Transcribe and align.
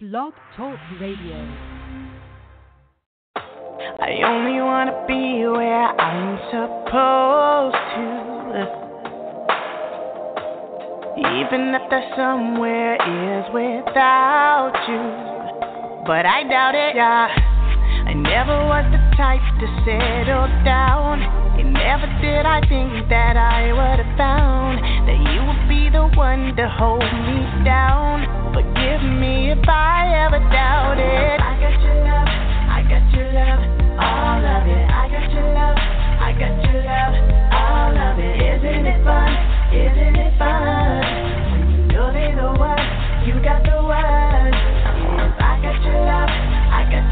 Blog 0.00 0.32
Talk 0.56 0.78
Radio. 0.98 1.36
I 3.36 4.22
only 4.24 4.58
wanna 4.62 5.04
be 5.06 5.44
where 5.46 5.88
I'm 6.00 6.38
supposed 6.48 7.76
to. 7.96 8.64
Even 11.18 11.74
if 11.74 11.90
that 11.90 12.16
somewhere 12.16 12.94
is 12.94 13.44
without 13.52 14.72
you. 14.88 15.04
But 16.06 16.24
I 16.24 16.44
doubt 16.48 16.74
it, 16.74 16.96
yeah. 16.96 17.59
I 18.06 18.14
never 18.14 18.56
was 18.64 18.84
the 18.90 19.02
type 19.16 19.44
to 19.60 19.66
settle 19.84 20.48
down. 20.64 21.20
And 21.60 21.74
never 21.74 22.06
did 22.20 22.46
I 22.46 22.60
think 22.68 23.08
that 23.08 23.36
I 23.36 23.72
would 23.72 23.98
have 24.00 24.16
found 24.16 24.80
that 25.04 25.18
you 25.20 25.40
would 25.44 25.68
be 25.68 25.90
the 25.90 26.08
one 26.16 26.56
to 26.56 26.68
hold 26.68 27.04
me 27.04 27.44
down. 27.64 28.24
Forgive 28.56 29.02
me 29.04 29.52
if 29.52 29.68
I 29.68 30.24
ever 30.24 30.40
doubted. 30.48 31.36
I 31.36 31.52
got 31.60 31.76
your 31.84 32.00
love, 32.00 32.28
I 32.72 32.80
got 32.88 33.04
your 33.12 33.28
love, 33.36 33.60
all 34.00 34.40
of 34.40 34.64
it. 34.64 34.86
I 34.88 35.04
got 35.12 35.28
your 35.32 35.48
love, 35.52 35.76
I 35.76 36.32
got 36.32 36.56
your 36.64 36.80
love, 36.80 37.14
all 37.52 37.92
of 37.92 38.18
it. 38.18 38.40
Isn't 38.40 38.86
it 38.88 39.04
fun? 39.04 39.30
Isn't 39.76 40.16
it 40.16 40.32
fun? 40.38 41.04
When 41.52 41.68
you 41.70 41.82
know 41.92 42.08
they're 42.10 42.34
the 42.34 42.56
one, 42.58 42.80
you 43.28 43.36
got 43.44 43.62
the 43.62 43.76
one. 43.84 43.89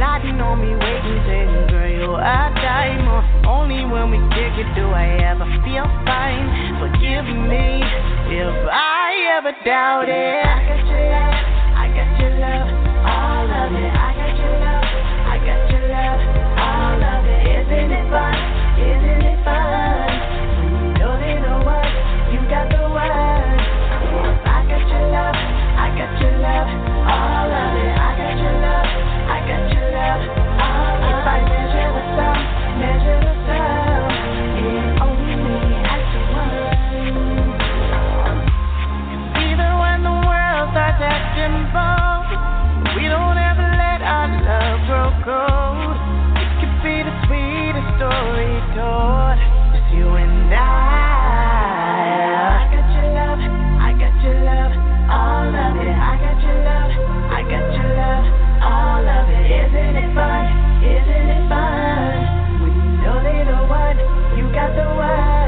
Plotting 0.00 0.40
on 0.40 0.64
me, 0.64 0.72
waiting, 0.80 1.20
saying, 1.28 1.68
girl, 1.68 1.84
you 1.84 2.16
a. 2.16 2.40
Or 3.04 3.20
only 3.44 3.84
when 3.84 4.08
we 4.08 4.16
kick 4.32 4.56
it 4.56 4.64
do 4.72 4.88
I 4.96 5.28
ever 5.28 5.44
feel 5.60 5.84
fine. 6.08 6.48
Forgive 6.80 7.28
me 7.28 7.84
if 8.32 8.56
I 8.64 9.36
ever 9.36 9.52
doubted. 9.60 10.40
I 10.40 10.56
got 10.72 10.88
your 10.88 11.04
love, 11.04 11.36
I 11.76 11.84
got 11.92 12.10
your 12.16 12.32
love, 12.32 12.68
all 13.12 13.44
of 13.44 13.76
it. 13.76 13.92
I 13.92 14.08
got 14.16 14.40
your 14.40 14.56
love, 14.56 14.88
I 14.88 15.36
got 15.36 15.68
your 15.68 15.84
love, 15.92 16.20
all 16.64 16.96
of 16.96 17.28
it. 17.28 17.60
Isn't 17.60 17.92
it 17.92 18.08
fun? 18.08 18.40
Isn't 18.80 19.20
it 19.20 19.36
fun? 19.44 20.16
You 20.96 21.12
one, 21.60 21.92
you 22.32 22.40
got 22.48 22.72
the. 22.72 22.80
Yes, 22.80 24.48
I 24.48 24.64
got 24.64 24.80
your 24.80 25.04
love, 25.12 25.36
I 25.36 25.92
got 25.92 26.12
your 26.24 26.40
love, 26.40 26.72
all 27.04 27.52
of 27.52 27.76
it. 27.84 27.99
We 41.60 43.04
don't 43.04 43.36
ever 43.36 43.68
let 43.76 44.00
our 44.00 44.28
love 44.32 44.80
grow 44.88 45.12
cold. 45.28 45.96
It 46.40 46.48
could 46.56 46.76
be 46.80 47.04
the 47.04 47.12
sweetest 47.28 48.00
story 48.00 48.48
told. 48.72 49.36
You 49.92 50.08
and 50.16 50.54
I. 50.54 50.64
I 52.56 52.72
got 52.72 52.88
your 52.96 53.12
love, 53.12 53.40
I 53.44 53.92
got 53.92 54.16
your 54.24 54.40
love, 54.40 54.72
all 55.12 55.52
of 55.52 55.76
it. 55.84 55.96
I 56.00 56.16
got 56.16 56.40
your 56.40 56.58
love, 56.64 56.92
I 57.28 57.40
got 57.44 57.66
your 57.76 57.90
love, 57.92 58.24
all 58.64 59.04
of 59.04 59.28
it. 59.28 59.52
Isn't 59.52 59.96
it 60.00 60.14
fun? 60.16 60.44
Isn't 60.80 61.28
it 61.28 61.44
fun? 61.50 62.24
Know 63.04 63.20
the 63.20 63.36
you 64.38 64.48
got 64.54 64.74
the. 64.76 65.39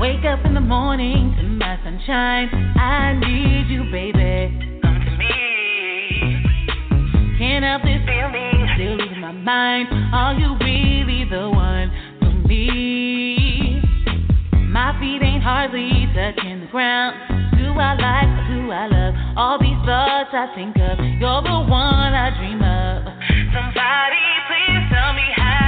Wake 0.00 0.24
up 0.24 0.46
in 0.46 0.54
the 0.54 0.60
morning 0.60 1.34
to 1.36 1.42
my 1.42 1.76
sunshine. 1.82 2.48
I 2.78 3.18
need 3.18 3.68
you, 3.68 3.82
baby. 3.90 4.67
Help 7.68 7.82
this 7.82 8.00
feeling, 8.08 8.64
still 8.76 8.96
losing 8.96 9.20
my 9.20 9.32
mind. 9.32 9.88
Are 10.14 10.32
you 10.32 10.56
really 10.56 11.28
the 11.28 11.50
one 11.50 11.92
for 12.18 12.32
me? 12.48 13.82
My 14.72 14.96
feet 14.98 15.20
ain't 15.20 15.42
hardly 15.42 16.08
touching 16.16 16.60
the 16.60 16.68
ground. 16.72 17.12
Do 17.60 17.68
I 17.76 17.92
like 17.92 18.32
do 18.48 18.72
I 18.72 18.86
love 18.88 19.14
all 19.36 19.58
these 19.60 19.76
thoughts 19.84 20.30
I 20.32 20.48
think 20.56 20.76
of? 20.76 20.96
You're 21.20 21.42
the 21.44 21.60
one 21.68 22.12
I 22.16 22.32
dream 22.40 22.62
of. 22.64 23.04
Somebody, 23.52 24.24
please 24.48 24.84
tell 24.88 25.12
me 25.12 25.28
how. 25.36 25.67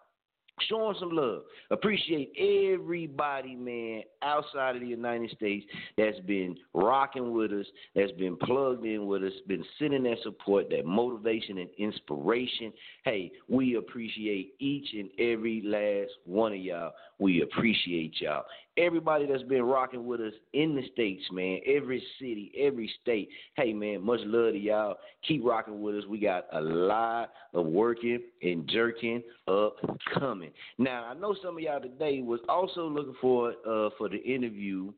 showing 0.69 0.95
some 0.99 1.11
love. 1.11 1.43
Appreciate 1.71 2.31
everybody, 2.73 3.55
man, 3.55 4.03
outside 4.21 4.75
of 4.75 4.81
the 4.81 4.87
United 4.87 5.31
States 5.31 5.65
that's 5.97 6.19
been 6.21 6.55
rocking 6.73 7.33
with 7.33 7.51
us, 7.51 7.65
that's 7.95 8.11
been 8.13 8.37
plugged 8.37 8.85
in 8.85 9.05
with 9.05 9.23
us, 9.23 9.33
been 9.47 9.65
sending 9.79 10.03
that 10.03 10.17
support, 10.23 10.69
that 10.69 10.85
motivation 10.85 11.57
and 11.57 11.69
inspiration. 11.77 12.71
Hey, 13.03 13.31
we 13.47 13.75
appreciate 13.75 14.53
each 14.59 14.87
and 14.93 15.09
every 15.19 15.61
last 15.65 16.11
one 16.25 16.53
of 16.53 16.59
y'all. 16.59 16.93
We 17.19 17.41
appreciate 17.41 18.21
y'all. 18.21 18.45
Everybody 18.77 19.25
that's 19.25 19.43
been 19.43 19.63
rocking 19.63 20.05
with 20.05 20.19
us 20.19 20.33
in 20.53 20.75
the 20.75 20.83
States, 20.91 21.23
man, 21.31 21.59
every 21.65 22.03
city, 22.19 22.51
every 22.57 22.91
state. 23.01 23.29
Hey, 23.55 23.71
man, 23.71 24.01
much 24.01 24.19
love 24.25 24.53
to 24.53 24.59
y'all. 24.59 24.97
Keep 25.27 25.45
rocking 25.45 25.81
with 25.81 25.95
us. 25.95 26.03
We 26.09 26.19
got 26.19 26.45
a 26.51 26.59
lot 26.59 27.31
of 27.53 27.65
working 27.67 28.19
and 28.41 28.67
jerking 28.67 29.23
up 29.47 29.77
coming. 30.13 30.51
Now, 30.77 31.05
I 31.05 31.13
know 31.13 31.35
some 31.41 31.55
of 31.55 31.63
y'all 31.63 31.79
today 31.79 32.21
was 32.21 32.41
also 32.49 32.87
looking 32.87 33.15
for 33.21 33.51
uh, 33.67 33.89
for 33.97 34.09
the 34.09 34.21
interview 34.23 34.91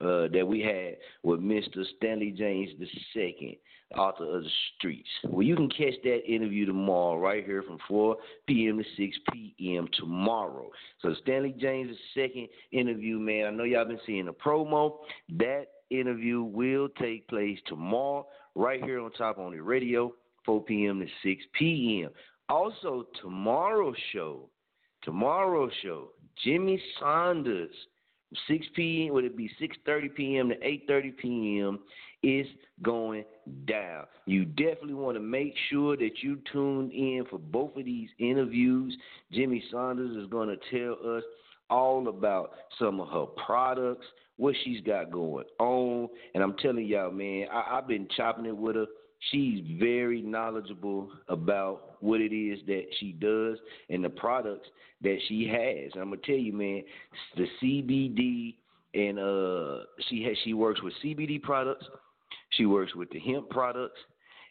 uh, 0.00 0.28
that 0.32 0.46
we 0.46 0.60
had 0.60 0.96
with 1.22 1.40
Mr. 1.40 1.84
Stanley 1.96 2.30
James 2.36 2.70
II, 3.16 3.58
author 3.96 4.36
of 4.36 4.44
The 4.44 4.50
Streets. 4.76 5.08
Well, 5.24 5.42
you 5.42 5.56
can 5.56 5.68
catch 5.70 5.94
that 6.04 6.20
interview 6.26 6.66
tomorrow 6.66 7.18
right 7.18 7.44
here 7.44 7.62
from 7.62 7.78
4 7.88 8.16
p.m. 8.46 8.78
to 8.78 8.84
6 8.96 9.16
p.m. 9.32 9.88
tomorrow. 9.98 10.70
So 11.02 11.14
Stanley 11.22 11.54
James 11.58 11.96
II 12.16 12.48
interview, 12.72 13.18
man, 13.18 13.46
I 13.46 13.50
know 13.50 13.64
y'all 13.64 13.84
been 13.86 14.00
seeing 14.06 14.26
the 14.26 14.32
promo. 14.32 14.98
That 15.36 15.66
interview 15.90 16.42
will 16.42 16.88
take 17.00 17.26
place 17.28 17.58
tomorrow 17.66 18.26
right 18.54 18.82
here 18.82 19.00
on 19.00 19.10
Chop 19.16 19.38
On 19.38 19.54
It 19.54 19.64
Radio, 19.64 20.12
4 20.44 20.62
p.m. 20.64 21.00
to 21.00 21.06
6 21.28 21.42
p.m. 21.58 22.10
Also, 22.48 23.06
tomorrow's 23.20 23.96
show, 24.12 24.48
tomorrow's 25.02 25.72
show, 25.82 26.10
Jimmy 26.44 26.80
Saunders 26.98 27.74
6 28.46 28.66
p.m. 28.74 29.14
Would 29.14 29.24
it 29.24 29.36
be 29.36 29.50
6:30 29.60 30.14
p.m. 30.14 30.48
to 30.50 30.56
8:30 30.56 31.16
p.m. 31.16 31.78
is 32.22 32.46
going 32.82 33.24
down. 33.66 34.04
You 34.26 34.44
definitely 34.44 34.94
want 34.94 35.16
to 35.16 35.22
make 35.22 35.54
sure 35.70 35.96
that 35.96 36.22
you 36.22 36.38
tune 36.52 36.90
in 36.90 37.24
for 37.30 37.38
both 37.38 37.76
of 37.76 37.84
these 37.84 38.08
interviews. 38.18 38.96
Jimmy 39.32 39.62
Saunders 39.70 40.16
is 40.16 40.28
going 40.30 40.48
to 40.48 40.56
tell 40.70 41.16
us 41.16 41.22
all 41.70 42.08
about 42.08 42.52
some 42.78 43.00
of 43.00 43.08
her 43.08 43.26
products, 43.46 44.06
what 44.36 44.54
she's 44.64 44.80
got 44.82 45.10
going 45.10 45.44
on. 45.58 46.08
And 46.34 46.42
I'm 46.42 46.56
telling 46.56 46.86
y'all, 46.86 47.10
man, 47.10 47.46
I, 47.52 47.78
I've 47.78 47.88
been 47.88 48.08
chopping 48.16 48.46
it 48.46 48.56
with 48.56 48.76
her. 48.76 48.86
She's 49.30 49.64
very 49.78 50.22
knowledgeable 50.22 51.10
about 51.28 51.96
what 52.00 52.20
it 52.20 52.32
is 52.32 52.60
that 52.66 52.84
she 52.98 53.12
does 53.12 53.58
and 53.90 54.04
the 54.04 54.10
products 54.10 54.68
that 55.02 55.18
she 55.28 55.46
has. 55.48 55.92
And 55.92 56.02
I'm 56.02 56.10
gonna 56.10 56.22
tell 56.24 56.36
you, 56.36 56.52
man, 56.52 56.82
the 57.36 57.46
CBD 57.60 58.54
and 58.94 59.18
uh, 59.18 59.84
she 60.08 60.22
has 60.24 60.36
she 60.44 60.54
works 60.54 60.82
with 60.82 60.94
CBD 61.04 61.42
products. 61.42 61.86
She 62.50 62.66
works 62.66 62.94
with 62.94 63.10
the 63.10 63.18
hemp 63.18 63.50
products. 63.50 63.98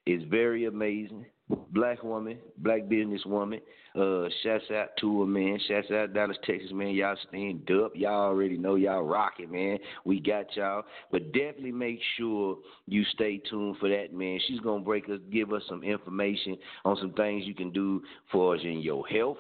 It's 0.06 0.24
very 0.30 0.66
amazing 0.66 1.26
black 1.50 2.04
woman, 2.04 2.38
black 2.58 2.84
businesswoman. 2.84 3.62
Uh, 3.96 4.30
shouts 4.44 4.66
out 4.76 4.90
to 5.00 5.22
her, 5.22 5.26
man. 5.26 5.60
Shouts 5.68 5.90
out 5.92 6.14
Dallas, 6.14 6.38
Texas, 6.46 6.72
man. 6.72 6.90
Y'all 6.90 7.16
stand 7.28 7.70
up. 7.72 7.94
Y'all 7.96 8.30
already 8.30 8.58
know 8.58 8.76
y'all 8.76 9.02
rocking, 9.02 9.52
man. 9.52 9.80
We 10.06 10.20
got 10.20 10.56
y'all. 10.56 10.84
But 11.12 11.32
definitely 11.32 11.72
make 11.72 12.00
sure 12.18 12.58
you 12.86 13.04
stay 13.14 13.42
tuned 13.50 13.78
for 13.80 13.90
that, 13.90 14.14
man. 14.14 14.40
She's 14.48 14.60
gonna 14.60 14.84
break 14.84 15.10
us, 15.10 15.20
give 15.32 15.52
us 15.52 15.64
some 15.68 15.84
information 15.84 16.58
on 16.86 16.98
some 16.98 17.14
things 17.14 17.46
you 17.46 17.56
can 17.56 17.72
do 17.72 18.02
for 18.32 18.56
us 18.56 18.62
in 18.64 18.80
your 18.80 19.08
health 19.08 19.38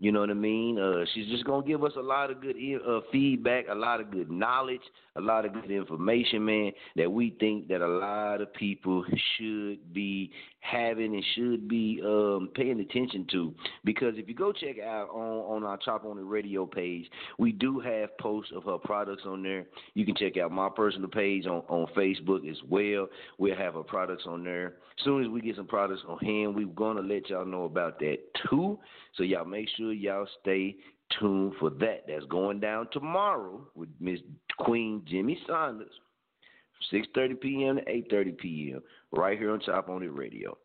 you 0.00 0.12
know 0.12 0.20
what 0.20 0.30
I 0.30 0.34
mean? 0.34 0.78
Uh, 0.78 1.04
she's 1.12 1.26
just 1.28 1.44
gonna 1.44 1.66
give 1.66 1.82
us 1.82 1.92
a 1.96 2.00
lot 2.00 2.30
of 2.30 2.40
good 2.40 2.56
uh, 2.86 3.00
feedback, 3.10 3.64
a 3.68 3.74
lot 3.74 4.00
of 4.00 4.12
good 4.12 4.30
knowledge, 4.30 4.80
a 5.16 5.20
lot 5.20 5.44
of 5.44 5.52
good 5.52 5.72
information, 5.72 6.44
man. 6.44 6.70
That 6.94 7.10
we 7.10 7.34
think 7.40 7.66
that 7.68 7.80
a 7.80 7.88
lot 7.88 8.40
of 8.40 8.52
people 8.54 9.04
should 9.36 9.92
be 9.92 10.30
having 10.60 11.14
and 11.14 11.24
should 11.34 11.68
be 11.68 12.00
um, 12.04 12.50
paying 12.54 12.78
attention 12.78 13.26
to. 13.32 13.52
Because 13.84 14.14
if 14.16 14.28
you 14.28 14.34
go 14.34 14.52
check 14.52 14.78
out 14.78 15.08
on 15.10 15.56
on 15.56 15.64
our 15.64 15.76
Chop 15.78 16.04
On 16.04 16.16
It 16.16 16.22
Radio 16.22 16.64
page, 16.64 17.10
we 17.38 17.50
do 17.50 17.80
have 17.80 18.16
posts 18.18 18.52
of 18.54 18.62
her 18.64 18.78
products 18.78 19.22
on 19.26 19.42
there. 19.42 19.66
You 19.94 20.06
can 20.06 20.14
check 20.14 20.36
out 20.36 20.52
my 20.52 20.68
personal 20.68 21.08
page 21.08 21.46
on 21.46 21.62
on 21.68 21.88
Facebook 21.96 22.48
as 22.48 22.58
well. 22.68 23.08
We'll 23.38 23.56
have 23.56 23.74
her 23.74 23.82
products 23.82 24.24
on 24.26 24.44
there. 24.44 24.74
As 24.98 25.04
soon 25.04 25.24
as 25.24 25.28
we 25.28 25.40
get 25.40 25.56
some 25.56 25.66
products 25.66 26.02
on 26.08 26.18
hand, 26.18 26.54
we're 26.54 26.66
gonna 26.66 27.02
let 27.02 27.28
y'all 27.30 27.44
know 27.44 27.64
about 27.64 27.98
that 27.98 28.18
too. 28.48 28.78
So 29.16 29.24
y'all 29.24 29.44
make 29.44 29.68
sure 29.76 29.87
y'all 29.92 30.28
stay 30.40 30.76
tuned 31.18 31.54
for 31.58 31.70
that. 31.70 32.04
That's 32.06 32.24
going 32.26 32.60
down 32.60 32.88
tomorrow 32.92 33.66
with 33.74 33.88
Miss 34.00 34.20
Queen 34.58 35.02
Jimmy 35.06 35.38
Saunders, 35.46 35.92
6:30 36.92 37.40
p.m. 37.40 37.76
to 37.76 37.82
8:30 37.82 38.38
p.m. 38.38 38.82
right 39.12 39.38
here 39.38 39.52
on 39.52 39.60
Chop 39.60 39.88
On 39.88 40.02
It 40.02 40.12
Radio. 40.12 40.56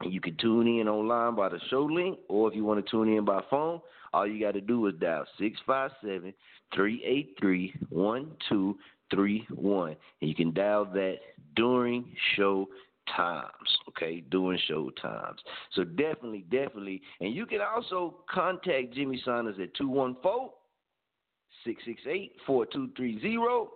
And 0.00 0.12
you 0.12 0.20
can 0.20 0.36
tune 0.36 0.66
in 0.66 0.88
online 0.88 1.36
by 1.36 1.48
the 1.48 1.60
show 1.70 1.84
link, 1.84 2.18
or 2.28 2.48
if 2.48 2.56
you 2.56 2.64
want 2.64 2.84
to 2.84 2.90
tune 2.90 3.08
in 3.08 3.24
by 3.24 3.40
phone, 3.48 3.80
all 4.12 4.26
you 4.26 4.40
got 4.44 4.54
to 4.54 4.60
do 4.60 4.86
is 4.86 4.94
dial 5.00 5.24
657 5.38 6.34
383 6.74 7.74
1231. 7.90 9.88
And 10.20 10.28
you 10.28 10.34
can 10.34 10.52
dial 10.52 10.84
that 10.86 11.18
during 11.54 12.04
show 12.36 12.68
times, 13.16 13.78
okay, 13.88 14.22
during 14.30 14.58
show 14.66 14.90
times. 15.00 15.40
So 15.72 15.84
definitely, 15.84 16.44
definitely. 16.50 17.02
And 17.20 17.34
you 17.34 17.46
can 17.46 17.60
also 17.60 18.16
contact 18.30 18.94
Jimmy 18.94 19.20
Saunders 19.24 19.56
at 19.60 19.74
214 19.74 20.50
668 21.64 22.32
4230 22.46 23.70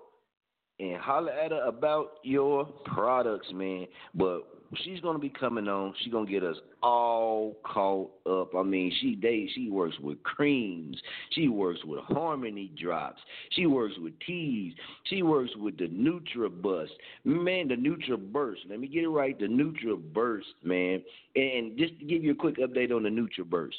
and 0.80 1.00
holler 1.00 1.32
at 1.32 1.50
her 1.50 1.62
about 1.64 2.18
your 2.22 2.64
products, 2.84 3.48
man. 3.52 3.86
But 4.14 4.42
she's 4.76 5.00
gonna 5.00 5.18
be 5.18 5.28
coming 5.28 5.68
on. 5.68 5.94
She's 6.02 6.12
gonna 6.12 6.30
get 6.30 6.44
us 6.44 6.56
all 6.82 7.56
caught 7.64 8.10
up. 8.26 8.54
I 8.54 8.62
mean, 8.62 8.92
she 9.00 9.18
they 9.20 9.48
she 9.54 9.70
works 9.70 9.98
with 10.00 10.22
creams. 10.22 11.00
She 11.32 11.48
works 11.48 11.80
with 11.84 12.00
harmony 12.04 12.70
drops. 12.80 13.20
She 13.52 13.66
works 13.66 13.94
with 13.98 14.14
teas. 14.26 14.74
She 15.04 15.22
works 15.22 15.50
with 15.56 15.78
the 15.78 15.88
NutriBust. 15.88 16.90
Man, 17.24 17.68
the 17.68 17.76
NutriBurst. 17.76 18.68
Let 18.68 18.80
me 18.80 18.88
get 18.88 19.04
it 19.04 19.08
right. 19.08 19.38
The 19.38 19.46
NutriBurst, 19.46 20.64
man. 20.64 21.02
And 21.34 21.76
just 21.78 21.98
to 21.98 22.04
give 22.04 22.24
you 22.24 22.32
a 22.32 22.36
quick 22.36 22.58
update 22.58 22.94
on 22.94 23.02
the 23.02 23.10
NutriBurst. 23.10 23.74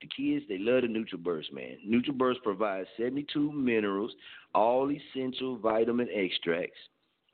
The 0.00 0.08
kids, 0.08 0.44
they 0.48 0.58
love 0.58 0.82
the 0.82 0.88
NutriBurst, 0.88 1.52
man. 1.52 1.78
NutriBurst 1.88 2.42
provides 2.42 2.88
72 2.98 3.52
minerals, 3.52 4.12
all 4.54 4.90
essential 4.90 5.56
vitamin 5.56 6.08
extracts, 6.12 6.76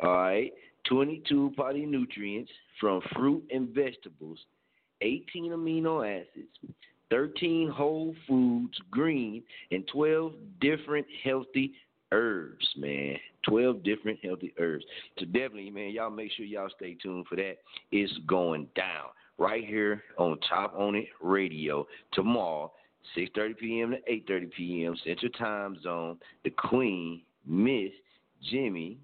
all 0.02 0.12
right, 0.12 0.52
22 0.88 1.52
polynutrients 1.56 2.48
from 2.80 3.00
fruit 3.14 3.44
and 3.50 3.68
vegetables, 3.70 4.38
18 5.02 5.52
amino 5.52 6.04
acids, 6.06 6.74
13 7.10 7.68
whole 7.68 8.14
foods, 8.26 8.78
green, 8.90 9.42
and 9.70 9.86
12 9.92 10.32
different 10.60 11.06
healthy 11.24 11.72
herbs, 12.12 12.66
man. 12.76 13.16
12 13.48 13.82
different 13.82 14.18
healthy 14.22 14.52
herbs. 14.58 14.84
So 15.18 15.24
definitely, 15.24 15.70
man, 15.70 15.90
y'all 15.90 16.10
make 16.10 16.30
sure 16.32 16.44
y'all 16.44 16.68
stay 16.76 16.96
tuned 17.02 17.26
for 17.26 17.36
that. 17.36 17.56
It's 17.90 18.12
going 18.26 18.68
down 18.76 19.08
right 19.38 19.64
here 19.64 20.02
on 20.18 20.38
Chop 20.48 20.74
On 20.76 20.94
It 20.94 21.08
Radio 21.22 21.86
tomorrow, 22.12 22.72
6.30 23.16 23.58
p.m. 23.58 23.90
to 23.92 24.32
8.30 24.32 24.52
p.m. 24.52 24.96
Central 25.04 25.32
Time 25.32 25.78
Zone. 25.82 26.18
The 26.44 26.50
Queen, 26.50 27.22
Miss 27.46 27.90
Jimmy 28.50 28.98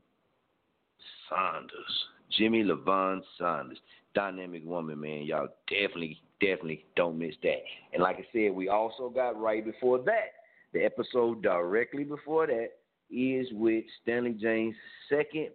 Saunders. 1.28 2.04
Jimmy 2.36 2.64
Levon 2.64 3.22
Saunders. 3.38 3.78
Dynamic 4.14 4.64
woman, 4.64 5.00
man. 5.00 5.22
Y'all 5.22 5.48
definitely, 5.68 6.20
definitely 6.40 6.84
don't 6.96 7.18
miss 7.18 7.34
that. 7.42 7.62
And 7.92 8.02
like 8.02 8.16
I 8.16 8.26
said, 8.32 8.54
we 8.54 8.68
also 8.68 9.10
got 9.10 9.40
right 9.40 9.64
before 9.64 9.98
that, 10.00 10.32
the 10.72 10.82
episode 10.82 11.42
directly 11.42 12.04
before 12.04 12.46
that 12.46 12.70
is 13.10 13.46
with 13.52 13.84
Stanley 14.02 14.32
James 14.32 14.74
second, 15.08 15.50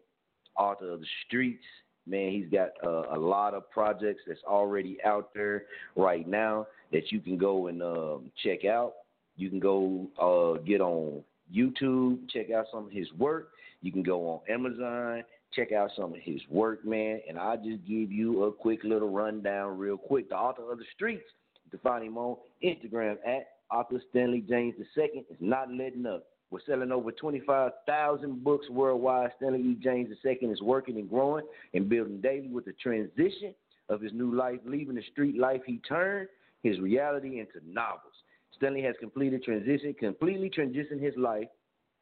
author 0.58 0.92
of 0.92 1.02
The 1.02 1.06
Streets. 1.28 1.64
Man, 2.08 2.32
he's 2.32 2.50
got 2.52 2.70
uh, 2.84 3.16
a 3.16 3.20
lot 3.20 3.54
of 3.54 3.70
projects 3.70 4.22
that's 4.28 4.44
already 4.46 4.98
out 5.06 5.34
there 5.34 5.66
right 5.96 6.28
now 6.28 6.68
that 6.92 7.12
you 7.12 7.20
can 7.20 7.38
go 7.38 7.68
and 7.68 7.82
um, 7.82 8.32
check 8.44 8.66
out. 8.66 8.94
You 9.38 9.50
can 9.50 9.60
go 9.60 10.08
uh, 10.20 10.62
get 10.64 10.82
on 10.82 11.24
YouTube, 11.56 12.30
check 12.30 12.52
out 12.52 12.66
some 12.72 12.86
of 12.86 12.92
his 12.92 13.12
work. 13.18 13.50
You 13.82 13.92
can 13.92 14.04
go 14.04 14.28
on 14.30 14.40
Amazon, 14.50 15.24
check 15.54 15.72
out 15.72 15.92
some 15.96 16.14
of 16.14 16.20
his 16.22 16.42
work, 16.50 16.86
man. 16.86 17.22
And 17.28 17.38
I'll 17.38 17.58
just 17.58 17.86
give 17.88 18.12
you 18.12 18.44
a 18.44 18.52
quick 18.52 18.84
little 18.84 19.10
rundown, 19.10 19.78
real 19.78 19.98
quick. 19.98 20.30
The 20.30 20.36
author 20.36 20.72
of 20.72 20.78
the 20.78 20.86
streets, 20.96 21.24
can 21.70 21.80
find 21.80 22.04
him 22.04 22.18
on 22.18 22.38
Instagram 22.64 23.16
at 23.26 23.48
author 23.72 24.02
Stanley 24.10 24.44
James 24.48 24.76
II 24.98 25.24
is 25.30 25.38
not 25.40 25.72
letting 25.72 26.06
up. 26.06 26.26
We're 26.50 26.60
selling 26.68 26.92
over 26.92 27.14
25,000 27.14 28.44
books 28.44 28.70
worldwide. 28.70 29.32
Stanley 29.38 29.62
E. 29.62 29.78
James 29.82 30.10
II 30.26 30.50
is 30.50 30.62
working 30.62 30.98
and 30.98 31.10
growing 31.10 31.46
and 31.74 31.88
building 31.88 32.20
daily 32.20 32.50
with 32.50 32.66
the 32.66 32.74
transition 32.74 33.56
of 33.88 34.02
his 34.02 34.12
new 34.12 34.36
life, 34.36 34.60
leaving 34.66 34.96
the 34.96 35.04
street 35.14 35.38
life 35.38 35.62
he 35.66 35.78
turned 35.88 36.28
his 36.62 36.80
reality 36.80 37.40
into 37.40 37.66
novels. 37.66 38.14
Stanley 38.58 38.82
has 38.82 38.96
completed 39.00 39.44
transition, 39.44 39.96
completely 39.98 40.50
transitioned 40.50 41.02
his 41.02 41.16
life 41.18 41.48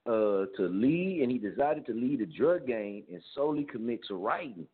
uh, 0.09 0.47
to 0.57 0.67
lead, 0.67 1.21
and 1.21 1.31
he 1.31 1.37
decided 1.37 1.85
to 1.85 1.93
lead 1.93 2.19
a 2.21 2.25
drug 2.25 2.65
game 2.65 3.03
and 3.11 3.21
solely 3.35 3.63
commit 3.63 3.99
to 4.07 4.15
writing. 4.15 4.65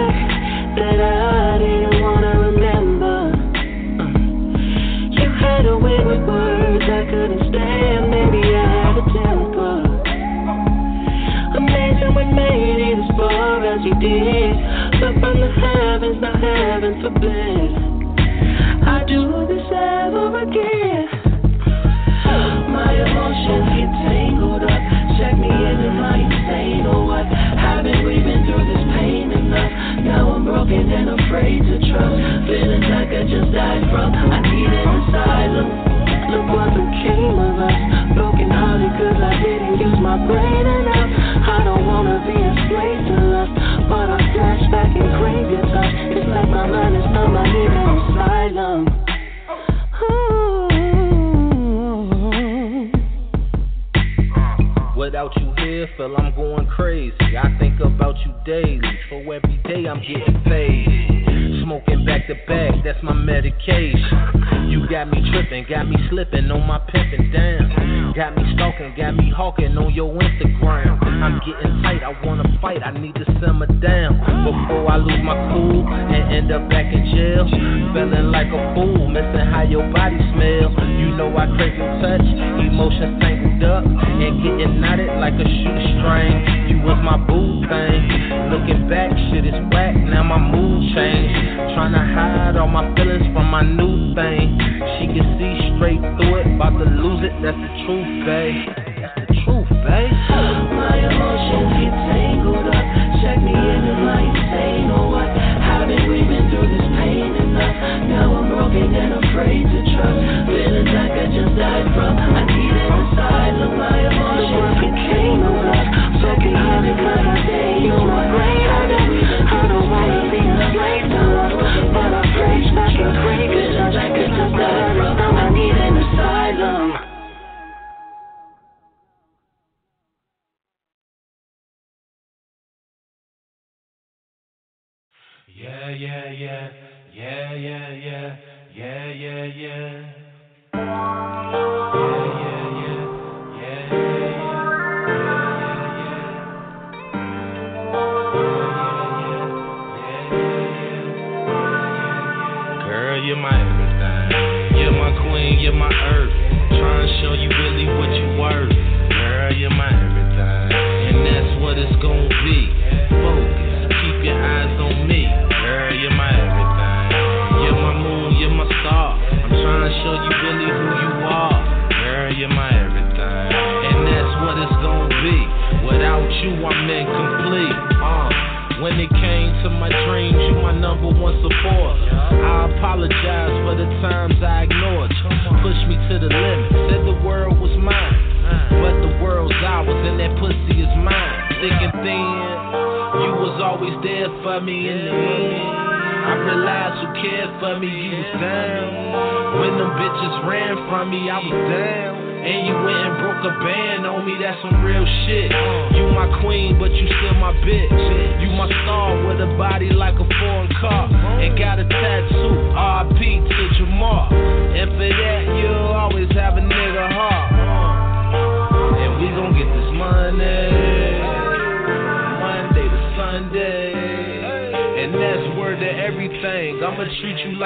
died 33.51 33.83
from. 33.91 34.15
I 34.15 34.39
need 34.47 34.71
it 34.71 34.87
from. 35.11 35.91
Look 36.31 36.47
what 36.47 36.71
became 36.71 37.35
of 37.35 37.59
us. 37.59 37.79
Broken 38.15 38.49
hearted 38.49 38.91
cause 38.95 39.19
I 39.19 39.35
didn't 39.43 39.83
use 39.83 39.99
my 39.99 40.15
brain 40.23 40.65
enough. 40.65 41.11
I 41.43 41.63
don't 41.67 41.85
wanna 41.85 42.23
be 42.23 42.35
a 42.39 42.51
slave 42.71 43.01
to 43.11 43.15
lust, 43.19 43.53
but 43.91 44.07
I 44.07 44.19
flash 44.31 44.63
back 44.71 44.95
and 44.95 45.11
crave 45.19 45.51
your 45.51 45.65
touch. 45.67 45.95
It's 46.15 46.27
like 46.31 46.49
my 46.49 46.65
mind 46.67 46.95
is 46.95 47.07
numb. 47.11 47.35
I 47.35 47.43
need 47.51 47.67
it 47.67 48.15
from. 48.15 48.40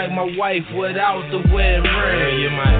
like 0.05 0.13
my 0.13 0.37
wife 0.37 0.65
without 0.77 1.25
the 1.33 1.41
wedding 1.49 1.81
ring. 1.81 2.39
You're 2.39 2.53
my. 2.53 2.73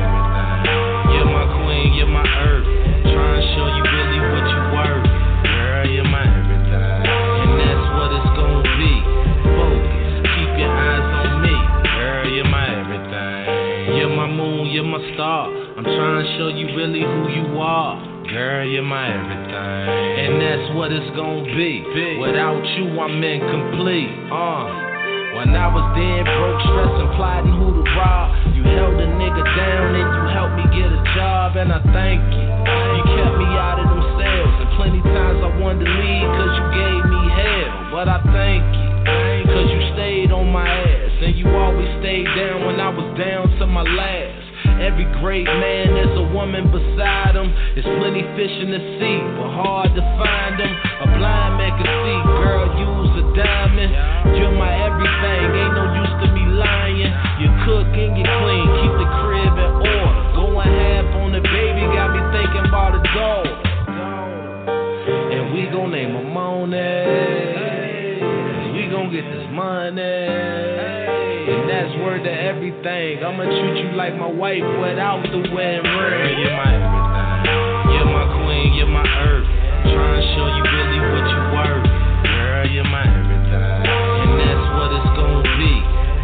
You're 1.10 1.26
my 1.26 1.46
queen. 1.58 1.94
You're 1.98 2.06
my 2.06 2.22
earth. 2.22 2.70
Try 3.02 3.30
to 3.34 3.44
show 3.58 3.66
you 3.66 3.82
really 3.82 4.20
what 4.30 4.46
you 4.46 4.62
worth. 4.78 5.06
Girl, 5.42 5.86
you're 5.90 6.06
my 6.06 6.22
everything. 6.22 7.02
And 7.02 7.54
that's 7.58 7.86
what 7.98 8.10
it's 8.14 8.32
gonna 8.38 8.62
be. 8.78 8.94
Focus. 9.58 10.14
Keep 10.38 10.52
your 10.62 10.70
eyes 10.70 11.08
on 11.26 11.42
me. 11.42 11.56
Girl, 11.98 12.30
you're 12.30 12.52
my 12.52 12.68
everything. 12.78 13.98
You're 13.98 14.14
my 14.14 14.30
moon. 14.30 14.70
You're 14.70 14.86
my 14.86 15.02
star. 15.16 15.50
I'm 15.50 15.84
trying 15.84 16.22
to 16.22 16.28
show 16.38 16.50
you 16.54 16.78
really 16.78 17.02
who 17.02 17.22
you 17.34 17.58
are. 17.58 18.06
Girl, 18.30 18.68
you're 18.70 18.84
my 18.84 19.10
everything. 19.10 19.50
And 19.50 20.42
that's 20.42 20.78
what 20.78 20.92
it's 20.92 21.10
gonna 21.18 21.50
be. 21.58 21.82
Without 22.22 22.62
you, 22.78 22.86
I'm 23.02 23.24
incomplete. 23.24 24.14
Uh. 24.30 24.85
I 25.66 25.74
was 25.74 25.82
dead 25.98 26.30
broke, 26.30 26.62
stressing, 26.62 27.10
plotting 27.18 27.58
who 27.58 27.82
to 27.82 27.86
rob. 27.98 28.54
You 28.54 28.62
held 28.70 29.02
a 29.02 29.10
nigga 29.18 29.42
down 29.58 29.98
and 29.98 30.10
you 30.14 30.24
helped 30.30 30.62
me 30.62 30.66
get 30.70 30.94
a 30.94 31.02
job, 31.18 31.58
and 31.58 31.74
I 31.74 31.82
thank 31.90 32.22
you. 32.38 32.46
You 32.46 33.02
kept 33.18 33.34
me 33.42 33.50
out 33.50 33.82
of 33.82 33.90
them 33.90 34.06
cells, 34.14 34.56
and 34.62 34.70
plenty 34.78 35.02
times 35.02 35.42
I 35.42 35.50
wanted 35.58 35.90
to 35.90 35.90
leave 35.90 36.30
cause 36.38 36.54
you 36.54 36.66
gave 36.70 37.02
me 37.10 37.22
hell. 37.34 37.98
But 37.98 38.06
I 38.06 38.22
thank 38.30 38.62
you, 38.78 38.90
cause 39.50 39.66
you 39.74 39.82
stayed 39.98 40.30
on 40.30 40.54
my 40.54 40.70
ass, 40.70 41.18
and 41.26 41.34
you 41.34 41.50
always 41.50 41.90
stayed 41.98 42.30
down 42.38 42.70
when 42.70 42.78
I 42.78 42.94
was 42.94 43.10
down 43.18 43.50
to 43.58 43.66
my 43.66 43.82
last. 43.82 44.45
Every 44.96 45.12
great 45.20 45.44
man 45.44 45.92
is 46.08 46.08
a 46.16 46.24
woman 46.32 46.72
beside 46.72 47.36
him. 47.36 47.52
There's 47.76 47.84
plenty 48.00 48.24
fish 48.40 48.56
in 48.64 48.72
the 48.72 48.80
sea, 48.96 49.20
but 49.36 49.52
hard 49.52 49.92
to 49.92 50.00
find 50.16 50.56
them. 50.56 50.72
A 50.72 51.08
blind 51.20 51.60
man 51.60 51.76
can 51.76 51.84
see, 51.84 52.20
girl, 52.40 52.64
use 52.80 53.12
a 53.20 53.28
diamond. 53.36 53.92
You're 54.40 54.56
my 54.56 54.72
everything, 54.72 55.52
ain't 55.52 55.76
no 55.76 56.00
use 56.00 56.16
to 56.24 56.32
me 56.32 56.48
lying. 56.48 57.12
You 57.44 57.52
cook 57.68 57.92
and 57.92 58.16
you 58.16 58.24
clean, 58.24 58.68
keep 58.80 58.96
the 58.96 59.08
crib 59.20 59.52
in 59.60 59.84
order. 59.84 60.32
Going 60.32 60.64
half 60.64 61.12
on 61.20 61.36
the 61.36 61.44
baby 61.44 61.92
got 61.92 62.16
me 62.16 62.24
thinking 62.32 62.64
about 62.64 62.96
a 62.96 63.04
dog. 63.12 63.52
And 65.12 65.52
we 65.52 65.68
gon' 65.76 65.92
name 65.92 66.16
him 66.16 66.32
Monet. 66.32 68.24
We 68.72 68.88
gon' 68.88 69.12
get 69.12 69.28
this 69.28 69.44
money. 69.52 71.05
Of 72.26 72.34
everything. 72.34 73.22
I'ma 73.22 73.46
treat 73.46 73.86
you 73.86 73.94
like 73.94 74.18
my 74.18 74.26
wife 74.26 74.66
without 74.82 75.22
the 75.30 75.46
wedding 75.54 75.86
ring. 75.86 76.42
You're 76.42 76.58
my 76.58 76.74
everything. 76.74 77.94
You're 77.94 78.10
my 78.10 78.26
queen, 78.42 78.74
you're 78.74 78.90
my 78.90 79.06
earth. 79.06 79.46
Trying 79.94 80.18
to 80.18 80.26
show 80.34 80.48
you 80.50 80.64
really 80.66 81.00
what 81.06 81.22
you 81.22 81.42
worth. 81.54 81.86
Girl, 82.26 82.66
you're 82.66 82.90
my 82.90 83.06
everything. 83.06 83.78
And 84.26 84.42
that's 84.42 84.66
what 84.74 84.90
it's 84.98 85.12
gonna 85.14 85.54
be. 85.54 85.74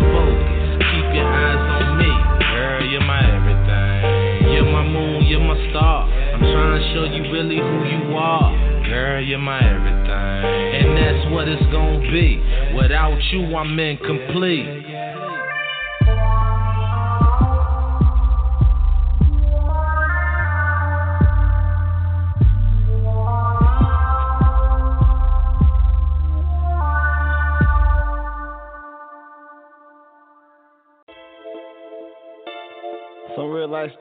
Focus, 0.09 0.89
keep 0.89 1.07
your 1.21 1.29
eyes 1.29 1.61
on 1.69 1.93
me. 2.01 2.09
Girl, 2.49 2.81
you're 2.81 3.05
my 3.05 3.21
everything. 3.21 4.57
You're 4.57 4.71
my 4.73 4.81
moon, 4.81 5.29
you're 5.29 5.45
my 5.45 5.53
star. 5.69 6.09
I'm 6.09 6.41
trying 6.41 6.81
to 6.81 6.83
show 6.97 7.05
you 7.13 7.29
really 7.29 7.61
who 7.61 7.77
you 7.85 8.17
are. 8.17 8.49
Girl, 8.89 9.21
you're 9.21 9.37
my 9.37 9.61
everything. 9.61 10.09
And 10.09 10.97
that's 10.97 11.29
what 11.29 11.45
it's 11.47 11.61
gonna 11.69 12.01
be. 12.09 12.41
Without 12.73 13.21
you, 13.29 13.53
I'm 13.53 13.77
incomplete. 13.77 14.90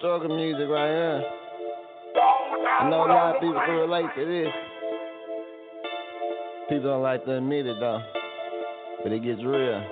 Struggle 0.00 0.34
music 0.34 0.66
right 0.66 0.88
here. 0.88 1.22
I 2.80 2.88
know 2.88 3.04
a 3.04 3.08
lot 3.12 3.36
of 3.36 3.42
people 3.42 3.60
can 3.66 3.76
relate 3.76 4.08
to 4.16 4.24
this. 4.24 4.48
People 6.70 6.88
don't 6.88 7.02
like 7.02 7.22
to 7.26 7.36
admit 7.36 7.66
it 7.66 7.76
though, 7.78 8.00
but 9.02 9.12
it 9.12 9.20
gets 9.20 9.44
real. 9.44 9.84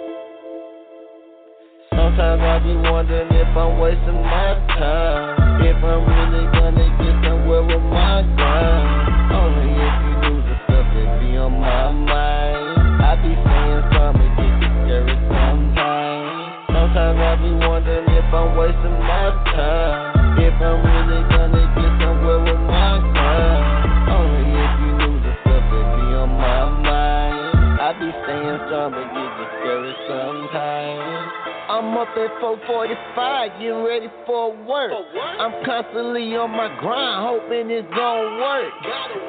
Sometimes 1.93 2.41
I 2.41 2.57
be 2.65 2.73
wondering 2.89 3.29
if 3.37 3.53
I'm 3.53 3.79
wasting 3.79 4.17
my 4.25 4.57
time, 4.81 5.61
if 5.61 5.77
I'm 5.77 6.01
really 6.01 6.45
gonna 6.57 6.89
get 6.89 7.29
somewhere 7.29 7.69
with 7.69 7.85
my 7.93 8.25
grind. 8.33 9.29
Only 9.29 9.77
if 9.77 9.95
you 10.09 10.15
lose 10.25 10.45
the 10.49 10.57
stuff 10.65 10.87
that 10.89 11.21
be 11.21 11.37
on 11.37 11.53
my 11.53 11.93
mind. 11.93 13.05
I 13.05 13.13
be 13.21 13.37
saying 13.37 13.85
something, 13.93 14.33
get 14.41 14.57
discouraged 14.57 15.21
sometimes. 15.37 16.65
Sometimes 16.73 17.19
I 17.21 17.37
be 17.45 17.53
wondering 17.61 18.08
if 18.29 18.35
I'm 18.35 18.57
wasting 18.61 18.99
my 19.09 19.33
time. 19.57 20.37
If 20.37 20.53
I'm 20.61 20.85
really 20.85 21.25
gonna 21.33 21.65
get 21.81 21.93
somewhere 21.97 22.41
with 22.45 22.61
my 22.69 23.01
grind. 23.01 24.13
Only 24.13 24.53
if 24.53 24.73
you 24.85 24.93
knew 25.01 25.17
the 25.25 25.33
stuff 25.41 25.65
that 25.65 25.87
be 25.97 26.07
on 26.13 26.29
my 26.37 26.61
mind. 26.77 27.81
I 27.81 27.89
be 27.97 28.13
staying 28.13 28.61
strong 28.69 28.93
but 28.93 29.09
get 29.17 29.33
discouraged 29.33 30.01
sometimes. 30.13 31.33
I'm 31.73 31.97
up 31.97 32.13
at 32.21 32.33
445, 32.41 33.61
getting 33.61 33.81
ready 33.81 34.09
for 34.27 34.53
work. 34.69 34.93
I'm 35.41 35.65
constantly 35.65 36.37
on 36.37 36.53
my 36.53 36.69
grind, 36.81 37.25
hoping 37.25 37.73
it's 37.73 37.89
gonna 37.97 38.45
work. 38.45 38.73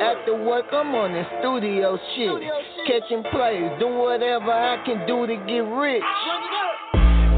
After 0.04 0.44
work, 0.44 0.66
I'm 0.74 0.92
on 0.92 1.16
the 1.16 1.24
studio 1.40 1.96
shit. 2.16 2.36
Catching 2.84 3.24
plays, 3.32 3.72
doing 3.80 3.98
whatever 3.98 4.52
I 4.52 4.84
can 4.84 5.08
do 5.08 5.24
to 5.26 5.36
get 5.48 5.64
rich 5.72 6.04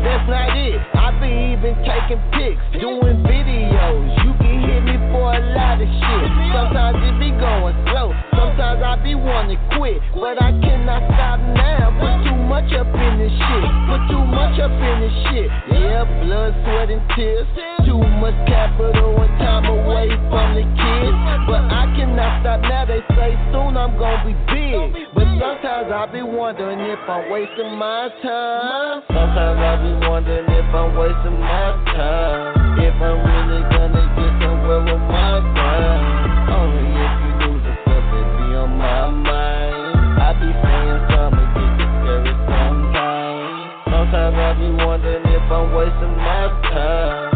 that's 0.04 0.28
not 0.30 0.58
it. 0.58 0.78
I 0.98 1.14
be 1.22 1.30
even 1.54 1.74
taking 1.86 2.22
pics, 2.34 2.62
doing 2.78 3.22
videos. 3.26 4.06
You 4.26 4.32
can 4.42 4.58
hit 4.66 4.82
me 4.86 4.98
for 5.14 5.34
a 5.34 5.42
lot 5.54 5.82
of 5.82 5.88
shit. 5.88 6.28
Sometimes 6.52 7.00
it 7.06 7.16
be 7.20 7.30
going 7.38 7.76
slow, 7.90 8.14
sometimes 8.36 8.82
I 8.84 8.96
be 9.02 9.16
wanting 9.16 9.58
to 9.58 9.78
quit, 9.78 10.00
but 10.14 10.42
I 10.42 10.52
cannot 10.62 11.02
stop 11.14 11.40
now. 11.56 11.94
Put 12.02 12.16
too 12.26 12.40
much 12.50 12.70
up 12.74 12.90
in 12.90 13.14
this 13.22 13.32
shit, 13.32 13.66
put 13.88 14.02
too 14.10 14.26
much 14.26 14.60
up 14.60 14.74
in 14.74 14.96
this 15.02 15.16
shit. 15.30 15.50
Yeah, 15.72 16.04
blood, 16.26 16.54
sweat, 16.66 16.90
and 16.90 17.04
tears. 17.16 17.48
Too 17.86 18.02
much 18.22 18.38
capital 18.48 19.22
and 19.22 19.34
time 19.40 19.66
away 19.66 20.10
from 20.32 20.56
the 20.56 20.64
kids, 20.64 21.18
but 21.48 21.62
I 21.68 21.92
cannot 21.96 22.42
stop 22.42 22.62
now. 22.62 22.86
They 22.86 23.02
say 23.16 23.36
soon 23.52 23.76
I'm 23.78 23.98
gonna 23.98 24.24
be 24.26 24.34
big, 24.48 25.12
but 25.14 25.28
sometimes 25.40 25.92
I 25.92 26.06
be 26.12 26.22
wondering 26.22 26.80
if 26.80 27.00
I'm 27.08 27.30
wasting 27.30 27.76
my 27.76 28.10
time. 28.22 29.04
Sometimes 29.08 29.60
I 29.60 29.74
be 29.84 29.91
wondering 30.00 30.48
if 30.48 30.68
I'm 30.74 30.96
wasting 30.96 31.40
my 31.40 31.72
time. 31.96 32.80
If 32.80 32.96
I'm 33.02 33.20
really 33.20 33.62
gonna 33.72 34.06
get 34.16 34.32
somewhere 34.42 34.82
with 34.86 35.04
my 35.10 35.40
grind. 35.54 36.50
Only 36.52 36.88
if 36.88 37.14
you 37.24 37.32
lose 37.42 37.64
the 37.66 37.74
stuff 37.84 38.06
that 38.12 38.28
be 38.38 38.48
on 38.56 38.72
my 38.78 39.10
mind. 39.10 40.22
I 40.22 40.30
be 40.38 40.50
saying 40.52 41.02
something, 41.12 41.50
get 41.56 41.72
discouraged 41.80 42.42
sometimes. 42.48 43.52
Sometimes 43.90 44.36
I 44.38 44.50
be 44.60 44.70
wondering 44.86 45.26
if 45.28 45.46
I'm 45.52 45.74
wasting 45.74 46.16
my 46.18 46.46
time. 46.72 47.31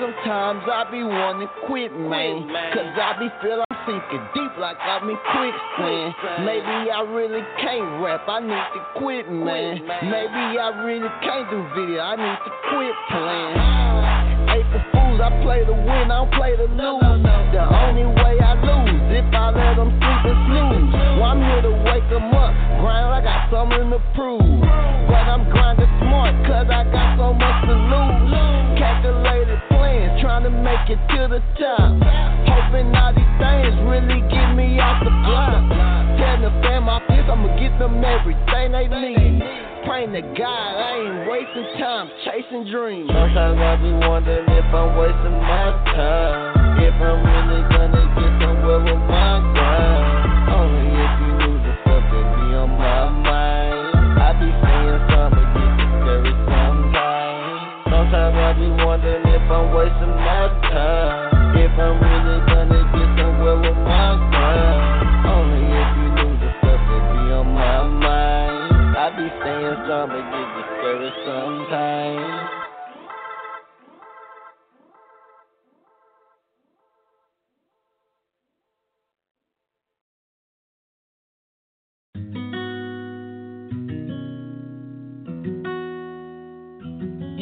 Sometimes 0.00 0.62
I 0.66 0.88
be 0.90 1.02
wanting 1.02 1.48
to 1.48 1.66
quit, 1.66 1.92
man. 1.92 2.48
Cause 2.72 2.92
I 2.96 3.16
be 3.18 3.28
feel 3.42 3.62
I'm 3.62 3.76
sinking 3.86 4.24
deep 4.34 4.52
like 4.58 4.76
I'm 4.80 5.08
in 5.08 5.18
quicksand. 5.32 6.14
Maybe 6.44 6.90
I 6.90 7.00
really 7.06 7.44
can't 7.60 8.02
rap, 8.02 8.28
I 8.28 8.40
need 8.40 8.66
to 8.76 8.82
quit, 8.98 9.30
man. 9.30 9.80
Maybe 10.08 10.42
I 10.58 10.70
really 10.84 11.08
can't 11.22 11.48
do 11.50 11.60
video, 11.74 12.00
I 12.00 12.16
need 12.16 12.38
to 12.44 12.52
quit 12.70 12.96
playing. 13.10 13.56
Uh-huh. 13.56 14.56
April 14.56 14.82
Fools, 14.92 15.20
I 15.20 15.30
play 15.42 15.64
to 15.64 15.72
win, 15.72 16.10
I 16.10 16.24
don't 16.24 16.32
play 16.32 16.56
to 16.56 16.64
lose. 16.64 17.35
The 17.52 17.62
only 17.62 18.04
way 18.04 18.34
I 18.42 18.52
lose 18.58 19.06
if 19.14 19.28
I 19.32 19.48
let 19.54 19.78
them 19.78 19.90
sleep 19.96 20.22
and 20.26 20.38
snooze. 20.50 20.92
Well, 21.16 21.30
I'm 21.30 21.40
here 21.40 21.62
to 21.62 21.74
wake 21.88 22.04
them 22.10 22.28
up, 22.34 22.52
grind, 22.82 23.06
I 23.06 23.20
got 23.22 23.48
something 23.48 23.88
to 23.94 24.00
prove. 24.12 24.42
But 25.08 25.24
I'm 25.24 25.48
grinding 25.48 25.88
smart, 26.02 26.34
cause 26.44 26.68
I 26.68 26.84
got 26.90 27.16
so 27.16 27.32
much 27.32 27.58
to 27.70 27.74
lose. 27.74 28.34
Calculated 28.76 29.60
plans, 29.72 30.20
trying 30.20 30.44
to 30.44 30.52
make 30.52 30.90
it 30.90 31.00
to 31.16 31.20
the 31.32 31.40
top. 31.56 31.96
Hoping 32.50 32.92
all 32.92 33.14
these 33.14 33.34
things 33.40 33.72
really 33.88 34.20
get 34.28 34.52
me 34.52 34.76
off 34.82 35.00
the 35.00 35.14
block. 35.24 35.64
Tell 36.18 36.36
the 36.42 36.52
fam 36.60 36.90
off 36.90 37.06
this, 37.08 37.24
I'ma 37.24 37.56
get 37.56 37.78
them 37.78 38.02
everything 38.04 38.74
they 38.74 38.90
need. 38.90 39.40
Praying 39.86 40.12
to 40.12 40.22
God, 40.34 40.72
I 40.76 40.92
ain't 40.98 41.30
wasting 41.30 41.78
time 41.78 42.10
chasing 42.26 42.68
dreams. 42.68 43.08
Sometimes 43.08 43.56
I 43.56 43.76
be 43.80 43.92
wondering 44.02 44.50
if 44.50 44.68
I'm 44.74 44.98
wasting 44.98 45.38
my 45.40 45.72
time. 45.94 46.65
If 46.86 46.94
I'm 47.02 47.18
really 47.18 47.66
gonna 47.66 48.04
get 48.14 48.30
somewhere 48.38 48.78
with 48.78 49.02
my 49.10 49.42
grind. 49.58 50.06
Only 50.54 50.86
if 50.86 51.12
you 51.18 51.30
lose 51.34 51.62
the 51.66 51.74
stuff 51.82 51.98
that 52.14 52.26
be 52.38 52.46
on 52.54 52.70
my 52.78 53.10
mind. 53.26 54.22
I 54.22 54.30
be 54.38 54.46
saying 54.54 55.02
something, 55.10 55.50
get 55.50 55.70
discouraged 55.82 56.46
sometimes. 56.46 57.90
Sometimes 57.90 58.36
I 58.38 58.50
be 58.54 58.70
wondering 58.86 59.26
if 59.34 59.50
I'm 59.50 59.74
wasting 59.74 60.14
my 60.14 60.46
time. 60.70 61.58
If 61.58 61.74
I'm 61.74 61.98
really 61.98 62.38
gonna 62.54 62.82
get 62.94 63.10
somewhere 63.18 63.58
with 63.66 63.78
my 63.82 64.06
grind. 64.30 65.26
Only 65.26 65.66
if 65.66 65.90
you 65.90 66.08
lose 66.22 66.38
the 66.38 66.50
stuff 66.62 66.80
that 66.86 67.02
be 67.10 67.22
on 67.34 67.50
my 67.50 67.82
mind. 67.98 68.94
I 68.94 69.10
be 69.10 69.26
strong, 69.42 70.06
but 70.06 70.22
get 70.22 70.48
discouraged 70.54 71.18
sometimes. 71.26 72.45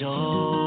show. 0.00 0.59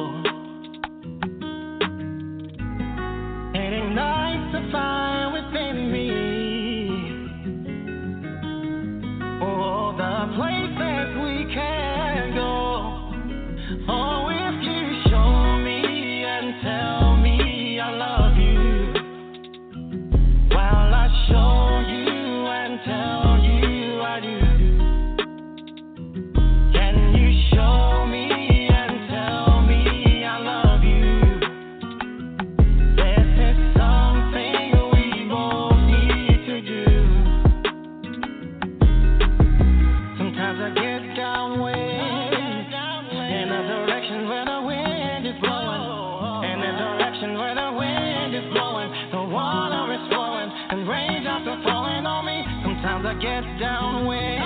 I 53.06 53.14
get 53.20 53.44
downwind. 53.60 54.40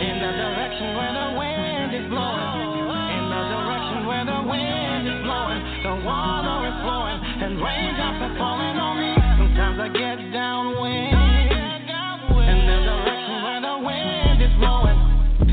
In 0.00 0.16
the 0.16 0.32
direction 0.32 0.96
where 0.96 1.12
the 1.12 1.28
wind 1.36 1.92
is 1.92 2.08
blowing. 2.08 2.56
In 2.88 3.24
the 3.28 3.42
direction 3.52 3.98
where 4.08 4.24
the 4.24 4.40
wind 4.48 5.04
is 5.12 5.20
blowing. 5.28 5.60
The 5.84 5.94
water 6.08 6.72
is 6.72 6.76
flowing 6.80 7.20
and 7.20 7.60
raindrops 7.60 8.20
are 8.24 8.34
falling 8.40 8.80
on 8.80 8.96
me. 8.96 9.12
Sometimes 9.44 9.76
I 9.76 9.88
get 9.92 10.16
downwind. 10.32 11.12
In 12.48 12.60
the 12.64 12.78
direction 12.96 13.36
where 13.44 13.60
the 13.60 13.76
wind 13.84 14.38
is 14.40 14.54
blowing. 14.56 14.96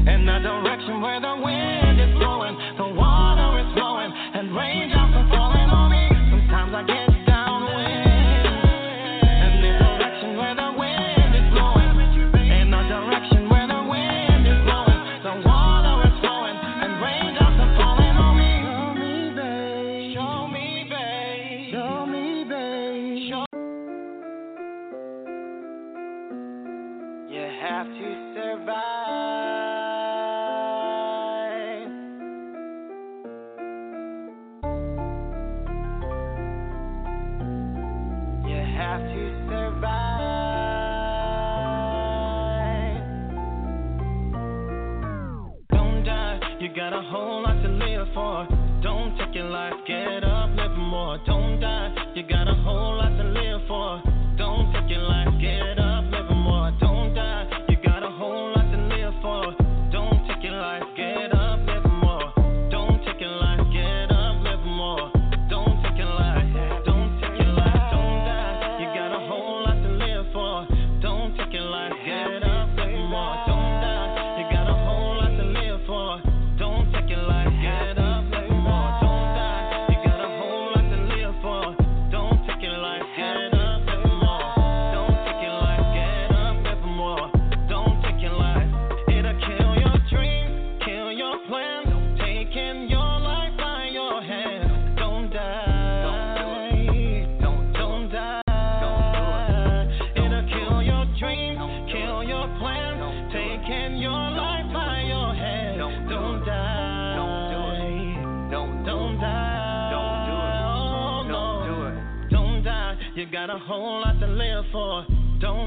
In 0.07 0.23
the 0.23 0.39
direction 0.39 1.01
where 1.03 1.19
the 1.19 1.35
wind 1.43 1.54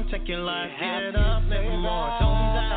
checking 0.09 0.39
life. 0.39 0.71
Get 0.79 1.15
up, 1.15 1.43
never 1.43 1.77
more. 1.77 2.09
Don't 2.19 2.55
die. 2.55 2.68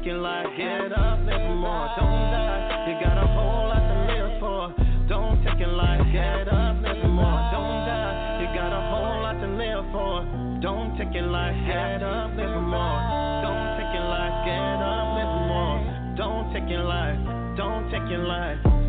looking 0.00 0.22
like. 0.22 0.56
Get 0.56 0.92
up, 0.92 1.20
live 1.26 1.56
more, 1.56 1.88
don't 1.96 2.30
die. 2.32 2.88
You 2.88 2.94
got 3.04 3.18
a 3.18 3.26
whole 3.26 3.68
lot 3.68 3.84
to 3.84 3.96
live 4.08 4.40
for. 4.40 4.74
Don't 5.08 5.44
take 5.44 5.60
it 5.60 5.68
light. 5.68 6.00
Get 6.12 6.48
up, 6.48 6.80
live 6.80 7.04
more, 7.04 7.40
don't 7.52 7.84
die. 7.84 8.40
You 8.40 8.46
got 8.56 8.72
a 8.72 8.80
whole 8.88 9.22
lot 9.22 9.36
to 9.40 9.46
live 9.46 9.84
for. 9.92 10.24
Don't 10.62 10.96
take 10.96 11.14
it 11.14 11.22
light. 11.22 11.52
Get 11.66 12.02
up, 12.02 12.30
live 12.36 12.62
more. 12.62 13.00
Don't 13.44 13.76
take 13.76 13.92
it 13.92 14.06
light. 14.08 14.44
Get 14.48 14.80
up, 14.80 15.06
live 15.20 15.36
more. 15.52 15.78
Don't 16.16 16.52
take 16.52 16.70
it 16.70 16.80
light. 16.80 17.54
Don't 17.56 17.90
take 17.90 18.10
it 18.10 18.24
light. 18.24 18.79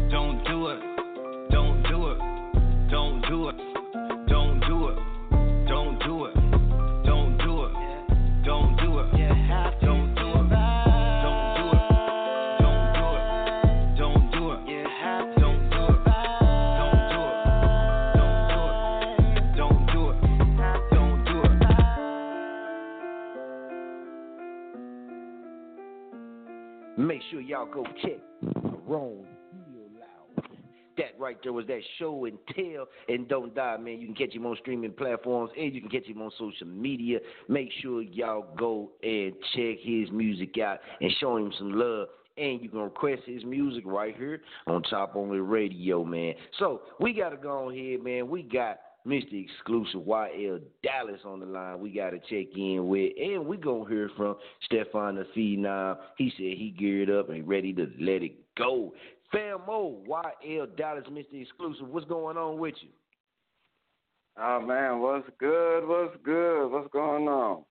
Sure 27.32 27.40
y'all 27.40 27.66
go 27.66 27.86
check 28.04 28.20
Heal 28.42 29.24
That 30.98 31.18
right 31.18 31.38
there 31.42 31.54
was 31.54 31.66
that 31.68 31.80
show 31.98 32.26
and 32.26 32.38
tell 32.54 32.88
and 33.08 33.26
don't 33.30 33.56
die, 33.56 33.78
man. 33.78 34.02
You 34.02 34.08
can 34.08 34.16
catch 34.16 34.36
him 34.36 34.46
on 34.46 34.58
streaming 34.60 34.92
platforms 34.92 35.50
and 35.58 35.74
you 35.74 35.80
can 35.80 35.90
catch 35.90 36.06
him 36.06 36.22
on 36.22 36.32
social 36.38 36.68
media. 36.68 37.20
Make 37.48 37.70
sure 37.82 38.02
y'all 38.02 38.54
go 38.58 38.92
and 39.02 39.34
check 39.56 39.78
his 39.82 40.12
music 40.12 40.58
out 40.58 40.80
and 41.00 41.10
show 41.22 41.38
him 41.38 41.54
some 41.58 41.72
love. 41.72 42.10
And 42.38 42.62
you 42.62 42.68
can 42.68 42.80
request 42.80 43.22
his 43.26 43.46
music 43.46 43.84
right 43.86 44.16
here 44.18 44.42
on 44.68 44.84
Chop 44.90 45.16
On 45.16 45.34
It 45.34 45.40
Radio, 45.40 46.04
man. 46.04 46.34
So 46.60 46.82
we 47.00 47.14
gotta 47.14 47.38
go 47.38 47.68
on 47.68 47.74
here, 47.74 48.02
man. 48.02 48.30
We 48.30 48.44
got 48.44 48.80
Mr. 49.06 49.44
Exclusive 49.44 50.02
YL 50.02 50.62
Dallas 50.84 51.22
on 51.26 51.40
the 51.40 51.46
line. 51.46 51.80
We 51.80 51.92
got 51.92 52.12
to 52.12 52.20
check 52.20 52.56
in 52.56 52.88
with, 52.88 53.14
and 53.20 53.46
we 53.46 53.58
gonna 53.58 53.90
hear 53.90 54.10
from 54.16 54.36
Stefan 54.66 55.16
the 55.16 55.26
Phenom. 55.36 55.98
He 56.18 56.32
said 56.38 56.58
he 56.58 56.76
geared 56.78 57.10
up 57.10 57.30
and 57.30 57.48
ready 57.48 57.74
to 57.74 57.90
let 58.00 58.22
it 58.22 58.34
go. 58.58 58.94
Famo 59.34 60.06
YL 60.06 60.78
Dallas, 60.78 61.06
Mr. 61.12 61.42
Exclusive. 61.42 61.88
What's 61.88 62.06
going 62.08 62.38
on 62.38 62.60
with 62.60 62.76
you? 62.82 62.90
Oh 64.38 64.62
man, 64.62 65.00
what's 65.00 65.28
good? 65.40 65.88
What's 65.88 66.16
good? 66.24 66.68
What's 66.68 66.92
going 66.94 67.28
on? 67.28 67.64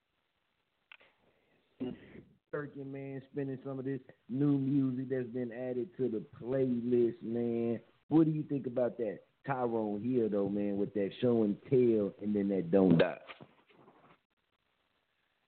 Turkey 2.51 2.83
man, 2.83 3.21
spinning 3.31 3.57
some 3.65 3.79
of 3.79 3.85
this 3.85 4.01
new 4.29 4.57
music 4.57 5.09
that's 5.09 5.27
been 5.27 5.51
added 5.53 5.87
to 5.95 6.09
the 6.09 6.21
playlist, 6.41 7.15
man. 7.23 7.79
What 8.09 8.25
do 8.25 8.31
you 8.31 8.43
think 8.43 8.67
about 8.67 8.97
that? 8.97 9.19
Tyrone 9.45 10.01
Hill, 10.03 10.29
though, 10.29 10.49
man, 10.49 10.77
with 10.77 10.93
that 10.93 11.09
show 11.19 11.43
and 11.43 11.55
tell 11.69 12.13
and 12.21 12.35
then 12.35 12.49
that 12.49 12.71
don't 12.71 12.97
die. 12.97 13.17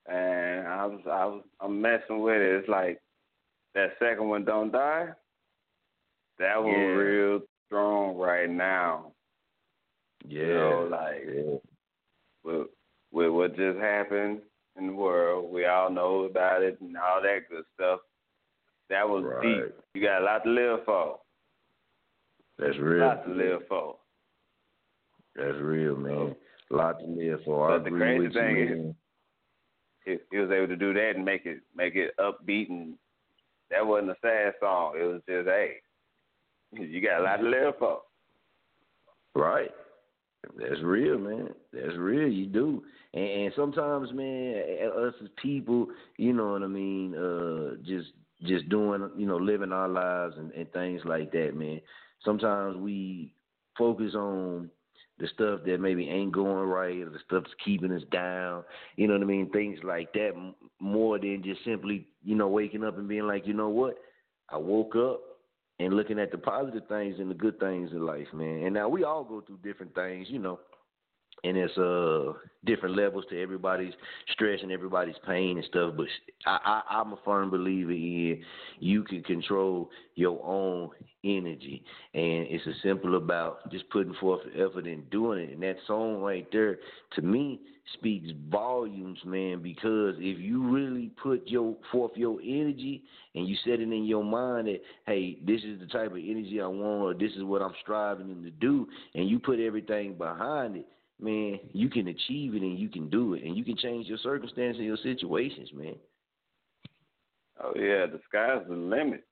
And 0.07 0.67
I 0.67 0.85
was 0.85 1.01
I 1.09 1.25
was 1.25 1.43
I'm 1.61 1.81
messing 1.81 2.21
with 2.21 2.41
it. 2.41 2.55
It's 2.59 2.69
like 2.69 2.99
that 3.73 3.91
second 3.99 4.27
one 4.27 4.43
don't 4.43 4.71
die. 4.71 5.09
That 6.39 6.61
one 6.61 6.73
Yeah. 6.73 6.87
real 6.95 7.41
strong 7.67 8.17
right 8.17 8.49
now. 8.49 9.13
Yeah, 10.25 10.41
you 10.41 10.53
know, 10.53 10.87
like 10.89 11.61
with 12.43 12.67
with 13.11 13.29
what 13.31 13.55
just 13.55 13.77
happened 13.79 14.41
in 14.77 14.87
the 14.87 14.93
world, 14.93 15.51
we 15.51 15.65
all 15.65 15.89
know 15.89 16.23
about 16.23 16.63
it 16.63 16.81
and 16.81 16.97
all 16.97 17.21
that 17.21 17.47
good 17.49 17.63
stuff. 17.75 17.99
That 18.89 19.07
was 19.07 19.23
Right. 19.23 19.65
deep. 19.65 19.75
You 19.93 20.01
got 20.01 20.21
a 20.21 20.25
lot 20.25 20.43
to 20.43 20.49
live 20.49 20.83
for. 20.85 21.19
That's 22.59 22.77
A 22.77 22.81
real. 22.83 23.05
lot 23.07 23.25
to 23.25 23.33
live 23.33 23.61
for. 23.67 23.95
That's 25.35 25.57
real, 25.59 25.95
man. 25.95 26.35
A 26.71 26.75
lot 26.75 26.99
to 26.99 27.05
live 27.05 27.39
for. 27.45 27.71
I 27.71 27.77
But 27.77 27.83
the 27.83 27.87
agree 27.87 27.99
crazy 27.99 28.19
with 28.27 28.33
you, 28.35 28.39
thing 28.41 28.57
is- 28.89 28.95
he, 30.05 30.17
he 30.31 30.37
was 30.37 30.51
able 30.51 30.67
to 30.67 30.75
do 30.75 30.93
that 30.93 31.13
and 31.15 31.23
make 31.23 31.45
it 31.45 31.61
make 31.73 31.95
it 31.95 32.11
upbeat 32.19 32.69
and 32.69 32.95
that 33.71 33.85
wasn't 33.87 34.11
a 34.11 34.15
sad 34.21 34.53
song. 34.59 34.95
It 34.99 35.03
was 35.05 35.21
just 35.27 35.47
hey, 35.47 35.77
you 36.73 37.01
got 37.01 37.21
a 37.21 37.23
lot 37.23 37.37
to 37.37 37.47
live 37.47 37.75
for. 37.79 38.01
Right. 39.33 39.71
That's 40.57 40.81
real, 40.83 41.17
man. 41.17 41.49
That's 41.71 41.95
real. 41.97 42.27
You 42.27 42.45
do. 42.47 42.83
And, 43.13 43.23
and 43.23 43.53
sometimes, 43.55 44.11
man, 44.13 44.55
us 44.93 45.13
as 45.23 45.29
people, 45.41 45.87
you 46.17 46.33
know 46.33 46.51
what 46.51 46.63
I 46.63 46.67
mean, 46.67 47.15
uh, 47.15 47.75
just 47.85 48.09
just 48.43 48.67
doing, 48.67 49.09
you 49.15 49.25
know, 49.25 49.37
living 49.37 49.71
our 49.71 49.87
lives 49.87 50.35
and, 50.37 50.51
and 50.51 50.69
things 50.73 51.01
like 51.05 51.31
that, 51.31 51.55
man. 51.55 51.79
Sometimes 52.23 52.77
we 52.77 53.33
focus 53.77 54.13
on 54.15 54.69
the 55.19 55.27
stuff 55.33 55.61
that 55.65 55.79
maybe 55.79 56.09
ain't 56.09 56.31
going 56.31 56.67
right 56.67 57.01
or 57.01 57.09
the 57.09 57.19
stuff 57.25 57.43
that's 57.43 57.55
keeping 57.63 57.91
us 57.91 58.01
down, 58.11 58.63
you 58.95 59.07
know 59.07 59.13
what 59.13 59.21
I 59.21 59.25
mean? 59.25 59.49
Things 59.51 59.79
like 59.83 60.11
that 60.13 60.31
more 60.79 61.19
than 61.19 61.43
just 61.43 61.63
simply, 61.63 62.07
you 62.23 62.35
know, 62.35 62.47
waking 62.47 62.83
up 62.83 62.97
and 62.97 63.07
being 63.07 63.27
like, 63.27 63.45
you 63.45 63.53
know 63.53 63.69
what? 63.69 63.97
I 64.49 64.57
woke 64.57 64.95
up 64.95 65.21
and 65.79 65.93
looking 65.93 66.19
at 66.19 66.31
the 66.31 66.37
positive 66.37 66.87
things 66.87 67.19
and 67.19 67.29
the 67.29 67.35
good 67.35 67.59
things 67.59 67.91
in 67.91 68.05
life, 68.05 68.27
man. 68.33 68.63
And 68.63 68.73
now 68.73 68.89
we 68.89 69.03
all 69.03 69.23
go 69.23 69.41
through 69.41 69.59
different 69.63 69.93
things, 69.93 70.27
you 70.29 70.39
know, 70.39 70.59
and 71.43 71.57
it's 71.57 71.77
uh 71.77 72.33
different 72.65 72.95
levels 72.95 73.25
to 73.29 73.41
everybody's 73.41 73.93
stress 74.31 74.59
and 74.61 74.71
everybody's 74.71 75.15
pain 75.27 75.57
and 75.57 75.65
stuff. 75.65 75.93
But 75.97 76.07
I, 76.45 76.81
I 76.89 76.99
I'm 76.99 77.13
a 77.13 77.19
firm 77.25 77.49
believer 77.49 77.91
in 77.91 78.41
you 78.79 79.03
can 79.03 79.23
control 79.23 79.89
your 80.15 80.39
own 80.43 80.89
energy, 81.23 81.83
and 82.13 82.47
it's 82.49 82.65
as 82.67 82.75
simple 82.83 83.17
about 83.17 83.69
just 83.71 83.89
putting 83.89 84.13
forth 84.15 84.41
effort 84.55 84.85
and 84.85 85.09
doing 85.09 85.39
it. 85.39 85.51
And 85.51 85.63
that 85.63 85.77
song 85.87 86.21
right 86.21 86.47
there, 86.51 86.79
to 87.15 87.21
me, 87.21 87.59
speaks 87.95 88.29
volumes, 88.49 89.19
man. 89.25 89.61
Because 89.61 90.15
if 90.19 90.39
you 90.39 90.69
really 90.69 91.11
put 91.21 91.47
your 91.47 91.75
forth 91.91 92.11
your 92.15 92.39
energy 92.41 93.03
and 93.35 93.47
you 93.47 93.55
set 93.65 93.79
it 93.79 93.81
in 93.81 94.05
your 94.05 94.23
mind 94.23 94.67
that 94.67 94.79
hey, 95.05 95.37
this 95.45 95.61
is 95.63 95.79
the 95.79 95.87
type 95.87 96.11
of 96.11 96.17
energy 96.17 96.61
I 96.61 96.67
want, 96.67 97.03
or 97.03 97.13
this 97.13 97.35
is 97.35 97.43
what 97.43 97.61
I'm 97.61 97.73
striving 97.81 98.43
to 98.43 98.51
do, 98.51 98.87
and 99.15 99.27
you 99.29 99.39
put 99.39 99.59
everything 99.59 100.13
behind 100.13 100.77
it 100.77 100.85
man, 101.19 101.59
you 101.71 101.89
can 101.89 102.07
achieve 102.07 102.55
it 102.55 102.61
and 102.61 102.77
you 102.77 102.89
can 102.89 103.09
do 103.09 103.33
it, 103.33 103.43
and 103.43 103.55
you 103.55 103.63
can 103.63 103.77
change 103.77 104.07
your 104.07 104.17
circumstances 104.19 104.79
and 104.79 104.87
your 104.87 104.97
situations, 104.97 105.69
man. 105.73 105.95
Oh 107.63 107.73
yeah, 107.75 108.05
the 108.05 108.19
sky's 108.27 108.61
the 108.67 108.75
limit. 108.75 109.23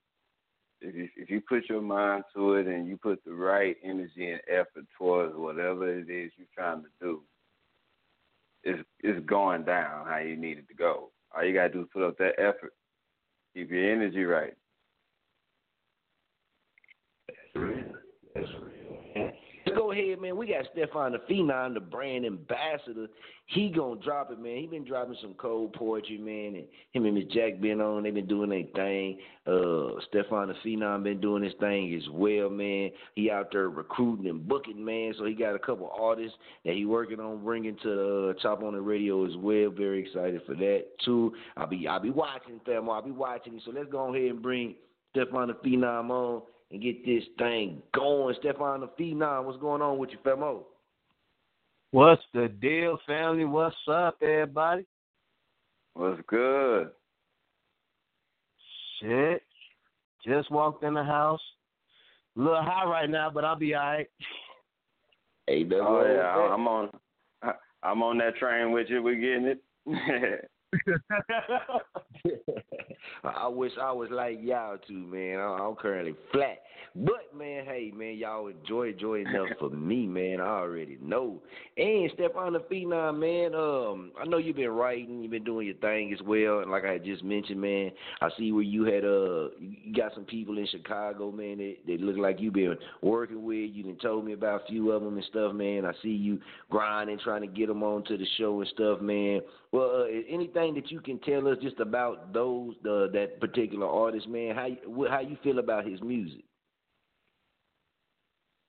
If 0.79 0.95
you 0.95 1.09
if 1.15 1.29
you 1.29 1.41
put 1.41 1.69
your 1.69 1.81
mind 1.81 2.23
to 2.35 2.55
it 2.55 2.67
and 2.67 2.87
you 2.87 2.97
put 2.97 3.23
the 3.23 3.33
right 3.33 3.75
energy 3.83 4.31
and 4.31 4.41
effort 4.47 4.85
towards 4.97 5.35
whatever 5.35 5.89
it 5.89 6.09
is 6.09 6.31
you're 6.37 6.47
trying 6.55 6.81
to 6.81 6.89
do, 6.99 7.21
it's 8.63 8.81
it's 8.99 9.25
going 9.25 9.63
down 9.63 10.07
how 10.07 10.17
you 10.17 10.35
need 10.35 10.59
it 10.59 10.67
to 10.69 10.73
go. 10.73 11.11
All 11.35 11.43
you 11.43 11.53
gotta 11.53 11.69
do 11.69 11.81
is 11.81 11.87
put 11.93 12.03
up 12.03 12.17
that 12.17 12.39
effort. 12.39 12.73
Keep 13.53 13.71
your 13.71 13.91
energy 13.91 14.23
right. 14.23 14.53
Let's 17.55 17.67
go 19.75 19.90
ahead, 20.01 20.21
man. 20.21 20.37
We 20.37 20.47
got 20.47 20.65
Stefan 20.73 21.13
the 21.13 21.19
Phenom, 21.19 21.73
the 21.73 21.79
brand 21.79 22.25
ambassador. 22.25 23.07
He 23.47 23.69
gonna 23.69 23.99
drop 23.99 24.31
it, 24.31 24.39
man. 24.39 24.57
He 24.57 24.67
been 24.67 24.85
dropping 24.85 25.17
some 25.21 25.33
cold 25.33 25.73
poetry, 25.73 26.17
man, 26.17 26.55
and 26.55 26.67
him 26.93 27.05
and 27.05 27.15
Miss 27.15 27.25
Jack 27.33 27.59
been 27.59 27.81
on. 27.81 28.03
They 28.03 28.11
been 28.11 28.27
doing 28.27 28.49
their 28.49 28.63
thing. 28.73 29.17
Uh, 29.45 29.99
Stefan 30.07 30.47
the 30.47 30.55
Phenom 30.65 31.03
been 31.03 31.19
doing 31.19 31.43
his 31.43 31.53
thing 31.59 31.93
as 31.93 32.07
well, 32.11 32.49
man. 32.49 32.91
He 33.15 33.29
out 33.29 33.49
there 33.51 33.69
recruiting 33.69 34.27
and 34.27 34.47
booking, 34.47 34.83
man. 34.83 35.13
So 35.17 35.25
he 35.25 35.33
got 35.33 35.55
a 35.55 35.59
couple 35.59 35.91
artists 35.99 36.37
that 36.63 36.75
he 36.75 36.85
working 36.85 37.19
on 37.19 37.43
bringing 37.43 37.77
to 37.83 38.29
uh, 38.29 38.33
Chop 38.41 38.63
On 38.63 38.75
It 38.75 38.79
Radio 38.79 39.25
as 39.25 39.35
well. 39.37 39.69
Very 39.69 40.05
excited 40.05 40.41
for 40.45 40.55
that 40.55 40.85
too. 41.03 41.33
I'll 41.57 41.67
be 41.67 41.87
I'll 41.87 41.99
be 41.99 42.09
watching, 42.09 42.61
Thelma. 42.65 42.91
I'll 42.91 43.01
be 43.01 43.11
watching. 43.11 43.59
So 43.65 43.71
let's 43.71 43.91
go 43.91 44.15
ahead 44.15 44.31
and 44.31 44.41
bring 44.41 44.75
Stefan 45.11 45.49
the 45.49 45.53
Phenom 45.55 46.09
on 46.09 46.41
and 46.71 46.81
get 46.81 47.05
this 47.05 47.23
thing 47.37 47.81
going. 47.93 48.35
Stefan 48.39 48.81
the 48.81 48.87
Phenom, 48.99 49.45
what's 49.45 49.59
going 49.59 49.81
on 49.81 49.97
with 49.97 50.11
you, 50.11 50.17
Femo? 50.25 50.41
Oh. 50.41 50.67
What's 51.91 52.21
the 52.33 52.47
deal, 52.47 52.97
family? 53.05 53.43
What's 53.43 53.75
up, 53.91 54.17
everybody? 54.21 54.85
What's 55.93 56.21
good? 56.27 56.91
Shit. 59.01 59.43
Just 60.25 60.49
walked 60.51 60.83
in 60.83 60.93
the 60.93 61.03
house. 61.03 61.41
A 62.37 62.39
little 62.39 62.63
high 62.63 62.85
right 62.85 63.09
now, 63.09 63.29
but 63.29 63.43
I'll 63.43 63.57
be 63.57 63.75
all 63.75 63.83
right. 63.83 64.07
Hey, 65.47 65.67
Oh 65.73 66.05
yeah, 66.05 66.53
I'm 66.53 66.67
on. 66.67 66.89
I'm 67.83 68.03
on 68.03 68.19
that 68.19 68.37
train 68.37 68.71
with 68.71 68.87
you. 68.89 69.03
We're 69.03 69.15
getting 69.15 69.47
it. 69.47 70.49
I 73.23 73.47
wish 73.47 73.71
I 73.81 73.91
was 73.91 74.09
like 74.11 74.39
y'all 74.41 74.77
too, 74.87 74.93
man. 74.93 75.39
I- 75.39 75.59
I'm 75.67 75.75
currently 75.75 76.15
flat. 76.31 76.63
But 76.93 77.33
man, 77.33 77.63
hey 77.65 77.93
man, 77.95 78.15
y'all 78.17 78.47
enjoy 78.47 78.89
enjoy 78.89 79.21
enough 79.21 79.47
for 79.59 79.69
me, 79.69 80.07
man. 80.07 80.41
I 80.41 80.47
already 80.47 80.97
know. 81.01 81.41
And 81.77 82.11
Stefan 82.15 82.53
the 82.53 82.59
Phenom, 82.59 83.19
man, 83.19 83.55
um, 83.55 84.11
I 84.19 84.25
know 84.27 84.37
you've 84.37 84.57
been 84.57 84.71
writing, 84.71 85.21
you've 85.21 85.31
been 85.31 85.45
doing 85.45 85.67
your 85.67 85.77
thing 85.77 86.11
as 86.11 86.21
well. 86.25 86.59
And 86.59 86.69
like 86.69 86.83
I 86.83 86.97
just 86.97 87.23
mentioned, 87.23 87.61
man, 87.61 87.91
I 88.19 88.29
see 88.37 88.51
where 88.51 88.63
you 88.63 88.83
had 88.83 89.05
uh 89.05 89.55
you 89.59 89.93
got 89.95 90.13
some 90.13 90.25
people 90.25 90.57
in 90.57 90.67
Chicago, 90.67 91.31
man, 91.31 91.59
that, 91.59 91.75
that 91.87 92.01
look 92.01 92.17
like 92.17 92.41
you've 92.41 92.55
been 92.55 92.75
working 93.01 93.43
with. 93.43 93.69
You 93.71 93.83
done 93.83 93.97
told 94.01 94.25
me 94.25 94.33
about 94.33 94.63
a 94.63 94.67
few 94.67 94.91
of 94.91 95.01
them 95.01 95.15
and 95.15 95.25
stuff, 95.25 95.53
man. 95.53 95.85
I 95.85 95.93
see 96.03 96.09
you 96.09 96.39
grinding, 96.69 97.19
trying 97.19 97.41
to 97.41 97.47
get 97.47 97.67
them 97.67 97.83
onto 97.83 98.17
the 98.17 98.27
show 98.37 98.59
and 98.59 98.69
stuff, 98.73 98.99
man. 98.99 99.41
Well, 99.71 100.01
uh, 100.03 100.05
anything 100.29 100.73
that 100.75 100.91
you 100.91 100.99
can 100.99 101.17
tell 101.19 101.47
us 101.47 101.57
just 101.61 101.79
about 101.79 102.33
those 102.33 102.73
uh, 102.85 103.07
that 103.13 103.37
particular 103.39 103.87
artist, 103.87 104.27
man? 104.27 104.53
How 104.55 104.65
you, 104.65 105.07
how 105.09 105.19
you 105.21 105.37
feel 105.43 105.59
about 105.59 105.85
his 105.87 106.01
music? 106.01 106.43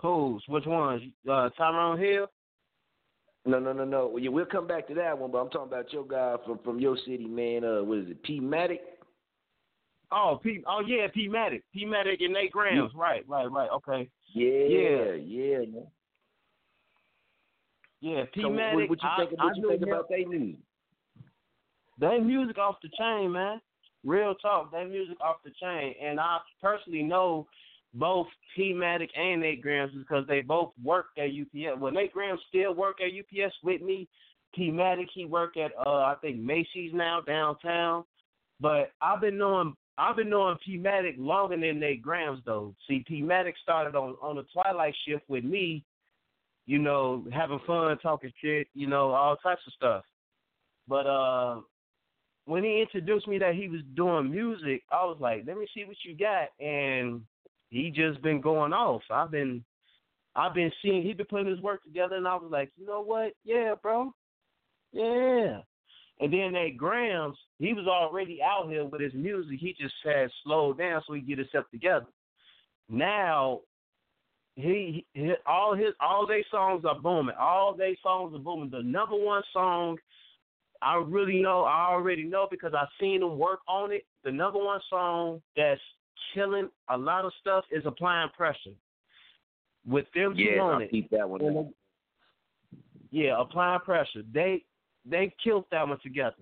Who's? 0.00 0.42
Which 0.48 0.66
ones? 0.66 1.03
Uh, 1.28 1.48
Tyrone 1.57 1.98
Hill? 1.98 2.26
No, 3.44 3.59
no, 3.59 3.72
no, 3.72 3.84
no. 3.84 4.07
Well, 4.09 4.22
yeah, 4.22 4.30
we'll 4.30 4.46
come 4.46 4.68
back 4.68 4.86
to 4.88 4.94
that 4.94 5.18
one, 5.18 5.32
but 5.32 5.38
I'm 5.38 5.50
talking 5.50 5.72
about 5.72 5.92
your 5.92 6.05
guy 6.07 6.36
from 6.46 6.59
from 6.64 6.78
your 6.78 6.96
city, 6.98 7.26
man. 7.26 7.64
Uh, 7.64 7.82
what 7.82 7.98
is 7.98 8.11
it, 8.11 8.22
P 8.22 8.40
Matic? 8.40 8.78
Oh, 10.12 10.38
P. 10.42 10.62
Oh 10.68 10.82
yeah, 10.86 11.09
P 11.12 11.28
Matic. 11.28 11.62
P 11.72 11.84
Matic 11.84 12.22
and 12.22 12.34
Nate 12.34 12.53
Grams. 12.53 12.92
Right, 12.94 13.24
right, 13.28 13.50
right. 13.50 13.70
Okay. 13.70 14.09
Yeah, 14.34 14.48
Yeah. 14.50 15.12
yeah, 15.14 15.59
man. 15.59 15.86
Yeah, 18.00 18.24
P 18.32 18.42
So 18.42 18.48
what, 18.50 18.59
Matic. 18.59 18.88
what 18.88 19.03
you 19.03 19.09
I- 19.09 19.16
think? 19.26 19.40
I 19.40 19.44
What 19.46 19.57
you 19.57 19.62
knew 19.62 19.68
think 19.70 19.82
about 19.82 20.09
their 20.09 20.28
music? 20.28 20.61
They 22.03 22.18
music 22.18 22.59
off 22.59 22.78
the 22.82 22.88
chain, 22.98 23.30
man. 23.30 23.61
Real 24.05 24.34
talk, 24.34 24.72
they 24.72 24.84
music 24.84 25.16
off 25.20 25.36
the 25.44 25.53
chain. 25.62 25.94
And 26.03 26.18
I 26.18 26.38
personally 26.61 27.05
know 27.05 27.46
both 27.94 28.26
P 28.57 28.72
Matic 28.74 29.11
and 29.16 29.40
Nate 29.40 29.62
Grams 29.62 29.92
because 29.96 30.26
they 30.26 30.40
both 30.40 30.72
work 30.82 31.07
at 31.16 31.26
UPS. 31.26 31.80
Well, 31.80 31.92
Nate 31.92 32.12
Grams 32.12 32.40
still 32.48 32.74
work 32.74 32.96
at 33.00 33.12
UPS 33.16 33.55
with 33.62 33.82
me. 33.82 34.09
P 34.53 34.72
Matic, 34.72 35.07
he 35.14 35.26
work 35.26 35.57
at 35.57 35.70
uh 35.86 35.90
I 35.90 36.16
think 36.20 36.40
Macy's 36.40 36.90
now 36.92 37.20
downtown. 37.20 38.03
But 38.59 38.90
I've 39.00 39.20
been 39.20 39.38
knowing 39.38 39.76
I've 39.96 40.16
been 40.16 40.28
knowing 40.30 40.57
P 40.66 40.78
Matic 40.78 41.14
longer 41.18 41.57
than 41.57 41.78
Nate 41.78 42.03
Grams 42.03 42.40
though. 42.44 42.74
See, 42.88 43.05
P 43.07 43.22
Matic 43.22 43.55
started 43.62 43.94
on 43.94 44.16
on 44.20 44.34
the 44.34 44.44
Twilight 44.53 44.96
shift 45.07 45.22
with 45.28 45.44
me, 45.44 45.84
you 46.66 46.80
know, 46.80 47.24
having 47.32 47.61
fun, 47.64 47.96
talking 47.98 48.32
shit, 48.42 48.66
you 48.74 48.88
know, 48.88 49.12
all 49.12 49.36
types 49.36 49.62
of 49.68 49.72
stuff. 49.74 50.05
But 50.88 51.07
uh 51.07 51.61
when 52.47 52.64
he 52.64 52.80
introduced 52.80 53.28
me 53.28 53.38
that 53.38 53.55
he 53.55 53.68
was 53.68 53.80
doing 53.95 54.30
music, 54.30 54.82
I 54.90 55.05
was 55.05 55.18
like, 55.20 55.45
let 55.47 55.57
me 55.57 55.66
see 55.74 55.84
what 55.84 55.97
you 56.05 56.16
got. 56.16 56.49
And 56.64 57.22
he 57.70 57.90
just 57.90 58.20
been 58.22 58.40
going 58.40 58.72
off. 58.72 59.03
I've 59.11 59.30
been 59.30 59.64
I've 60.34 60.55
been 60.55 60.72
seeing 60.82 61.03
he 61.03 61.12
been 61.12 61.26
putting 61.26 61.47
his 61.47 61.61
work 61.61 61.82
together 61.84 62.16
and 62.16 62.26
I 62.26 62.34
was 62.34 62.51
like, 62.51 62.70
you 62.76 62.86
know 62.86 63.03
what? 63.03 63.32
Yeah, 63.45 63.74
bro. 63.80 64.14
Yeah. 64.93 65.61
And 66.20 66.32
then 66.32 66.53
Nate 66.53 66.76
Grams, 66.76 67.36
he 67.59 67.72
was 67.72 67.86
already 67.86 68.40
out 68.43 68.68
here 68.68 68.84
with 68.84 69.01
his 69.01 69.14
music. 69.14 69.59
He 69.59 69.74
just 69.80 69.95
had 70.05 70.30
slowed 70.45 70.78
down 70.78 71.03
so 71.07 71.14
he 71.14 71.20
get 71.20 71.38
himself 71.38 71.64
together. 71.70 72.07
Now 72.88 73.61
he, 74.57 75.07
he 75.14 75.32
all 75.47 75.74
his 75.74 75.95
all 76.01 76.26
their 76.26 76.45
songs 76.51 76.84
are 76.84 76.99
booming. 76.99 77.34
All 77.38 77.74
their 77.74 77.95
songs 78.03 78.34
are 78.34 78.38
booming. 78.38 78.70
The 78.70 78.82
number 78.82 79.16
one 79.16 79.43
song 79.53 79.97
I 80.83 80.97
really 81.07 81.41
know, 81.41 81.62
I 81.64 81.87
already 81.91 82.24
know 82.24 82.49
because 82.51 82.72
I've 82.76 82.89
seen 83.01 83.22
him 83.22 83.39
work 83.39 83.61
on 83.68 83.93
it. 83.93 84.05
The 84.24 84.33
number 84.33 84.59
one 84.59 84.80
song 84.91 85.41
that's 85.57 85.80
killing 86.35 86.68
a 86.91 86.97
lot 86.97 87.24
of 87.24 87.33
stuff 87.41 87.64
is 87.70 87.85
Applying 87.87 88.30
Pressure. 88.37 88.74
With 89.87 90.07
them 90.14 90.35
two 90.37 90.43
Yeah, 90.43 90.61
on 90.62 90.74
I'll 90.74 90.80
it. 90.80 90.91
keep 90.91 91.11
that 91.11 91.28
one. 91.28 91.72
Yeah, 93.11 93.41
Applying 93.41 93.80
Pressure. 93.80 94.22
They 94.33 94.64
they 95.05 95.35
killed 95.43 95.64
that 95.72 95.87
one 95.89 95.99
together. 96.03 96.37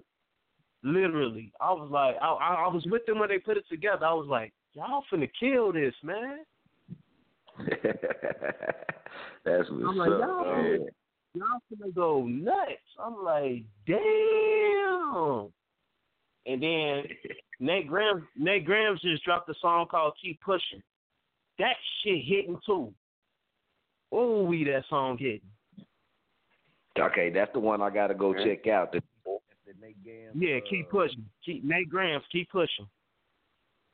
Literally. 0.82 1.52
I 1.60 1.72
was 1.72 1.88
like 1.90 2.16
I 2.20 2.26
I, 2.28 2.54
I 2.64 2.68
was 2.68 2.84
with 2.86 3.04
them 3.06 3.18
when 3.18 3.28
they 3.28 3.38
put 3.38 3.56
it 3.56 3.64
together. 3.70 4.04
I 4.06 4.12
was 4.14 4.26
like, 4.28 4.52
Y'all 4.74 5.02
finna 5.12 5.28
kill 5.38 5.72
this, 5.72 5.94
man. 6.04 6.38
That's 9.44 9.68
what's 9.70 9.84
I'm 9.88 9.96
like, 9.96 10.10
up. 10.12 10.20
y'all, 10.20 10.44
man. 10.62 10.86
Y'all 11.34 11.60
gonna 11.78 11.92
go 11.92 12.26
nuts. 12.26 12.72
I'm 12.98 13.22
like, 13.24 13.64
damn. 13.86 15.48
And 16.46 16.62
then 16.62 17.04
Nate 17.60 17.86
Graham 17.88 18.26
Nate 18.36 18.64
Grahams 18.64 19.00
just 19.02 19.24
dropped 19.24 19.48
a 19.50 19.54
song 19.60 19.86
called 19.90 20.14
Keep 20.22 20.40
Pushing. 20.40 20.82
That 21.58 21.74
shit 22.02 22.24
hitting 22.24 22.58
too. 22.64 22.92
Oh, 24.12 24.42
we 24.44 24.64
that 24.64 24.84
song 24.88 25.18
hitting. 25.18 25.40
Okay, 26.98 27.30
that's 27.30 27.52
the 27.52 27.60
one 27.60 27.80
I 27.80 27.90
gotta 27.90 28.14
go 28.14 28.30
Okay. 28.34 28.56
check 28.56 28.66
out. 28.66 28.92
The, 28.92 29.00
Yeah, 30.34 30.58
keep 30.68 30.86
uh, 30.86 30.90
pushing. 30.90 31.24
Keep 31.44 31.64
Nate 31.64 31.88
Grahams, 31.88 32.24
keep 32.32 32.50
pushing. 32.50 32.86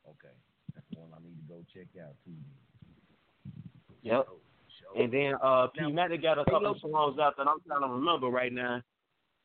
okay, 0.09 0.33
that's 0.73 0.87
the 0.91 0.99
one 0.99 1.09
I 1.13 1.19
need 1.21 1.35
to 1.37 1.53
go 1.53 1.61
check 1.73 1.87
out 2.03 2.15
too. 2.25 2.31
Yep. 4.01 4.27
And 4.95 5.11
then 5.11 5.33
uh 5.43 5.67
P 5.67 5.81
Matic 5.81 6.21
got 6.21 6.39
a 6.39 6.45
couple 6.45 6.71
of 6.71 6.79
songs 6.79 7.19
out 7.19 7.35
that 7.37 7.47
I'm 7.47 7.59
trying 7.67 7.81
to 7.81 7.87
remember 7.87 8.27
right 8.27 8.53
now. 8.53 8.81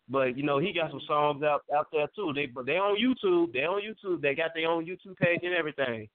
But 0.09 0.37
you 0.37 0.43
know, 0.43 0.59
he 0.59 0.73
got 0.73 0.91
some 0.91 1.01
songs 1.07 1.43
out 1.43 1.63
out 1.75 1.89
there 1.93 2.07
too. 2.15 2.33
They 2.35 2.47
but 2.47 2.67
they 2.67 2.77
on 2.77 2.97
YouTube. 2.97 3.53
They 3.53 3.65
on 3.65 3.83
YouTube. 3.83 4.21
They 4.21 4.35
got 4.35 4.51
their 4.55 4.69
own 4.69 4.85
YouTube 4.85 5.17
page 5.17 5.41
and 5.43 5.55
everything. 5.55 6.09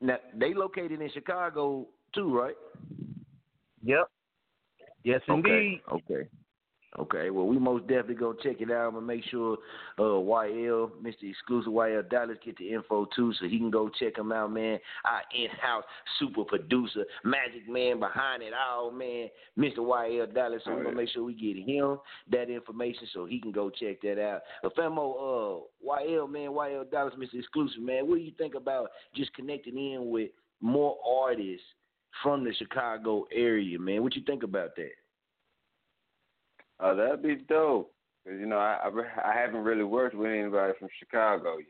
Now 0.00 0.18
they 0.34 0.54
located 0.54 1.00
in 1.00 1.10
Chicago 1.12 1.86
too, 2.14 2.36
right? 2.36 2.56
Yep. 3.82 4.08
Yes 5.04 5.20
indeed. 5.28 5.80
Okay. 5.90 6.28
Okay. 6.98 7.30
Well, 7.30 7.46
we 7.46 7.56
most 7.58 7.86
definitely 7.86 8.16
gonna 8.16 8.38
check 8.42 8.60
it 8.60 8.70
out. 8.70 8.88
I'm 8.88 8.94
gonna 8.94 9.06
make 9.06 9.22
sure 9.30 9.56
uh, 9.96 10.02
YL, 10.02 10.90
Mr. 11.00 11.30
Exclusive 11.30 11.72
YL 11.72 12.08
Dallas, 12.10 12.36
get 12.44 12.58
the 12.58 12.72
info 12.72 13.06
too, 13.14 13.32
so 13.34 13.46
he 13.46 13.58
can 13.58 13.70
go 13.70 13.88
check 13.88 14.18
him 14.18 14.32
out, 14.32 14.52
man. 14.52 14.80
Our 15.04 15.22
in-house 15.32 15.84
super 16.18 16.42
producer, 16.42 17.04
magic 17.22 17.68
man 17.68 18.00
behind 18.00 18.42
it 18.42 18.52
all, 18.52 18.90
man, 18.90 19.28
Mr. 19.56 19.78
YL 19.78 20.34
Dallas. 20.34 20.62
So 20.64 20.72
we're 20.72 20.82
gonna 20.82 20.96
make 20.96 21.10
sure 21.10 21.22
we 21.22 21.34
get 21.34 21.64
him 21.64 21.98
that 22.32 22.50
information 22.50 23.06
so 23.14 23.24
he 23.24 23.40
can 23.40 23.52
go 23.52 23.70
check 23.70 24.02
that 24.02 24.20
out. 24.20 24.40
But 24.60 24.74
Femo, 24.74 25.14
uh, 25.14 25.60
YL 25.88 26.28
man, 26.28 26.50
YL 26.50 26.90
Dallas, 26.90 27.14
Mr. 27.16 27.38
Exclusive 27.38 27.82
man, 27.82 28.08
what 28.08 28.16
do 28.16 28.22
you 28.22 28.32
think 28.36 28.56
about 28.56 28.90
just 29.14 29.32
connecting 29.34 29.78
in 29.78 30.10
with 30.10 30.30
more 30.60 30.98
artists 31.08 31.64
from 32.20 32.42
the 32.42 32.52
Chicago 32.52 33.26
area, 33.32 33.78
man? 33.78 34.02
What 34.02 34.16
you 34.16 34.22
think 34.26 34.42
about 34.42 34.74
that? 34.74 34.90
Oh, 36.82 36.96
that'd 36.96 37.22
be 37.22 37.36
dope. 37.48 37.92
Cause 38.26 38.36
you 38.38 38.46
know 38.46 38.58
I, 38.58 38.78
I 38.84 39.30
I 39.30 39.40
haven't 39.40 39.64
really 39.64 39.84
worked 39.84 40.14
with 40.14 40.30
anybody 40.30 40.74
from 40.78 40.88
Chicago 40.98 41.56
yet. 41.58 41.66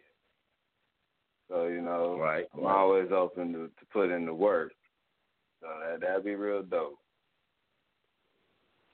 So 1.49 1.67
you 1.67 1.81
know, 1.81 2.17
right, 2.19 2.47
I'm 2.55 2.65
right. 2.65 2.77
always 2.77 3.11
open 3.13 3.53
to, 3.53 3.59
to 3.67 3.87
put 3.93 4.11
in 4.11 4.27
the 4.27 4.35
work. 4.35 4.73
So 5.61 5.69
that 5.89 6.01
that'd 6.01 6.25
be 6.25 6.35
real 6.35 6.63
dope. 6.63 6.99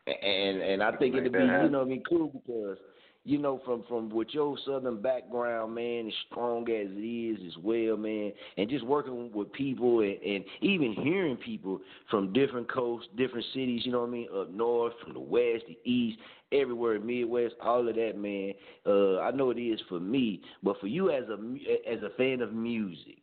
and 0.07 0.61
and 0.63 0.83
I 0.83 0.97
think 0.97 1.15
it'd 1.15 1.33
be 1.33 1.39
that 1.39 1.65
you 1.65 1.71
know 1.71 1.85
be 1.85 2.03
cool 2.09 2.29
because 2.29 2.79
you 3.27 3.39
know 3.39 3.61
from 3.65 3.83
from 3.89 4.09
with 4.09 4.29
your 4.31 4.57
southern 4.65 5.03
background, 5.03 5.75
man, 5.75 6.07
as 6.07 6.13
strong 6.31 6.63
as 6.71 6.87
it 6.89 7.01
is 7.01 7.39
as 7.47 7.63
well, 7.63 7.97
man, 7.97 8.33
and 8.57 8.71
just 8.71 8.87
working 8.87 9.31
with 9.35 9.53
people 9.53 10.01
and, 10.01 10.17
and 10.23 10.45
even 10.61 10.93
hearing 10.93 11.37
people 11.37 11.81
from 12.09 12.33
different 12.33 12.71
coasts, 12.73 13.09
different 13.17 13.45
cities, 13.53 13.83
you 13.85 13.91
know 13.91 14.01
what 14.01 14.09
I 14.09 14.13
mean, 14.13 14.29
up 14.35 14.51
north, 14.51 14.93
from 15.03 15.13
the 15.13 15.21
west, 15.21 15.65
the 15.67 15.77
east, 15.85 16.19
everywhere, 16.53 17.01
Midwest, 17.01 17.55
all 17.61 17.89
of 17.89 17.97
that, 17.97 18.17
man. 18.17 18.53
Uh, 18.87 19.19
I 19.19 19.33
know 19.33 19.51
it 19.51 19.61
is 19.61 19.81
for 19.89 19.99
me, 19.99 20.41
but 20.63 20.79
for 20.81 20.87
you 20.87 21.11
as 21.11 21.25
a 21.25 21.93
as 21.93 22.03
a 22.03 22.17
fan 22.17 22.41
of 22.41 22.53
music. 22.53 23.19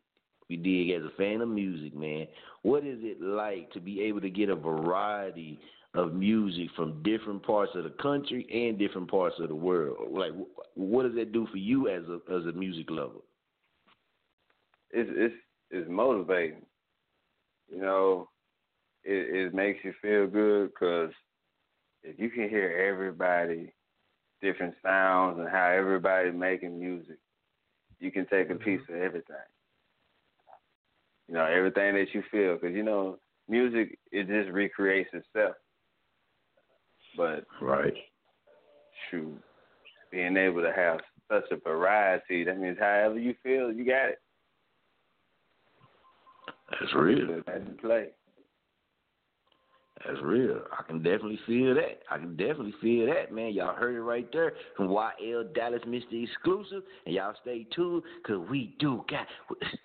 We 0.49 0.57
dig 0.57 0.89
as 0.89 1.03
a 1.03 1.15
fan 1.15 1.39
of 1.39 1.47
music, 1.47 1.95
man. 1.95 2.27
What 2.63 2.85
is 2.85 2.99
it 3.01 3.21
like 3.21 3.71
to 3.71 3.79
be 3.79 4.01
able 4.01 4.19
to 4.19 4.29
get 4.29 4.49
a 4.49 4.55
variety 4.55 5.57
of 5.95 6.13
music 6.13 6.69
from 6.75 7.03
different 7.03 7.43
parts 7.43 7.71
of 7.75 7.83
the 7.83 7.91
country 8.01 8.47
and 8.51 8.79
different 8.79 9.09
parts 9.09 9.35
of 9.39 9.49
the 9.49 9.55
world? 9.55 9.97
Like, 10.11 10.31
what 10.75 11.03
does 11.03 11.15
that 11.15 11.31
do 11.31 11.47
for 11.51 11.57
you 11.57 11.89
as 11.89 12.03
a 12.05 12.19
as 12.33 12.45
a 12.45 12.57
music 12.57 12.89
lover? 12.89 13.19
It's 14.91 15.09
it's 15.13 15.35
it's 15.71 15.89
motivating. 15.89 16.65
You 17.69 17.81
know, 17.81 18.29
it 19.03 19.47
it 19.47 19.53
makes 19.53 19.79
you 19.83 19.93
feel 20.01 20.27
good 20.27 20.69
because 20.69 21.11
if 22.03 22.19
you 22.19 22.29
can 22.29 22.49
hear 22.49 22.87
everybody 22.91 23.73
different 24.41 24.75
sounds 24.83 25.39
and 25.39 25.47
how 25.47 25.67
everybody 25.67 26.31
making 26.31 26.79
music, 26.79 27.17
you 27.99 28.11
can 28.11 28.25
take 28.27 28.49
a 28.49 28.55
piece 28.55 28.81
mm-hmm. 28.81 28.95
of 28.95 29.01
everything. 29.01 29.35
You 31.27 31.35
know, 31.35 31.45
everything 31.45 31.95
that 31.95 32.07
you 32.13 32.23
feel, 32.31 32.55
because 32.55 32.75
you 32.75 32.83
know, 32.83 33.17
music 33.47 33.97
it 34.11 34.27
just 34.27 34.53
recreates 34.53 35.09
itself. 35.13 35.55
But 37.16 37.45
right, 37.61 37.93
shoot, 39.09 39.41
being 40.11 40.38
able 40.38 40.61
to 40.61 40.72
have 40.76 40.99
such 41.32 41.51
a 41.51 41.57
variety, 41.57 42.43
that 42.43 42.59
means 42.59 42.78
however 42.80 43.20
you 43.20 43.36
feel, 43.43 43.72
you 43.72 43.86
got 43.86 44.09
it. 44.09 44.20
That's 46.72 46.93
real. 46.95 47.41
That's 47.45 47.66
the 47.66 47.78
play. 47.80 48.07
That's 50.05 50.20
real. 50.22 50.59
I 50.78 50.84
can 50.84 50.97
definitely 50.97 51.39
feel 51.47 51.76
that. 51.76 52.01
I 52.11 52.18
can 52.18 52.36
definitely 52.36 52.74
feel 52.82 53.05
that, 53.05 53.34
man. 53.34 53.53
Y'all 53.53 53.74
heard 53.74 53.95
it 53.95 54.01
right 54.01 54.28
there 54.34 54.53
from 54.76 54.89
YL 54.89 55.53
Dallas, 55.53 55.82
Mr. 55.88 56.24
Exclusive, 56.24 56.84
and 57.05 57.16
y'all 57.16 57.34
stay 57.41 57.66
tuned 57.74 58.03
because 58.22 58.45
we 58.49 58.76
do 58.80 59.05
got 59.09 59.28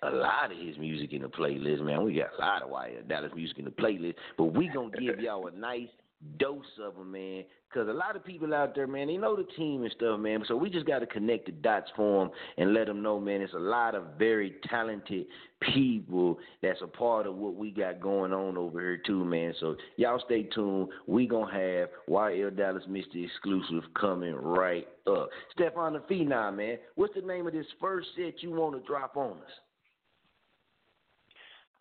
a 0.03 0.13
lot 0.13 0.51
of 0.51 0.57
his 0.57 0.77
music 0.77 1.13
in 1.13 1.21
the 1.21 1.29
playlist, 1.29 1.81
man. 1.83 2.03
We 2.03 2.15
got 2.15 2.31
a 2.37 2.41
lot 2.41 2.63
of 2.63 2.69
YL 2.69 3.07
Dallas 3.07 3.31
music 3.33 3.59
in 3.59 3.65
the 3.65 3.71
playlist, 3.71 4.15
but 4.37 4.45
we 4.45 4.67
gonna 4.67 4.91
give 4.99 5.19
y'all 5.19 5.47
a 5.47 5.51
nice 5.51 5.87
dose 6.37 6.65
of 6.83 6.95
them, 6.95 7.11
man. 7.11 7.43
Because 7.69 7.87
a 7.87 7.93
lot 7.93 8.15
of 8.15 8.25
people 8.25 8.53
out 8.53 8.73
there, 8.73 8.87
man, 8.87 9.07
they 9.07 9.17
know 9.17 9.35
the 9.35 9.45
team 9.55 9.83
and 9.83 9.91
stuff, 9.91 10.19
man. 10.19 10.43
So 10.47 10.55
we 10.55 10.69
just 10.69 10.87
got 10.87 10.99
to 10.99 11.05
connect 11.05 11.45
the 11.45 11.51
dots 11.51 11.91
for 11.95 12.25
them 12.25 12.33
and 12.57 12.73
let 12.73 12.87
them 12.87 13.01
know, 13.01 13.19
man, 13.19 13.41
it's 13.41 13.53
a 13.53 13.59
lot 13.59 13.93
of 13.93 14.03
very 14.17 14.55
talented 14.67 15.27
people 15.73 16.39
that's 16.63 16.81
a 16.81 16.87
part 16.87 17.27
of 17.27 17.35
what 17.35 17.55
we 17.55 17.69
got 17.71 18.01
going 18.01 18.33
on 18.33 18.57
over 18.57 18.79
here, 18.79 18.97
too, 18.97 19.23
man. 19.23 19.53
So 19.59 19.75
y'all 19.97 20.21
stay 20.25 20.43
tuned. 20.43 20.89
We 21.05 21.27
going 21.27 21.53
to 21.53 21.59
have 21.59 21.89
YL 22.09 22.57
Dallas 22.57 22.83
Mr. 22.89 23.23
Exclusive 23.23 23.83
coming 23.93 24.35
right 24.35 24.87
up. 25.05 25.29
Stefan 25.51 25.93
the 25.93 25.99
Phenom, 25.99 26.57
man, 26.57 26.77
what's 26.95 27.13
the 27.13 27.21
name 27.21 27.45
of 27.45 27.53
this 27.53 27.67
first 27.79 28.07
set 28.15 28.41
you 28.41 28.51
want 28.51 28.75
to 28.75 28.87
drop 28.87 29.15
on 29.15 29.37
us? 29.37 29.51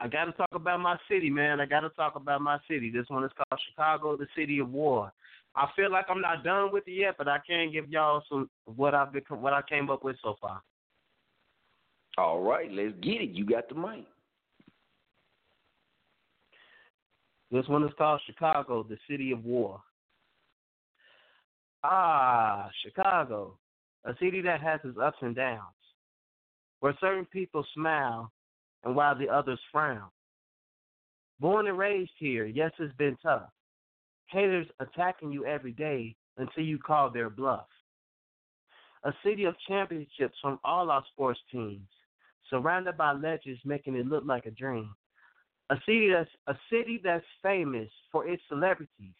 I 0.00 0.06
got 0.06 0.26
to 0.26 0.32
talk 0.32 0.48
about 0.54 0.80
my 0.80 0.96
city, 1.10 1.28
man. 1.28 1.60
I 1.60 1.66
got 1.66 1.80
to 1.80 1.90
talk 1.90 2.14
about 2.14 2.40
my 2.40 2.58
city. 2.68 2.90
This 2.90 3.06
one 3.08 3.24
is 3.24 3.32
called 3.36 3.60
Chicago, 3.68 4.16
the 4.16 4.28
City 4.36 4.60
of 4.60 4.70
War. 4.70 5.12
I 5.56 5.66
feel 5.74 5.90
like 5.90 6.06
I'm 6.08 6.20
not 6.20 6.44
done 6.44 6.70
with 6.72 6.86
it 6.86 6.92
yet, 6.92 7.16
but 7.18 7.26
I 7.26 7.38
can 7.44 7.72
give 7.72 7.88
y'all 7.88 8.22
some 8.28 8.48
what 8.64 8.94
I've 8.94 9.12
become, 9.12 9.42
what 9.42 9.52
I 9.52 9.62
came 9.62 9.90
up 9.90 10.04
with 10.04 10.16
so 10.22 10.36
far. 10.40 10.62
All 12.16 12.40
right, 12.40 12.70
let's 12.70 12.94
get 13.02 13.22
it. 13.22 13.30
You 13.30 13.44
got 13.44 13.68
the 13.68 13.74
mic. 13.74 14.04
This 17.50 17.66
one 17.66 17.82
is 17.82 17.90
called 17.96 18.20
Chicago, 18.26 18.82
the 18.82 18.98
City 19.08 19.32
of 19.32 19.44
War. 19.44 19.80
Ah, 21.82 22.68
Chicago, 22.84 23.56
a 24.04 24.12
city 24.20 24.42
that 24.42 24.60
has 24.60 24.80
its 24.84 24.98
ups 25.02 25.18
and 25.22 25.34
downs, 25.34 25.62
where 26.80 26.96
certain 27.00 27.24
people 27.24 27.64
smile 27.74 28.30
and 28.88 28.96
while 28.96 29.14
the 29.14 29.28
others 29.28 29.60
frown. 29.70 30.08
Born 31.40 31.66
and 31.66 31.76
raised 31.76 32.12
here, 32.16 32.46
yes, 32.46 32.72
it's 32.78 32.96
been 32.96 33.18
tough. 33.22 33.50
Haters 34.28 34.66
attacking 34.80 35.30
you 35.30 35.44
every 35.44 35.72
day 35.72 36.16
until 36.38 36.64
you 36.64 36.78
call 36.78 37.10
their 37.10 37.28
bluff. 37.28 37.66
A 39.04 39.12
city 39.22 39.44
of 39.44 39.54
championships 39.68 40.38
from 40.40 40.58
all 40.64 40.90
our 40.90 41.04
sports 41.12 41.38
teams, 41.52 41.86
surrounded 42.48 42.96
by 42.96 43.12
legends 43.12 43.60
making 43.66 43.94
it 43.94 44.06
look 44.06 44.24
like 44.24 44.46
a 44.46 44.50
dream. 44.50 44.94
A 45.68 45.76
city 45.84 46.10
that's 46.10 46.30
a 46.46 46.54
city 46.70 46.98
that's 47.04 47.24
famous 47.42 47.90
for 48.10 48.26
its 48.26 48.42
celebrities, 48.48 49.14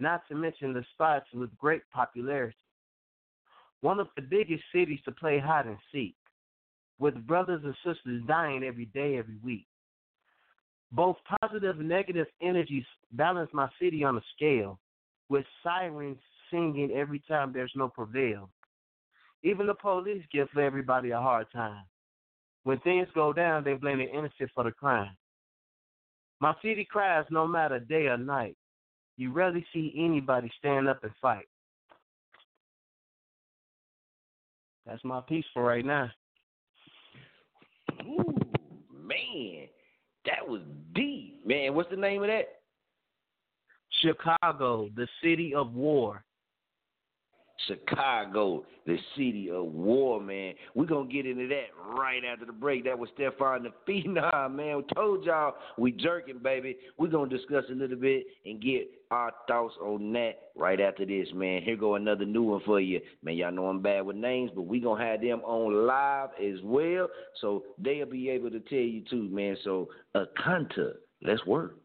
not 0.00 0.26
to 0.28 0.34
mention 0.34 0.72
the 0.72 0.84
spots 0.94 1.26
with 1.32 1.56
great 1.58 1.82
popularity. 1.92 2.56
One 3.82 4.00
of 4.00 4.08
the 4.16 4.22
biggest 4.22 4.64
cities 4.74 4.98
to 5.04 5.12
play 5.12 5.38
hide 5.38 5.66
and 5.66 5.78
seek 5.92 6.16
with 6.98 7.26
brothers 7.26 7.62
and 7.64 7.74
sisters 7.84 8.22
dying 8.26 8.64
every 8.64 8.86
day, 8.86 9.18
every 9.18 9.36
week. 9.44 9.66
Both 10.92 11.16
positive 11.40 11.78
and 11.78 11.88
negative 11.88 12.26
energies 12.40 12.84
balance 13.12 13.50
my 13.52 13.68
city 13.80 14.04
on 14.04 14.16
a 14.16 14.22
scale, 14.34 14.78
with 15.28 15.44
sirens 15.62 16.18
singing 16.50 16.92
every 16.94 17.20
time 17.28 17.52
there's 17.52 17.72
no 17.74 17.88
prevail. 17.88 18.50
Even 19.42 19.66
the 19.66 19.74
police 19.74 20.22
give 20.32 20.48
everybody 20.56 21.10
a 21.10 21.20
hard 21.20 21.46
time. 21.52 21.84
When 22.64 22.78
things 22.80 23.08
go 23.14 23.32
down, 23.32 23.64
they 23.64 23.74
blame 23.74 23.98
the 23.98 24.10
innocent 24.10 24.50
for 24.54 24.64
the 24.64 24.72
crime. 24.72 25.16
My 26.40 26.54
city 26.62 26.86
cries 26.88 27.24
no 27.30 27.46
matter 27.46 27.78
day 27.78 28.06
or 28.06 28.16
night. 28.16 28.56
You 29.16 29.32
rarely 29.32 29.64
see 29.72 29.94
anybody 29.96 30.50
stand 30.58 30.88
up 30.88 31.02
and 31.02 31.12
fight. 31.20 31.46
That's 34.84 35.02
my 35.04 35.20
piece 35.20 35.44
for 35.52 35.62
right 35.62 35.84
now. 35.84 36.10
Ooh, 38.04 38.34
man, 38.92 39.66
that 40.24 40.46
was 40.46 40.60
deep, 40.94 41.46
man. 41.46 41.74
What's 41.74 41.90
the 41.90 41.96
name 41.96 42.22
of 42.22 42.28
that? 42.28 42.48
Chicago, 44.02 44.88
the 44.94 45.08
city 45.22 45.54
of 45.54 45.72
war. 45.72 46.24
Chicago, 47.66 48.64
the 48.86 48.96
city 49.16 49.50
of 49.50 49.64
war, 49.64 50.20
man. 50.20 50.54
We're 50.74 50.86
going 50.86 51.08
to 51.08 51.12
get 51.12 51.26
into 51.26 51.48
that 51.48 51.66
right 51.96 52.22
after 52.24 52.46
the 52.46 52.52
break. 52.52 52.84
That 52.84 52.98
was 52.98 53.10
Stefan 53.14 53.64
the 53.64 53.70
Phenom, 53.88 54.54
man. 54.54 54.76
We 54.78 54.84
told 54.94 55.24
y'all 55.24 55.54
we 55.78 55.92
jerking, 55.92 56.38
baby. 56.42 56.76
We're 56.98 57.08
going 57.08 57.30
to 57.30 57.36
discuss 57.36 57.64
a 57.70 57.74
little 57.74 57.96
bit 57.96 58.26
and 58.44 58.62
get 58.62 58.90
our 59.10 59.32
thoughts 59.48 59.74
on 59.80 60.12
that 60.12 60.32
right 60.56 60.80
after 60.80 61.04
this, 61.04 61.28
man. 61.34 61.62
Here 61.62 61.76
go 61.76 61.94
another 61.94 62.24
new 62.24 62.42
one 62.42 62.60
for 62.64 62.80
you. 62.80 63.00
Man, 63.22 63.34
y'all 63.34 63.52
know 63.52 63.66
I'm 63.66 63.82
bad 63.82 64.06
with 64.06 64.16
names, 64.16 64.50
but 64.54 64.62
we 64.62 64.80
going 64.80 65.00
to 65.00 65.06
have 65.06 65.20
them 65.20 65.40
on 65.44 65.86
live 65.86 66.30
as 66.42 66.60
well, 66.62 67.08
so 67.40 67.64
they'll 67.78 68.06
be 68.06 68.30
able 68.30 68.50
to 68.50 68.60
tell 68.60 68.78
you 68.78 69.02
too, 69.08 69.28
man. 69.30 69.56
So, 69.64 69.88
a 70.14 70.24
Akanta, 70.26 70.92
let's 71.22 71.44
work. 71.46 71.76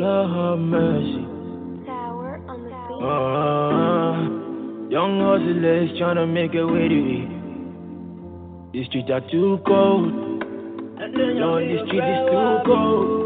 Lord 0.00 0.30
have 0.30 0.58
mercy. 0.58 1.39
Uh, 3.00 4.12
young 4.90 5.20
hustlers 5.24 5.88
tryna 5.98 6.26
make 6.30 6.52
a 6.54 6.66
way 6.66 6.86
to 6.86 7.00
it. 7.16 7.28
The 8.72 8.84
streets 8.84 9.08
are 9.10 9.22
too 9.30 9.58
cold. 9.66 10.12
Lord, 10.12 11.64
the 11.64 11.78
street 11.86 12.04
is 12.04 12.28
too 12.28 12.60
cold. 12.66 13.16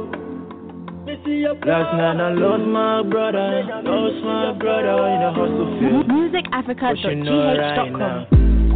Last 1.66 1.96
night 1.96 2.20
I 2.20 2.30
lost 2.34 2.62
my 2.68 3.02
brother, 3.02 3.64
lost 3.82 4.24
my 4.24 4.52
brother 4.58 5.08
in 5.10 5.22
a 5.22 5.32
hustle 5.32 5.78
field. 5.80 6.06
MusicAfrica.gh.com. 6.06 8.26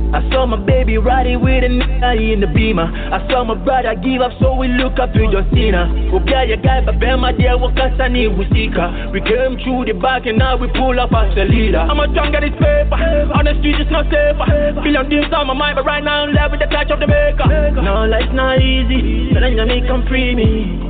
I 0.08 0.24
saw 0.32 0.46
my 0.46 0.56
baby 0.56 0.96
riding 0.96 1.44
with 1.44 1.64
a 1.64 1.68
nigga 1.68 2.16
in 2.16 2.40
the 2.40 2.46
beamer. 2.48 2.88
I 2.88 3.20
saw 3.28 3.44
my 3.44 3.54
brother 3.54 3.92
give 4.00 4.24
up, 4.24 4.32
so 4.40 4.56
we 4.56 4.68
look 4.68 4.98
up 4.98 5.12
to 5.12 5.20
Justina. 5.20 5.84
Okay, 6.16 6.48
you 6.48 6.56
guy, 6.56 6.80
but 6.80 6.98
Ben, 6.98 7.20
my 7.20 7.32
dear, 7.32 7.58
what 7.58 7.76
Kasani 7.76 8.24
Wusika. 8.32 9.12
We 9.12 9.20
came 9.20 9.60
through 9.60 9.84
the 9.84 9.92
back 10.00 10.24
and 10.24 10.38
now 10.38 10.56
we 10.56 10.68
pull 10.72 10.98
up 10.98 11.12
as 11.12 11.34
the 11.36 11.44
leader. 11.44 11.84
I'm 11.84 12.00
a 12.00 12.08
drunk 12.08 12.34
at 12.34 12.40
this 12.40 12.56
paper, 12.56 12.96
on 13.36 13.44
the 13.44 13.52
street 13.60 13.76
it's 13.76 13.92
not 13.92 14.08
safe. 14.08 14.40
Billion 14.80 15.08
dreams 15.12 15.28
on 15.36 15.46
my 15.46 15.54
mind, 15.54 15.76
but 15.76 15.84
right 15.84 16.02
now 16.02 16.24
I'm 16.24 16.32
left 16.32 16.56
with 16.56 16.60
the 16.64 16.72
touch 16.72 16.88
of 16.88 17.00
the 17.00 17.06
maker. 17.06 17.44
No, 17.84 18.08
life's 18.08 18.32
not 18.32 18.64
easy, 18.64 19.28
so 19.34 19.40
then 19.40 19.60
you 19.60 19.66
make 19.68 19.84
come 19.84 20.08
free 20.08 20.32
me. 20.34 20.88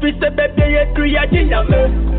Puis 0.00 0.14
c'est 0.20 0.30
bébé 0.30 0.76
et 0.76 0.92
puis 0.94 1.12
y'a 1.12 1.26
diname 1.26 1.72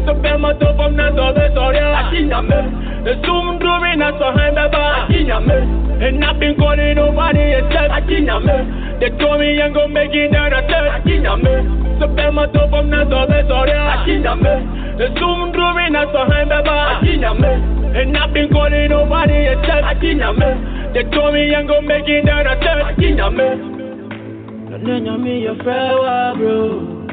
So 0.08 0.16
ben 0.16 0.40
ma 0.40 0.54
to 0.56 0.74
from 0.74 0.96
na 0.96 1.10
so 1.16 1.32
be 1.32 1.54
sorry 1.54 1.78
a 1.78 2.10
diname 2.12 3.06
The 3.06 3.22
zoom 3.24 3.60
doing 3.60 4.00
na 4.00 4.12
hand 4.12 4.56
baba 4.56 5.06
a 5.06 5.14
diname 5.14 5.87
And 5.98 6.24
I've 6.24 6.40
been 6.40 6.56
calling 6.56 6.96
nobody 6.96 7.58
except 7.58 7.90
a 7.90 8.02
diname 8.06 9.00
They 9.00 9.10
told 9.18 9.40
me 9.40 9.62
I'm 9.62 9.74
gonna 9.74 9.90
make 9.90 10.14
it 10.14 10.32
down 10.32 10.54
a 10.54 10.62
third 10.62 10.94
a 10.94 11.02
diname 11.02 12.00
So 12.00 12.08
ben 12.14 12.36
ma 12.36 12.46
to 12.46 12.70
from 12.70 12.90
na 12.90 13.04
so 13.10 13.26
be 13.26 13.42
sorry 13.50 13.72
a 13.74 14.06
diname 14.06 14.98
The 14.98 15.08
zoom 15.18 15.52
doing 15.54 15.94
na 15.94 16.06
so 16.14 16.22
hand 16.30 16.50
baba 16.50 17.02
a 17.02 17.98
And 17.98 18.18
I've 18.18 18.34
been 18.34 18.50
calling 18.50 18.90
nobody 18.90 19.50
except 19.50 19.90
a 19.90 19.94
diname 19.98 20.94
They 20.94 21.04
told 21.10 21.34
me 21.34 21.56
I'm 21.56 21.66
gonna 21.66 21.88
make 21.88 22.08
it 22.08 22.26
down 22.26 22.46
a 22.46 22.56
third 22.62 22.82
a 22.86 22.94
diname 22.94 23.78
Nanya 24.78 25.20
me 25.20 25.42
your 25.42 25.56
friend, 25.64 26.38
bro? 26.38 27.08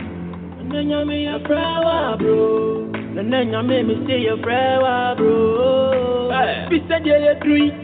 Nanya 0.68 1.06
me 1.06 1.26
a 1.26 1.38
frawa 1.40 2.18
bro. 2.18 2.92
Nanya 3.14 3.66
me 3.66 3.82
me 3.82 4.06
say 4.06 4.26
a 4.26 4.36
frawa 4.36 5.16
bro. 5.16 6.30
Hey. 6.30 6.66
Be 6.68 6.84
said 6.88 7.06
you 7.06 7.34
three. 7.42 7.83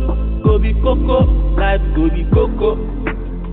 go 0.43 0.59
be 0.59 0.73
coco, 0.81 1.25
life 1.57 1.81
go 1.95 2.09
be 2.09 2.23
coco. 2.33 2.75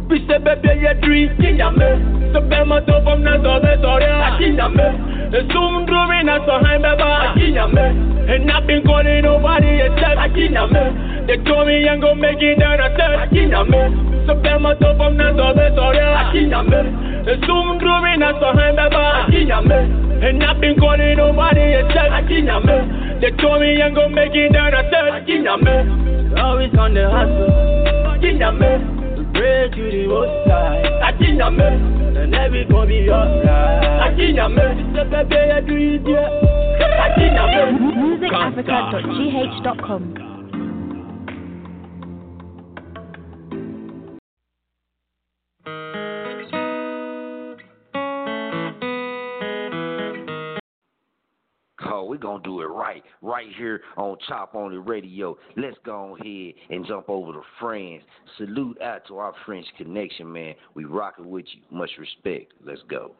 We 0.08 0.24
say 0.26 0.38
baby 0.38 0.80
you 0.80 0.94
dream, 1.02 1.28
kinya 1.36 1.68
me. 1.70 2.32
So 2.32 2.40
be 2.40 2.64
my 2.64 2.80
top 2.84 3.04
from 3.04 3.22
na 3.22 3.36
so 3.36 3.60
be 3.60 3.72
sorry, 3.82 4.08
I 4.08 4.38
kinya 4.40 4.68
me. 4.72 4.88
The 5.30 5.44
zoom 5.52 5.84
drawing 5.86 6.26
na 6.26 6.40
so 6.46 6.58
high 6.64 6.78
beba, 6.78 7.04
I 7.04 7.34
kinya 7.36 7.68
me. 7.68 7.86
And 8.32 8.50
I've 8.50 8.66
been 8.66 8.82
calling 8.84 9.22
nobody 9.22 9.80
except 9.84 10.18
I 10.18 10.28
kinya 10.28 10.64
me. 10.68 11.26
They 11.26 11.36
told 11.44 11.68
me 11.68 11.88
I'm 11.88 12.00
gonna 12.00 12.16
make 12.16 12.40
it 12.40 12.58
down 12.58 12.80
a 12.80 12.88
third, 12.96 13.16
I 13.20 13.26
kinya 13.28 13.62
me. 13.68 14.26
So 14.26 14.34
be 14.34 14.58
my 14.58 14.74
top 14.76 14.96
from 14.96 15.16
na 15.16 15.32
so 15.36 15.52
be 15.52 15.68
sorry, 15.76 16.00
I 16.00 16.32
Esumdrumi 17.28 18.16
na 18.16 18.32
sohembe 18.40 18.88
ba 18.90 19.26
Akinyame. 19.26 19.78
And 20.24 20.42
I've 20.42 20.60
been 20.60 20.76
calling 20.78 21.16
nobody 21.16 21.74
except 21.74 22.10
Akinyame. 22.10 23.20
They 23.20 23.30
told 23.32 23.60
me 23.60 23.82
I'm 23.82 23.92
gonna 23.94 24.14
make 24.14 24.34
it 24.34 24.52
down 24.52 24.74
I 24.74 24.82
said 24.90 25.04
Akinyame 25.12 26.38
Always 26.38 26.74
on 26.78 26.94
the 26.94 27.04
hustle 27.10 27.50
Akinyame. 28.16 29.34
Pray 29.34 29.68
to 29.68 29.82
the 29.92 30.06
most 30.08 30.48
high 30.48 31.12
Akinyame. 31.12 32.16
And 32.16 32.34
everything 32.34 32.86
be 32.88 33.10
alright 33.10 34.12
Akinyame. 34.12 34.96
It's 34.96 34.98
a 34.98 35.24
baby 35.24 35.52
I 35.52 35.60
do 35.60 35.76
it 35.76 36.08
yeah 36.08 36.30
Akinyame. 37.12 37.78
Music 37.96 38.32
Africa.gh.com 38.32 40.27
we're 52.04 52.18
going 52.18 52.42
to 52.42 52.48
do 52.48 52.60
it 52.60 52.66
right, 52.66 53.02
right 53.22 53.48
here 53.56 53.82
on 53.96 54.16
Chop 54.28 54.54
On 54.54 54.72
It 54.72 54.76
Radio. 54.76 55.36
Let's 55.56 55.76
go 55.84 56.16
ahead 56.16 56.54
and 56.70 56.86
jump 56.86 57.08
over 57.08 57.32
to 57.32 57.42
France. 57.60 58.02
Salute 58.36 58.80
out 58.82 59.06
to 59.08 59.18
our 59.18 59.34
French 59.46 59.66
connection, 59.76 60.32
man. 60.32 60.54
We 60.74 60.84
rocking 60.84 61.30
with 61.30 61.46
you. 61.52 61.62
Much 61.70 61.90
respect. 61.98 62.52
Let's 62.64 62.82
go. 62.88 63.14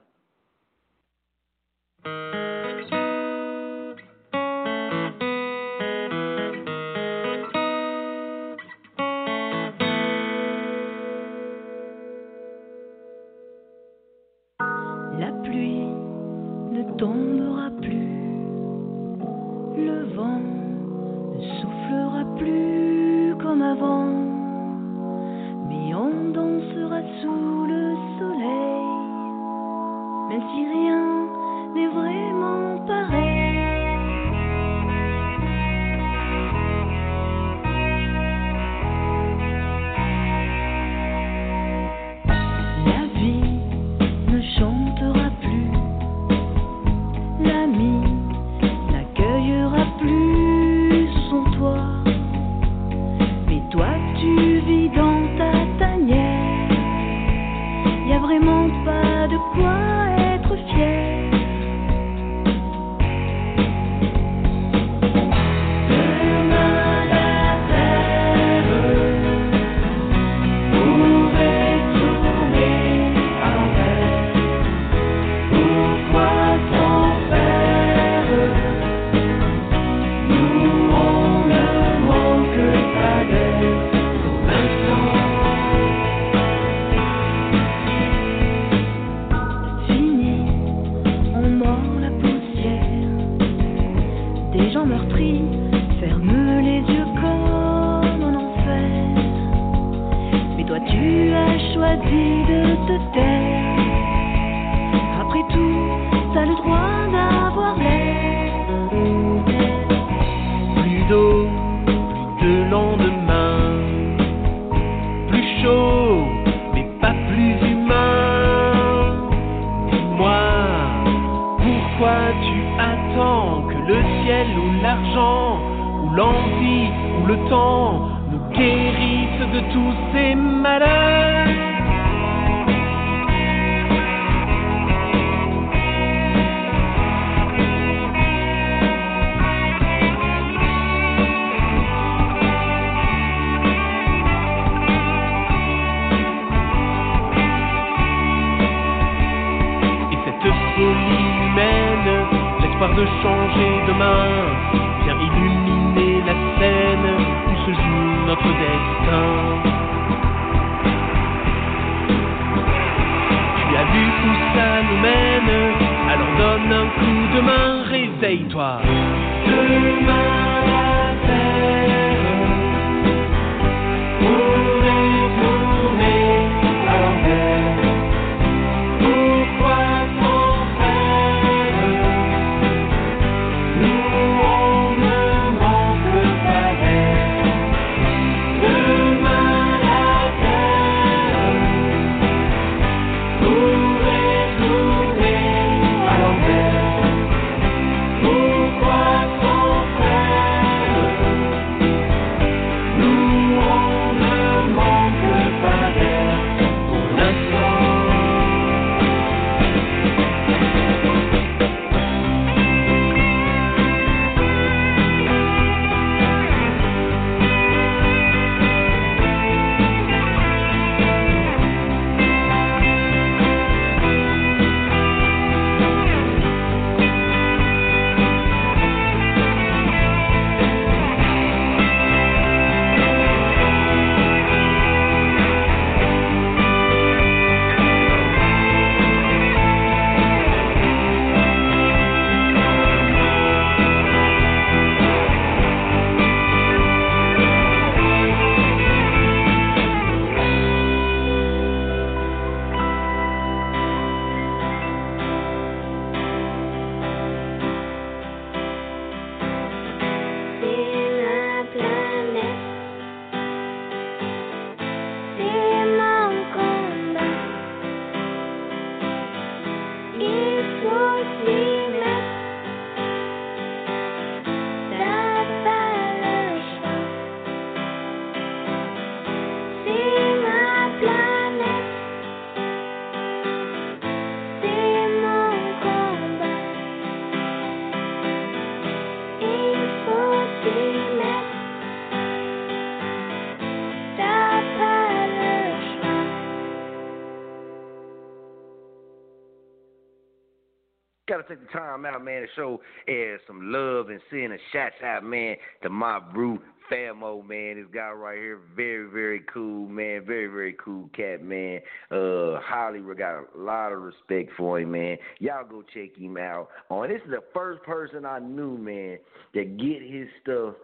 Take 301.49 301.61
the 301.61 301.73
time 301.73 302.05
out, 302.05 302.25
man, 302.25 302.43
to 302.43 302.49
show 302.55 302.81
uh, 303.09 303.39
some 303.47 303.73
love 303.73 304.09
and 304.11 304.21
send 304.31 304.53
a 304.53 304.59
shout 304.73 304.93
out, 305.05 305.25
man, 305.25 305.57
to 305.83 305.91
my 305.91 306.19
brew 306.19 306.61
Famo, 306.91 307.47
man. 307.47 307.77
This 307.77 307.87
guy 307.93 308.11
right 308.11 308.39
here, 308.39 308.61
very, 308.75 309.09
very 309.11 309.41
cool, 309.53 309.89
man. 309.89 310.25
Very, 310.27 310.47
very 310.47 310.77
cool 310.83 311.09
cat, 311.15 311.43
man. 311.43 311.81
Uh, 312.11 312.61
highly 312.63 313.01
got 313.15 313.41
a 313.41 313.59
lot 313.59 313.93
of 313.93 314.01
respect 314.01 314.51
for 314.57 314.81
him, 314.81 314.93
man. 314.93 315.17
Y'all 315.39 315.67
go 315.69 315.83
check 315.95 316.17
him 316.17 316.37
out. 316.37 316.69
Oh, 316.91 317.03
and 317.03 317.13
this 317.13 317.21
is 317.25 317.31
the 317.31 317.43
first 317.53 317.83
person 317.83 318.25
I 318.25 318.39
knew, 318.39 318.79
man, 318.79 319.19
that 319.55 319.77
get 319.77 320.03
his 320.03 320.29
stuff 320.43 320.75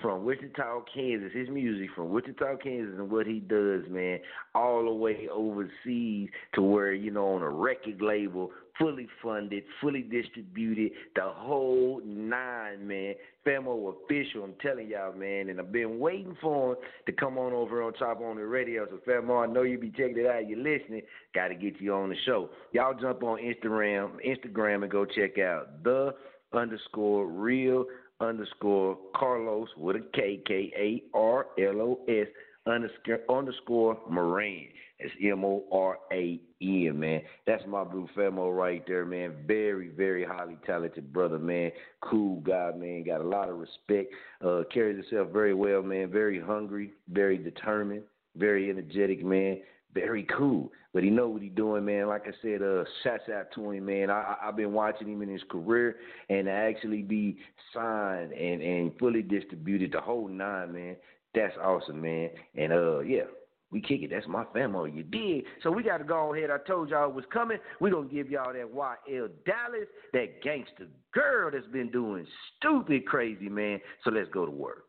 from 0.00 0.24
Wichita, 0.24 0.82
Kansas, 0.94 1.30
his 1.32 1.48
music 1.48 1.88
from 1.94 2.10
Wichita, 2.10 2.56
Kansas, 2.62 2.94
and 2.98 3.10
what 3.10 3.26
he 3.26 3.38
does, 3.40 3.82
man, 3.88 4.18
all 4.54 4.84
the 4.84 4.92
way 4.92 5.28
overseas 5.32 6.28
to 6.54 6.62
where, 6.62 6.92
you 6.92 7.10
know, 7.10 7.34
on 7.34 7.42
a 7.42 7.48
record 7.48 8.02
label, 8.02 8.50
fully 8.78 9.08
funded, 9.22 9.64
fully 9.80 10.02
distributed, 10.02 10.92
the 11.14 11.22
whole 11.22 12.00
nine, 12.04 12.86
man. 12.86 13.14
Famo 13.46 13.94
official, 13.94 14.44
I'm 14.44 14.54
telling 14.62 14.88
y'all, 14.88 15.12
man, 15.12 15.50
and 15.50 15.60
I've 15.60 15.70
been 15.70 15.98
waiting 15.98 16.36
for 16.40 16.72
him 16.72 16.76
to 17.06 17.12
come 17.12 17.36
on 17.36 17.52
over 17.52 17.82
on 17.82 17.92
Chop 17.98 18.20
On 18.20 18.38
It 18.38 18.42
Radio. 18.42 18.86
So 18.86 18.98
Famo, 19.06 19.46
I 19.46 19.52
know 19.52 19.62
you 19.62 19.78
be 19.78 19.90
checking 19.90 20.18
it 20.18 20.26
out, 20.26 20.48
you're 20.48 20.58
listening, 20.58 21.02
gotta 21.34 21.54
get 21.54 21.80
you 21.80 21.92
on 21.94 22.08
the 22.08 22.16
show. 22.24 22.50
Y'all 22.72 22.94
jump 22.94 23.22
on 23.22 23.38
Instagram, 23.38 24.12
Instagram 24.26 24.82
and 24.82 24.90
go 24.90 25.04
check 25.04 25.38
out 25.38 25.82
the 25.84 26.14
underscore 26.52 27.26
real 27.26 27.84
underscore 28.20 28.96
Carlos 29.14 29.68
with 29.76 29.96
a 29.96 30.04
K 30.14 30.40
K 30.46 30.72
A 30.76 31.16
R 31.16 31.46
L 31.58 31.80
O 31.80 32.00
S 32.08 32.26
underscore 32.66 33.20
underscore 33.28 33.98
Moran. 34.08 34.66
It's 34.98 35.14
M 35.22 35.44
O 35.44 35.64
R 35.72 35.98
A 36.12 36.40
N, 36.62 36.98
man. 36.98 37.22
That's 37.46 37.62
my 37.66 37.84
blue 37.84 38.08
Famo 38.16 38.56
right 38.56 38.82
there, 38.86 39.04
man. 39.04 39.34
Very, 39.46 39.88
very 39.88 40.24
highly 40.24 40.56
talented 40.64 41.12
brother, 41.12 41.38
man. 41.38 41.72
Cool 42.00 42.40
guy, 42.40 42.70
man. 42.76 43.04
Got 43.04 43.20
a 43.20 43.28
lot 43.28 43.48
of 43.48 43.58
respect. 43.58 44.12
Uh, 44.44 44.62
carries 44.72 45.04
himself 45.04 45.32
very 45.32 45.54
well, 45.54 45.82
man. 45.82 46.10
Very 46.10 46.40
hungry, 46.40 46.92
very 47.10 47.38
determined, 47.38 48.02
very 48.36 48.70
energetic, 48.70 49.24
man 49.24 49.60
very 49.94 50.24
cool. 50.36 50.72
But 50.92 51.02
he 51.02 51.10
know 51.10 51.28
what 51.28 51.42
he 51.42 51.48
doing, 51.48 51.84
man. 51.84 52.08
Like 52.08 52.26
I 52.26 52.32
said, 52.42 52.62
uh, 52.62 52.84
shouts 53.02 53.28
out 53.34 53.46
to 53.54 53.70
him, 53.70 53.86
man. 53.86 54.10
I, 54.10 54.36
I, 54.42 54.48
I've 54.48 54.56
been 54.56 54.72
watching 54.72 55.08
him 55.08 55.22
in 55.22 55.28
his 55.28 55.42
career, 55.50 55.96
and 56.28 56.46
to 56.46 56.52
actually 56.52 57.02
be 57.02 57.38
signed 57.72 58.32
and 58.32 58.60
and 58.62 58.92
fully 58.98 59.22
distributed, 59.22 59.92
the 59.92 60.00
whole 60.00 60.28
nine, 60.28 60.72
man. 60.72 60.96
That's 61.34 61.54
awesome, 61.62 62.00
man. 62.00 62.30
And 62.56 62.72
uh, 62.72 63.00
yeah, 63.00 63.24
we 63.70 63.80
kick 63.80 64.02
it. 64.02 64.10
That's 64.10 64.28
my 64.28 64.44
family. 64.54 64.92
You 64.92 65.02
did. 65.02 65.44
So 65.62 65.70
we 65.70 65.82
got 65.82 65.98
to 65.98 66.04
go 66.04 66.32
ahead. 66.32 66.50
I 66.50 66.58
told 66.58 66.90
y'all 66.90 67.08
it 67.08 67.14
was 67.14 67.24
coming. 67.32 67.58
we 67.80 67.90
going 67.90 68.08
to 68.08 68.14
give 68.14 68.30
y'all 68.30 68.52
that 68.52 68.72
YL 68.72 69.28
Dallas, 69.44 69.88
that 70.12 70.42
gangster 70.42 70.86
girl 71.12 71.50
that's 71.50 71.66
been 71.66 71.90
doing 71.90 72.26
stupid 72.56 73.06
crazy, 73.06 73.48
man. 73.48 73.80
So 74.04 74.10
let's 74.10 74.30
go 74.30 74.46
to 74.46 74.52
work. 74.52 74.84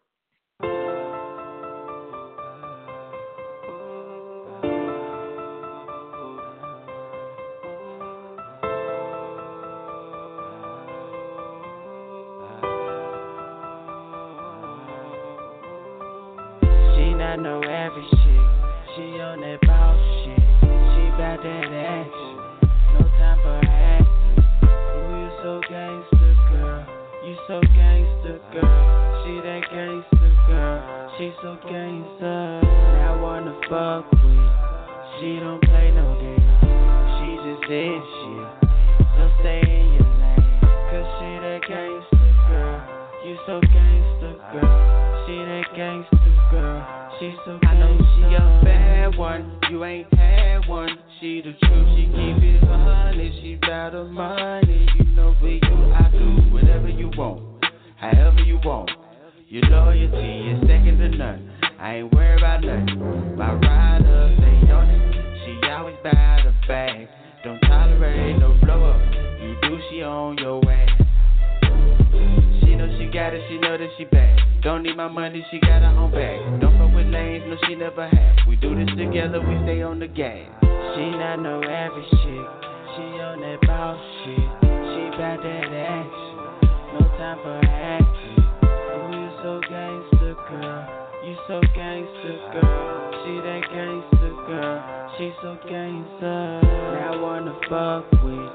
up. 96.25 96.61
That 96.61 97.21
wanna 97.21 97.53
fuck 97.69 98.09
with. 98.23 98.51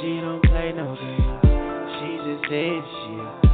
She 0.00 0.20
don't 0.20 0.42
play 0.44 0.72
no 0.74 0.94
games. 0.98 1.46
She 1.96 2.08
just 2.26 2.44
hit 2.50 2.82
shit. 2.82 3.46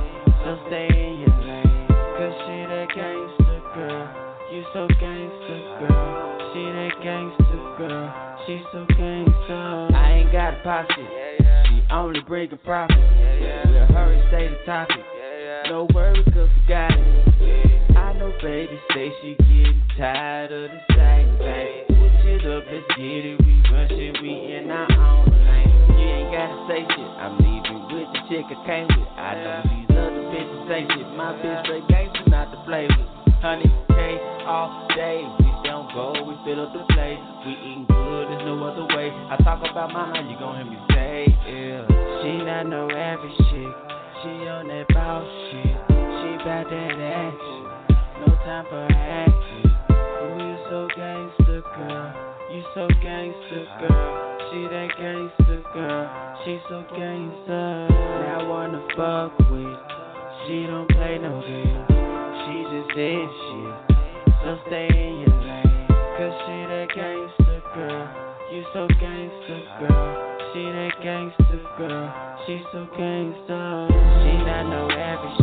So 0.43 0.59
stay 0.67 0.89
in 0.89 1.21
your 1.21 1.37
lane. 1.45 1.87
Cause 2.17 2.35
she 2.45 2.57
that 2.67 2.89
gangster 2.95 3.61
girl. 3.75 4.09
You 4.51 4.65
so 4.73 4.89
gangster 5.01 5.61
girl. 5.81 6.53
She 6.53 6.63
that 6.65 6.93
gangster 7.03 7.63
girl. 7.79 8.09
She 8.47 8.61
so 8.73 8.85
gangster. 8.89 9.89
I 9.95 10.13
ain't 10.13 10.33
got 10.33 10.55
a 10.55 10.61
posse. 10.65 11.07
She 11.69 11.83
only 11.91 12.21
bring 12.21 12.53
a 12.53 12.57
profit. 12.57 12.97
With 12.97 13.09
her, 13.09 13.87
hurry, 13.93 14.23
stay 14.29 14.49
the 14.49 14.59
topic. 14.67 15.05
No 15.67 15.87
worries, 15.95 16.25
cause 16.35 16.49
we 16.49 16.69
got 16.69 16.91
it. 16.91 17.97
I 17.97 18.13
know 18.19 18.33
baby 18.43 18.79
say 18.93 19.13
she 19.23 19.37
getting 19.37 19.83
tired 19.97 20.51
of 20.53 20.71
the 20.71 20.81
same 20.95 21.39
thing 21.39 21.92
it 22.43 22.51
up, 22.51 22.65
let's 22.67 22.87
get 22.99 23.23
it. 23.25 23.39
We 23.39 23.55
run 23.71 23.89
shit, 23.89 24.23
we 24.23 24.55
in 24.55 24.71
our 24.71 24.91
own 24.91 25.31
lane. 25.31 25.71
You 25.95 26.07
ain't 26.11 26.31
gotta 26.35 26.59
say 26.67 26.83
shit. 26.83 27.11
I'm 27.23 27.39
leaving 27.39 27.83
with 27.87 28.09
the 28.11 28.21
chick 28.27 28.47
I 28.51 28.59
came 28.67 28.89
with. 28.91 29.09
I 29.15 29.35
know 29.39 29.63
these 29.63 29.91
other 29.95 30.23
bitches 30.35 30.63
say 30.67 30.83
shit. 30.91 31.07
My 31.15 31.33
bitch 31.39 31.65
play 31.67 31.83
gangster, 31.89 32.27
not 32.31 32.51
to 32.51 32.59
play 32.67 32.87
with. 32.91 33.11
Honey, 33.43 33.71
K 33.89 34.19
all 34.47 34.89
day. 34.95 35.23
We 35.39 35.51
don't 35.69 35.93
go, 35.95 36.15
we 36.23 36.35
fill 36.45 36.67
up 36.67 36.73
the 36.75 36.83
plate. 36.95 37.19
We 37.47 37.53
eating 37.53 37.87
good, 37.87 38.29
there's 38.31 38.45
no 38.47 38.59
other 38.67 38.87
way. 38.97 39.11
I 39.11 39.37
talk 39.43 39.63
about 39.63 39.93
my 39.93 40.11
mind, 40.11 40.31
you 40.31 40.39
gon' 40.39 40.57
hear 40.57 40.67
me 40.67 40.79
say. 40.91 41.27
Yeah. 41.47 41.87
She 42.23 42.43
not 42.43 42.67
no 42.67 42.91
average 42.91 43.39
chick. 43.51 43.75
She 44.23 44.31
on 44.51 44.67
that 44.69 44.87
boss 44.95 45.27
shit. 45.51 45.79
She 45.91 46.31
bout 46.43 46.67
that 46.71 46.95
action. 46.99 47.63
No 48.23 48.35
time 48.47 48.67
for 48.71 48.87
acting. 48.91 49.71
We 50.39 50.57
so 50.71 50.89
gangster 50.97 51.42
so 52.75 52.89
gangster, 53.03 53.67
girl. 53.81 54.39
She 54.51 54.63
that 54.69 54.89
gangster, 54.97 55.63
girl. 55.75 56.39
She 56.45 56.59
so 56.69 56.85
gangster. 56.97 57.89
Now 57.91 58.49
wanna 58.49 58.81
fuck 58.97 59.39
with. 59.51 59.79
She 60.47 60.67
don't 60.67 60.89
play 60.89 61.19
no 61.19 61.41
games. 61.43 61.87
She 62.43 62.57
just 62.73 62.97
is 62.97 63.31
shit. 63.45 63.97
So 64.43 64.59
stay 64.67 64.89
in 64.89 65.21
your 65.21 65.37
lane. 65.45 65.87
Cause 66.17 66.35
she 66.45 66.57
that 66.73 66.89
gangster, 66.95 67.63
girl. 67.75 68.09
You 68.53 68.65
so 68.73 68.89
gangster, 69.01 69.61
girl. 69.81 70.39
She 70.53 70.65
that 70.65 70.93
gangster, 71.03 71.61
girl. 71.77 72.39
She 72.47 72.63
so 72.73 72.87
gangster. 72.97 73.89
She 74.25 74.33
not 74.45 74.65
no 74.65 74.91
average. 74.91 75.42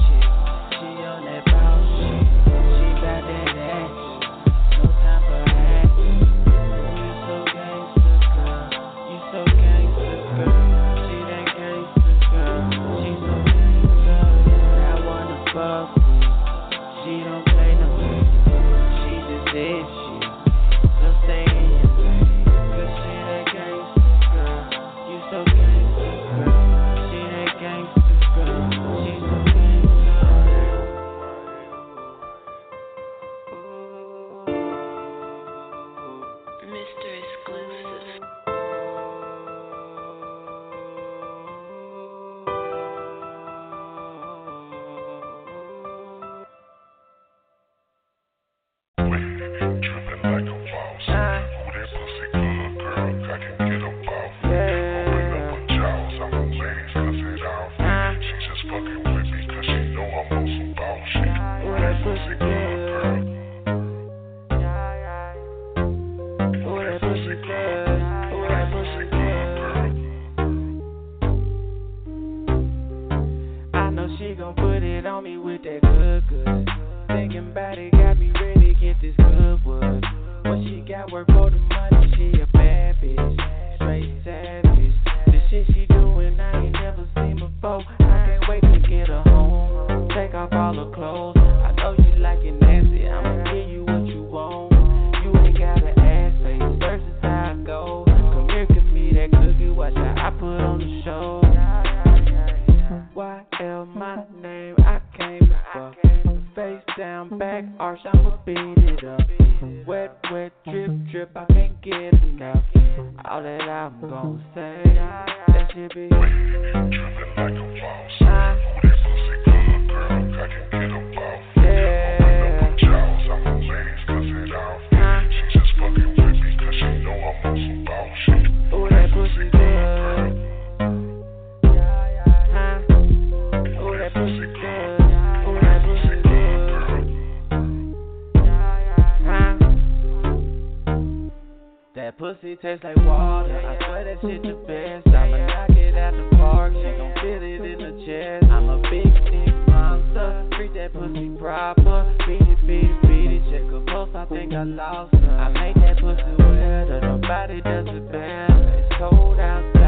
tastes 142.62 142.84
like 142.84 142.97
water. 142.97 143.55
I 143.55 143.78
swear 143.86 144.03
that 144.03 144.22
shit 144.22 144.43
the 144.43 144.53
best. 144.68 145.07
I'ma 145.16 145.38
knock 145.47 145.70
it 145.72 145.95
out 145.95 146.14
the 146.14 146.36
park. 146.36 146.74
She 146.74 146.91
gon' 146.97 147.14
feel 147.22 147.41
it 147.41 147.62
in 147.64 147.80
the 147.80 147.93
chest. 148.05 148.51
I'm 148.51 148.70
a 148.70 148.82
big 148.89 149.14
dick 149.32 149.55
monster. 149.68 150.47
Treat 150.57 150.74
that 150.74 150.93
pussy 150.93 151.30
proper. 151.39 152.16
Beat 152.28 152.41
it, 152.41 152.60
beat 152.68 152.84
it, 152.84 153.01
beat 153.03 153.32
it. 153.32 153.43
Check 153.51 153.72
her 153.72 153.84
pulse. 153.88 154.10
I 154.14 154.26
think 154.26 154.53
I 154.53 154.64
lost 154.64 155.14
her. 155.16 155.32
I 155.32 155.49
make 155.49 155.76
that 155.76 155.99
pussy 155.99 156.36
wetter. 156.38 156.99
Nobody 157.01 157.62
does 157.62 157.88
it 157.88 158.12
better. 158.12 158.84
It's 158.84 158.95
cold 158.97 159.39
outside. 159.39 159.78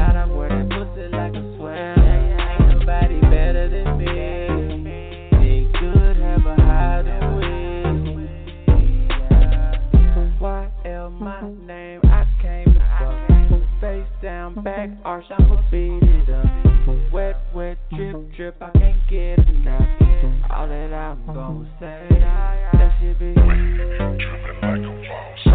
our 15.11 15.21
shower 15.27 15.61
it 15.71 16.29
up. 16.29 17.11
Wet, 17.11 17.35
wet, 17.53 17.77
drip, 17.93 18.31
drip, 18.33 18.55
I 18.61 18.69
can't 18.69 18.95
get 19.09 19.39
enough. 19.49 19.85
All 20.49 20.69
that 20.69 20.93
I'm 20.93 21.25
gonna 21.25 21.69
say, 21.81 22.07
that 22.11 22.97
should 23.01 23.19
be. 23.19 23.33
Tripping 23.33 24.61
like 24.61 24.79
a 24.79 24.91
boss. 25.09 25.50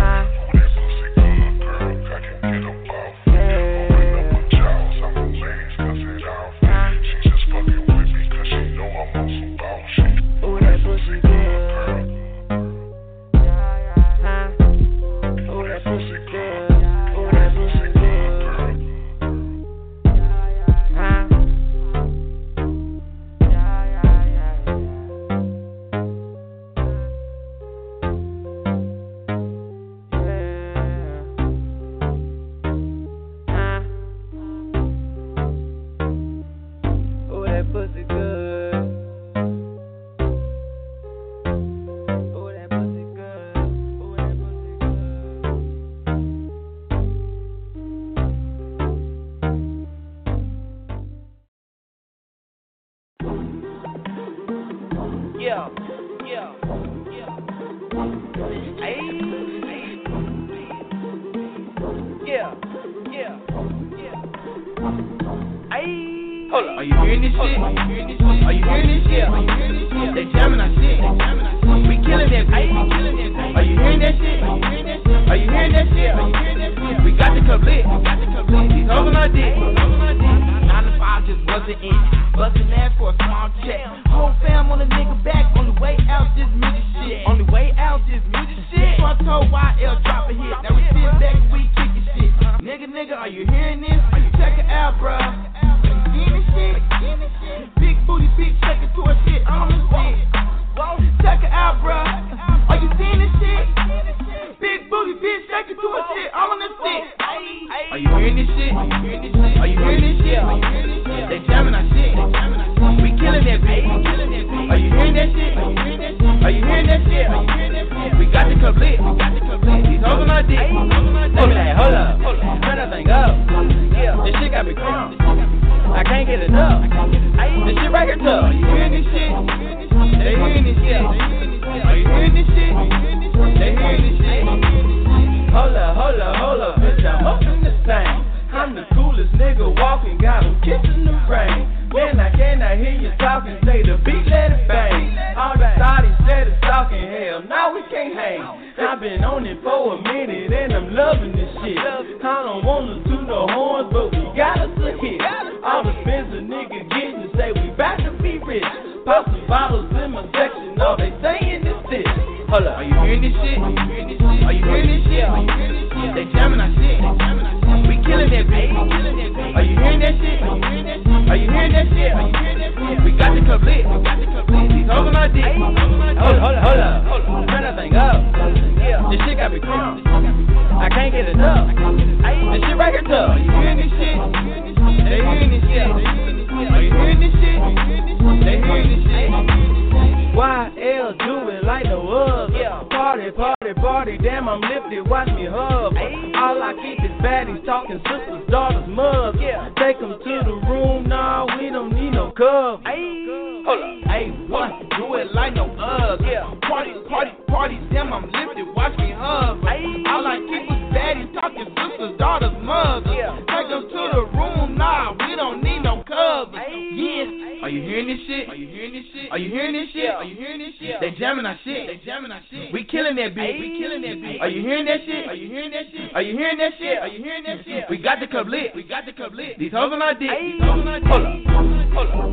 no 191.89 192.09
other 192.09 192.53
Yeah. 192.57 192.83
Party, 192.91 193.31
party, 193.31 193.75
party, 193.81 194.19
damn, 194.19 194.49
I'm 194.49 194.61
lifted, 194.61 195.09
watch 195.09 195.29
me 195.29 195.47
hug. 195.47 195.95
All 195.97 196.63
I 196.63 196.75
keep 196.83 196.99
is 197.05 197.11
baddies 197.23 197.65
talking 197.65 197.99
sisters, 198.05 198.47
daughters, 198.51 198.87
mugs. 198.89 199.39
Yeah. 199.41 199.69
Take 199.77 200.01
them 200.01 200.19
to 200.19 200.35
the 200.45 200.55
room, 200.69 201.09
nah, 201.09 201.47
we 201.59 201.71
don't 201.71 201.93
need 201.93 202.11
no 202.13 202.31
cover. 202.33 202.79
Hey. 202.85 203.25
Hold 203.67 203.83
up. 203.83 204.11
Hey, 204.11 204.31
what? 204.49 204.71
Do 204.97 205.15
it 205.15 205.35
like 205.35 205.55
no 205.55 205.65
ug. 205.77 206.21
Yeah. 206.25 206.51
Party, 206.69 206.93
party, 207.09 207.31
party, 207.49 207.79
damn, 207.93 208.13
I'm 208.13 208.25
lifted, 208.31 208.67
watch 208.75 208.97
me 208.99 209.13
hug. 209.13 209.59
All 209.63 210.27
I 210.27 210.39
keep 210.47 210.71
is 210.71 210.83
baddies 210.95 211.33
talking 211.35 211.67
sisters, 211.67 212.19
daughters, 212.19 212.53
mugs. 212.63 213.07
Yeah. 213.11 213.37
Take 213.51 213.69
them 213.69 213.83
to 213.89 214.03
the 214.15 214.25
room, 214.37 214.77
nah, 214.77 215.13
we 215.13 215.37
don't 215.37 215.63
need 215.63 215.81
no 215.83 216.03
cover. 216.07 216.57
Ayy. 216.59 217.36
Are 217.67 217.69
you 217.69 217.83
hearing 217.83 218.07
this 218.07 218.21
shit? 218.29 218.49
Are 218.49 218.55
you 218.55 218.69
hearing 218.69 218.93
this 218.93 219.03
shit? 219.13 219.27
Are 219.33 219.39
you 219.39 219.51
hearing 219.51 219.73
this 219.73 219.91
shit? 219.93 220.09
Are 220.09 220.23
you 220.23 220.37
hearing 220.37 220.61
this 220.61 220.73
shit? 220.79 221.01
They 221.01 221.11
jamming 221.19 221.47
our 221.47 221.59
shit. 221.65 221.89
They 221.89 222.01
jamming 222.07 222.31
our 222.31 222.41
shit. 222.49 222.73
We 222.73 222.85
killing 222.85 223.17
that 223.17 223.35
beat. 223.35 223.59
We 223.59 223.77
killing 223.83 224.03
that 224.03 224.23
beat. 224.23 224.41
Are 224.41 224.49
you 224.49 224.63
hearing 224.63 224.85
that 224.85 225.01
shit? 225.05 225.27
Are 225.27 225.35
you 225.35 225.49
hearing 225.49 225.73
that 225.73 225.91
shit? 225.91 226.15
Are 226.15 226.23
you 226.23 226.39
hearing 226.39 226.59
that 226.59 226.75
shit? 226.79 226.99
Are 226.99 227.09
you 227.09 227.25
hearing 227.25 227.43
that 227.43 227.65
shit? 227.65 227.91
We 227.91 227.99
got 227.99 228.21
the 228.21 228.29
club 228.29 228.47
lit. 228.47 228.73
We 228.73 228.85
got 228.85 229.05
the 229.05 229.13
club 229.15 229.35
lit. 229.35 229.59
These 229.59 229.73
hoes 229.73 229.91
on 229.93 230.01
our 230.01 230.15
dick. 230.15 230.31
These 230.31 230.61
hoes 230.63 230.79
on 230.79 230.87
our 230.87 231.01
dick. 231.01 231.09
Hold 231.11 231.27
up. 231.27 232.31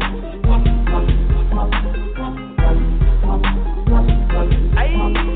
Hold 4.94 5.28
up. 5.28 5.33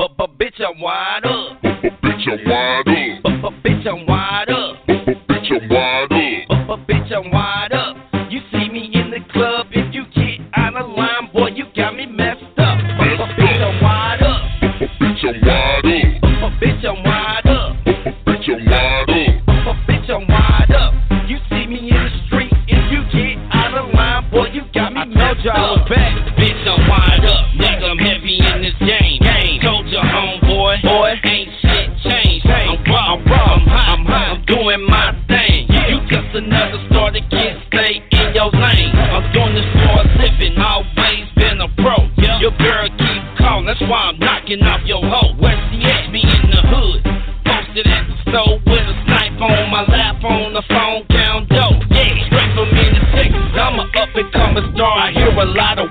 But 0.00 0.16
but 0.16 0.38
bitch 0.38 0.58
I'm 0.66 0.80
wide 0.80 1.26
up. 1.26 1.60
Bitch, 1.62 2.26
I'm 2.26 2.48
wide 2.48 2.88
up. 2.88 3.22
But 3.22 3.42
but 3.42 3.52
bitch 3.62 3.86
I'm 3.86 4.06
wide 4.06 4.48
up. 4.48 4.76
Bitch, 4.88 5.52
I'm 5.52 5.68
wide 5.68 6.10
up. 6.10 6.48
But 6.48 6.66
but 6.66 6.88
bitch 6.88 7.12
I'm 7.12 7.30
wide 7.30 7.72
up. 7.74 7.96
You 8.32 8.40
see 8.50 8.70
me 8.70 8.90
in 8.94 9.10
the 9.10 9.18
club 9.30 9.66
if 9.72 9.94
you 9.94 10.06
get 10.14 10.40
out 10.56 10.74
of 10.74 10.88
line, 10.96 11.28
boy 11.34 11.48
you 11.48 11.66
got 11.76 11.94
me 11.96 12.06
messed 12.06 12.40
up. 12.56 12.78
But 12.96 13.18
but 13.18 13.28
bitch 13.36 13.60
I'm 13.60 13.82
wide 13.82 14.22
up. 14.22 14.40
Bitch, 14.80 15.22
I'm 15.22 15.44
wide 15.44 15.84
up. 15.84 16.22
But 16.22 16.40
but 16.40 16.52
bitch 16.64 16.84
I'm 16.86 17.04
wide 17.04 17.46
up. 17.46 17.76
Bitch, 18.24 18.48
I'm 18.48 18.70
wide 18.70 19.10
up. 19.10 19.44
But 19.44 19.64
but 19.66 19.76
bitch 19.86 20.08
I'm 20.08 20.26
wide 20.26 20.72
up. 20.72 20.94
You 21.28 21.36
see 21.50 21.66
me 21.66 21.90
in 21.90 22.04
the 22.08 22.10
street 22.26 22.52
if 22.68 22.90
you 22.90 23.04
get 23.12 23.36
out 23.52 23.76
of 23.76 23.92
line, 23.92 24.30
boy 24.30 24.46
you 24.46 24.62
got 24.72 24.94
me 24.94 25.04
messed 25.14 25.46
up. 25.46 25.79
Knocking 44.56 44.66
off 44.66 44.86
your 44.86 45.02
hoe. 45.02 45.34
Where 45.38 45.54
she 45.70 45.78
at? 45.86 46.10
Me 46.10 46.22
in 46.22 46.50
the 46.50 46.62
hood. 46.66 47.02
Posted 47.46 47.86
at 47.86 48.06
the 48.08 48.16
store 48.30 48.58
with 48.66 48.82
a 48.82 48.96
snipe 49.06 49.40
on 49.40 49.70
my 49.70 49.82
lap 49.86 50.22
on 50.24 50.54
the 50.54 50.62
phone. 50.66 51.06
Count 51.10 51.48
dough. 51.48 51.78
Yeah. 51.90 52.26
Straight 52.26 52.54
from 52.54 52.68
me 52.74 52.84
to 52.90 53.00
Texas. 53.14 53.54
I'm 53.54 53.78
a 53.78 53.86
up 53.86 54.10
and 54.14 54.32
coming 54.32 54.72
star. 54.74 54.98
I 54.98 55.12
hear 55.12 55.30
a 55.30 55.44
lot 55.44 55.78
of 55.78 55.89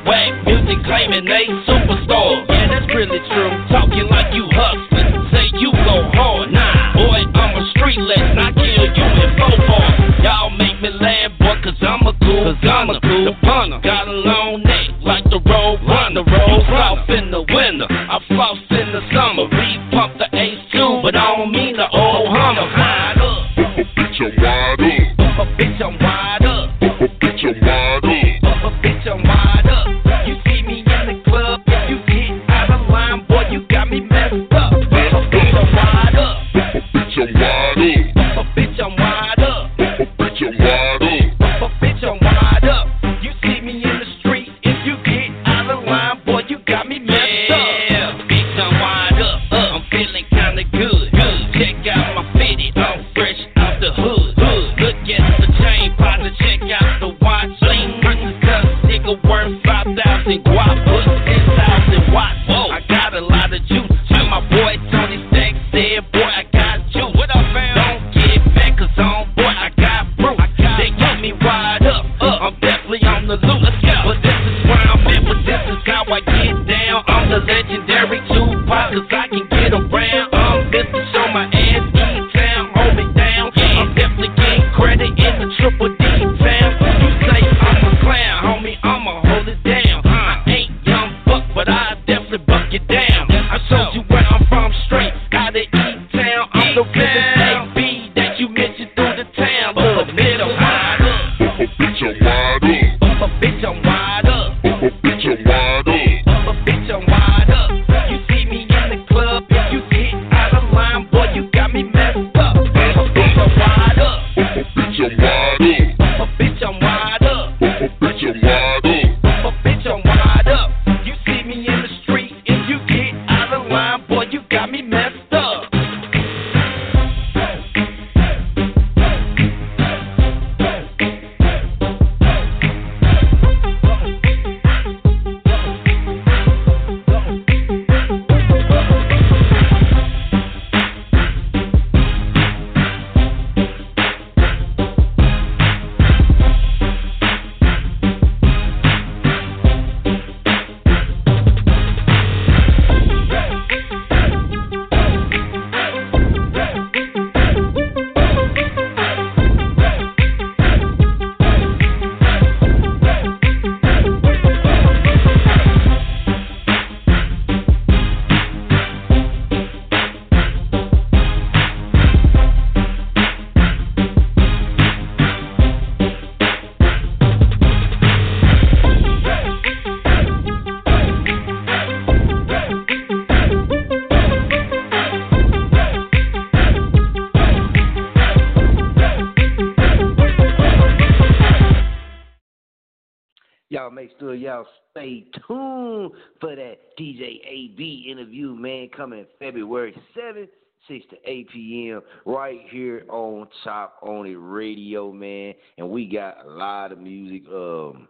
man, 198.60 198.90
coming 198.96 199.26
February 199.40 199.96
7th, 200.18 200.50
6 200.88 201.06
to 201.12 201.18
8 201.26 201.50
p.m. 201.52 202.02
right 202.26 202.60
here 202.70 203.06
on 203.10 203.48
Chop 203.64 203.98
On 204.02 204.26
It 204.26 204.36
Radio, 204.36 205.12
man. 205.12 205.54
And 205.78 205.90
we 205.90 206.08
got 206.08 206.46
a 206.46 206.50
lot 206.50 206.92
of 206.92 207.00
music. 207.00 207.44
Um, 207.50 208.08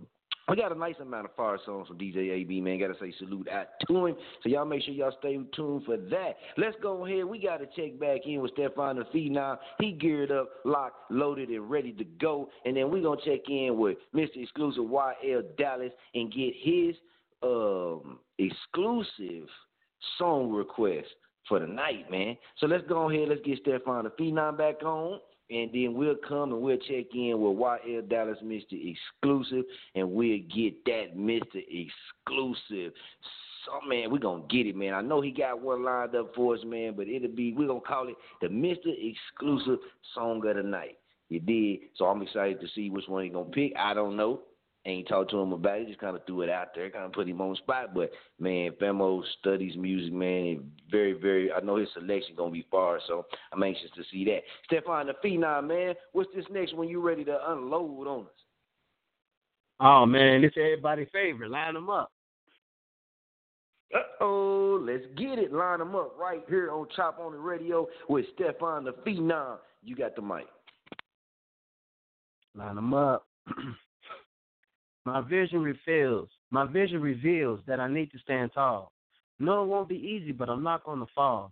we 0.50 0.56
got 0.56 0.72
a 0.72 0.80
nice 0.80 0.96
amount 1.00 1.26
of 1.26 1.36
fire 1.36 1.60
songs 1.64 1.88
from 1.88 2.00
DJ 2.00 2.32
AB, 2.32 2.62
man. 2.62 2.80
Gotta 2.80 2.96
say 3.00 3.14
salute 3.20 3.48
out 3.50 3.68
to 3.88 4.06
him. 4.08 4.16
So 4.42 4.50
y'all 4.50 4.66
make 4.66 4.82
sure 4.82 4.94
y'all 4.94 5.14
stay 5.20 5.38
tuned 5.56 5.84
for 5.86 5.98
that. 5.98 6.38
Let's 6.58 6.76
go 6.82 7.06
ahead. 7.06 7.26
We 7.26 7.40
gotta 7.40 7.66
check 7.76 8.00
back 8.00 8.22
in 8.26 8.42
with 8.42 8.52
Stefan 8.54 8.98
the 8.98 9.04
Phenom. 9.14 9.58
He 9.80 9.92
geared 9.92 10.32
up, 10.32 10.50
locked, 10.66 11.12
loaded, 11.12 11.50
and 11.50 11.70
ready 11.70 11.92
to 11.94 12.04
go. 12.04 12.50
And 12.66 12.76
then 12.76 12.90
we 12.90 13.02
gonna 13.02 13.22
check 13.24 13.42
in 13.48 13.78
with 13.78 13.98
Mr. 14.16 14.42
Exclusive 14.42 14.84
YL 14.84 15.44
Dallas 15.58 15.92
and 16.16 16.34
get 16.34 16.54
his 16.60 16.96
um, 17.44 18.20
exclusive 18.40 19.48
song 20.18 20.52
request 20.52 21.08
for 21.48 21.60
the 21.60 21.68
night, 21.68 22.10
man. 22.10 22.38
So 22.58 22.68
let's 22.68 22.88
go 22.88 23.10
ahead. 23.10 23.30
Let's 23.30 23.42
get 23.42 23.60
Stefan 23.60 24.06
the 24.06 24.12
Phenom 24.12 24.58
back 24.58 24.84
on. 24.84 25.20
And 25.52 25.72
then 25.74 25.96
we'll 25.96 26.16
come 26.16 26.54
and 26.54 26.62
we'll 26.62 26.78
check 26.78 27.06
in 27.14 27.42
with 27.42 27.58
YL 27.58 28.08
Dallas 28.08 28.38
Mr. 28.44 28.74
Exclusive 28.74 29.66
and 29.96 30.12
we'll 30.12 30.40
get 30.56 30.86
that 30.86 31.18
Mr. 31.18 31.56
Exclusive. 31.56 32.94
So 33.66 33.88
man, 33.88 34.12
we're 34.12 34.20
gonna 34.20 34.44
get 34.48 34.68
it, 34.68 34.76
man. 34.76 34.94
I 34.94 35.02
know 35.02 35.22
he 35.22 35.32
got 35.32 35.60
one 35.60 35.84
lined 35.84 36.16
up 36.16 36.36
for 36.36 36.54
us, 36.54 36.62
man, 36.64 36.94
but 36.96 37.08
it'll 37.08 37.30
be 37.30 37.54
we're 37.54 37.68
gonna 37.68 37.82
call 37.82 38.08
it 38.08 38.16
the 38.42 38.48
Mr. 38.48 38.88
Exclusive 38.88 39.80
Song 40.14 40.46
of 40.48 40.56
the 40.56 40.64
Night. 40.64 40.98
You 41.30 41.40
did. 41.40 41.90
So 41.96 42.06
I'm 42.06 42.22
excited 42.22 42.62
to 42.62 42.68
see 42.76 42.90
which 42.90 43.08
one 43.08 43.24
he's 43.24 43.34
gonna 43.34 43.50
pick. 43.50 43.74
I 43.78 43.94
don't 43.96 44.16
know. 44.16 44.42
Ain't 44.86 45.10
talked 45.10 45.30
to 45.32 45.40
him 45.40 45.52
about 45.52 45.80
it, 45.80 45.88
just 45.88 46.00
kind 46.00 46.16
of 46.16 46.26
threw 46.26 46.42
it 46.42 46.50
out 46.50 46.70
there, 46.74 46.90
kind 46.90 47.04
of 47.04 47.12
put 47.12 47.28
him 47.28 47.42
on 47.42 47.52
the 47.52 47.58
spot. 47.58 47.94
But 47.94 48.12
man, 48.40 48.72
Phenom 48.82 49.24
studies 49.40 49.76
music, 49.76 50.14
man. 50.14 50.72
Very, 50.90 51.12
very. 51.12 51.52
I 51.52 51.60
know 51.60 51.76
his 51.76 51.90
selection 51.94 52.34
gonna 52.38 52.52
be 52.52 52.66
far, 52.72 53.00
so 53.06 53.26
I'm 53.52 53.62
anxious 53.62 53.92
to 53.96 54.04
see 54.10 54.24
that. 54.26 54.40
Stefan 54.66 55.08
the 55.08 55.14
Phenom, 55.24 55.68
man. 55.68 55.96
What's 56.14 56.34
this 56.34 56.46
next 56.50 56.74
one? 56.76 56.88
You 56.88 57.02
ready 57.02 57.26
to 57.26 57.52
unload 57.52 58.08
on 58.08 58.22
us? 58.22 58.32
Oh 59.82 60.06
man, 60.06 60.42
this 60.42 60.54
everybody's 60.56 61.10
favorite. 61.12 61.52
Line 61.52 61.74
them 61.74 61.90
up. 61.90 62.12
Uh 63.94 64.00
oh, 64.22 64.82
let's 64.82 65.04
get 65.18 65.40
it. 65.40 65.52
Line 65.52 65.80
them 65.80 65.94
up 65.94 66.16
right 66.18 66.44
here 66.48 66.72
on 66.72 66.88
Chop 66.96 67.20
On 67.20 67.34
It 67.34 67.40
Radio 67.40 67.88
with 68.08 68.26
Stefan 68.36 68.86
the 68.86 68.94
Phenom. 69.06 69.58
You 69.84 69.98
got 69.98 70.16
the 70.16 70.22
mic. 70.22 70.48
Line 72.56 72.76
them 72.76 72.94
up. 72.94 73.28
my 75.10 75.22
vision 75.22 75.64
reveals. 75.64 76.30
My 76.52 76.66
vision 76.66 77.02
reveals 77.02 77.62
that 77.66 77.80
I 77.80 77.92
need 77.92 78.12
to 78.12 78.20
stand 78.20 78.52
tall. 78.54 78.92
No, 79.40 79.64
it 79.64 79.68
won't 79.68 79.90
be 79.90 79.96
easy, 79.96 80.32
but 80.32 80.50
I'm 80.50 80.62
not 80.62 80.84
going 80.84 81.00
to 81.00 81.08
fall. 81.16 81.52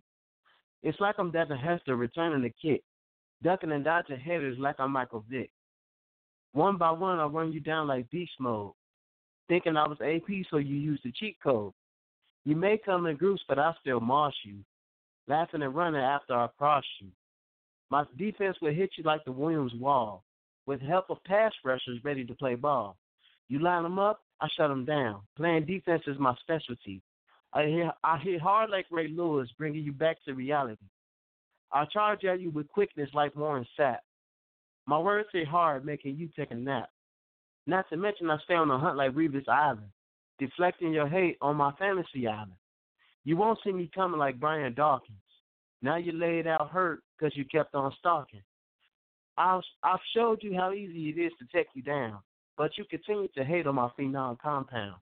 It's 0.83 0.99
like 0.99 1.15
I'm 1.17 1.31
Devin 1.31 1.57
Hester 1.57 1.95
returning 1.95 2.43
the 2.43 2.53
kick, 2.61 2.83
ducking 3.41 3.71
and 3.71 3.83
dodging 3.83 4.19
headers 4.19 4.59
like 4.59 4.75
I'm 4.79 4.91
Michael 4.91 5.25
Vick. 5.27 5.49
One 6.53 6.77
by 6.77 6.91
one, 6.91 7.17
I'll 7.17 7.29
run 7.29 7.51
you 7.51 7.59
down 7.59 7.87
like 7.87 8.09
beast 8.11 8.33
mode, 8.39 8.73
thinking 9.47 9.75
I 9.75 9.87
was 9.87 9.97
AP, 10.01 10.45
so 10.51 10.57
you 10.57 10.75
use 10.75 10.99
the 11.03 11.11
cheat 11.11 11.37
code. 11.43 11.73
You 12.45 12.55
may 12.55 12.77
come 12.77 13.07
in 13.07 13.17
groups, 13.17 13.41
but 13.47 13.57
I 13.57 13.73
still 13.81 13.99
marsh 13.99 14.35
you, 14.45 14.59
laughing 15.27 15.63
and 15.63 15.75
running 15.75 16.01
after 16.01 16.35
I 16.35 16.47
cross 16.59 16.83
you. 17.01 17.07
My 17.89 18.03
defense 18.17 18.57
will 18.61 18.73
hit 18.73 18.91
you 18.97 19.03
like 19.03 19.25
the 19.25 19.31
Williams 19.31 19.73
wall, 19.79 20.23
with 20.67 20.79
help 20.79 21.09
of 21.09 21.23
pass 21.23 21.53
rushers 21.65 22.03
ready 22.03 22.23
to 22.23 22.35
play 22.35 22.53
ball. 22.55 22.97
You 23.49 23.59
line 23.59 23.83
them 23.83 23.99
up, 23.99 24.21
I 24.41 24.47
shut 24.55 24.69
them 24.69 24.85
down. 24.85 25.21
Playing 25.35 25.65
defense 25.65 26.03
is 26.07 26.19
my 26.19 26.35
specialty. 26.41 27.01
I 27.53 27.63
hit, 27.63 27.87
I 28.03 28.17
hit 28.17 28.41
hard 28.41 28.69
like 28.69 28.85
Ray 28.91 29.07
Lewis, 29.07 29.49
bringing 29.57 29.83
you 29.83 29.93
back 29.93 30.17
to 30.25 30.33
reality. 30.33 30.85
I 31.71 31.85
charge 31.85 32.23
at 32.25 32.39
you 32.39 32.49
with 32.49 32.67
quickness 32.69 33.09
like 33.13 33.35
Warren 33.35 33.65
Sapp. 33.77 33.97
My 34.85 34.99
words 34.99 35.27
hit 35.33 35.47
hard, 35.47 35.85
making 35.85 36.17
you 36.17 36.29
take 36.35 36.51
a 36.51 36.55
nap. 36.55 36.89
Not 37.65 37.89
to 37.89 37.97
mention, 37.97 38.29
I 38.29 38.37
stay 38.45 38.53
on 38.53 38.69
the 38.69 38.77
hunt 38.77 38.95
like 38.95 39.11
Revis 39.11 39.47
Island, 39.49 39.89
deflecting 40.39 40.93
your 40.93 41.07
hate 41.07 41.37
on 41.41 41.57
my 41.57 41.73
fantasy 41.73 42.27
island. 42.27 42.53
You 43.25 43.35
won't 43.35 43.59
see 43.63 43.73
me 43.73 43.91
coming 43.93 44.19
like 44.19 44.39
Brian 44.39 44.73
Dawkins. 44.73 45.17
Now 45.81 45.97
you 45.97 46.13
laid 46.13 46.47
out 46.47 46.69
hurt 46.69 47.01
because 47.17 47.35
you 47.35 47.43
kept 47.43 47.75
on 47.75 47.91
stalking. 47.99 48.41
I've, 49.37 49.61
I've 49.83 49.99
showed 50.15 50.41
you 50.41 50.55
how 50.55 50.71
easy 50.71 51.09
it 51.09 51.21
is 51.21 51.33
to 51.39 51.45
take 51.53 51.67
you 51.73 51.81
down, 51.81 52.19
but 52.57 52.77
you 52.77 52.85
continue 52.85 53.27
to 53.35 53.43
hate 53.43 53.67
on 53.67 53.75
my 53.75 53.89
phenom 53.97 54.39
compound. 54.39 54.95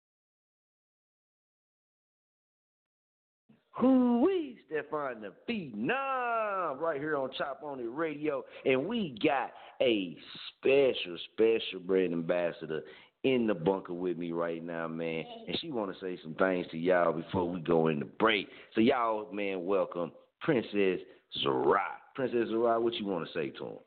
Who-wee, 3.76 4.60
Stefan 4.68 5.22
the 5.22 5.34
Phenom, 5.50 6.80
right 6.80 7.00
here 7.00 7.18
on 7.18 7.32
Chop 7.38 7.62
On 7.64 7.80
It 7.80 7.90
Radio. 7.92 8.44
And 8.66 8.88
we 8.88 9.18
got 9.24 9.52
a 9.82 10.16
special, 10.50 11.18
special 11.34 11.80
brand 11.84 12.14
ambassador 12.14 12.82
in 13.24 13.48
the 13.48 13.54
bunker 13.56 13.94
with 13.94 14.18
me 14.18 14.32
right 14.32 14.64
now, 14.64 14.88
man. 14.88 15.24
And 15.48 15.58
she 15.60 15.72
want 15.72 15.92
to 15.92 16.00
say 16.00 16.20
some 16.22 16.36
things 16.36 16.68
to 16.72 16.78
y'all 16.78 17.14
before 17.14 17.50
we 17.50 17.62
go 17.62 17.88
into 17.88 18.06
break. 18.06 18.48
So 18.76 18.82
y'all, 18.82 19.32
man, 19.34 19.66
welcome 19.66 20.12
Princess 20.42 21.00
Zara. 21.42 21.82
Princess 22.14 22.50
Zara, 22.50 22.80
what 22.80 22.94
you 22.96 23.08
want 23.08 23.26
to 23.26 23.34
say 23.34 23.50
to 23.50 23.66
him? 23.66 23.78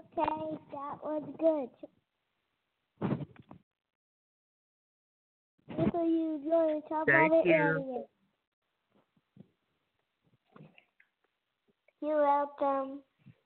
Okay, 0.00 0.56
that 0.72 0.98
was 1.02 1.22
good. 1.38 1.68
Look 5.78 5.94
at 5.94 6.06
you 6.06 6.40
doing 6.44 6.82
top 6.88 7.06
Thank 7.06 7.32
of 7.32 7.40
it 7.40 7.46
you. 7.46 7.54
earlier. 7.54 8.02
You're 12.02 12.22
welcome. 12.22 13.00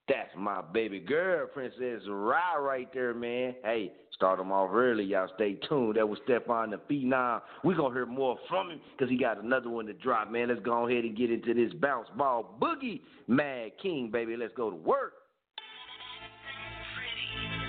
That's 0.06 0.30
my 0.36 0.60
baby 0.60 1.00
girl, 1.00 1.46
Princess 1.46 2.02
Zara, 2.04 2.60
right 2.60 2.92
there, 2.92 3.14
man. 3.14 3.54
Hey, 3.64 3.90
start 4.12 4.38
him 4.38 4.52
off 4.52 4.70
early. 4.72 5.02
Y'all 5.02 5.28
stay 5.34 5.54
tuned. 5.68 5.96
That 5.96 6.08
was 6.08 6.18
Stefan 6.24 6.70
the 6.70 6.76
Phenom. 6.76 7.40
We're 7.64 7.74
going 7.74 7.92
to 7.92 7.98
hear 7.98 8.06
more 8.06 8.38
from 8.48 8.70
him 8.70 8.80
because 8.92 9.10
he 9.10 9.16
got 9.16 9.42
another 9.42 9.70
one 9.70 9.86
to 9.86 9.94
drop, 9.94 10.30
man. 10.30 10.48
Let's 10.48 10.60
go 10.60 10.86
ahead 10.86 11.04
and 11.04 11.16
get 11.16 11.30
into 11.30 11.54
this 11.54 11.72
bounce 11.80 12.08
ball 12.16 12.56
boogie. 12.60 13.00
Mad 13.28 13.72
King, 13.80 14.10
baby. 14.12 14.36
Let's 14.36 14.52
go 14.54 14.70
to 14.70 14.76
work. 14.76 15.14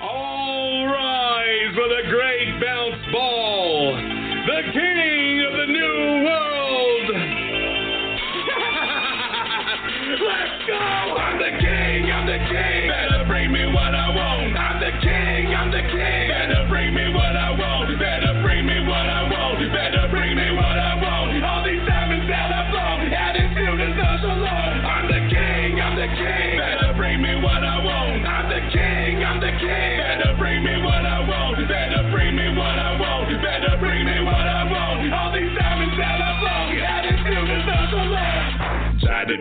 All 0.01 0.85
rise 0.88 1.73
for 1.73 1.88
the 1.88 2.03
great 2.09 2.59
bounce 2.61 3.05
ball, 3.11 3.95
the 3.95 4.61
king 4.73 5.41
of 5.45 5.53
the 5.53 5.67
new 5.67 6.26
world. 6.26 7.11
Let's 10.19 10.67
go! 10.67 10.76
I'm 10.76 11.38
the 11.39 11.51
king, 11.59 12.11
I'm 12.11 12.26
the 12.27 12.39
king. 12.51 12.89
Better 12.89 13.26
bring 13.27 13.51
me 13.51 13.65
what 13.67 13.95
I 13.95 14.09
want. 14.09 14.57
I'm 14.57 14.80
the 14.80 14.91
king, 15.01 15.55
I'm 15.55 15.72
the 15.72 15.81
king. 15.81 16.24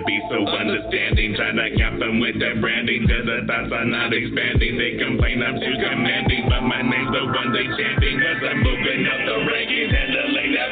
Be 0.03 0.21
so 0.29 0.43
understanding, 0.43 1.35
try 1.39 1.55
to 1.55 1.77
cap 1.79 1.95
them 2.01 2.19
with 2.19 2.35
that 2.41 2.61
branding, 2.61 3.07
cause 3.07 3.23
the 3.25 3.47
thoughts 3.47 3.71
are 3.71 3.87
not 3.87 4.13
expanding. 4.13 4.75
They 4.75 4.99
complain 4.99 5.39
I'm 5.39 5.55
too 5.55 5.77
commanding, 5.79 6.51
but 6.51 6.63
my 6.67 6.83
name's 6.83 7.15
the 7.15 7.23
one 7.31 7.55
they 7.55 7.63
chanting, 7.63 8.19
cause 8.19 8.43
I'm 8.43 8.59
moving 8.59 9.07
up 9.07 9.21
the 9.23 9.37
rankings 9.47 9.95
and 9.95 10.11
the 10.11 10.25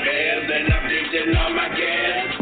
bears, 0.03 0.51
and 0.51 0.75
I'm 0.75 0.85
ditching 0.91 1.37
all 1.39 1.55
my 1.55 1.69
gas. 1.71 2.42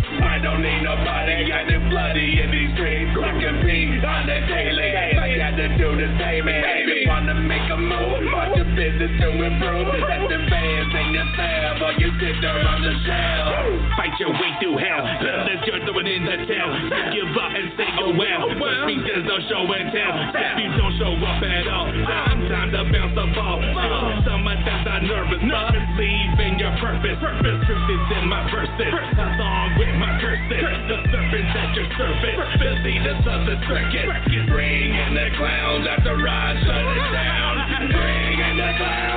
Don't 0.51 0.67
need 0.67 0.83
nobody, 0.83 1.47
I 1.55 1.63
just 1.63 1.87
bloody 1.95 2.43
in 2.43 2.51
these 2.51 2.75
streets. 2.75 3.15
I 3.15 3.39
compete 3.39 4.03
on 4.03 4.27
the 4.27 4.39
daily, 4.51 4.91
I 5.15 5.39
got 5.39 5.55
to 5.55 5.67
do 5.79 5.95
the 5.95 6.11
same, 6.19 6.43
and 6.51 6.59
baby, 6.67 7.07
wanna 7.07 7.39
make 7.39 7.71
a 7.71 7.79
move, 7.79 8.19
want 8.35 8.59
your 8.59 8.67
business 8.75 9.15
to 9.23 9.29
improve. 9.31 9.87
Let 9.95 10.27
the 10.27 10.43
fans 10.51 10.91
in 10.91 11.09
the 11.15 11.25
cell, 11.39 11.87
or 11.87 11.95
you 12.03 12.11
sit 12.19 12.35
there 12.43 12.67
on 12.67 12.83
the 12.83 12.95
shell. 13.07 13.47
Fight 13.95 14.11
your 14.19 14.35
way 14.35 14.51
through 14.59 14.83
hell, 14.83 15.07
better 15.23 15.55
let 15.55 15.63
you're 15.63 15.87
throwing 15.87 16.11
in 16.11 16.27
the 16.27 16.43
tail. 16.51 16.67
You 16.83 16.99
give 17.15 17.31
up 17.39 17.55
and 17.55 17.71
say, 17.79 17.87
oh 18.03 18.11
well. 18.11 18.51
Well, 18.51 18.91
me 18.91 18.99
there's 19.07 19.23
no 19.23 19.39
show 19.47 19.71
and 19.71 19.87
tell. 19.95 20.15
If 20.35 20.67
you 20.67 20.71
don't 20.75 20.99
show 20.99 21.15
up 21.15 21.47
at 21.47 21.67
all, 21.71 21.95
time, 21.95 22.43
time 22.51 22.71
to 22.75 22.83
bounce 22.91 23.15
the 23.15 23.27
ball. 23.39 23.63
Oh. 23.63 24.27
Sometimes 24.27 24.83
I'm 24.83 25.07
nervous, 25.07 25.47
but 25.47 25.79
leaving 25.95 26.59
your 26.59 26.75
purpose. 26.83 27.23
Purpose, 27.23 27.59
truth 27.71 27.87
is 27.87 28.05
in 28.19 28.27
my 28.27 28.51
verses. 28.51 28.93
Along 29.15 29.79
with 29.79 29.95
my 29.95 30.19
curses, 30.49 30.87
the 30.89 30.99
serpents 31.13 31.53
at 31.53 31.71
your 31.77 31.89
surface. 31.99 32.39
Busy 32.57 32.97
the 33.05 33.15
southern 33.21 33.61
circuit. 33.69 34.07
Bring 34.49 34.95
in 34.95 35.13
the 35.13 35.29
clowns 35.37 35.85
after 35.85 36.17
I 36.17 36.57
shut 36.65 36.85
it 36.97 37.07
down. 37.13 37.53
Bring 37.93 38.37
in 38.41 38.57
the 38.57 38.71
clowns 38.79 39.11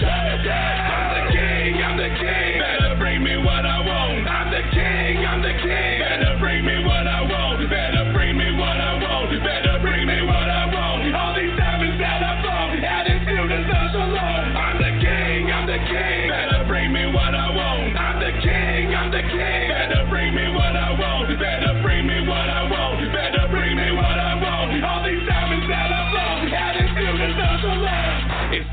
shut 0.00 0.26
it 0.34 0.42
down. 0.44 0.92
I'm 0.92 1.08
the 1.16 1.24
king, 1.32 1.72
I'm 1.82 1.96
the 1.96 2.10
king. 2.20 2.60
Better 2.60 2.96
bring 2.98 3.22
me 3.22 3.36
what 3.36 3.64
I 3.64 3.80
want. 3.80 4.28
I'm 4.28 4.50
the 4.50 4.62
king, 4.72 5.24
I'm 5.24 5.42
the 5.42 5.54
king. 5.62 5.95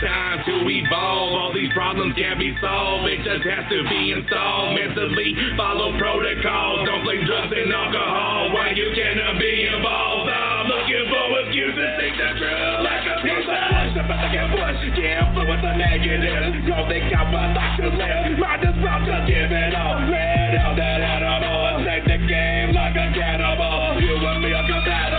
Time 0.03 0.43
to 0.43 0.55
evolve. 0.67 1.31
All 1.33 1.51
these 1.55 1.71
problems 1.71 2.13
can't 2.19 2.37
be 2.37 2.51
solved. 2.59 3.07
It 3.07 3.23
just 3.23 3.47
has 3.47 3.63
to 3.71 3.79
be 3.87 4.11
installed. 4.11 4.75
Mentally 4.75 5.31
follow 5.55 5.95
protocols. 5.95 6.83
Don't 6.83 7.03
play 7.07 7.23
drugs 7.23 7.55
and 7.55 7.71
alcohol. 7.71 8.51
Why 8.51 8.75
you 8.75 8.91
cannot 8.91 9.39
be 9.39 9.53
involved? 9.71 10.27
I'm 10.27 10.67
looking 10.67 11.05
for 11.07 11.25
excuses. 11.47 11.91
Think 11.95 12.15
the 12.19 12.29
truth 12.35 12.79
like 12.83 13.05
a 13.07 13.15
piece 13.23 13.47
of 13.47 13.59
push. 13.71 13.95
About 14.03 14.19
to 14.19 14.29
get 14.29 14.47
pushed. 14.51 14.83
Get 14.99 15.23
influence 15.23 15.63
the 15.63 15.73
negative. 15.79 16.67
Don't 16.67 16.85
think 16.91 17.07
I 17.07 17.23
would 17.23 17.51
like 17.55 17.75
to 17.79 17.87
live. 17.95 18.35
As 18.43 18.77
well 18.83 19.01
just 19.07 19.25
give 19.27 19.51
it 19.51 19.73
all. 19.73 20.03
Let 20.11 20.59
out 20.59 20.75
that 20.75 20.99
animal. 20.99 21.87
Take 21.87 22.05
the 22.05 22.19
game 22.27 22.75
like 22.75 22.95
a 22.99 23.07
cannibal. 23.15 24.03
You 24.03 24.19
and 24.19 24.39
me 24.43 24.51
are 24.51 24.67
compatible. 24.67 25.12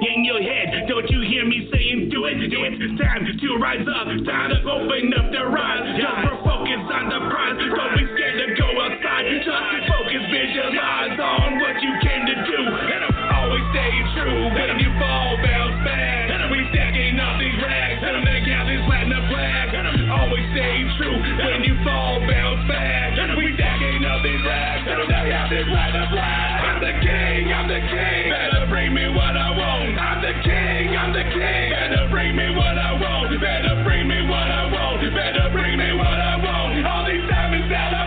In 0.00 0.24
your 0.24 0.40
head. 0.40 0.88
Don't 0.88 1.08
you 1.12 1.20
hear 1.28 1.44
me 1.44 1.68
saying 1.68 2.08
do 2.08 2.24
it? 2.24 2.40
Do 2.48 2.64
It's 2.64 2.96
time 2.96 3.24
to 3.28 3.48
rise 3.60 3.84
up. 3.84 4.08
Time 4.24 4.50
to 4.50 4.58
open 4.64 5.12
up 5.12 5.28
the 5.28 5.44
rise. 5.44 5.84
Just 6.00 6.20
focus 6.40 6.82
on 6.88 7.04
the 7.12 7.20
prize. 7.28 7.60
Don't 7.60 7.94
be 8.00 8.04
scared 8.16 8.36
to 8.40 8.46
go 8.56 8.68
outside. 8.80 9.24
Just 9.28 9.48
focus, 9.92 10.24
visualize 10.32 11.16
on 11.20 11.60
what 11.60 11.76
you 11.84 11.92
came 12.00 12.24
to 12.32 12.36
do. 12.48 12.60
And 12.64 13.02
always 13.36 13.64
stay 13.76 13.92
true. 14.16 14.40
When 14.56 14.80
you 14.80 14.90
fall, 14.96 15.36
bounce 15.44 15.78
back. 15.84 16.32
And 16.32 16.48
we 16.48 16.64
stacking 16.72 17.20
up 17.20 17.36
these 17.36 17.58
rags. 17.60 18.00
And 18.00 18.24
they 18.24 18.40
got 18.48 18.64
this 18.64 18.84
Latin 18.88 19.20
flag. 19.28 19.66
And 19.76 19.88
always 20.08 20.46
stay 20.56 20.80
true. 20.96 21.18
When 21.44 21.60
you 21.68 21.76
fall, 21.84 22.24
bounce 22.24 22.64
back. 22.64 23.20
And 23.20 23.36
we 23.36 23.52
stacking 23.52 24.04
up 24.08 24.24
these 24.24 24.44
rags. 24.48 24.84
And 24.88 25.04
they 25.04 25.24
got 25.28 25.46
this 25.52 25.68
Latin 25.68 26.08
flag. 26.08 26.49
I'm 26.80 26.86
the 26.88 27.00
king, 27.04 27.52
I'm 27.52 27.68
the 27.68 27.80
king. 27.92 28.30
Better 28.32 28.64
bring 28.72 28.94
me 28.94 29.04
what 29.12 29.36
I 29.36 29.52
want. 29.52 30.00
I'm 30.00 30.24
the 30.24 30.32
king, 30.40 30.96
I'm 30.96 31.12
the 31.12 31.24
king. 31.28 31.68
Better 31.76 32.08
bring 32.08 32.34
me 32.34 32.56
what 32.56 32.72
I 32.72 32.96
want. 32.96 33.28
Better 33.38 33.84
bring 33.84 34.08
me 34.08 34.24
what 34.24 34.48
I 34.48 34.64
want. 34.72 35.04
Better 35.12 35.50
bring 35.52 35.76
me 35.76 35.92
what 35.92 36.08
I 36.08 36.40
want. 36.40 36.86
All 36.86 37.04
these 37.04 37.28
diamonds 37.28 37.68
that 37.68 37.92
I. 37.92 38.00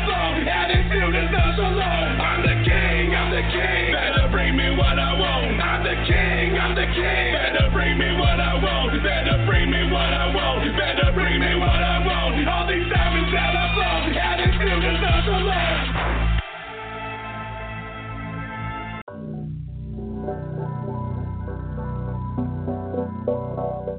I'm 2.18 2.42
the 2.42 2.58
king, 2.66 3.14
I'm 3.14 3.30
the 3.30 3.46
king. 3.54 3.94
Better 3.94 4.28
bring 4.32 4.58
me 4.58 4.76
what 4.76 4.98
I 4.98 5.20
want. 5.22 5.62
I'm 5.62 5.84
the 5.84 5.94
king, 6.10 6.58
I'm 6.58 6.74
the 6.74 6.88
king. 6.98 7.23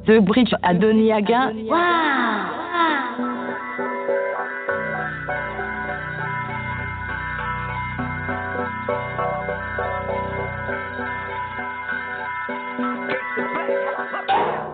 The 0.07 0.21
Bridge 0.21 0.55
à 0.63 0.75
Doniaga. 0.75 1.49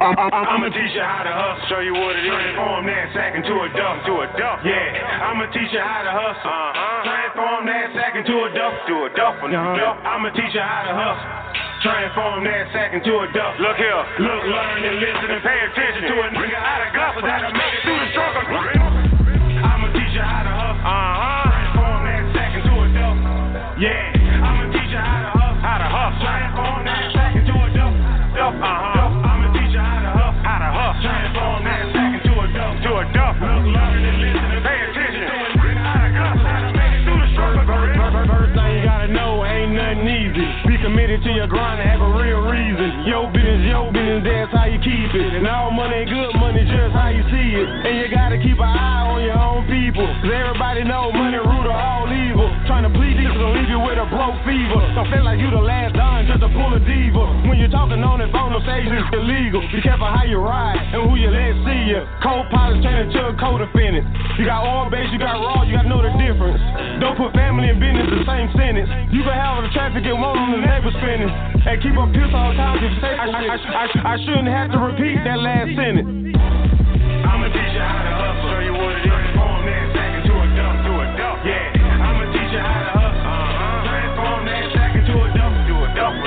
I'm, 0.00 0.18
I'm, 0.18 0.32
I'ma 0.34 0.68
teach 0.74 0.90
you 0.96 1.02
how 1.04 1.22
to 1.22 1.30
hustle. 1.30 1.68
Show 1.68 1.78
you 1.78 1.92
what 1.94 2.16
it 2.16 2.26
is. 2.26 2.32
Transform 2.32 2.86
that 2.86 3.14
sack 3.14 3.36
into 3.36 3.54
a 3.54 3.68
duck. 3.70 4.02
To 4.06 4.12
a 4.22 4.26
duck. 4.34 4.58
Yeah. 4.66 5.30
I'ma 5.30 5.46
teach 5.52 5.70
you 5.70 5.78
how 5.78 6.02
to 6.02 6.10
hustle. 6.10 6.50
Uh-huh. 6.50 7.06
Transform 7.06 7.66
that 7.66 7.94
sack 7.94 8.16
into 8.18 8.34
a 8.34 8.50
duck. 8.50 8.74
To 8.88 8.94
a 9.06 9.08
duck. 9.14 9.38
Uh-huh. 9.38 10.08
I'ma 10.10 10.30
teach 10.34 10.54
you 10.54 10.60
how 10.60 10.90
to 10.90 10.94
hustle. 10.98 11.69
Transform 11.80 12.44
that 12.44 12.68
sack 12.76 12.92
into 12.92 13.08
a 13.08 13.26
duck. 13.32 13.56
Look 13.58 13.76
here. 13.76 14.04
Look, 14.20 14.42
learn, 14.52 14.84
and 14.84 15.00
listen 15.00 15.28
and 15.32 15.42
pay 15.42 15.58
attention 15.64 16.02
to 16.12 16.14
a 16.20 16.28
nigga 16.28 16.60
out 16.60 16.86
of 16.86 16.92
gospel 16.92 17.22
that'll 17.24 17.52
make 17.52 17.72
it 17.72 17.82
through 17.84 18.00
the 18.04 18.08
struggle. 18.12 18.79
Keep 45.12 45.20
it. 45.20 45.34
And 45.34 45.46
all 45.46 45.70
money 45.70 46.06
ain't 46.06 46.10
good 46.10 46.34
money, 46.38 46.62
just 46.64 46.94
how 46.94 47.08
you 47.08 47.22
see 47.30 47.48
it. 47.58 47.68
And 47.86 47.98
you 47.98 48.08
gotta 48.14 48.38
keep 48.38 48.58
an 48.58 48.70
eye 48.70 49.06
on 49.10 49.22
your 49.22 49.38
own 49.38 49.66
people. 49.66 50.06
Cause 50.06 50.30
everybody 50.30 50.84
know 50.84 51.10
money 51.12 51.38
root 51.38 51.66
of 51.66 51.74
all 51.74 51.99
a 54.10 54.16
broke 54.16 54.38
fever. 54.42 54.82
Don't 54.98 55.06
feel 55.10 55.22
like 55.22 55.38
you 55.38 55.50
the 55.50 55.62
last 55.62 55.94
dime 55.94 56.26
just 56.26 56.42
a 56.42 56.50
pull 56.50 56.74
a 56.74 56.80
diva. 56.82 57.46
When 57.46 57.58
you're 57.58 57.70
talking 57.70 58.02
on 58.02 58.18
the 58.18 58.26
phone, 58.34 58.50
no 58.50 58.60
stage 58.66 58.90
is 58.90 59.06
illegal. 59.14 59.62
Be 59.70 59.78
careful 59.80 60.10
how 60.10 60.26
you 60.26 60.42
ride 60.42 60.78
and 60.78 61.06
who 61.06 61.14
you 61.14 61.30
let 61.30 61.54
see 61.62 61.94
you. 61.94 62.02
Co-pilots 62.22 62.82
turn 62.82 63.06
into 63.06 63.20
a 63.22 63.32
co-defendant. 63.38 64.04
You 64.38 64.44
got 64.46 64.66
oil 64.66 64.90
base, 64.90 65.06
you 65.14 65.18
got 65.18 65.38
raw, 65.38 65.62
you 65.62 65.78
gotta 65.78 65.88
know 65.88 66.02
the 66.02 66.10
difference. 66.18 66.58
Don't 66.98 67.14
put 67.14 67.30
family 67.38 67.70
and 67.70 67.78
business 67.78 68.10
the 68.10 68.26
same 68.26 68.50
sentence. 68.58 68.90
You 69.14 69.22
can 69.22 69.34
have 69.34 69.62
the 69.62 69.70
traffic 69.70 70.02
and 70.02 70.18
one 70.18 70.34
on 70.34 70.50
the 70.58 70.60
neighbor 70.60 70.90
spinning. 70.98 71.30
And 71.30 71.76
keep 71.78 71.94
up 71.94 72.10
piss 72.10 72.30
all 72.34 72.50
the 72.50 72.58
time 72.58 72.82
if 72.82 72.92
say 72.98 73.14
I, 73.14 73.26
I, 73.30 73.40
I, 73.46 73.56
I, 73.56 73.86
I 73.86 74.14
shouldn't 74.26 74.50
have 74.50 74.74
to 74.74 74.78
repeat 74.80 75.22
that 75.22 75.38
last 75.38 75.70
sentence. 75.78 76.34
I'ma 76.34 77.46
teach 77.52 77.74
you 77.76 77.84
how 77.84 78.02
to 78.02 78.12
hustle. 78.16 78.49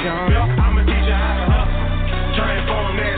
Duck. 0.04 0.52
I'ma 0.60 0.84
teach 0.84 1.08
you 1.08 1.16
how 1.16 1.34
to 1.40 1.46
hustle. 1.48 2.36
Transform 2.36 2.98
that 2.98 3.13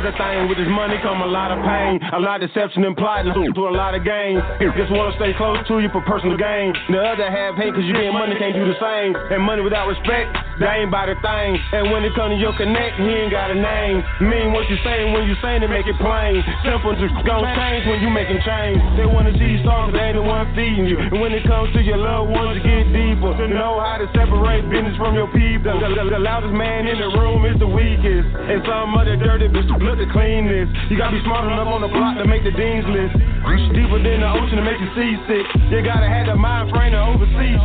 Another 0.00 0.16
thing 0.16 0.48
with 0.48 0.56
this 0.56 0.72
money 0.72 0.96
come 1.04 1.20
a 1.20 1.28
lot 1.28 1.52
of 1.52 1.60
pain, 1.60 2.00
a 2.16 2.20
lot 2.24 2.40
of 2.40 2.48
deception 2.48 2.88
and 2.88 2.96
plot 2.96 3.28
to 3.28 3.60
a 3.68 3.68
lot 3.68 3.92
of 3.92 4.00
games. 4.00 4.40
Just 4.72 4.88
wanna 4.88 5.12
stay 5.20 5.36
close 5.36 5.60
to 5.68 5.76
you 5.76 5.92
for 5.92 6.00
personal 6.08 6.40
gain. 6.40 6.72
The 6.88 6.96
other 6.96 7.28
half 7.28 7.60
hate 7.60 7.76
cause 7.76 7.84
you 7.84 7.92
getting 7.92 8.16
money 8.16 8.32
can't 8.40 8.56
do 8.56 8.64
the 8.64 8.80
same. 8.80 9.12
And 9.12 9.44
money 9.44 9.60
without 9.60 9.92
respect 9.92 10.32
They 10.56 10.68
ain't 10.68 10.88
about 10.88 11.12
a 11.12 11.20
thing. 11.20 11.60
And 11.76 11.92
when 11.92 12.00
it 12.04 12.16
comes 12.16 12.32
to 12.32 12.40
your 12.40 12.56
connect, 12.56 12.96
he 12.96 13.12
ain't 13.12 13.32
got 13.32 13.52
a 13.52 13.56
name. 13.60 14.00
Mean 14.24 14.56
what 14.56 14.68
you 14.72 14.80
saying 14.84 15.12
when 15.12 15.28
you 15.28 15.36
saying 15.44 15.60
it, 15.64 15.68
make 15.68 15.84
it 15.84 15.96
plain. 16.00 16.40
Simple 16.64 16.96
just 16.96 17.12
gon' 17.28 17.44
change 17.44 17.84
when 17.84 18.00
you 18.00 18.08
making 18.08 18.40
change. 18.40 18.80
They 18.96 19.04
wanna 19.04 19.36
see 19.36 19.52
you 19.52 19.60
strong, 19.60 19.92
they 19.92 20.00
ain't 20.00 20.16
the 20.16 20.24
one 20.24 20.48
feeding 20.56 20.88
you. 20.88 20.96
And 20.96 21.20
when 21.20 21.36
it 21.36 21.44
comes 21.44 21.76
to 21.76 21.80
your 21.84 22.00
loved 22.00 22.32
ones, 22.32 22.56
you 22.56 22.64
get 22.64 22.88
deeper. 22.88 23.36
To 23.36 23.46
know 23.52 23.76
how 23.84 24.00
to 24.00 24.08
separate 24.16 24.64
business 24.72 24.96
from 24.96 25.12
your 25.12 25.28
people. 25.28 25.76
The, 25.76 25.92
the, 25.92 26.16
the 26.16 26.20
loudest 26.20 26.56
man 26.56 26.88
in 26.88 26.96
the 26.96 27.12
room 27.20 27.44
is 27.44 27.60
the 27.60 27.68
weakest. 27.68 28.28
And 28.48 28.64
some 28.64 28.96
other 28.96 29.16
dirty 29.16 29.48
bitch 29.48 29.68
look 29.90 29.98
to 29.98 30.06
clean 30.14 30.46
this. 30.46 30.70
You 30.86 30.94
gotta 30.94 31.18
be 31.18 31.22
smart 31.26 31.50
enough 31.50 31.66
on 31.66 31.82
the 31.82 31.90
block 31.90 32.14
to 32.22 32.26
make 32.30 32.46
the 32.46 32.54
dean's 32.54 32.86
list. 32.86 33.10
Reach 33.42 33.66
deeper 33.74 33.98
than 33.98 34.22
the 34.22 34.30
ocean 34.30 34.62
to 34.62 34.62
make 34.62 34.78
you 34.78 34.86
seasick. 34.94 35.42
You 35.66 35.82
gotta 35.82 36.06
have 36.06 36.30
the 36.30 36.38
mind 36.38 36.70
frame 36.70 36.94
to 36.94 37.02
oversee. 37.10 37.58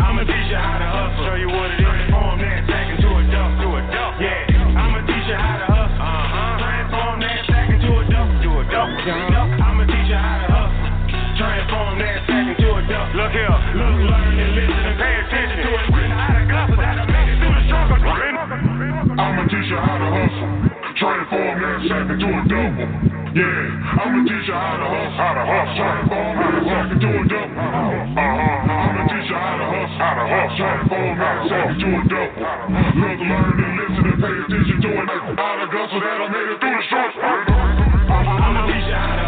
I'ma 0.00 0.24
teach 0.24 0.48
you 0.48 0.56
how 0.56 0.80
to 0.80 0.88
hustle. 0.88 1.28
Show 1.28 1.36
you 1.36 1.52
what 1.52 1.68
it 1.76 1.76
is. 1.76 1.84
Transform 1.84 2.40
that 2.40 2.64
sack 2.72 2.88
into 2.88 3.08
a 3.12 3.22
duck. 3.28 3.52
To 3.52 3.68
a 3.68 3.80
duck. 3.92 4.12
Yeah. 4.16 4.80
I'ma 4.80 5.04
teach 5.04 5.28
you 5.28 5.36
how 5.36 5.56
to 5.60 5.66
hustle. 5.68 6.00
Uh-huh. 6.00 6.64
Transform 6.64 7.16
that 7.20 7.38
sack 7.52 7.68
into 7.68 7.90
a 7.92 8.02
duck. 8.08 8.28
To 8.40 8.50
a 8.56 8.64
duck. 8.64 9.48
I'ma 9.60 9.84
teach 9.84 10.08
you 10.08 10.16
how 10.16 10.40
to 10.40 10.48
hustle. 10.56 10.88
Transform 11.36 12.00
that 12.00 12.16
sack 12.24 12.48
into 12.48 12.68
a 12.72 12.80
duck. 12.88 13.08
Look 13.12 13.32
here. 13.36 13.52
Look, 13.76 13.96
learn, 14.08 14.40
and 14.40 14.52
listen 14.56 14.82
and 14.88 14.96
pay 14.96 15.14
attention 15.20 15.68
to 15.68 15.70
it. 15.84 15.84
Out 16.16 16.32
of 16.32 16.48
guts 16.48 16.72
that 16.80 16.96
I 16.96 17.04
made 17.12 17.28
it 17.28 17.36
through 17.44 17.52
the 17.60 17.62
struggle. 17.68 18.00
I'ma 19.20 19.44
teach 19.52 19.68
you 19.68 19.76
how 19.76 20.00
to 20.00 20.08
hustle. 20.08 20.53
Transform 20.94 21.58
that 21.58 21.78
sack 21.90 22.06
into 22.06 22.28
a 22.30 22.42
double. 22.46 22.86
Yeah, 23.34 23.98
I'ma 23.98 24.22
teach 24.30 24.46
you 24.46 24.54
how 24.54 24.78
to 24.78 24.86
hustle. 24.86 25.18
How 25.18 25.34
to 25.34 25.42
hustle. 25.42 25.74
Transform 25.74 26.38
that 26.38 26.54
sack 26.70 26.86
into 26.94 27.10
a 27.10 27.22
double. 27.26 27.50
Uh 27.50 27.66
huh. 28.14 28.14
I'ma 28.14 29.02
teach 29.10 29.26
you 29.26 29.34
how 29.34 29.58
to 29.58 29.66
hustle. 29.74 29.98
How 29.98 30.14
to 30.14 30.24
hustle. 30.30 30.54
Transform 30.54 31.18
that 31.18 31.50
sack 31.50 31.66
into 31.74 31.88
a 31.98 32.02
double. 32.06 32.46
Look, 32.94 33.18
learn, 33.26 33.58
and 33.58 33.74
listen 33.74 34.06
and 34.06 34.18
pay 34.22 34.34
attention 34.38 34.78
to 34.86 34.90
it. 34.94 35.10
Out 35.34 35.58
of 35.66 35.68
guts 35.74 35.98
that 35.98 36.18
I 36.22 36.26
made 36.30 36.46
it 36.54 36.58
through 36.62 36.78
the 36.78 36.82
struggle. 36.86 37.22
I'ma 37.26 38.62
teach 38.70 38.86
you 38.86 38.94
how 38.94 39.18
to 39.18 39.23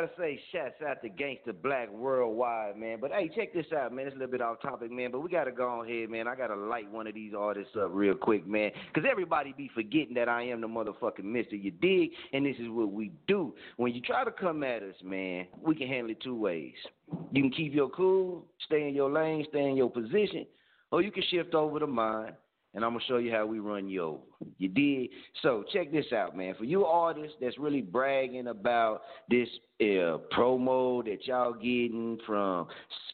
Gotta 0.00 0.12
say, 0.16 0.40
shouts 0.50 0.80
out 0.88 1.02
to 1.02 1.10
Gangsta 1.10 1.52
Black 1.62 1.92
Worldwide, 1.92 2.78
man. 2.78 2.98
But 3.02 3.10
hey, 3.12 3.30
check 3.36 3.52
this 3.52 3.66
out, 3.76 3.92
man. 3.92 4.06
It's 4.06 4.16
a 4.16 4.18
little 4.18 4.32
bit 4.32 4.40
off 4.40 4.62
topic, 4.62 4.90
man. 4.90 5.10
But 5.10 5.20
we 5.20 5.28
gotta 5.28 5.52
go 5.52 5.68
on 5.68 5.86
here, 5.86 6.08
man. 6.08 6.26
I 6.26 6.34
gotta 6.34 6.54
light 6.54 6.90
one 6.90 7.06
of 7.06 7.12
these 7.12 7.34
artists 7.38 7.72
up 7.78 7.90
real 7.92 8.14
quick, 8.14 8.46
man. 8.46 8.70
Cause 8.94 9.04
everybody 9.06 9.52
be 9.54 9.70
forgetting 9.74 10.14
that 10.14 10.26
I 10.26 10.44
am 10.44 10.62
the 10.62 10.68
motherfucking 10.68 11.24
mister. 11.24 11.54
You 11.54 11.70
dig? 11.70 12.12
And 12.32 12.46
this 12.46 12.56
is 12.58 12.68
what 12.70 12.90
we 12.90 13.12
do. 13.28 13.52
When 13.76 13.92
you 13.92 14.00
try 14.00 14.24
to 14.24 14.30
come 14.30 14.62
at 14.62 14.82
us, 14.82 14.94
man, 15.04 15.46
we 15.62 15.74
can 15.74 15.86
handle 15.86 16.12
it 16.12 16.22
two 16.22 16.34
ways. 16.34 16.72
You 17.30 17.42
can 17.42 17.52
keep 17.52 17.74
your 17.74 17.90
cool, 17.90 18.46
stay 18.64 18.88
in 18.88 18.94
your 18.94 19.10
lane, 19.10 19.44
stay 19.50 19.68
in 19.68 19.76
your 19.76 19.90
position, 19.90 20.46
or 20.90 21.02
you 21.02 21.10
can 21.10 21.24
shift 21.30 21.54
over 21.54 21.78
to 21.78 21.86
mine 21.86 22.32
and 22.74 22.84
I'm 22.84 22.92
gonna 22.92 23.04
show 23.08 23.18
you 23.18 23.32
how 23.32 23.46
we 23.46 23.58
run 23.58 23.88
you 23.88 24.02
over. 24.02 24.22
You 24.58 24.68
did. 24.68 25.10
So 25.42 25.64
check 25.72 25.90
this 25.90 26.12
out, 26.12 26.36
man. 26.36 26.54
For 26.56 26.64
you 26.64 26.84
artists 26.84 27.36
that's 27.40 27.58
really 27.58 27.82
bragging 27.82 28.48
about 28.48 29.02
this 29.28 29.48
uh, 29.80 30.18
promo 30.36 31.04
that 31.04 31.26
y'all 31.26 31.54
getting 31.54 32.18
from 32.26 32.68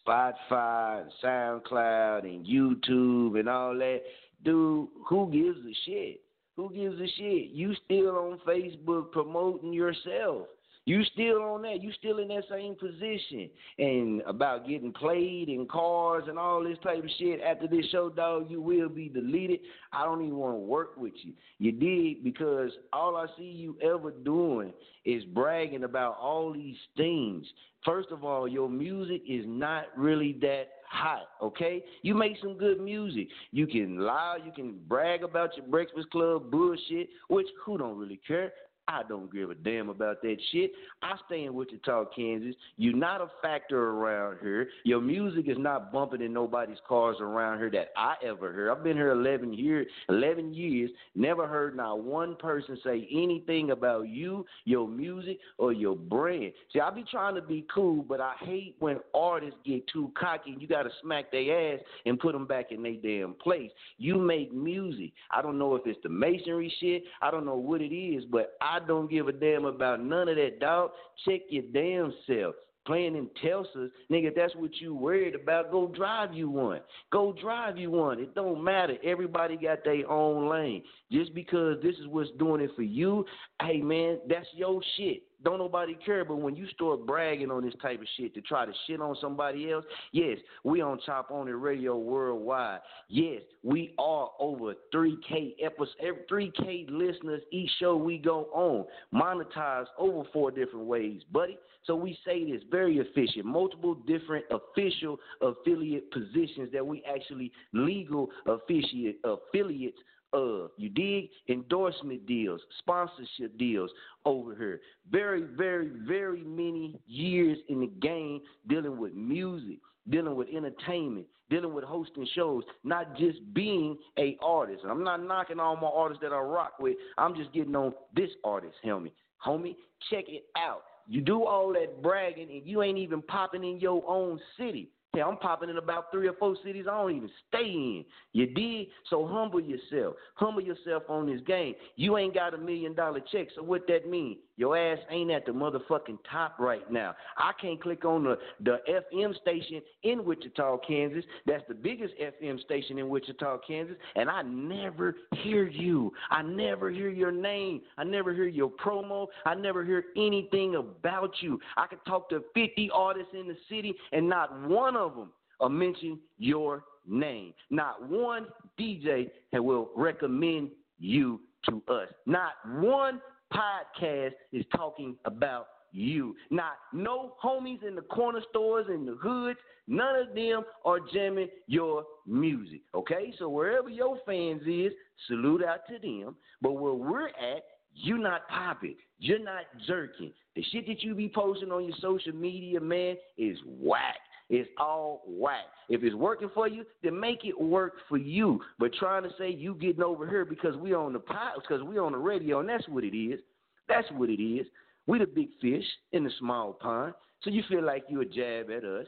Spotify, 0.06 1.02
and 1.02 1.12
SoundCloud, 1.22 2.24
and 2.24 2.46
YouTube, 2.46 3.38
and 3.38 3.48
all 3.48 3.74
that, 3.78 4.02
dude, 4.44 4.88
who 5.08 5.30
gives 5.32 5.58
a 5.66 5.74
shit? 5.84 6.20
Who 6.56 6.72
gives 6.72 7.00
a 7.00 7.06
shit? 7.18 7.50
You 7.50 7.74
still 7.84 8.16
on 8.16 8.40
Facebook 8.46 9.10
promoting 9.12 9.72
yourself. 9.72 10.46
You 10.86 11.02
still 11.12 11.42
on 11.42 11.62
that. 11.62 11.82
You 11.82 11.92
still 11.98 12.18
in 12.18 12.28
that 12.28 12.44
same 12.48 12.76
position. 12.76 13.50
And 13.78 14.22
about 14.22 14.68
getting 14.68 14.92
played 14.92 15.48
in 15.48 15.66
cars 15.66 16.24
and 16.28 16.38
all 16.38 16.62
this 16.62 16.78
type 16.82 16.98
of 16.98 17.10
shit. 17.18 17.40
After 17.40 17.66
this 17.66 17.84
show, 17.90 18.08
dog, 18.08 18.46
you 18.48 18.60
will 18.60 18.88
be 18.88 19.08
deleted. 19.08 19.60
I 19.92 20.04
don't 20.04 20.22
even 20.22 20.36
want 20.36 20.54
to 20.54 20.60
work 20.60 20.96
with 20.96 21.12
you. 21.22 21.32
You 21.58 21.72
did 21.72 22.22
because 22.22 22.70
all 22.92 23.16
I 23.16 23.26
see 23.36 23.42
you 23.42 23.76
ever 23.82 24.12
doing 24.12 24.72
is 25.04 25.24
bragging 25.24 25.82
about 25.84 26.18
all 26.20 26.52
these 26.52 26.76
things. 26.96 27.44
First 27.84 28.08
of 28.12 28.24
all, 28.24 28.46
your 28.46 28.68
music 28.68 29.22
is 29.28 29.44
not 29.46 29.86
really 29.96 30.36
that 30.40 30.68
hot, 30.88 31.28
okay? 31.42 31.84
You 32.02 32.14
make 32.14 32.36
some 32.40 32.56
good 32.56 32.80
music. 32.80 33.28
You 33.50 33.66
can 33.66 33.98
lie, 33.98 34.38
you 34.44 34.52
can 34.52 34.78
brag 34.88 35.24
about 35.24 35.56
your 35.56 35.66
Breakfast 35.66 36.10
Club 36.10 36.50
bullshit, 36.50 37.08
which 37.28 37.46
who 37.64 37.78
don't 37.78 37.98
really 37.98 38.20
care? 38.26 38.52
I 38.88 39.02
don't 39.08 39.32
give 39.32 39.50
a 39.50 39.54
damn 39.54 39.88
about 39.88 40.22
that 40.22 40.36
shit. 40.52 40.70
I 41.02 41.14
stay 41.26 41.44
in 41.44 41.54
Wichita, 41.54 42.04
Kansas. 42.14 42.54
You're 42.76 42.96
not 42.96 43.20
a 43.20 43.28
factor 43.42 43.90
around 43.90 44.38
here. 44.40 44.68
Your 44.84 45.00
music 45.00 45.48
is 45.48 45.58
not 45.58 45.92
bumping 45.92 46.22
in 46.22 46.32
nobody's 46.32 46.78
cars 46.86 47.16
around 47.20 47.58
here 47.58 47.70
that 47.70 47.88
I 47.96 48.14
ever 48.24 48.52
heard. 48.52 48.70
I've 48.70 48.84
been 48.84 48.96
here 48.96 49.10
11 49.10 49.54
years, 49.54 49.86
11 50.08 50.54
years, 50.54 50.90
never 51.16 51.48
heard 51.48 51.76
not 51.76 52.04
one 52.04 52.36
person 52.36 52.78
say 52.84 53.08
anything 53.10 53.72
about 53.72 54.08
you, 54.08 54.46
your 54.64 54.86
music, 54.86 55.38
or 55.58 55.72
your 55.72 55.96
brand. 55.96 56.52
See, 56.72 56.78
I 56.78 56.90
be 56.90 57.04
trying 57.10 57.34
to 57.34 57.42
be 57.42 57.66
cool, 57.74 58.02
but 58.02 58.20
I 58.20 58.34
hate 58.40 58.76
when 58.78 59.00
artists 59.14 59.58
get 59.64 59.84
too 59.88 60.12
cocky 60.18 60.52
and 60.52 60.62
you 60.62 60.68
got 60.68 60.84
to 60.84 60.90
smack 61.02 61.32
their 61.32 61.74
ass 61.74 61.80
and 62.04 62.20
put 62.20 62.32
them 62.32 62.46
back 62.46 62.70
in 62.70 62.84
their 62.84 62.94
damn 62.94 63.34
place. 63.34 63.70
You 63.98 64.16
make 64.16 64.54
music. 64.54 65.12
I 65.32 65.42
don't 65.42 65.58
know 65.58 65.74
if 65.74 65.82
it's 65.86 65.98
the 66.04 66.08
masonry 66.08 66.72
shit. 66.78 67.02
I 67.20 67.32
don't 67.32 67.44
know 67.44 67.56
what 67.56 67.80
it 67.80 67.94
is, 67.94 68.24
but 68.30 68.56
I 68.60 68.76
don't 68.81 69.11
give 69.11 69.28
a 69.28 69.32
damn 69.32 69.65
about 69.65 70.03
none 70.03 70.28
of 70.28 70.36
that, 70.36 70.61
dog. 70.61 70.90
Check 71.24 71.43
your 71.48 71.65
damn 71.73 72.12
self. 72.27 72.55
Playing 72.86 73.16
in 73.16 73.28
Telsas, 73.43 73.90
nigga, 74.12 74.32
that's 74.35 74.55
what 74.55 74.70
you 74.77 74.94
worried 74.94 75.35
about, 75.35 75.73
go 75.73 75.89
drive 75.89 76.32
you 76.32 76.48
one. 76.48 76.81
Go 77.11 77.35
drive 77.43 77.77
you 77.77 77.90
one. 77.90 78.20
It 78.20 78.32
don't 78.36 78.62
matter. 78.62 78.94
Everybody 79.03 79.57
got 79.57 79.82
their 79.85 80.09
own 80.09 80.48
lane. 80.48 80.85
Just 81.11 81.35
because 81.35 81.82
this 81.82 81.97
is 81.97 82.07
what's 82.07 82.31
doing 82.39 82.61
it 82.61 82.70
for 82.77 82.82
you, 82.82 83.24
hey 83.61 83.81
man, 83.81 84.19
that's 84.28 84.47
your 84.55 84.81
shit. 84.97 85.24
Don't 85.44 85.58
nobody 85.58 85.96
care. 86.04 86.24
But 86.24 86.36
when 86.36 86.56
you 86.56 86.66
start 86.68 87.06
bragging 87.06 87.50
on 87.50 87.64
this 87.64 87.74
type 87.82 88.00
of 88.00 88.06
shit 88.16 88.34
to 88.34 88.40
try 88.40 88.64
to 88.64 88.72
shit 88.86 89.00
on 89.00 89.16
somebody 89.20 89.70
else, 89.70 89.84
yes, 90.12 90.38
we 90.64 90.80
on 90.80 90.98
Chop 91.04 91.30
On 91.30 91.46
It 91.46 91.52
Radio 91.52 91.96
worldwide. 91.96 92.80
Yes, 93.08 93.42
we 93.62 93.94
are 93.98 94.30
over 94.38 94.74
3K 94.94 95.54
episodes, 95.62 96.20
3K 96.30 96.86
listeners 96.90 97.42
each 97.50 97.70
show 97.78 97.96
we 97.96 98.18
go 98.18 98.44
on. 98.52 98.86
Monetized 99.14 99.88
over 99.98 100.28
four 100.32 100.50
different 100.50 100.86
ways, 100.86 101.22
buddy. 101.32 101.58
So 101.84 101.94
we 101.94 102.18
say 102.26 102.50
this 102.50 102.62
very 102.70 102.98
efficient. 102.98 103.44
Multiple 103.44 103.94
different 103.94 104.44
official 104.50 105.18
affiliate 105.40 106.10
positions 106.10 106.72
that 106.72 106.84
we 106.84 107.02
actually 107.08 107.52
legal 107.72 108.30
officiate 108.46 109.20
affiliates 109.22 109.98
of. 110.36 110.70
You 110.76 110.90
dig? 110.90 111.30
Endorsement 111.48 112.26
deals, 112.26 112.60
sponsorship 112.78 113.56
deals 113.58 113.90
over 114.24 114.54
here. 114.54 114.80
Very, 115.10 115.42
very, 115.42 115.90
very 116.06 116.44
many 116.44 117.00
years 117.06 117.58
in 117.68 117.80
the 117.80 117.86
game 117.86 118.40
dealing 118.68 118.98
with 118.98 119.14
music, 119.14 119.78
dealing 120.10 120.36
with 120.36 120.48
entertainment, 120.54 121.26
dealing 121.48 121.72
with 121.72 121.84
hosting 121.84 122.28
shows, 122.34 122.62
not 122.84 123.16
just 123.16 123.38
being 123.54 123.96
a 124.18 124.36
artist. 124.42 124.82
And 124.82 124.92
I'm 124.92 125.02
not 125.02 125.22
knocking 125.22 125.58
all 125.58 125.76
my 125.76 125.88
artists 125.92 126.22
that 126.22 126.32
I 126.32 126.38
rock 126.38 126.74
with. 126.78 126.96
I'm 127.16 127.34
just 127.34 127.52
getting 127.52 127.74
on 127.74 127.94
this 128.14 128.30
artist, 128.44 128.74
homie. 128.84 129.12
Homie, 129.44 129.76
check 130.10 130.24
it 130.28 130.44
out. 130.56 130.82
You 131.08 131.20
do 131.20 131.44
all 131.44 131.72
that 131.72 132.02
bragging 132.02 132.50
and 132.50 132.66
you 132.66 132.82
ain't 132.82 132.98
even 132.98 133.22
popping 133.22 133.64
in 133.64 133.80
your 133.80 134.02
own 134.08 134.40
city. 134.58 134.90
Hey, 135.16 135.22
I'm 135.22 135.38
popping 135.38 135.70
in 135.70 135.78
about 135.78 136.12
three 136.12 136.28
or 136.28 136.34
four 136.34 136.56
cities 136.62 136.84
I 136.86 136.94
don't 136.98 137.16
even 137.16 137.30
stay 137.48 137.64
in. 137.64 138.05
You 138.34 138.48
did? 138.48 138.88
So 139.09 139.26
humble 139.26 139.62
yourself. 139.62 140.16
Humble 140.34 140.60
yourself 140.60 141.05
on 141.09 141.26
this 141.26 141.40
game. 141.47 141.74
You 141.97 142.18
ain't 142.18 142.34
got 142.34 142.52
a 142.52 142.59
million 142.59 142.94
dollar 142.94 143.20
check, 143.32 143.48
so 143.56 143.62
what 143.62 143.86
that 143.88 144.06
mean? 144.10 144.36
Your 144.59 144.76
ass 144.76 144.98
ain't 145.10 145.30
at 145.30 145.44
the 145.47 145.52
motherfucking 145.52 146.18
top 146.30 146.59
right 146.59 146.90
now. 146.90 147.14
I 147.36 147.52
can't 147.60 147.80
click 147.80 148.05
on 148.05 148.24
the, 148.24 148.38
the 148.60 148.78
FM 148.88 149.38
station 149.40 149.80
in 150.02 150.24
Wichita, 150.24 150.78
Kansas. 150.86 151.24
That's 151.47 151.64
the 151.68 151.74
biggest 151.74 152.14
FM 152.18 152.60
station 152.60 152.98
in 152.98 153.09
Wichita, 153.09 153.59
Kansas, 153.66 153.97
and 154.16 154.30
I 154.30 154.43
never 154.43 155.14
hear 155.43 155.66
you. 155.66 156.12
I 156.30 156.43
never 156.43 156.90
hear 156.90 157.10
your 157.10 157.32
name. 157.32 157.82
I 157.98 158.05
never 158.05 158.34
hear 158.34 158.47
your 158.48 158.70
promo. 158.70 159.28
I 159.44 159.55
never 159.55 159.84
hear 159.84 160.05
anything 160.16 160.76
about 160.76 161.32
you. 161.40 161.59
I 161.76 161.86
can 161.86 161.98
talk 162.06 162.30
to 162.30 162.43
50 162.55 162.90
artists 162.93 163.32
in 163.32 163.48
the 163.48 163.56
city, 163.70 163.94
and 164.12 164.28
not 164.28 164.68
one 164.68 164.97
of 164.97 165.05
them 165.14 165.30
will 165.60 165.68
mention 165.68 166.18
your 166.38 166.84
name. 167.06 167.54
Not 167.70 168.08
one 168.08 168.46
DJ 168.78 169.30
will 169.52 169.90
recommend 169.96 170.70
you 170.98 171.40
to 171.68 171.82
us. 171.88 172.08
Not 172.26 172.52
one 172.78 173.20
podcast 173.52 174.32
is 174.52 174.64
talking 174.74 175.16
about 175.24 175.68
you. 175.92 176.34
Not 176.50 176.72
no 176.92 177.34
homies 177.42 177.82
in 177.86 177.94
the 177.94 178.02
corner 178.02 178.40
stores 178.50 178.86
in 178.92 179.06
the 179.06 179.14
hoods, 179.14 179.58
none 179.86 180.16
of 180.16 180.34
them 180.34 180.62
are 180.84 180.98
jamming 181.12 181.48
your 181.66 182.04
music. 182.26 182.80
Okay? 182.94 183.32
So 183.38 183.48
wherever 183.48 183.88
your 183.88 184.18
fans 184.26 184.62
is, 184.66 184.92
salute 185.26 185.62
out 185.64 185.80
to 185.88 185.98
them. 185.98 186.36
But 186.60 186.72
where 186.72 186.94
we're 186.94 187.28
at, 187.28 187.64
you're 187.94 188.18
not 188.18 188.46
popping. 188.48 188.96
You're 189.18 189.42
not 189.42 189.64
jerking. 189.86 190.32
The 190.54 190.62
shit 190.70 190.86
that 190.86 191.02
you 191.02 191.14
be 191.14 191.30
posting 191.34 191.72
on 191.72 191.84
your 191.84 191.96
social 192.00 192.34
media, 192.34 192.80
man, 192.80 193.16
is 193.38 193.56
whack. 193.80 194.16
It's 194.48 194.68
all 194.78 195.23
whack. 195.27 195.64
If 195.89 196.02
it's 196.05 196.14
working 196.14 196.51
for 196.55 196.68
you, 196.68 196.85
then 197.02 197.18
make 197.18 197.44
it 197.44 197.60
work 197.60 197.94
for 198.09 198.16
you. 198.16 198.60
But 198.78 198.94
trying 198.94 199.24
to 199.24 199.31
say 199.39 199.51
you 199.51 199.74
getting 199.74 200.02
over 200.02 200.28
here 200.28 200.44
because 200.44 200.77
we 200.77 200.94
on 200.94 201.12
the 201.12 201.18
pot, 201.18 201.55
because 201.60 201.82
we 201.82 201.98
on 201.98 202.12
the 202.12 202.18
radio, 202.18 202.60
and 202.60 202.68
that's 202.68 202.89
what 202.89 203.05
it 203.05 203.16
is. 203.16 203.40
That's 203.89 204.06
what 204.12 204.31
it 204.31 204.43
is. 204.43 204.66
We 205.06 205.18
the 205.18 205.27
big 205.27 205.48
fish 205.60 205.85
in 206.12 206.24
the 206.24 206.31
small 206.39 206.73
pond. 206.73 207.14
So 207.43 207.51
you 207.51 207.62
feel 207.68 207.85
like 207.85 208.05
you 208.09 208.20
a 208.20 208.24
jab 208.24 208.70
at 208.70 208.85
us. 208.85 209.06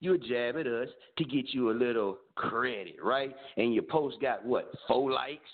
You 0.00 0.14
a 0.14 0.18
jab 0.18 0.56
at 0.56 0.66
us 0.66 0.88
to 1.18 1.24
get 1.24 1.52
you 1.52 1.70
a 1.70 1.72
little 1.72 2.18
credit, 2.34 2.96
right? 3.02 3.34
And 3.56 3.74
your 3.74 3.82
post 3.82 4.16
got 4.20 4.44
what? 4.44 4.72
Four 4.88 5.12
likes. 5.12 5.48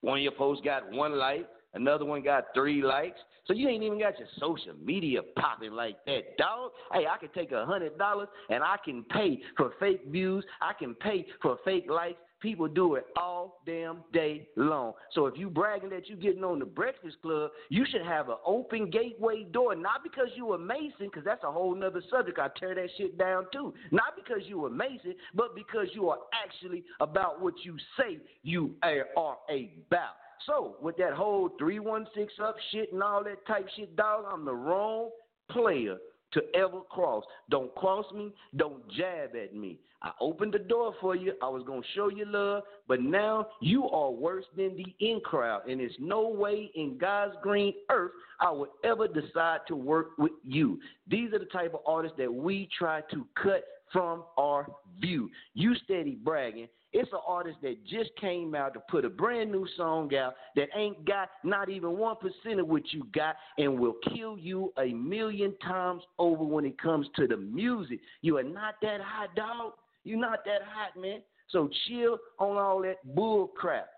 One 0.00 0.18
of 0.18 0.22
your 0.22 0.32
posts 0.32 0.64
got 0.64 0.90
one 0.90 1.18
like. 1.18 1.48
Another 1.74 2.04
one 2.04 2.22
got 2.22 2.46
three 2.54 2.82
likes. 2.82 3.20
So 3.46 3.54
you 3.54 3.68
ain't 3.68 3.82
even 3.82 3.98
got 3.98 4.18
your 4.18 4.28
social 4.38 4.74
media 4.82 5.20
popping 5.36 5.72
like 5.72 5.96
that, 6.06 6.36
dog. 6.38 6.70
Hey, 6.92 7.06
I 7.06 7.18
can 7.18 7.28
take 7.34 7.52
a 7.52 7.66
hundred 7.66 7.98
dollars 7.98 8.28
and 8.48 8.62
I 8.62 8.76
can 8.84 9.04
pay 9.04 9.40
for 9.56 9.72
fake 9.80 10.02
views. 10.08 10.44
I 10.60 10.72
can 10.78 10.94
pay 10.94 11.26
for 11.40 11.58
fake 11.64 11.86
likes. 11.88 12.18
People 12.40 12.66
do 12.66 12.96
it 12.96 13.06
all 13.16 13.60
damn 13.66 13.98
day 14.12 14.48
long. 14.56 14.94
So 15.12 15.26
if 15.26 15.38
you 15.38 15.48
bragging 15.48 15.90
that 15.90 16.08
you 16.08 16.16
getting 16.16 16.42
on 16.42 16.58
the 16.58 16.64
Breakfast 16.64 17.16
Club, 17.22 17.52
you 17.68 17.86
should 17.88 18.02
have 18.02 18.30
an 18.30 18.36
open 18.44 18.90
gateway 18.90 19.44
door. 19.44 19.76
Not 19.76 20.02
because 20.02 20.26
you 20.34 20.52
a 20.52 20.58
Mason, 20.58 21.06
because 21.06 21.24
that's 21.24 21.44
a 21.44 21.52
whole 21.52 21.72
nother 21.72 22.02
subject. 22.10 22.40
I 22.40 22.48
tear 22.58 22.74
that 22.74 22.88
shit 22.98 23.16
down 23.16 23.46
too. 23.52 23.72
Not 23.92 24.16
because 24.16 24.42
you 24.46 24.66
a 24.66 24.70
Mason, 24.70 25.14
but 25.36 25.54
because 25.54 25.86
you 25.94 26.08
are 26.08 26.18
actually 26.44 26.82
about 27.00 27.40
what 27.40 27.54
you 27.62 27.76
say 27.96 28.18
you 28.42 28.74
are 28.82 29.06
about. 29.16 30.16
So 30.46 30.76
with 30.80 30.96
that 30.96 31.12
whole 31.12 31.50
three 31.58 31.78
one 31.78 32.06
six 32.14 32.32
up 32.42 32.56
shit 32.70 32.92
and 32.92 33.02
all 33.02 33.22
that 33.24 33.46
type 33.46 33.68
shit, 33.76 33.96
dog, 33.96 34.24
I'm 34.30 34.44
the 34.44 34.54
wrong 34.54 35.10
player 35.50 35.96
to 36.32 36.42
ever 36.54 36.80
cross. 36.90 37.24
Don't 37.50 37.74
cross 37.74 38.06
me. 38.14 38.32
Don't 38.56 38.88
jab 38.92 39.36
at 39.36 39.54
me. 39.54 39.78
I 40.02 40.10
opened 40.20 40.54
the 40.54 40.58
door 40.58 40.94
for 41.00 41.14
you. 41.14 41.34
I 41.42 41.48
was 41.48 41.62
going 41.64 41.82
to 41.82 41.88
show 41.94 42.08
you 42.08 42.24
love, 42.26 42.64
but 42.88 43.00
now 43.00 43.48
you 43.60 43.88
are 43.88 44.10
worse 44.10 44.46
than 44.56 44.76
the 44.76 44.86
in 45.06 45.20
crowd. 45.20 45.68
And 45.68 45.78
there's 45.78 45.94
no 46.00 46.28
way 46.28 46.70
in 46.74 46.98
God's 46.98 47.34
green 47.42 47.74
earth 47.90 48.10
I 48.40 48.50
would 48.50 48.70
ever 48.84 49.06
decide 49.06 49.60
to 49.68 49.76
work 49.76 50.18
with 50.18 50.32
you. 50.42 50.80
These 51.06 51.32
are 51.32 51.38
the 51.38 51.44
type 51.46 51.74
of 51.74 51.80
artists 51.86 52.16
that 52.18 52.32
we 52.32 52.68
try 52.76 53.02
to 53.12 53.26
cut 53.40 53.64
from 53.92 54.24
our 54.38 54.66
view. 55.00 55.30
You 55.54 55.74
steady 55.84 56.16
bragging. 56.16 56.68
It's 56.92 57.10
an 57.12 57.20
artist 57.26 57.58
that 57.62 57.84
just 57.86 58.10
came 58.20 58.54
out 58.54 58.74
to 58.74 58.80
put 58.80 59.04
a 59.04 59.08
brand 59.08 59.50
new 59.50 59.66
song 59.76 60.14
out 60.14 60.34
that 60.56 60.68
ain't 60.76 61.06
got 61.06 61.30
not 61.42 61.70
even 61.70 61.90
1% 61.90 62.60
of 62.60 62.68
what 62.68 62.82
you 62.92 63.06
got 63.14 63.36
and 63.56 63.78
will 63.78 63.96
kill 64.14 64.36
you 64.36 64.72
a 64.78 64.92
million 64.92 65.56
times 65.58 66.02
over 66.18 66.44
when 66.44 66.66
it 66.66 66.78
comes 66.78 67.06
to 67.16 67.26
the 67.26 67.36
music. 67.36 68.00
You 68.20 68.36
are 68.36 68.42
not 68.42 68.74
that 68.82 69.00
hot, 69.00 69.34
dog. 69.34 69.72
You're 70.04 70.20
not 70.20 70.44
that 70.44 70.62
hot, 70.68 71.00
man. 71.00 71.22
So 71.48 71.70
chill 71.88 72.18
on 72.38 72.58
all 72.58 72.82
that 72.82 72.96
bull 73.14 73.46
crap. 73.46 73.88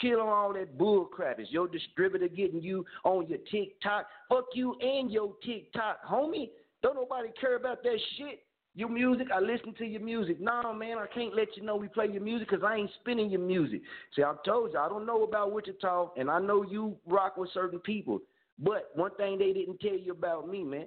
Kill 0.00 0.20
on 0.20 0.28
all 0.28 0.52
that 0.52 0.78
bull 0.78 1.06
crap. 1.06 1.40
Is 1.40 1.48
your 1.50 1.66
distributor 1.66 2.28
getting 2.28 2.62
you 2.62 2.84
on 3.04 3.26
your 3.28 3.38
TikTok? 3.50 4.06
Fuck 4.28 4.46
you 4.54 4.76
and 4.80 5.10
your 5.10 5.34
TikTok, 5.44 6.04
homie. 6.04 6.50
Don't 6.82 6.96
nobody 6.96 7.30
care 7.40 7.56
about 7.56 7.82
that 7.82 7.98
shit. 8.16 8.43
Your 8.76 8.88
music, 8.88 9.28
I 9.32 9.38
listen 9.38 9.72
to 9.78 9.84
your 9.84 10.00
music. 10.00 10.40
Nah, 10.40 10.72
man, 10.72 10.98
I 10.98 11.06
can't 11.06 11.34
let 11.34 11.56
you 11.56 11.62
know 11.62 11.76
we 11.76 11.86
play 11.86 12.08
your 12.08 12.22
music 12.22 12.48
because 12.50 12.64
I 12.64 12.76
ain't 12.76 12.90
spinning 13.00 13.30
your 13.30 13.40
music. 13.40 13.82
See, 14.16 14.22
I 14.22 14.34
told 14.44 14.72
you, 14.72 14.78
I 14.78 14.88
don't 14.88 15.06
know 15.06 15.22
about 15.22 15.52
Wichita, 15.52 16.10
and 16.16 16.28
I 16.28 16.40
know 16.40 16.62
you 16.62 16.96
rock 17.06 17.36
with 17.36 17.50
certain 17.54 17.78
people. 17.78 18.20
But 18.58 18.90
one 18.94 19.14
thing 19.16 19.38
they 19.38 19.52
didn't 19.52 19.80
tell 19.80 19.96
you 19.96 20.12
about 20.12 20.48
me, 20.48 20.64
man, 20.64 20.86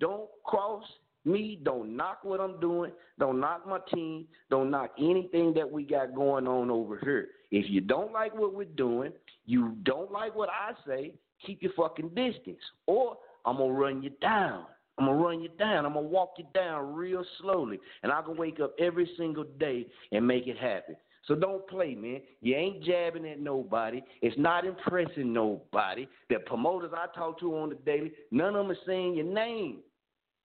don't 0.00 0.28
cross 0.44 0.84
me, 1.26 1.58
don't 1.62 1.94
knock 1.94 2.20
what 2.22 2.40
I'm 2.40 2.58
doing, 2.58 2.92
don't 3.18 3.40
knock 3.40 3.66
my 3.66 3.80
team, 3.92 4.26
don't 4.48 4.70
knock 4.70 4.92
anything 4.98 5.52
that 5.54 5.70
we 5.70 5.84
got 5.84 6.14
going 6.14 6.46
on 6.46 6.70
over 6.70 6.98
here. 7.02 7.28
If 7.50 7.70
you 7.70 7.80
don't 7.80 8.12
like 8.12 8.34
what 8.34 8.54
we're 8.54 8.64
doing, 8.64 9.12
you 9.44 9.76
don't 9.82 10.10
like 10.10 10.34
what 10.34 10.48
I 10.48 10.72
say, 10.86 11.12
keep 11.44 11.62
your 11.62 11.72
fucking 11.76 12.10
distance, 12.10 12.62
or 12.86 13.16
I'm 13.44 13.58
gonna 13.58 13.72
run 13.72 14.02
you 14.02 14.10
down. 14.20 14.66
I'm 14.98 15.06
gonna 15.06 15.18
run 15.18 15.40
you 15.42 15.50
down. 15.58 15.84
I'm 15.84 15.94
gonna 15.94 16.06
walk 16.06 16.34
you 16.38 16.44
down 16.54 16.94
real 16.94 17.24
slowly, 17.40 17.78
and 18.02 18.10
I 18.10 18.22
can 18.22 18.36
wake 18.36 18.60
up 18.60 18.74
every 18.78 19.08
single 19.16 19.44
day 19.58 19.86
and 20.12 20.26
make 20.26 20.46
it 20.46 20.56
happen. 20.56 20.96
So 21.26 21.34
don't 21.34 21.66
play, 21.68 21.94
man. 21.94 22.20
You 22.40 22.54
ain't 22.54 22.84
jabbing 22.84 23.26
at 23.26 23.40
nobody. 23.40 24.00
It's 24.22 24.38
not 24.38 24.64
impressing 24.64 25.32
nobody. 25.32 26.06
The 26.30 26.38
promoters 26.46 26.92
I 26.94 27.06
talk 27.16 27.40
to 27.40 27.56
on 27.56 27.70
the 27.70 27.74
daily, 27.74 28.12
none 28.30 28.54
of 28.54 28.66
them 28.66 28.70
are 28.70 28.80
saying 28.86 29.14
your 29.14 29.26
name. 29.26 29.78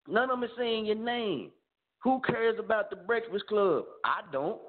None 0.09 0.31
of 0.31 0.41
them 0.41 0.45
are 0.45 0.55
saying 0.57 0.87
your 0.87 0.97
name. 0.97 1.51
Who 2.03 2.21
cares 2.27 2.59
about 2.59 2.89
the 2.89 2.97
Breakfast 2.97 3.47
Club? 3.47 3.85
I 4.05 4.23
don't. 4.33 4.61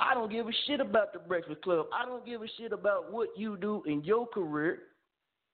I 0.00 0.14
don't 0.14 0.32
give 0.32 0.48
a 0.48 0.52
shit 0.66 0.80
about 0.80 1.12
the 1.12 1.20
Breakfast 1.20 1.62
Club. 1.62 1.86
I 1.94 2.04
don't 2.04 2.26
give 2.26 2.42
a 2.42 2.46
shit 2.58 2.72
about 2.72 3.12
what 3.12 3.28
you 3.36 3.56
do 3.56 3.84
in 3.86 4.02
your 4.02 4.26
career 4.26 4.80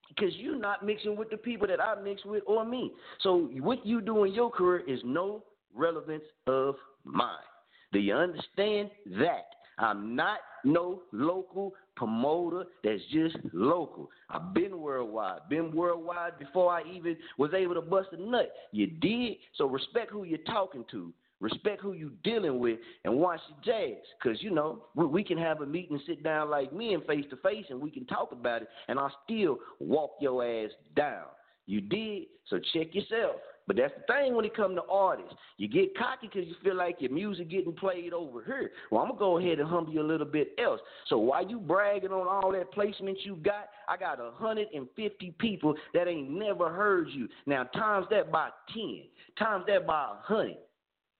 because 0.08 0.34
you're 0.36 0.58
not 0.58 0.84
mixing 0.84 1.16
with 1.16 1.30
the 1.30 1.36
people 1.36 1.66
that 1.66 1.80
I 1.80 2.00
mix 2.00 2.24
with 2.24 2.42
or 2.46 2.64
me. 2.64 2.92
So 3.22 3.48
what 3.60 3.84
you 3.86 4.00
do 4.00 4.24
in 4.24 4.32
your 4.32 4.50
career 4.50 4.82
is 4.86 5.00
no 5.04 5.44
relevance 5.74 6.24
of 6.46 6.76
mine. 7.04 7.36
Do 7.92 7.98
you 7.98 8.14
understand 8.14 8.90
that? 9.18 9.46
I'm 9.78 10.16
not 10.16 10.38
no 10.64 11.02
local 11.12 11.74
promoter 11.94 12.64
that's 12.82 13.00
just 13.12 13.36
local. 13.52 14.10
I've 14.28 14.52
been 14.52 14.80
worldwide, 14.80 15.48
been 15.48 15.74
worldwide 15.74 16.38
before 16.38 16.72
I 16.72 16.82
even 16.92 17.16
was 17.38 17.52
able 17.54 17.74
to 17.74 17.80
bust 17.80 18.08
a 18.12 18.20
nut. 18.20 18.52
You 18.72 18.86
did, 18.86 19.36
so 19.56 19.66
respect 19.66 20.10
who 20.10 20.24
you're 20.24 20.38
talking 20.38 20.84
to. 20.90 21.12
Respect 21.40 21.80
who 21.80 21.92
you 21.92 22.10
dealing 22.24 22.58
with 22.58 22.78
and 23.04 23.14
watch 23.14 23.40
the 23.48 23.70
jazz. 23.70 24.02
Because, 24.20 24.42
you 24.42 24.50
know, 24.50 24.84
we, 24.94 25.06
we 25.06 25.24
can 25.24 25.38
have 25.38 25.60
a 25.60 25.66
meeting 25.66 26.00
sit 26.06 26.22
down 26.22 26.50
like 26.50 26.72
me 26.72 26.94
and 26.94 27.04
face 27.04 27.24
to 27.30 27.36
face 27.36 27.66
and 27.70 27.80
we 27.80 27.90
can 27.90 28.06
talk 28.06 28.32
about 28.32 28.62
it 28.62 28.68
and 28.88 28.98
I'll 28.98 29.14
still 29.24 29.58
walk 29.78 30.12
your 30.20 30.44
ass 30.44 30.70
down. 30.96 31.26
You 31.66 31.80
did, 31.80 32.24
so 32.48 32.58
check 32.72 32.94
yourself. 32.94 33.36
But 33.68 33.76
that's 33.76 33.92
the 33.94 34.12
thing 34.12 34.34
when 34.34 34.46
it 34.46 34.56
come 34.56 34.74
to 34.76 34.82
artists. 34.90 35.34
You 35.58 35.68
get 35.68 35.96
cocky 35.96 36.26
because 36.32 36.48
you 36.48 36.54
feel 36.64 36.74
like 36.74 36.96
your 37.00 37.10
music 37.10 37.50
getting 37.50 37.74
played 37.74 38.14
over 38.14 38.42
here. 38.42 38.70
Well, 38.90 39.02
I'm 39.02 39.08
going 39.08 39.18
to 39.18 39.20
go 39.20 39.38
ahead 39.38 39.60
and 39.60 39.68
humble 39.68 39.92
you 39.92 40.00
a 40.00 40.02
little 40.02 40.26
bit 40.26 40.52
else. 40.58 40.80
So 41.08 41.18
while 41.18 41.46
you 41.46 41.60
bragging 41.60 42.10
on 42.10 42.26
all 42.26 42.50
that 42.52 42.72
placement 42.72 43.18
you 43.24 43.36
got, 43.36 43.68
I 43.86 43.98
got 43.98 44.18
150 44.18 45.34
people 45.38 45.74
that 45.92 46.08
ain't 46.08 46.30
never 46.30 46.70
heard 46.70 47.08
you. 47.10 47.28
Now, 47.44 47.64
times 47.64 48.06
that 48.10 48.32
by 48.32 48.48
10, 48.72 49.02
times 49.38 49.64
that 49.68 49.86
by 49.86 50.14
100. 50.26 50.56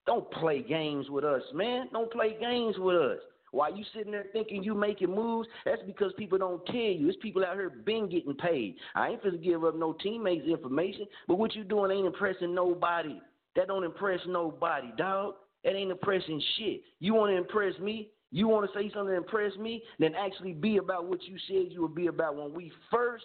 Don't 0.08 0.30
play 0.30 0.62
games 0.62 1.10
with 1.10 1.22
us, 1.22 1.42
man. 1.52 1.88
Don't 1.92 2.10
play 2.10 2.34
games 2.40 2.76
with 2.78 2.96
us. 2.96 3.18
While 3.50 3.76
you 3.76 3.84
sitting 3.94 4.10
there 4.10 4.24
thinking 4.32 4.62
you 4.62 4.74
making 4.74 5.14
moves, 5.14 5.46
that's 5.66 5.82
because 5.86 6.14
people 6.16 6.38
don't 6.38 6.64
tell 6.64 6.76
you. 6.76 7.10
It's 7.10 7.18
people 7.20 7.44
out 7.44 7.56
here 7.56 7.68
been 7.68 8.08
getting 8.08 8.32
paid. 8.32 8.76
I 8.94 9.08
ain't 9.08 9.22
finna 9.22 9.44
give 9.44 9.64
up 9.64 9.76
no 9.76 9.92
teammates 9.92 10.48
information, 10.48 11.04
but 11.26 11.38
what 11.38 11.54
you 11.54 11.62
doing 11.62 11.90
ain't 11.90 12.06
impressing 12.06 12.54
nobody. 12.54 13.20
That 13.54 13.66
don't 13.68 13.84
impress 13.84 14.20
nobody, 14.26 14.92
dog. 14.96 15.34
That 15.62 15.74
ain't 15.74 15.90
impressing 15.90 16.42
shit. 16.56 16.80
You 17.00 17.12
want 17.12 17.32
to 17.32 17.36
impress 17.36 17.78
me? 17.78 18.08
You 18.30 18.48
want 18.48 18.66
to 18.66 18.78
say 18.78 18.90
something 18.94 19.12
to 19.12 19.14
impress 19.18 19.54
me? 19.58 19.82
Then 19.98 20.14
actually 20.14 20.54
be 20.54 20.78
about 20.78 21.04
what 21.04 21.22
you 21.24 21.36
said 21.48 21.70
you 21.70 21.82
would 21.82 21.94
be 21.94 22.06
about 22.06 22.34
when 22.34 22.54
we 22.54 22.72
first 22.90 23.24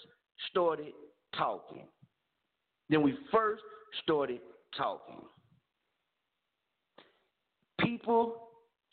started 0.52 0.92
talking. 1.38 1.88
Then 2.90 3.04
we 3.04 3.18
first 3.32 3.64
started 4.04 4.42
talking. 4.76 5.22
People 7.84 8.36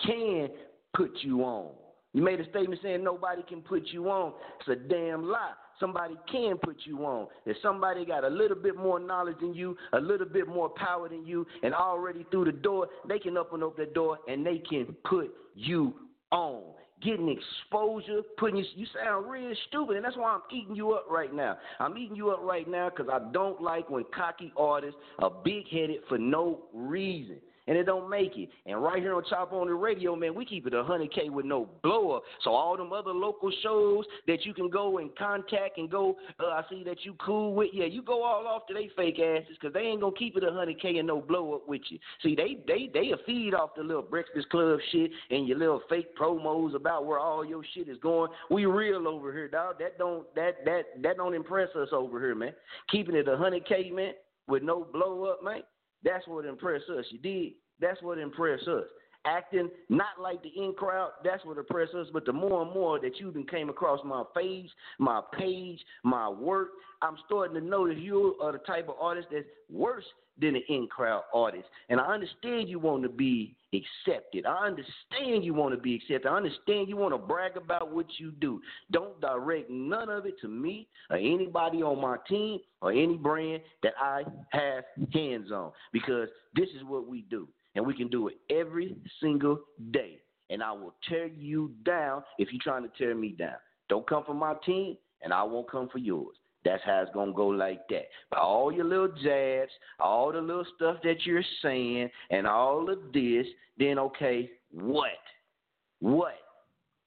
can 0.04 0.48
put 0.94 1.12
you 1.22 1.42
on. 1.42 1.72
You 2.12 2.22
made 2.22 2.40
a 2.40 2.48
statement 2.50 2.80
saying 2.82 3.04
nobody 3.04 3.42
can 3.48 3.60
put 3.60 3.86
you 3.88 4.10
on. 4.10 4.32
It's 4.60 4.68
a 4.68 4.88
damn 4.88 5.24
lie. 5.24 5.52
Somebody 5.78 6.14
can 6.30 6.58
put 6.58 6.76
you 6.84 7.06
on. 7.06 7.28
If 7.46 7.56
somebody 7.62 8.04
got 8.04 8.24
a 8.24 8.28
little 8.28 8.56
bit 8.56 8.76
more 8.76 8.98
knowledge 8.98 9.36
than 9.40 9.54
you, 9.54 9.76
a 9.92 10.00
little 10.00 10.26
bit 10.26 10.46
more 10.48 10.68
power 10.68 11.08
than 11.08 11.24
you, 11.24 11.46
and 11.62 11.72
already 11.72 12.26
through 12.30 12.46
the 12.46 12.52
door, 12.52 12.88
they 13.08 13.18
can 13.18 13.36
open 13.38 13.62
up 13.62 13.76
the 13.76 13.86
door 13.86 14.18
and 14.28 14.44
they 14.44 14.58
can 14.58 14.94
put 15.08 15.30
you 15.54 15.94
on. 16.32 16.62
Getting 17.00 17.30
exposure, 17.30 18.20
putting 18.36 18.56
you, 18.56 18.64
you 18.76 18.86
sound 19.02 19.30
real 19.30 19.54
stupid, 19.68 19.96
and 19.96 20.04
that's 20.04 20.18
why 20.18 20.32
I'm 20.32 20.42
eating 20.54 20.76
you 20.76 20.92
up 20.92 21.06
right 21.08 21.32
now. 21.32 21.56
I'm 21.78 21.96
eating 21.96 22.14
you 22.14 22.30
up 22.30 22.40
right 22.42 22.68
now 22.68 22.90
because 22.90 23.10
I 23.10 23.32
don't 23.32 23.62
like 23.62 23.88
when 23.88 24.04
cocky 24.14 24.52
artists 24.54 25.00
are 25.18 25.30
big 25.30 25.66
headed 25.68 26.00
for 26.10 26.18
no 26.18 26.64
reason 26.74 27.38
and 27.70 27.78
it 27.78 27.84
don't 27.84 28.10
make 28.10 28.36
it. 28.36 28.48
And 28.66 28.82
right 28.82 29.00
here 29.00 29.14
on 29.14 29.22
Chop 29.30 29.52
On 29.52 29.68
It 29.68 29.70
Radio, 29.70 30.16
man, 30.16 30.34
we 30.34 30.44
keep 30.44 30.66
it 30.66 30.72
100K 30.72 31.30
with 31.30 31.46
no 31.46 31.68
blow 31.84 32.10
up. 32.10 32.24
So 32.42 32.50
all 32.50 32.76
them 32.76 32.92
other 32.92 33.12
local 33.12 33.48
shows 33.62 34.04
that 34.26 34.44
you 34.44 34.52
can 34.52 34.68
go 34.68 34.98
and 34.98 35.14
contact 35.16 35.78
and 35.78 35.88
go, 35.88 36.16
uh, 36.40 36.46
I 36.46 36.64
see 36.68 36.82
that 36.82 37.04
you 37.04 37.14
cool 37.24 37.54
with, 37.54 37.68
yeah, 37.72 37.84
you 37.84 38.02
go 38.02 38.24
all 38.24 38.48
off 38.48 38.66
to 38.66 38.74
they 38.74 38.90
fake 38.96 39.20
asses 39.20 39.56
because 39.60 39.72
they 39.72 39.82
ain't 39.82 40.00
gonna 40.00 40.16
keep 40.16 40.36
it 40.36 40.42
100K 40.42 40.98
and 40.98 41.06
no 41.06 41.20
blow 41.20 41.54
up 41.54 41.68
with 41.68 41.82
you. 41.90 42.00
See, 42.24 42.34
they 42.34 42.58
they 42.66 42.90
they 42.92 43.12
feed 43.24 43.54
off 43.54 43.76
the 43.76 43.84
little 43.84 44.02
Breakfast 44.02 44.50
Club 44.50 44.80
shit 44.90 45.12
and 45.30 45.46
your 45.46 45.56
little 45.56 45.82
fake 45.88 46.18
promos 46.18 46.74
about 46.74 47.06
where 47.06 47.20
all 47.20 47.44
your 47.44 47.62
shit 47.72 47.88
is 47.88 47.98
going. 47.98 48.32
We 48.50 48.64
real 48.64 49.06
over 49.06 49.32
here, 49.32 49.46
dog. 49.46 49.78
That 49.78 49.96
don't 49.96 50.26
that 50.34 50.64
that 50.64 51.00
that 51.02 51.16
don't 51.18 51.34
impress 51.34 51.68
us 51.76 51.90
over 51.92 52.18
here, 52.18 52.34
man. 52.34 52.52
Keeping 52.90 53.14
it 53.14 53.26
100K, 53.26 53.92
man, 53.94 54.14
with 54.48 54.64
no 54.64 54.82
blow 54.92 55.26
up, 55.26 55.44
man. 55.44 55.62
That's 56.04 56.26
what 56.26 56.44
impressed 56.44 56.88
us. 56.96 57.04
You 57.10 57.18
did. 57.18 57.52
That's 57.80 58.00
what 58.02 58.18
impressed 58.18 58.68
us. 58.68 58.84
Acting 59.26 59.68
not 59.90 60.18
like 60.20 60.42
the 60.42 60.48
in 60.56 60.72
crowd, 60.72 61.10
that's 61.22 61.44
what 61.44 61.58
impressed 61.58 61.94
us. 61.94 62.06
But 62.12 62.24
the 62.24 62.32
more 62.32 62.62
and 62.62 62.72
more 62.72 62.98
that 63.00 63.18
you 63.20 63.30
been 63.30 63.46
came 63.46 63.68
across 63.68 64.00
my 64.04 64.22
page, 64.34 64.70
my 64.98 65.20
page, 65.38 65.78
my 66.02 66.28
work, 66.28 66.68
I'm 67.02 67.16
starting 67.26 67.54
to 67.54 67.60
notice 67.60 67.98
you 67.98 68.36
are 68.42 68.52
the 68.52 68.58
type 68.58 68.88
of 68.88 68.94
artist 68.98 69.28
that's 69.30 69.46
worse 69.70 70.04
than 70.40 70.56
an 70.56 70.62
in 70.68 70.86
crowd 70.86 71.24
artist. 71.34 71.66
And 71.90 72.00
I 72.00 72.06
understand 72.06 72.68
you 72.68 72.78
want 72.78 73.02
to 73.02 73.10
be 73.10 73.56
accepted. 73.72 74.46
I 74.46 74.66
understand 74.66 75.44
you 75.44 75.54
want 75.54 75.74
to 75.74 75.80
be 75.80 75.94
accepted. 75.94 76.26
I 76.26 76.36
understand 76.36 76.88
you 76.88 76.96
want 76.96 77.14
to 77.14 77.18
brag 77.18 77.56
about 77.56 77.92
what 77.92 78.06
you 78.18 78.32
do. 78.32 78.60
Don't 78.90 79.20
direct 79.20 79.70
none 79.70 80.08
of 80.08 80.26
it 80.26 80.34
to 80.40 80.48
me 80.48 80.88
or 81.10 81.16
anybody 81.16 81.82
on 81.82 82.00
my 82.00 82.16
team 82.28 82.60
or 82.82 82.92
any 82.92 83.16
brand 83.16 83.62
that 83.82 83.94
I 84.00 84.24
have 84.50 84.84
hands 85.12 85.52
on 85.52 85.72
because 85.92 86.28
this 86.54 86.68
is 86.76 86.84
what 86.84 87.06
we 87.06 87.22
do. 87.22 87.48
And 87.76 87.86
we 87.86 87.94
can 87.94 88.08
do 88.08 88.28
it 88.28 88.36
every 88.50 88.96
single 89.20 89.60
day. 89.92 90.18
And 90.50 90.62
I 90.62 90.72
will 90.72 90.94
tear 91.08 91.26
you 91.26 91.72
down 91.84 92.24
if 92.38 92.48
you're 92.52 92.60
trying 92.62 92.82
to 92.82 92.90
tear 92.98 93.14
me 93.14 93.36
down. 93.38 93.54
Don't 93.88 94.08
come 94.08 94.24
for 94.24 94.34
my 94.34 94.54
team, 94.66 94.96
and 95.22 95.32
I 95.32 95.44
won't 95.44 95.70
come 95.70 95.88
for 95.88 95.98
yours. 95.98 96.36
That's 96.64 96.82
how 96.84 97.00
it's 97.00 97.12
gonna 97.14 97.32
go 97.32 97.48
like 97.48 97.88
that. 97.88 98.08
But 98.30 98.40
all 98.40 98.70
your 98.70 98.84
little 98.84 99.12
jabs, 99.22 99.72
all 99.98 100.32
the 100.32 100.40
little 100.40 100.66
stuff 100.76 100.96
that 101.02 101.24
you're 101.24 101.44
saying, 101.62 102.10
and 102.30 102.46
all 102.46 102.90
of 102.90 102.98
this, 103.12 103.46
then 103.78 103.98
okay, 103.98 104.50
what? 104.72 105.10
What? 106.00 106.34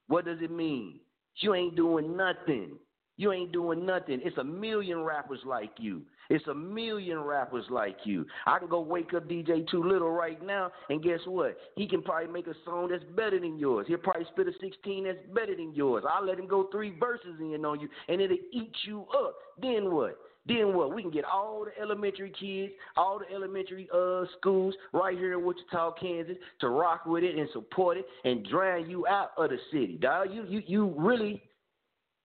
What 0.07 0.25
does 0.25 0.39
it 0.41 0.51
mean? 0.51 0.99
You 1.37 1.53
ain't 1.53 1.75
doing 1.75 2.15
nothing. 2.17 2.73
You 3.17 3.31
ain't 3.31 3.51
doing 3.51 3.85
nothing. 3.85 4.21
It's 4.23 4.37
a 4.37 4.43
million 4.43 5.03
rappers 5.03 5.39
like 5.45 5.71
you. 5.77 6.01
It's 6.29 6.47
a 6.47 6.53
million 6.53 7.19
rappers 7.19 7.65
like 7.69 7.97
you. 8.03 8.25
I 8.45 8.59
can 8.59 8.67
go 8.67 8.81
wake 8.81 9.13
up 9.13 9.27
DJ 9.27 9.67
Too 9.69 9.83
Little 9.83 10.11
right 10.11 10.43
now, 10.45 10.71
and 10.89 11.03
guess 11.03 11.19
what? 11.25 11.57
He 11.75 11.87
can 11.87 12.01
probably 12.01 12.31
make 12.31 12.47
a 12.47 12.55
song 12.65 12.89
that's 12.91 13.03
better 13.15 13.39
than 13.39 13.57
yours. 13.57 13.85
He'll 13.87 13.97
probably 13.97 14.25
spit 14.31 14.47
a 14.47 14.51
16 14.59 15.03
that's 15.05 15.17
better 15.33 15.55
than 15.55 15.73
yours. 15.73 16.03
I'll 16.09 16.25
let 16.25 16.39
him 16.39 16.47
go 16.47 16.67
three 16.71 16.97
verses 16.99 17.35
in 17.39 17.65
on 17.65 17.79
you, 17.79 17.89
and 18.07 18.21
it'll 18.21 18.37
eat 18.51 18.73
you 18.85 19.05
up. 19.15 19.35
Then 19.61 19.93
what? 19.93 20.17
Then 20.45 20.75
what? 20.75 20.93
We 20.93 21.01
can 21.01 21.11
get 21.11 21.23
all 21.23 21.65
the 21.65 21.81
elementary 21.81 22.31
kids, 22.37 22.73
all 22.97 23.19
the 23.19 23.33
elementary 23.33 23.87
uh 23.93 24.25
schools 24.37 24.75
right 24.91 25.17
here 25.17 25.33
in 25.33 25.45
Wichita, 25.45 25.93
Kansas, 25.93 26.35
to 26.59 26.69
rock 26.69 27.05
with 27.05 27.23
it 27.23 27.37
and 27.37 27.47
support 27.53 27.97
it 27.97 28.05
and 28.25 28.45
drown 28.47 28.89
you 28.89 29.07
out 29.07 29.31
of 29.37 29.51
the 29.51 29.57
city. 29.71 29.97
Dog, 30.01 30.27
you 30.31 30.43
you 30.43 30.61
you 30.67 30.93
really 30.97 31.41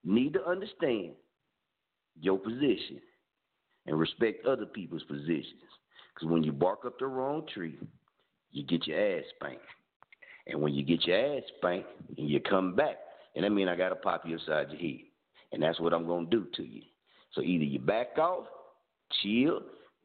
need 0.03 0.33
to 0.33 0.45
understand 0.45 1.13
your 2.19 2.37
position 2.37 2.99
and 3.89 3.99
respect 3.99 4.45
other 4.45 4.67
people's 4.67 5.03
positions. 5.03 5.63
Because 6.13 6.29
when 6.29 6.43
you 6.43 6.51
bark 6.51 6.85
up 6.85 6.99
the 6.99 7.07
wrong 7.07 7.45
tree, 7.51 7.75
you 8.51 8.63
get 8.63 8.85
your 8.87 8.99
ass 8.99 9.23
spanked. 9.35 9.63
And 10.47 10.61
when 10.61 10.73
you 10.73 10.83
get 10.83 11.05
your 11.05 11.37
ass 11.37 11.43
spanked 11.57 11.89
and 12.17 12.29
you 12.29 12.39
come 12.39 12.75
back, 12.75 12.97
and 13.35 13.43
that 13.43 13.49
means 13.49 13.69
I 13.69 13.75
got 13.75 13.89
to 13.89 13.95
pop 13.95 14.23
you 14.25 14.35
upside 14.35 14.69
your 14.69 14.79
head. 14.79 14.99
And 15.51 15.63
that's 15.63 15.79
what 15.79 15.93
I'm 15.93 16.05
going 16.05 16.29
to 16.29 16.37
do 16.37 16.47
to 16.55 16.63
you. 16.63 16.83
So 17.33 17.41
either 17.41 17.63
you 17.63 17.79
back 17.79 18.17
off, 18.19 18.45
chill, 19.21 19.61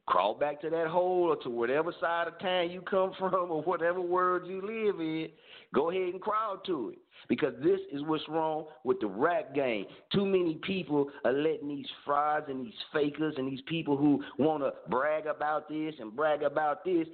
crawl 0.06 0.34
back 0.34 0.60
to 0.60 0.70
that 0.70 0.86
hole 0.86 1.30
or 1.30 1.36
to 1.42 1.50
whatever 1.50 1.92
side 2.00 2.28
of 2.28 2.38
town 2.38 2.70
you 2.70 2.80
come 2.82 3.12
from 3.18 3.50
or 3.50 3.62
whatever 3.62 4.00
world 4.00 4.46
you 4.46 4.60
live 4.60 5.00
in, 5.00 5.28
go 5.74 5.90
ahead 5.90 6.12
and 6.12 6.20
crawl 6.20 6.58
to 6.66 6.90
it. 6.90 6.98
Because 7.26 7.54
this 7.62 7.80
is 7.90 8.02
what's 8.02 8.28
wrong 8.28 8.66
with 8.82 9.00
the 9.00 9.06
rap 9.06 9.54
game. 9.54 9.86
Too 10.12 10.26
many 10.26 10.58
people 10.62 11.10
are 11.24 11.32
letting 11.32 11.68
these 11.68 11.86
frauds 12.04 12.46
and 12.50 12.66
these 12.66 12.74
fakers 12.92 13.34
and 13.38 13.50
these 13.50 13.62
people 13.66 13.96
who 13.96 14.22
want 14.38 14.62
to 14.62 14.72
brag 14.90 15.26
about 15.26 15.68
this 15.68 15.94
and 16.00 16.14
brag 16.14 16.42
about 16.42 16.84
this 16.84 17.06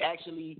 actually 0.00 0.58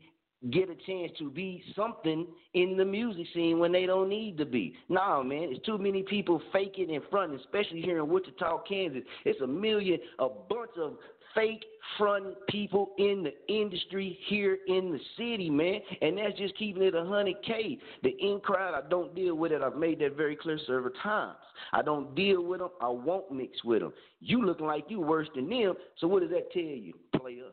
get 0.51 0.69
a 0.69 0.75
chance 0.87 1.13
to 1.19 1.31
be 1.31 1.63
something 1.77 2.27
in 2.55 2.77
the 2.77 2.85
music 2.85 3.27
scene 3.33 3.61
when 3.61 3.71
they 3.71 3.87
don't 3.87 4.09
need 4.09 4.37
to 4.39 4.45
be. 4.45 4.75
Nah, 4.89 5.23
man, 5.23 5.49
it's 5.53 5.65
too 5.65 5.79
many 5.79 6.03
people 6.03 6.43
faking 6.53 6.91
in 6.91 7.03
front, 7.11 7.39
especially 7.41 7.81
here 7.81 7.99
in 7.99 8.09
Wichita, 8.09 8.63
Kansas. 8.69 9.03
It's 9.25 9.41
a 9.41 9.47
million, 9.47 10.01
a 10.19 10.29
bunch 10.29 10.73
of 10.81 10.95
fake 11.35 11.65
front 11.99 12.35
people 12.49 12.91
in 12.99 13.25
the 13.25 13.53
industry 13.53 14.19
here 14.27 14.59
in 14.67 14.93
the 14.93 15.01
city, 15.17 15.51
man. 15.51 15.81
And 16.01 16.19
that's 16.19 16.37
just 16.39 16.57
keeping 16.57 16.83
it 16.83 16.95
a 16.95 17.05
hundred 17.05 17.37
K. 17.45 17.79
The 18.03 18.11
in 18.21 18.41
crowd, 18.41 18.75
I 18.75 18.89
don't 18.89 19.15
deal 19.15 19.35
with 19.35 19.53
it. 19.53 19.63
I've 19.63 19.77
made 19.77 19.99
that 20.01 20.17
very 20.17 20.37
clear 20.37 20.59
several 20.67 20.93
times. 21.03 21.37
I 21.73 21.83
don't 21.83 22.15
deal 22.15 22.43
with 22.43 22.61
them. 22.61 22.71
I 22.81 22.89
won't 22.89 23.31
mix 23.31 23.63
with 23.65 23.81
them. 23.81 23.93
You 24.21 24.45
looking 24.45 24.67
like 24.67 24.85
you 24.89 25.01
worse 25.01 25.29
than 25.35 25.49
them. 25.49 25.75
So 25.99 26.07
what 26.07 26.21
does 26.23 26.31
that 26.31 26.51
tell 26.53 26.63
you, 26.63 26.95
player? 27.17 27.51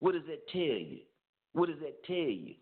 What 0.00 0.12
does 0.12 0.24
that 0.28 0.46
tell 0.48 0.60
you? 0.60 0.98
What 1.52 1.68
does 1.68 1.78
that 1.80 2.04
tell 2.04 2.16
you? 2.16 2.54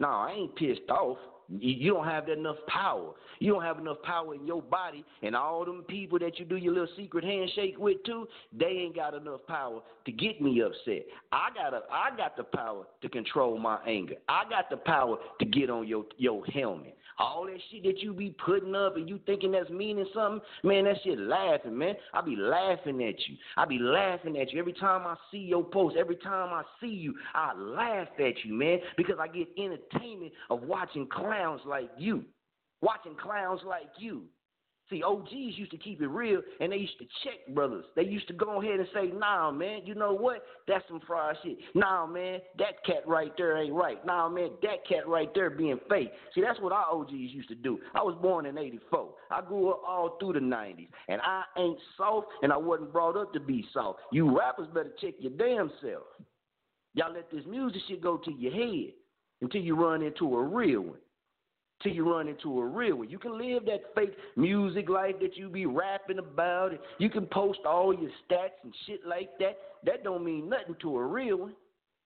No, 0.00 0.08
I 0.08 0.32
ain't 0.32 0.56
pissed 0.56 0.90
off. 0.90 1.18
You 1.48 1.94
don't 1.94 2.06
have 2.06 2.28
enough 2.28 2.56
power. 2.66 3.12
You 3.38 3.52
don't 3.52 3.62
have 3.62 3.78
enough 3.78 4.00
power 4.02 4.34
in 4.34 4.46
your 4.46 4.62
body, 4.62 5.04
and 5.22 5.36
all 5.36 5.64
them 5.64 5.84
people 5.86 6.18
that 6.20 6.38
you 6.38 6.44
do 6.44 6.56
your 6.56 6.72
little 6.72 6.88
secret 6.96 7.24
handshake 7.24 7.76
with 7.78 8.02
too, 8.04 8.26
they 8.56 8.66
ain't 8.66 8.94
got 8.94 9.14
enough 9.14 9.40
power 9.46 9.80
to 10.06 10.12
get 10.12 10.40
me 10.40 10.62
upset. 10.62 11.06
I 11.32 11.48
got 11.54 11.74
a, 11.74 11.82
I 11.90 12.16
got 12.16 12.36
the 12.36 12.44
power 12.44 12.84
to 13.02 13.08
control 13.08 13.58
my 13.58 13.78
anger. 13.86 14.14
I 14.28 14.44
got 14.48 14.70
the 14.70 14.76
power 14.78 15.16
to 15.38 15.44
get 15.44 15.70
on 15.70 15.86
your 15.86 16.04
your 16.16 16.44
helmet. 16.46 16.96
All 17.18 17.46
that 17.46 17.58
shit 17.70 17.84
that 17.84 18.00
you 18.00 18.12
be 18.12 18.34
putting 18.44 18.74
up 18.74 18.96
and 18.96 19.08
you 19.08 19.20
thinking 19.24 19.52
that's 19.52 19.70
meaning 19.70 20.06
something, 20.14 20.40
man, 20.64 20.84
that 20.84 20.96
shit 21.04 21.18
laughing, 21.18 21.76
man. 21.78 21.94
I 22.12 22.20
be 22.22 22.36
laughing 22.36 23.02
at 23.04 23.14
you. 23.28 23.36
I 23.56 23.64
be 23.64 23.78
laughing 23.78 24.36
at 24.38 24.52
you 24.52 24.58
every 24.58 24.72
time 24.72 25.06
I 25.06 25.14
see 25.30 25.38
your 25.38 25.64
post. 25.64 25.96
Every 25.96 26.16
time 26.16 26.52
I 26.52 26.62
see 26.80 26.88
you, 26.88 27.14
I 27.34 27.54
laugh 27.54 28.08
at 28.18 28.44
you, 28.44 28.54
man, 28.54 28.80
because 28.96 29.16
I 29.20 29.28
get 29.28 29.48
entertainment 29.56 30.32
of 30.50 30.62
watching 30.62 31.06
clowns 31.06 31.60
like 31.64 31.90
you, 31.98 32.24
watching 32.80 33.14
clowns 33.14 33.60
like 33.64 33.90
you. 33.98 34.24
See, 34.94 35.02
OGs 35.02 35.58
used 35.58 35.72
to 35.72 35.76
keep 35.76 36.00
it 36.00 36.06
real, 36.06 36.40
and 36.60 36.70
they 36.70 36.76
used 36.76 36.98
to 36.98 37.04
check 37.24 37.52
brothers. 37.52 37.84
They 37.96 38.04
used 38.04 38.28
to 38.28 38.32
go 38.32 38.62
ahead 38.62 38.78
and 38.78 38.88
say, 38.94 39.08
"Nah, 39.08 39.50
man, 39.50 39.84
you 39.84 39.96
know 39.96 40.12
what? 40.12 40.46
That's 40.68 40.86
some 40.86 41.00
fraud 41.00 41.36
shit. 41.42 41.58
Nah, 41.74 42.06
man, 42.06 42.40
that 42.58 42.84
cat 42.84 43.02
right 43.04 43.36
there 43.36 43.56
ain't 43.56 43.74
right. 43.74 44.04
Nah, 44.06 44.28
man, 44.28 44.50
that 44.62 44.86
cat 44.86 45.08
right 45.08 45.34
there 45.34 45.50
being 45.50 45.80
fake." 45.88 46.12
See, 46.32 46.42
that's 46.42 46.60
what 46.60 46.70
our 46.70 46.86
OGs 46.92 47.10
used 47.10 47.48
to 47.48 47.56
do. 47.56 47.80
I 47.92 48.04
was 48.04 48.14
born 48.22 48.46
in 48.46 48.56
'84. 48.56 49.16
I 49.32 49.40
grew 49.40 49.70
up 49.70 49.82
all 49.84 50.10
through 50.20 50.34
the 50.34 50.40
'90s, 50.40 50.90
and 51.08 51.20
I 51.22 51.42
ain't 51.58 51.80
soft, 51.96 52.28
and 52.42 52.52
I 52.52 52.56
wasn't 52.56 52.92
brought 52.92 53.16
up 53.16 53.32
to 53.32 53.40
be 53.40 53.66
soft. 53.72 53.98
You 54.12 54.38
rappers 54.38 54.68
better 54.68 54.94
check 55.00 55.14
your 55.18 55.32
damn 55.32 55.72
self. 55.80 56.04
Y'all 56.94 57.12
let 57.12 57.32
this 57.32 57.44
music 57.46 57.82
shit 57.88 58.00
go 58.00 58.16
to 58.18 58.30
your 58.30 58.52
head 58.52 58.92
until 59.40 59.60
you 59.60 59.74
run 59.74 60.02
into 60.02 60.36
a 60.36 60.42
real 60.44 60.82
one 60.82 60.98
till 61.84 61.92
you 61.92 62.10
run 62.10 62.26
into 62.26 62.58
a 62.58 62.66
real 62.66 62.96
one. 62.96 63.10
You 63.10 63.18
can 63.18 63.38
live 63.38 63.64
that 63.66 63.82
fake 63.94 64.14
music 64.36 64.88
life 64.88 65.14
that 65.20 65.36
you 65.36 65.48
be 65.48 65.66
rapping 65.66 66.18
about. 66.18 66.72
You 66.98 67.10
can 67.10 67.26
post 67.26 67.60
all 67.64 67.94
your 67.94 68.10
stats 68.28 68.58
and 68.64 68.74
shit 68.86 69.06
like 69.06 69.30
that. 69.38 69.58
That 69.84 70.02
don't 70.02 70.24
mean 70.24 70.48
nothing 70.48 70.74
to 70.80 70.96
a 70.96 71.06
real 71.06 71.36
one. 71.36 71.54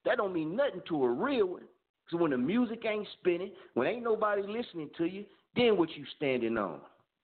That 0.04 0.18
don't 0.18 0.34
mean 0.34 0.54
nothing 0.56 0.82
to 0.88 1.04
a 1.04 1.10
real 1.10 1.46
one. 1.46 1.62
So 2.10 2.16
when 2.16 2.32
the 2.32 2.38
music 2.38 2.84
ain't 2.84 3.06
spinning, 3.20 3.52
when 3.74 3.86
ain't 3.86 4.02
nobody 4.02 4.42
listening 4.42 4.90
to 4.98 5.04
you, 5.04 5.24
then 5.56 5.76
what 5.76 5.90
you 5.96 6.04
standing 6.16 6.58
on? 6.58 6.80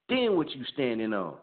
Then 0.08 0.36
what 0.36 0.50
you 0.50 0.64
standing 0.74 1.12
on? 1.12 1.34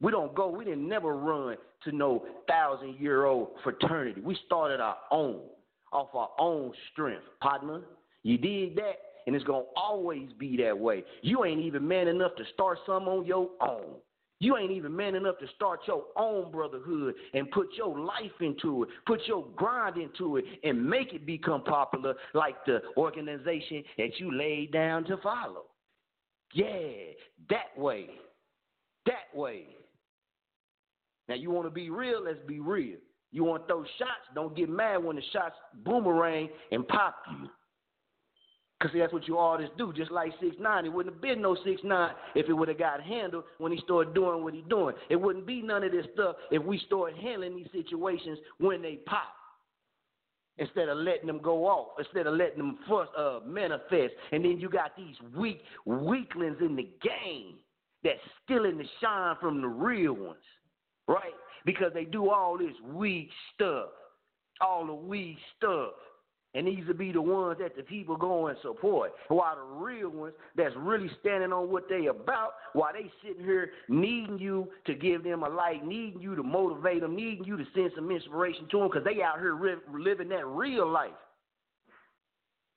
We 0.00 0.12
don't 0.12 0.34
go, 0.34 0.48
we 0.48 0.64
didn't 0.64 0.88
never 0.88 1.16
run 1.16 1.56
to 1.84 1.92
no 1.92 2.24
thousand 2.46 2.98
year 2.98 3.24
old 3.24 3.48
fraternity. 3.64 4.20
We 4.20 4.36
started 4.46 4.80
our 4.80 4.96
own, 5.10 5.40
off 5.92 6.08
our 6.14 6.30
own 6.38 6.72
strength, 6.92 7.24
partner. 7.40 7.80
You 8.22 8.38
did 8.38 8.76
that? 8.76 9.07
And 9.28 9.36
it's 9.36 9.44
gonna 9.44 9.66
always 9.76 10.30
be 10.38 10.56
that 10.56 10.78
way. 10.78 11.04
You 11.20 11.44
ain't 11.44 11.60
even 11.60 11.86
man 11.86 12.08
enough 12.08 12.34
to 12.36 12.44
start 12.54 12.78
something 12.86 13.12
on 13.12 13.26
your 13.26 13.50
own. 13.60 13.96
You 14.40 14.56
ain't 14.56 14.70
even 14.70 14.96
man 14.96 15.14
enough 15.14 15.36
to 15.40 15.46
start 15.54 15.80
your 15.86 16.04
own 16.16 16.50
brotherhood 16.50 17.14
and 17.34 17.50
put 17.50 17.66
your 17.76 17.98
life 17.98 18.40
into 18.40 18.84
it, 18.84 18.88
put 19.04 19.20
your 19.26 19.44
grind 19.54 19.98
into 19.98 20.38
it, 20.38 20.46
and 20.64 20.82
make 20.82 21.12
it 21.12 21.26
become 21.26 21.62
popular 21.62 22.14
like 22.32 22.64
the 22.64 22.80
organization 22.96 23.84
that 23.98 24.18
you 24.18 24.34
laid 24.34 24.72
down 24.72 25.04
to 25.04 25.18
follow. 25.18 25.64
Yeah, 26.54 27.12
that 27.50 27.76
way. 27.76 28.08
That 29.04 29.36
way. 29.38 29.66
Now, 31.28 31.34
you 31.34 31.50
want 31.50 31.66
to 31.66 31.70
be 31.70 31.90
real? 31.90 32.24
Let's 32.24 32.38
be 32.46 32.60
real. 32.60 32.96
You 33.30 33.44
want 33.44 33.64
to 33.64 33.74
throw 33.74 33.84
shots? 33.98 34.24
Don't 34.34 34.56
get 34.56 34.70
mad 34.70 35.04
when 35.04 35.16
the 35.16 35.22
shots 35.34 35.56
boomerang 35.84 36.48
and 36.72 36.88
pop 36.88 37.16
you. 37.30 37.50
Because 38.78 38.96
that's 38.96 39.12
what 39.12 39.26
you 39.26 39.38
artists 39.38 39.74
do. 39.76 39.92
Just 39.92 40.10
like 40.10 40.32
6 40.40 40.56
9 40.60 40.86
It 40.86 40.92
wouldn't 40.92 41.14
have 41.14 41.22
been 41.22 41.42
no 41.42 41.56
6 41.64 41.80
9 41.82 42.10
if 42.34 42.48
it 42.48 42.52
would 42.52 42.68
have 42.68 42.78
got 42.78 43.02
handled 43.02 43.44
when 43.58 43.72
he 43.72 43.78
started 43.78 44.14
doing 44.14 44.44
what 44.44 44.54
he 44.54 44.62
doing. 44.68 44.94
It 45.10 45.16
wouldn't 45.16 45.46
be 45.46 45.62
none 45.62 45.82
of 45.82 45.92
this 45.92 46.06
stuff 46.14 46.36
if 46.50 46.62
we 46.62 46.78
started 46.86 47.18
handling 47.18 47.56
these 47.56 47.68
situations 47.72 48.38
when 48.58 48.82
they 48.82 48.96
pop. 49.06 49.34
Instead 50.58 50.88
of 50.88 50.98
letting 50.98 51.28
them 51.28 51.40
go 51.40 51.66
off, 51.66 51.90
instead 52.00 52.26
of 52.26 52.34
letting 52.34 52.58
them 52.58 52.78
first 52.88 53.12
uh, 53.16 53.38
manifest, 53.46 54.14
and 54.32 54.44
then 54.44 54.58
you 54.58 54.68
got 54.68 54.96
these 54.96 55.14
weak 55.36 55.60
weaklings 55.84 56.56
in 56.60 56.74
the 56.74 56.88
game 57.00 57.54
that's 58.02 58.18
stealing 58.44 58.76
the 58.76 58.84
shine 59.00 59.36
from 59.40 59.60
the 59.60 59.68
real 59.68 60.14
ones, 60.14 60.42
right? 61.06 61.34
Because 61.64 61.92
they 61.94 62.04
do 62.04 62.30
all 62.30 62.58
this 62.58 62.74
weak 62.92 63.30
stuff, 63.54 63.90
all 64.60 64.84
the 64.84 64.94
weak 64.94 65.36
stuff. 65.56 65.92
And 66.58 66.66
these 66.66 66.84
will 66.88 66.94
be 66.94 67.12
the 67.12 67.22
ones 67.22 67.58
that 67.60 67.76
the 67.76 67.84
people 67.84 68.16
go 68.16 68.48
and 68.48 68.58
support. 68.62 69.12
While 69.28 69.54
the 69.54 69.62
real 69.62 70.08
ones 70.08 70.34
that's 70.56 70.74
really 70.76 71.08
standing 71.20 71.52
on 71.52 71.70
what 71.70 71.88
they 71.88 72.06
about, 72.06 72.54
while 72.72 72.90
they 72.92 73.08
sitting 73.22 73.44
here 73.44 73.70
needing 73.88 74.40
you 74.40 74.66
to 74.86 74.94
give 74.94 75.22
them 75.22 75.44
a 75.44 75.48
light, 75.48 75.86
needing 75.86 76.20
you 76.20 76.34
to 76.34 76.42
motivate 76.42 77.02
them, 77.02 77.14
needing 77.14 77.44
you 77.44 77.56
to 77.58 77.64
send 77.76 77.92
some 77.94 78.10
inspiration 78.10 78.66
to 78.72 78.78
them, 78.80 78.88
because 78.88 79.04
they 79.04 79.22
out 79.22 79.38
here 79.38 79.54
ri- 79.54 79.76
living 79.96 80.28
that 80.30 80.44
real 80.48 80.90
life. 80.90 81.12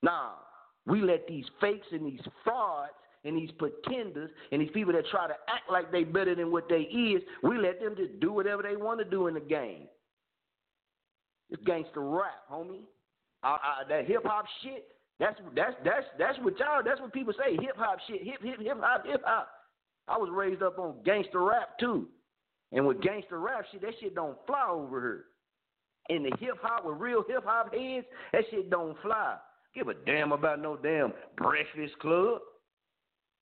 Nah, 0.03 0.33
we 0.85 1.01
let 1.01 1.27
these 1.27 1.45
fakes 1.59 1.87
and 1.91 2.05
these 2.05 2.21
frauds 2.43 2.91
and 3.23 3.35
these 3.35 3.49
pretenders 3.57 4.29
and 4.51 4.61
these 4.61 4.69
people 4.75 4.93
that 4.93 5.07
try 5.09 5.25
to 5.25 5.33
act 5.33 5.71
like 5.71 5.91
they 5.91 6.03
better 6.03 6.35
than 6.35 6.51
what 6.51 6.69
they 6.69 6.81
is, 6.81 7.23
we 7.41 7.57
let 7.57 7.79
them 7.79 7.95
just 7.97 8.19
do 8.19 8.31
whatever 8.31 8.61
they 8.61 8.75
want 8.75 8.99
to 8.99 9.05
do 9.05 9.25
in 9.25 9.33
the 9.33 9.39
game. 9.39 9.87
It's 11.49 11.63
gangster 11.63 12.01
rap, 12.01 12.43
homie. 12.51 12.81
Uh, 13.43 13.47
uh, 13.47 13.87
that 13.89 14.05
hip 14.05 14.23
hop 14.25 14.45
shit. 14.63 14.85
That's 15.19 15.39
that's 15.55 15.75
that's 15.83 16.05
that's 16.17 16.39
what 16.39 16.57
y'all. 16.59 16.81
That's 16.83 16.99
what 16.99 17.13
people 17.13 17.33
say. 17.33 17.55
Hip 17.61 17.75
hop 17.77 17.99
shit. 18.07 18.23
Hip 18.23 18.41
hip 18.41 18.59
hip 18.59 18.77
hop 18.79 19.05
hip 19.05 19.21
hop. 19.23 19.49
I 20.07 20.17
was 20.17 20.29
raised 20.31 20.63
up 20.63 20.79
on 20.79 20.95
gangster 21.05 21.43
rap 21.43 21.77
too, 21.79 22.07
and 22.71 22.85
with 22.87 23.01
gangster 23.01 23.39
rap 23.39 23.65
shit, 23.71 23.81
that 23.81 23.93
shit 23.99 24.15
don't 24.15 24.37
fly 24.47 24.67
over 24.69 24.99
here. 24.99 25.25
In 26.15 26.23
the 26.23 26.31
hip 26.39 26.57
hop 26.61 26.85
with 26.85 26.97
real 26.97 27.23
hip 27.27 27.43
hop 27.45 27.73
heads, 27.73 28.05
that 28.33 28.43
shit 28.49 28.69
don't 28.69 28.97
fly. 29.01 29.37
Give 29.73 29.87
a 29.87 29.93
damn 29.93 30.31
about 30.31 30.61
no 30.61 30.75
damn 30.75 31.13
Breakfast 31.37 31.97
Club. 31.99 32.39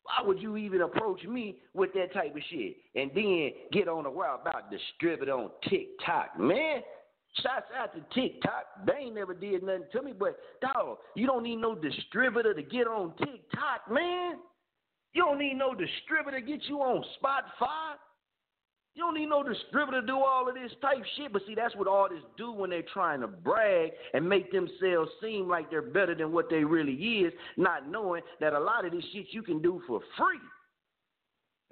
Why 0.03 0.27
would 0.27 0.41
you 0.41 0.57
even 0.57 0.81
approach 0.81 1.23
me 1.23 1.59
with 1.73 1.93
that 1.93 2.13
type 2.13 2.35
of 2.35 2.41
shit 2.49 2.75
and 2.95 3.11
then 3.13 3.51
get 3.71 3.87
on 3.87 4.03
the 4.03 4.09
wild 4.09 4.41
about 4.41 4.71
distribute 4.71 5.29
on 5.29 5.49
TikTok, 5.69 6.39
man? 6.39 6.81
Shots 7.35 7.67
out 7.77 7.93
to 7.93 8.01
TikTok. 8.19 8.65
They 8.85 9.05
ain't 9.05 9.15
never 9.15 9.33
did 9.33 9.63
nothing 9.63 9.83
to 9.93 10.01
me, 10.01 10.13
but 10.17 10.37
dog, 10.61 10.97
you 11.15 11.27
don't 11.27 11.43
need 11.43 11.57
no 11.57 11.75
distributor 11.75 12.53
to 12.53 12.63
get 12.63 12.87
on 12.87 13.13
TikTok, 13.17 13.89
man. 13.89 14.37
You 15.13 15.23
don't 15.23 15.39
need 15.39 15.55
no 15.55 15.73
distributor 15.73 16.39
to 16.39 16.45
get 16.45 16.63
you 16.67 16.79
on 16.79 17.03
Spotify. 17.21 17.95
You 18.95 19.03
don't 19.03 19.13
need 19.13 19.27
no 19.27 19.43
distributor 19.43 20.01
to 20.01 20.07
do 20.07 20.17
all 20.17 20.49
of 20.49 20.55
this 20.55 20.71
type 20.81 21.03
shit. 21.15 21.31
But 21.31 21.43
see, 21.47 21.55
that's 21.55 21.75
what 21.75 21.87
artists 21.87 22.25
do 22.37 22.51
when 22.51 22.69
they're 22.69 22.83
trying 22.93 23.21
to 23.21 23.27
brag 23.27 23.91
and 24.13 24.27
make 24.27 24.51
themselves 24.51 25.09
seem 25.21 25.47
like 25.47 25.69
they're 25.69 25.81
better 25.81 26.15
than 26.15 26.33
what 26.33 26.49
they 26.49 26.63
really 26.63 26.93
is, 26.93 27.33
not 27.57 27.89
knowing 27.89 28.23
that 28.41 28.53
a 28.53 28.59
lot 28.59 28.85
of 28.85 28.91
this 28.91 29.03
shit 29.13 29.27
you 29.31 29.41
can 29.41 29.61
do 29.61 29.81
for 29.87 30.01
free. 30.17 30.39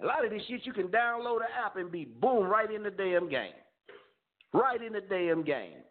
A 0.01 0.05
lot 0.05 0.23
of 0.23 0.31
this 0.31 0.43
shit 0.47 0.65
you 0.65 0.73
can 0.73 0.87
download 0.87 1.37
an 1.37 1.47
app 1.65 1.75
and 1.75 1.91
be 1.91 2.05
boom 2.05 2.47
right 2.47 2.71
in 2.71 2.83
the 2.83 2.91
damn 2.91 3.27
game. 3.27 3.51
Right 4.53 4.81
in 4.81 4.93
the 4.93 5.01
damn 5.01 5.43
game. 5.43 5.83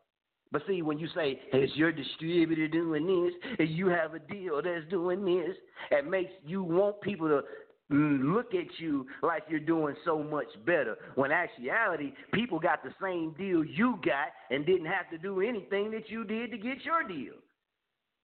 But 0.52 0.62
see, 0.68 0.82
when 0.82 0.98
you 0.98 1.08
say, 1.14 1.40
is 1.52 1.70
your 1.74 1.92
distributor 1.92 2.68
doing 2.68 3.06
this, 3.06 3.34
and 3.58 3.68
you 3.68 3.88
have 3.88 4.14
a 4.14 4.18
deal 4.18 4.62
that's 4.62 4.88
doing 4.88 5.24
this, 5.24 5.56
it 5.90 6.08
makes 6.08 6.30
you 6.44 6.62
want 6.62 7.00
people 7.00 7.28
to 7.28 7.42
look 7.90 8.54
at 8.54 8.66
you 8.78 9.06
like 9.22 9.44
you're 9.48 9.60
doing 9.60 9.94
so 10.04 10.22
much 10.22 10.46
better. 10.64 10.96
When 11.14 11.30
actuality, 11.30 12.12
people 12.32 12.58
got 12.58 12.82
the 12.82 12.92
same 13.02 13.34
deal 13.36 13.64
you 13.64 13.98
got 14.04 14.28
and 14.50 14.64
didn't 14.64 14.86
have 14.86 15.10
to 15.10 15.18
do 15.18 15.40
anything 15.40 15.90
that 15.92 16.08
you 16.08 16.24
did 16.24 16.50
to 16.52 16.58
get 16.58 16.84
your 16.84 17.06
deal. 17.06 17.34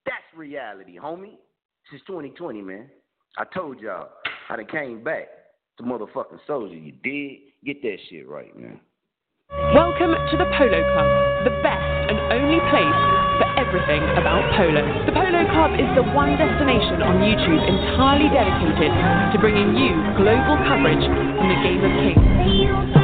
That's 0.04 0.16
reality, 0.36 0.98
homie. 0.98 1.36
This 1.90 2.00
is 2.00 2.06
2020, 2.06 2.62
man. 2.62 2.88
I 3.38 3.44
told 3.52 3.80
y'all, 3.80 4.09
I 4.48 4.56
done 4.56 4.66
came 4.66 5.02
back 5.02 5.28
to 5.78 5.84
motherfucking 5.84 6.38
soldier. 6.46 6.74
You 6.74 6.92
did 7.02 7.40
get 7.64 7.82
that 7.82 7.96
shit 8.10 8.28
right, 8.28 8.56
man. 8.59 8.80
Welcome 9.53 10.16
to 10.31 10.37
the 10.39 10.49
Polo 10.57 10.81
Club, 10.81 11.45
the 11.45 11.53
best 11.61 11.85
and 12.09 12.16
only 12.33 12.57
place 12.73 13.01
for 13.37 13.45
everything 13.61 14.01
about 14.16 14.41
polo. 14.57 14.81
The 15.05 15.12
Polo 15.12 15.45
Club 15.53 15.77
is 15.77 15.93
the 15.95 16.09
one 16.16 16.39
destination 16.41 17.05
on 17.05 17.20
YouTube 17.20 17.61
entirely 17.61 18.33
dedicated 18.33 18.89
to 18.89 19.37
bringing 19.39 19.77
you 19.77 19.93
global 20.16 20.57
coverage 20.65 21.05
from 21.05 21.49
the 21.53 21.59
game 21.61 21.85
of 21.85 21.93
kings. 22.01 23.02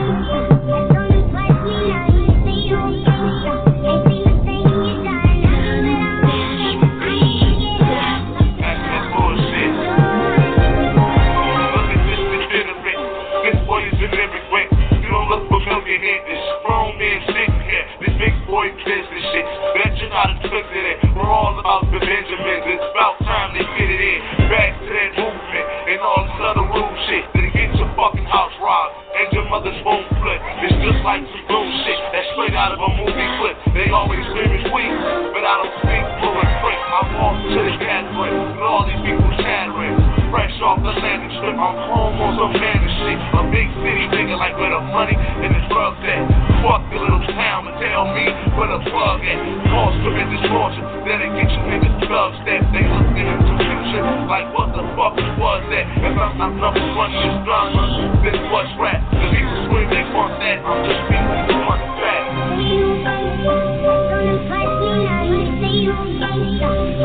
We're 20.48 21.28
all 21.28 21.60
about 21.60 21.84
the 21.92 22.00
Benjamins. 22.00 22.64
It's 22.64 22.86
about 22.96 23.20
time 23.20 23.52
they 23.52 23.68
get 23.76 23.84
it 23.84 24.00
in. 24.00 24.20
Back 24.48 24.80
to 24.80 24.88
that 24.88 25.12
movement 25.20 25.66
and 25.92 26.00
all 26.00 26.24
this 26.24 26.40
other 26.40 26.64
rude 26.64 26.96
shit. 27.04 27.24
Then 27.36 27.52
get 27.52 27.76
your 27.76 27.92
fucking 27.92 28.24
house 28.24 28.56
robbed 28.56 28.96
and 29.12 29.28
your 29.36 29.44
mother's 29.52 29.76
phone 29.84 30.08
flip. 30.08 30.40
It's 30.64 30.72
just 30.80 31.04
like 31.04 31.20
some 31.20 31.44
blue 31.52 31.68
shit 31.84 32.00
that's 32.16 32.32
straight 32.32 32.56
out 32.56 32.72
of 32.72 32.80
a 32.80 32.90
movie 32.96 33.28
clip. 33.44 33.60
They 33.76 33.92
always 33.92 34.24
scream 34.32 34.48
it's 34.56 34.72
weak, 34.72 34.88
but 35.36 35.44
I 35.44 35.52
don't 35.60 35.74
speak 35.84 36.04
fluent 36.16 36.52
print. 36.64 36.80
I'm 36.96 37.08
off 37.20 37.36
to 37.44 37.60
the 37.68 37.74
gathering 37.84 38.36
with 38.56 38.64
all 38.64 38.88
these 38.88 39.02
people 39.04 39.28
chattering. 39.44 40.17
Fresh 40.28 40.60
off 40.60 40.76
the 40.84 40.92
landing 40.92 41.32
strip, 41.40 41.56
I'm 41.56 41.72
home 41.88 42.20
on 42.20 42.36
some 42.36 42.52
and 42.52 42.84
shit. 43.00 43.16
A 43.32 43.48
big 43.48 43.64
city 43.80 44.04
nigga 44.12 44.36
like 44.36 44.52
where 44.60 44.68
the 44.68 44.84
money 44.92 45.16
and 45.16 45.56
the 45.56 45.62
drugs 45.72 46.04
at. 46.04 46.20
Fuck 46.60 46.84
your 46.92 47.00
little 47.00 47.24
town 47.32 47.64
and 47.64 47.72
tell 47.80 48.04
me 48.12 48.28
where 48.52 48.68
the 48.68 48.76
plug 48.92 49.24
at. 49.24 49.40
Cause 49.72 49.96
tremendous 50.04 50.44
fortune, 50.52 50.84
that'll 51.08 51.32
get 51.32 51.48
you 51.48 51.62
niggas 51.72 51.96
drugs 52.04 52.36
that 52.44 52.60
they 52.76 52.84
look 52.84 53.08
in 53.16 53.24
the 53.24 53.36
confusion. 53.40 54.28
Like 54.28 54.52
what 54.52 54.68
the 54.76 54.84
fuck 54.92 55.16
was 55.40 55.64
that? 55.72 55.86
If 55.96 56.12
I'm 56.20 56.36
not 56.36 56.52
number 56.60 56.84
one 56.92 57.08
this 57.08 57.32
drama, 57.48 58.20
then 58.20 58.52
what's 58.52 58.68
rap? 58.76 59.00
The 59.08 59.32
people 59.32 59.64
scream 59.64 59.88
they 59.88 60.04
want 60.12 60.36
that. 60.44 60.60
I'm 60.60 60.84
just 60.84 61.08
beating 61.08 61.48
the 61.48 61.56
one 61.64 61.80
fat. 61.96 62.28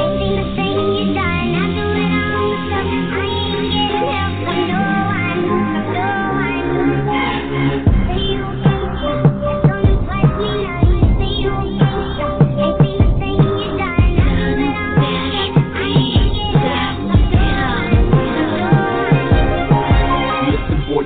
Listen, 0.03 0.62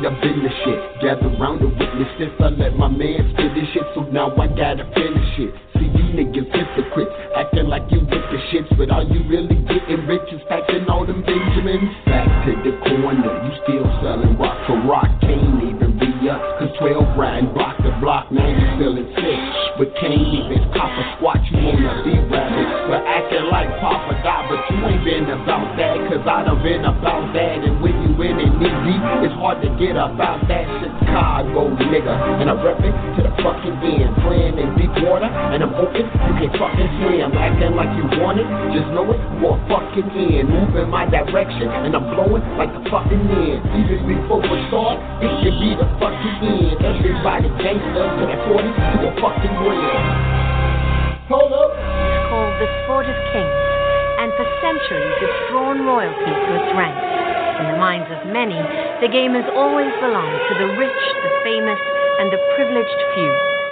I've 0.08 0.22
been 0.22 0.40
the 0.40 0.48
shit. 0.64 0.80
Gather 1.04 1.28
round 1.36 1.60
to 1.60 1.68
witness 1.68 2.08
this. 2.16 2.32
I 2.40 2.48
let 2.56 2.80
my 2.80 2.88
man 2.88 3.28
spit 3.36 3.52
this 3.52 3.68
shit, 3.76 3.84
so 3.92 4.08
now 4.08 4.32
I 4.40 4.48
gotta 4.48 4.88
finish 4.96 5.36
it. 5.36 5.52
See, 5.76 5.92
you 5.92 6.16
niggas 6.16 6.48
hypocrites, 6.48 7.12
acting 7.36 7.68
like 7.68 7.84
you 7.92 8.00
with 8.00 8.24
the 8.32 8.40
shits, 8.48 8.72
but 8.80 8.88
are 8.88 9.04
you 9.04 9.28
really 9.28 9.60
getting 9.68 10.08
rich? 10.08 10.24
Is 10.32 10.40
stacking 10.48 10.88
all 10.88 11.06
them 11.06 11.28
Benjamins? 11.28 11.92
Back 12.08 12.24
to 12.48 12.56
the 12.56 12.80
corner, 12.88 13.20
you 13.20 13.52
still 13.68 13.84
selling 14.00 14.40
rock 14.40 14.56
for 14.64 14.80
rock. 14.88 15.12
Can't 15.20 15.76
even 15.76 16.00
be 16.00 16.30
up, 16.32 16.40
cause 16.56 16.72
12 16.80 17.20
riding 17.20 17.52
block 17.52 17.76
to 17.84 17.92
block. 18.00 18.32
Now 18.32 18.48
you 18.48 18.80
feeling 18.80 19.12
sick, 19.12 19.67
but 19.78 19.94
can't 20.02 20.14
even 20.14 20.66
cop 20.74 20.90
a 20.90 21.04
squat. 21.16 21.38
You 21.54 21.62
wanna 21.62 22.02
be 22.02 22.18
rabbit, 22.34 22.68
but 22.90 23.06
acting 23.06 23.46
like 23.54 23.70
Papa 23.78 24.18
got 24.26 24.48
but 24.50 24.64
you 24.72 24.80
ain't 24.88 25.04
been 25.04 25.28
about 25.28 25.76
that, 25.76 25.96
cause 26.08 26.24
I 26.24 26.48
done 26.48 26.64
been 26.64 26.88
about 26.88 27.36
that. 27.36 27.60
And 27.68 27.84
when 27.84 27.94
you 28.00 28.16
in 28.24 28.40
it 28.40 28.52
knee 28.56 28.72
deep, 28.88 29.04
it's 29.28 29.36
hard 29.36 29.60
to 29.62 29.70
get 29.76 30.00
about 30.00 30.40
that 30.48 30.64
Chicago 30.80 31.68
nigga. 31.84 32.16
And 32.40 32.48
I'm 32.48 32.64
reppin' 32.64 32.96
to 33.20 33.28
the 33.28 33.34
fucking 33.44 33.76
end, 33.84 34.16
playing 34.24 34.56
in 34.56 34.72
deep 34.80 34.92
water, 35.04 35.28
and 35.28 35.60
I'm 35.60 35.76
open, 35.76 36.08
you 36.08 36.34
can 36.48 36.52
fucking 36.56 36.90
swim. 37.04 37.36
Acting 37.36 37.76
like 37.76 37.92
you 38.00 38.08
want 38.24 38.40
it, 38.40 38.48
just 38.72 38.88
know 38.96 39.04
it, 39.12 39.20
for 39.44 39.60
a 39.60 39.68
fucking 39.68 40.10
end. 40.16 40.48
Move 40.48 40.80
in 40.80 40.88
my 40.88 41.04
direction, 41.04 41.68
and 41.68 41.92
I'm 41.92 42.08
blowing 42.16 42.44
like 42.56 42.72
the 42.72 42.88
fucking 42.88 43.24
wind. 43.28 43.60
Even 43.84 44.00
before 44.08 44.40
we 44.40 44.58
start, 44.72 44.96
it 45.20 45.32
could 45.44 45.60
be 45.60 45.76
the 45.76 45.88
fucking 46.00 46.38
end. 46.56 46.80
Everybody 46.88 47.52
gangsta 47.60 48.02
to 48.16 48.24
that 48.32 48.40
40, 48.48 48.67
centuries 54.90 55.50
drawn 55.50 55.86
royalty 55.86 56.32
to 56.32 56.52
its 56.56 56.72
ranks. 56.76 57.04
In 57.60 57.68
the 57.72 57.78
minds 57.78 58.08
of 58.12 58.32
many, 58.32 58.60
the 59.02 59.12
game 59.12 59.34
has 59.34 59.46
always 59.56 59.92
belonged 60.00 60.40
to 60.48 60.54
the 60.60 60.70
rich, 60.80 61.04
the 61.24 61.32
famous, 61.44 61.80
and 62.20 62.32
the 62.32 62.40
privileged 62.56 63.00
few. 63.14 63.67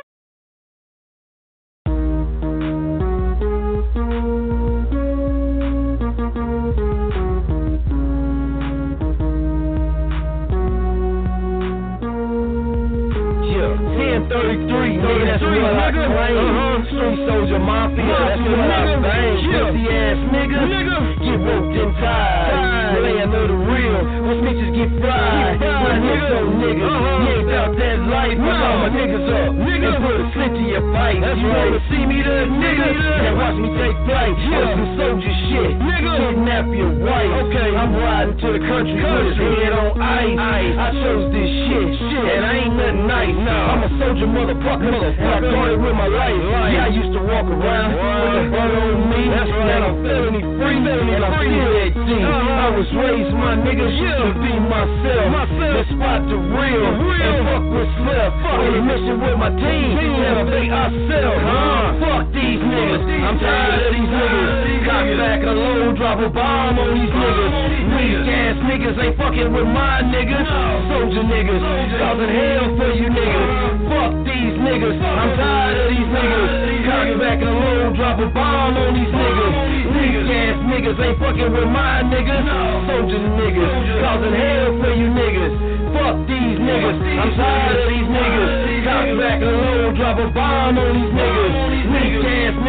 I'm 43.34 43.82
a 43.82 43.90
soldier 43.98 44.30
motherfucker, 44.30 44.86
and 44.86 45.18
I 45.18 45.42
guarded 45.42 45.82
with 45.82 45.96
my 45.98 46.06
life. 46.06 46.38
Yeah, 46.38 46.86
I 46.86 46.94
used 46.94 47.14
to 47.18 47.22
walk 47.26 47.50
around 47.50 47.98
with 47.98 48.38
the 48.38 48.44
burn 48.54 48.72
on 48.78 49.10
me. 49.10 49.22
That's 49.34 49.50
right. 49.50 49.66
And 49.66 49.82
I'm 49.82 49.96
felony 50.06 50.42
free, 50.62 50.78
and 50.78 51.26
I'm 51.26 51.34
still 51.34 51.74
at 51.82 51.94
D. 52.06 52.10
I 52.22 52.70
was 52.70 52.90
raised, 52.94 53.34
my 53.34 53.58
nigga, 53.58 53.88
to 53.90 54.38
be 54.46 54.54
myself. 54.62 55.50
Let's 55.58 55.90
spot 55.90 56.22
the 56.30 56.38
real, 56.38 56.86
and 56.86 57.50
fuck 57.50 57.66
what's 57.74 57.98
left. 58.06 58.36
On 58.46 58.62
a 58.62 58.82
mission 58.86 59.18
with 59.18 59.38
my 59.42 59.50
team, 59.58 59.98
elevate 60.22 60.70
ourselves. 60.70 61.42
Huh? 61.42 61.98
Fuck 62.06 62.30
these 62.30 62.62
niggas, 62.62 63.06
I'm 63.10 63.38
tired 63.42 63.90
of 63.90 63.94
these 63.94 64.06
niggas. 64.06 64.45
Cock 64.86 65.10
back 65.18 65.42
a 65.42 65.50
load, 65.50 65.98
drop 65.98 66.22
a 66.22 66.30
bomb 66.30 66.78
on 66.78 66.94
these 66.94 67.10
niggas. 67.10 67.54
Weak 67.98 68.22
ass 68.30 68.58
niggas 68.70 68.98
ain't 69.02 69.18
fucking 69.18 69.50
with 69.50 69.66
my 69.66 70.06
niggas. 70.06 70.46
Soldier 70.94 71.26
niggas, 71.26 71.58
causing 71.98 72.30
hell 72.30 72.66
for 72.78 72.94
you 72.94 73.10
niggas. 73.10 73.50
Fuck 73.90 74.14
these 74.30 74.56
niggas, 74.62 75.02
I'm 75.02 75.32
tired 75.42 75.78
of 75.82 75.88
these 75.90 76.06
niggas. 76.06 76.50
Cock 76.86 77.08
back 77.18 77.42
a 77.42 77.50
load, 77.50 77.98
drop 77.98 78.22
a 78.22 78.30
bomb 78.30 78.78
on 78.78 78.94
these 78.94 79.10
niggas. 79.10 79.54
Weak 79.90 80.16
ass 80.30 80.58
niggas 80.70 80.98
ain't 81.02 81.18
fucking 81.18 81.50
with 81.50 81.70
my 81.74 82.06
niggas. 82.06 82.46
Soldier 82.86 83.26
niggas, 83.42 83.74
causing 84.06 84.38
hell 84.38 84.70
for 84.86 84.94
you 84.94 85.10
niggas. 85.10 85.54
Fuck 85.98 86.18
these 86.30 86.62
niggas, 86.62 86.98
I'm 87.02 87.32
tired 87.34 87.78
of 87.82 87.90
these 87.90 88.06
niggas. 88.06 88.86
Cock 88.86 89.08
back 89.18 89.42
a 89.42 89.50
load, 89.50 89.98
drop 89.98 90.18
a 90.22 90.30
bomb 90.30 90.78
on 90.78 90.94
these 90.94 91.10
niggas. 91.10 91.55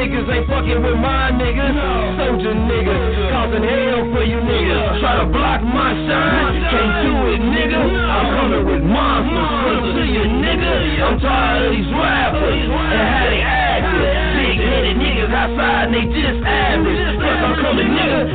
Niggas 0.07 0.31
ain't 0.31 0.47
fucking 0.47 0.87
with 0.87 1.03
my 1.03 1.35
niggas. 1.35 1.75
Soldier 2.15 2.55
niggas, 2.55 3.27
causing 3.27 3.67
hell 3.67 4.07
for 4.15 4.23
you 4.23 4.39
niggas. 4.39 5.03
Try 5.03 5.19
to 5.19 5.27
block 5.27 5.67
my 5.67 5.99
shine, 6.07 6.63
can't 6.63 6.95
do 7.03 7.15
it, 7.35 7.43
nigga. 7.43 7.83
I'm 7.83 8.27
coming 8.39 8.65
with 8.71 8.87
monsters, 8.87 9.51
straight 9.67 9.83
to 9.99 10.05
you, 10.07 10.25
nigga. 10.31 11.03
I'm 11.11 11.19
tired 11.19 11.67
of 11.67 11.71
these 11.75 11.91
rappers 11.91 12.55
and 12.55 12.71
how 12.71 13.27
they 13.35 13.43
acting. 13.43 13.99
Big 14.47 14.59
headed 14.63 14.95
niggas 14.95 15.35
outside 15.35 15.91
and 15.91 15.95
they 15.99 16.07
just 16.07 16.39
average. 16.39 17.03
Plus 17.19 17.39
I'm 17.43 17.55
coming, 17.67 17.91
nigga, 17.91 18.26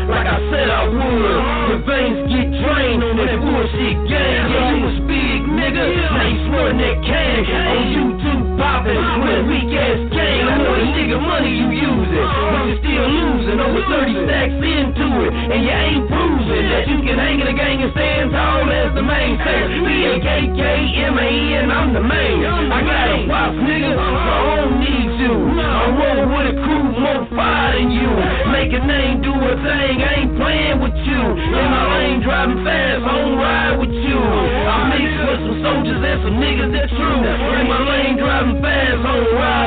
can 17.12 17.20
hang 17.20 17.44
in 17.44 17.48
the 17.48 17.52
gang 17.52 17.84
and 17.84 17.92
stand 17.92 18.32
tall 18.32 18.72
as 18.72 18.96
the 18.96 19.04
main 19.04 19.36
player. 19.44 19.68
B-A-K-K-M-A-N, 19.84 21.68
I'm 21.68 21.92
the 21.92 22.00
main. 22.00 22.40
I 22.48 22.80
got 22.88 23.12
a 23.12 23.28
boss, 23.28 23.52
nigga, 23.60 23.92
so 24.00 24.00
I 24.00 24.56
don't 24.56 24.80
need 24.80 25.12
you. 25.20 25.36
I 25.60 25.92
roll 25.92 26.24
with 26.32 26.56
a 26.56 26.64
crew 26.64 26.84
more 26.96 27.28
fire 27.36 27.76
than 27.76 27.92
you. 27.92 28.08
Make 28.56 28.72
a 28.72 28.80
name, 28.88 29.20
do 29.20 29.36
a 29.36 29.54
thing, 29.60 29.96
I 30.00 30.24
ain't 30.24 30.40
playing 30.40 30.80
with 30.80 30.96
you. 31.04 31.22
In 31.36 31.68
my 31.68 31.84
lane, 32.00 32.24
driving 32.24 32.64
fast, 32.64 33.04
I 33.04 33.12
don't 33.12 33.36
ride 33.36 33.76
with 33.76 33.92
you. 33.92 34.16
I 34.16 34.88
mix 34.96 35.12
with 35.12 35.40
some 35.52 35.60
soldiers 35.68 36.00
and 36.00 36.20
some 36.24 36.40
niggas 36.40 36.72
that 36.80 36.88
true. 36.96 37.20
In 37.60 37.68
my 37.68 37.82
lane, 37.92 38.16
driving 38.16 38.64
fast, 38.64 39.04
I 39.04 39.12
don't 39.20 39.36
ride 39.36 39.61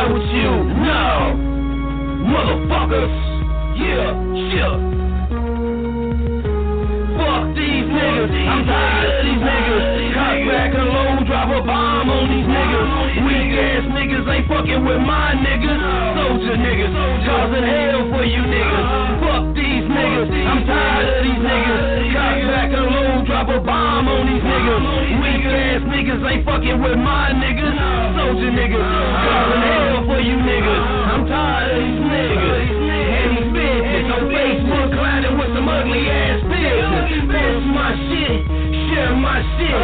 fucking 14.74 14.86
with 14.86 15.02
my 15.06 15.34
niggas. 15.38 15.80
Soldier 16.14 16.56
niggas, 16.56 16.92
causing 17.26 17.64
hell 17.64 18.10
for 18.10 18.24
you 18.24 18.42
niggas. 18.42 19.20
Fuck 19.20 19.54
these 19.54 19.86
niggas. 19.86 20.28
I'm 20.46 20.66
tired 20.66 21.06
of 21.08 21.22
these 21.22 21.42
niggas. 21.42 22.12
Cock 22.14 22.36
back 22.50 22.70
a 22.72 22.82
load, 22.82 23.26
drop 23.26 23.48
a 23.48 23.60
bomb 23.60 24.08
on 24.08 24.26
these 24.26 24.42
niggas. 24.42 24.82
Weak 25.22 25.44
ass 25.46 25.82
niggas 25.86 26.22
ain't 26.30 26.44
fucking 26.44 26.82
with 26.82 26.98
my 26.98 27.30
niggas. 27.32 27.74
Soldier 28.18 28.50
niggas, 28.50 28.82
causing 28.82 29.62
hell 29.62 30.06
for 30.06 30.20
you 30.20 30.36
niggas. 30.42 30.82
I'm 31.12 31.26
tired 31.26 31.70
of 31.70 31.78
these 31.78 32.02
niggas. 32.02 32.82
These 33.24 33.48
bitches 33.54 34.10
on 34.10 34.22
Facebook 34.30 34.88
clowning 34.94 35.38
with 35.38 35.50
some 35.54 35.68
ugly 35.68 36.10
ass 36.10 36.40
business. 36.42 37.24
Post 37.30 37.66
my 37.72 37.90
shit, 38.10 38.46
share 38.90 39.14
my 39.16 39.38
shit. 39.56 39.74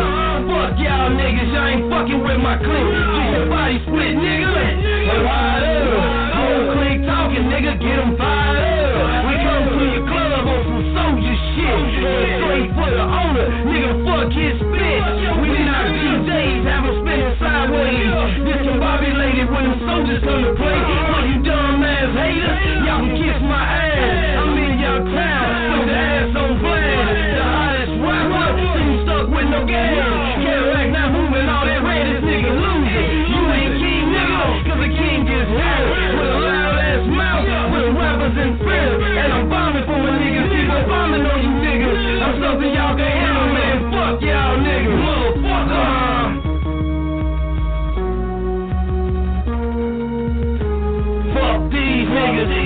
Fuck 0.51 0.79
y'all 0.79 1.11
niggas, 1.15 1.51
y'all 1.55 1.67
ain't 1.67 1.91
fucking 1.91 2.23
with 2.23 2.41
my 2.41 2.57
clique. 2.59 2.91
Get 2.91 3.33
your 3.39 3.47
body 3.49 3.80
haters, 22.31 22.87
y'all 22.87 23.07
kiss 23.19 23.39
my 23.43 23.63
ass. 23.63 24.39
I'm 24.39 24.59
in 24.59 24.79
your 24.79 25.01
town 25.11 25.87
the 25.87 25.95
ass 25.95 26.37
on 26.37 26.51
blast. 26.63 27.37
The 27.37 27.43
hottest 27.43 27.95
rapper, 28.05 28.49
stuck 29.03 29.27
with 29.35 29.49
no 29.51 29.67
gas. 29.67 30.10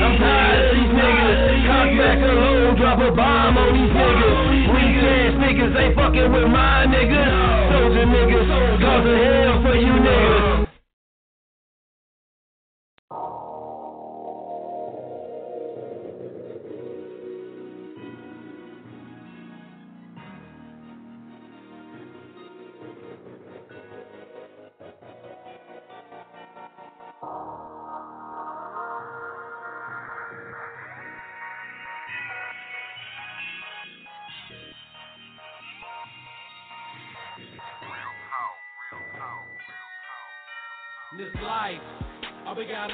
I'm 0.03 0.15
tired 0.19 0.65
of 0.65 0.71
these 0.75 0.93
niggas. 0.95 1.39
Cock 1.69 1.89
back 1.99 2.19
a 2.19 2.33
load, 2.33 2.77
drop 2.79 2.99
a 2.99 3.11
bomb 3.15 3.59
on 3.59 3.71
these 3.75 3.93
niggas. 3.93 4.39
Weak 4.75 4.97
ass 5.05 5.35
niggas 5.39 5.73
ain't 5.79 5.95
fucking 5.95 6.31
with 6.33 6.49
my 6.51 6.87
niggas. 6.91 7.31
Soldier 7.71 8.07
niggas, 8.07 8.49
causing 8.81 9.19
hell 9.19 9.62
for 9.62 9.73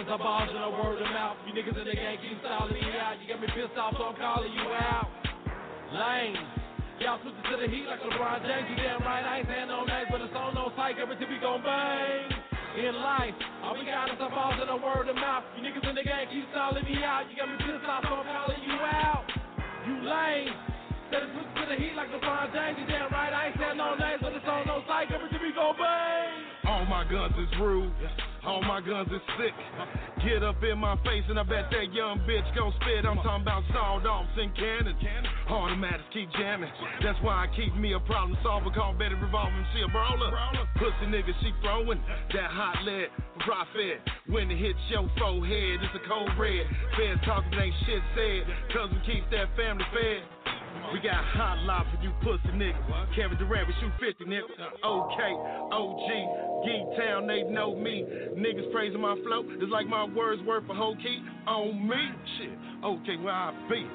Got 0.00 0.16
is 0.16 0.24
balls 0.24 0.48
and 0.48 0.64
a 0.64 0.72
word 0.80 0.96
of 0.96 1.12
mouth. 1.12 1.36
You 1.44 1.52
niggas 1.52 1.76
in 1.76 1.84
the 1.84 1.92
game 1.92 2.16
keep 2.24 2.40
stalling 2.40 2.72
me 2.72 2.80
out. 2.96 3.20
You 3.20 3.28
got 3.28 3.36
me 3.36 3.52
pissed 3.52 3.76
off, 3.76 3.92
so 3.92 4.08
I'm 4.08 4.16
calling 4.16 4.48
you 4.48 4.64
out. 4.72 5.12
Y'all 7.04 7.20
to 7.20 7.28
the 7.28 7.68
heat 7.68 7.84
like 7.84 8.00
LeBron 8.00 8.40
James. 8.40 8.64
You 8.72 8.76
damn 8.80 9.04
right, 9.04 9.20
I 9.20 9.44
ain't 9.44 9.48
saying 9.48 9.68
no 9.68 9.84
names, 9.84 10.08
but 10.08 10.24
it's 10.24 10.32
on 10.32 10.56
no 10.56 10.72
psych. 10.72 10.96
Every 10.96 11.20
time 11.20 11.28
we 11.28 11.36
gon' 11.36 11.60
bang. 11.60 12.32
In 12.80 12.96
life, 12.96 13.36
all 13.60 13.76
we 13.76 13.84
got 13.84 14.08
is 14.08 14.16
our 14.24 14.32
balls 14.32 14.56
and 14.56 14.72
a 14.72 14.78
word 14.80 15.04
of 15.12 15.16
mouth. 15.20 15.44
You 15.52 15.68
niggas 15.68 15.84
in 15.84 15.92
the 15.92 16.06
game 16.06 16.32
keep 16.32 16.48
stalling 16.56 16.84
me 16.88 17.04
out. 17.04 17.28
You 17.28 17.36
got 17.36 17.52
me 17.52 17.60
pissed 17.60 17.84
off, 17.84 18.00
so 18.00 18.16
I'm 18.16 18.24
calling 18.24 18.62
you 18.64 18.76
out. 18.80 19.28
You 19.84 20.00
lame. 20.00 20.48
Said 21.12 21.28
it's 21.28 21.36
to 21.36 21.64
the 21.68 21.76
heat 21.76 21.92
like 21.92 22.08
LeBron 22.08 22.56
James. 22.56 22.80
You 22.80 22.88
damn 22.88 23.12
right, 23.12 23.36
I 23.36 23.52
ain't 23.52 23.56
saying 23.60 23.76
no 23.76 24.00
names, 24.00 24.24
but 24.24 24.32
it's 24.32 24.48
on 24.48 24.64
no 24.64 24.80
psych. 24.88 25.12
Every 25.12 25.28
time 25.28 25.44
we 25.44 25.52
gon' 25.52 25.76
bang. 25.76 26.40
All 26.64 26.88
my 26.88 27.04
guns 27.04 27.36
is 27.36 27.52
rude. 27.60 27.92
All 28.44 28.62
my 28.62 28.80
guns 28.80 29.08
is 29.12 29.20
sick. 29.36 29.54
Get 30.24 30.42
up 30.42 30.62
in 30.64 30.78
my 30.78 30.96
face 31.04 31.24
and 31.28 31.38
I 31.38 31.42
bet 31.42 31.68
that 31.70 31.92
young 31.92 32.20
bitch 32.24 32.44
gon' 32.56 32.72
spit. 32.80 33.04
I'm 33.04 33.16
talking 33.20 33.42
about 33.42 33.62
sawed 33.72 34.06
offs 34.06 34.32
and 34.36 34.54
cannons. 34.56 34.96
Automatics 35.48 36.04
keep 36.12 36.30
jamming. 36.32 36.70
That's 37.02 37.18
why 37.22 37.44
I 37.44 37.46
keep 37.56 37.74
me 37.76 37.92
a 37.92 38.00
problem 38.00 38.36
solver. 38.42 38.70
Call 38.70 38.94
Betty 38.94 39.14
Revolver 39.14 39.66
she 39.74 39.82
a 39.82 39.88
brawler. 39.88 40.30
Pussy 40.76 41.06
nigga, 41.12 41.32
she 41.40 41.52
throwing 41.62 42.00
that 42.32 42.50
hot 42.50 42.82
lead. 42.84 43.08
Profit 43.40 44.00
when 44.28 44.50
it 44.50 44.58
hits 44.58 44.78
your 44.88 45.10
forehead, 45.18 45.80
it's 45.82 45.94
a 45.96 46.08
cold 46.08 46.30
red. 46.38 46.66
Feds 46.96 47.20
talking 47.24 47.52
ain't 47.58 47.74
shit 47.86 48.02
said, 48.14 48.42
cause 48.72 48.88
we 48.92 49.00
keep 49.12 49.24
that 49.30 49.48
family 49.56 49.84
fed. 49.92 50.22
We 50.92 50.98
got 50.98 51.22
hot 51.22 51.62
lot 51.62 51.86
for 51.86 52.02
you 52.02 52.10
pussy 52.22 52.50
niggas. 52.58 53.14
Kevin 53.14 53.38
Durant, 53.38 53.68
we 53.68 53.74
shoot 53.78 53.94
50 54.02 54.24
niggas. 54.26 54.58
OK, 54.82 55.18
OG, 55.70 56.08
Geek 56.66 56.84
Town, 56.98 57.26
they 57.30 57.42
know 57.46 57.74
me. 57.78 58.02
Niggas 58.34 58.72
praising 58.72 59.00
my 59.00 59.14
flow. 59.22 59.46
It's 59.46 59.70
like 59.70 59.86
my 59.86 60.04
words 60.04 60.42
worth 60.42 60.68
a 60.68 60.74
whole 60.74 60.96
key 60.96 61.22
on 61.46 61.86
me. 61.86 62.02
Shit, 62.38 62.58
okay, 62.82 63.16
where 63.22 63.34
I 63.34 63.54
be. 63.70 63.86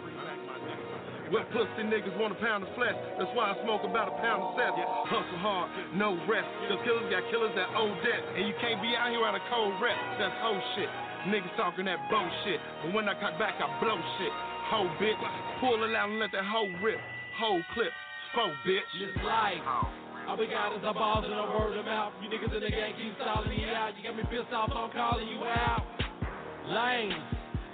What 1.34 1.50
pussy 1.52 1.84
niggas 1.90 2.14
want 2.22 2.38
a 2.38 2.40
pound 2.40 2.64
of 2.64 2.72
flesh. 2.78 2.94
That's 3.18 3.34
why 3.34 3.52
I 3.52 3.58
smoke 3.66 3.82
about 3.82 4.14
a 4.14 4.16
pound 4.22 4.46
of 4.46 4.50
cess. 4.56 4.78
Hustle 5.10 5.42
hard, 5.42 5.68
no 5.98 6.14
rest. 6.30 6.46
Cause 6.70 6.80
killers 6.86 7.10
got 7.10 7.26
killers 7.34 7.52
that 7.58 7.74
owe 7.74 7.92
debt. 8.06 8.24
And 8.38 8.46
you 8.46 8.54
can't 8.62 8.78
be 8.78 8.94
out 8.94 9.10
here 9.10 9.26
on 9.26 9.34
a 9.34 9.44
cold 9.50 9.74
rep. 9.82 9.98
That's 10.22 10.38
whole 10.40 10.62
shit. 10.78 10.88
Niggas 11.28 11.50
talking 11.58 11.90
that 11.90 11.98
bullshit. 12.14 12.62
But 12.86 12.94
when 12.94 13.10
I 13.10 13.18
cut 13.18 13.42
back, 13.42 13.58
I 13.58 13.66
blow 13.82 13.98
shit. 14.22 14.55
Ho 14.74 14.90
bitch. 14.98 15.22
Pull 15.62 15.84
it 15.84 15.96
out 15.96 16.10
and 16.10 16.20
let 16.20 16.32
that 16.32 16.46
hoe 16.46 16.70
rip. 16.82 16.98
Whole 17.38 17.62
clip. 17.74 17.94
Spoke 18.34 18.54
bitch. 18.66 18.86
This 18.98 19.14
life. 19.24 19.62
All 20.26 20.38
we 20.38 20.50
got 20.50 20.74
is 20.74 20.82
our 20.82 20.94
balls 20.94 21.22
and 21.22 21.38
a 21.38 21.46
word 21.54 21.78
of 21.78 21.86
mouth. 21.86 22.14
You 22.18 22.34
niggas 22.34 22.50
in 22.50 22.64
the 22.66 22.74
game 22.74 22.98
keep 22.98 23.14
stalling 23.22 23.54
me 23.54 23.62
out. 23.70 23.94
You 23.94 24.02
got 24.02 24.18
me 24.18 24.26
pissed 24.26 24.50
off, 24.50 24.74
so 24.74 24.90
I'm 24.90 24.92
calling 24.92 25.30
you 25.30 25.38
out. 25.46 25.86
Lame. 26.66 27.14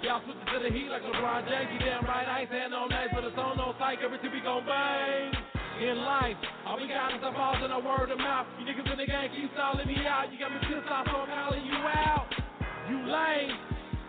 Y'all 0.04 0.20
switching 0.26 0.44
to 0.52 0.58
the 0.60 0.68
heat 0.68 0.92
like 0.92 1.00
LeBron 1.00 1.48
James. 1.48 1.70
You 1.72 1.80
damn 1.80 2.04
right, 2.04 2.28
I 2.28 2.44
ain't 2.44 2.50
saying 2.50 2.74
no 2.74 2.90
names, 2.90 3.08
but 3.14 3.24
it's 3.24 3.38
on 3.38 3.56
no 3.56 3.72
psych. 3.78 4.04
Every 4.04 4.18
time 4.18 4.34
we 4.34 4.44
gon' 4.44 4.66
bang. 4.68 5.32
In 5.80 5.96
life, 6.04 6.36
all 6.68 6.76
we 6.76 6.86
got 6.86 7.16
is 7.16 7.24
our 7.24 7.32
balls 7.32 7.56
and 7.64 7.72
a 7.72 7.80
word 7.80 8.12
of 8.12 8.18
mouth. 8.18 8.44
You 8.60 8.68
niggas 8.68 8.84
in 8.84 8.98
the 8.98 9.08
game 9.08 9.30
keep 9.32 9.48
stalling 9.56 9.88
me 9.88 9.96
out. 10.04 10.28
You 10.28 10.36
got 10.36 10.52
me 10.52 10.60
pissed 10.68 10.90
off, 10.92 11.08
so 11.08 11.24
I'm 11.24 11.30
calling 11.32 11.64
you 11.64 11.78
out. 11.88 12.28
You 12.90 13.00
lame. 13.08 13.56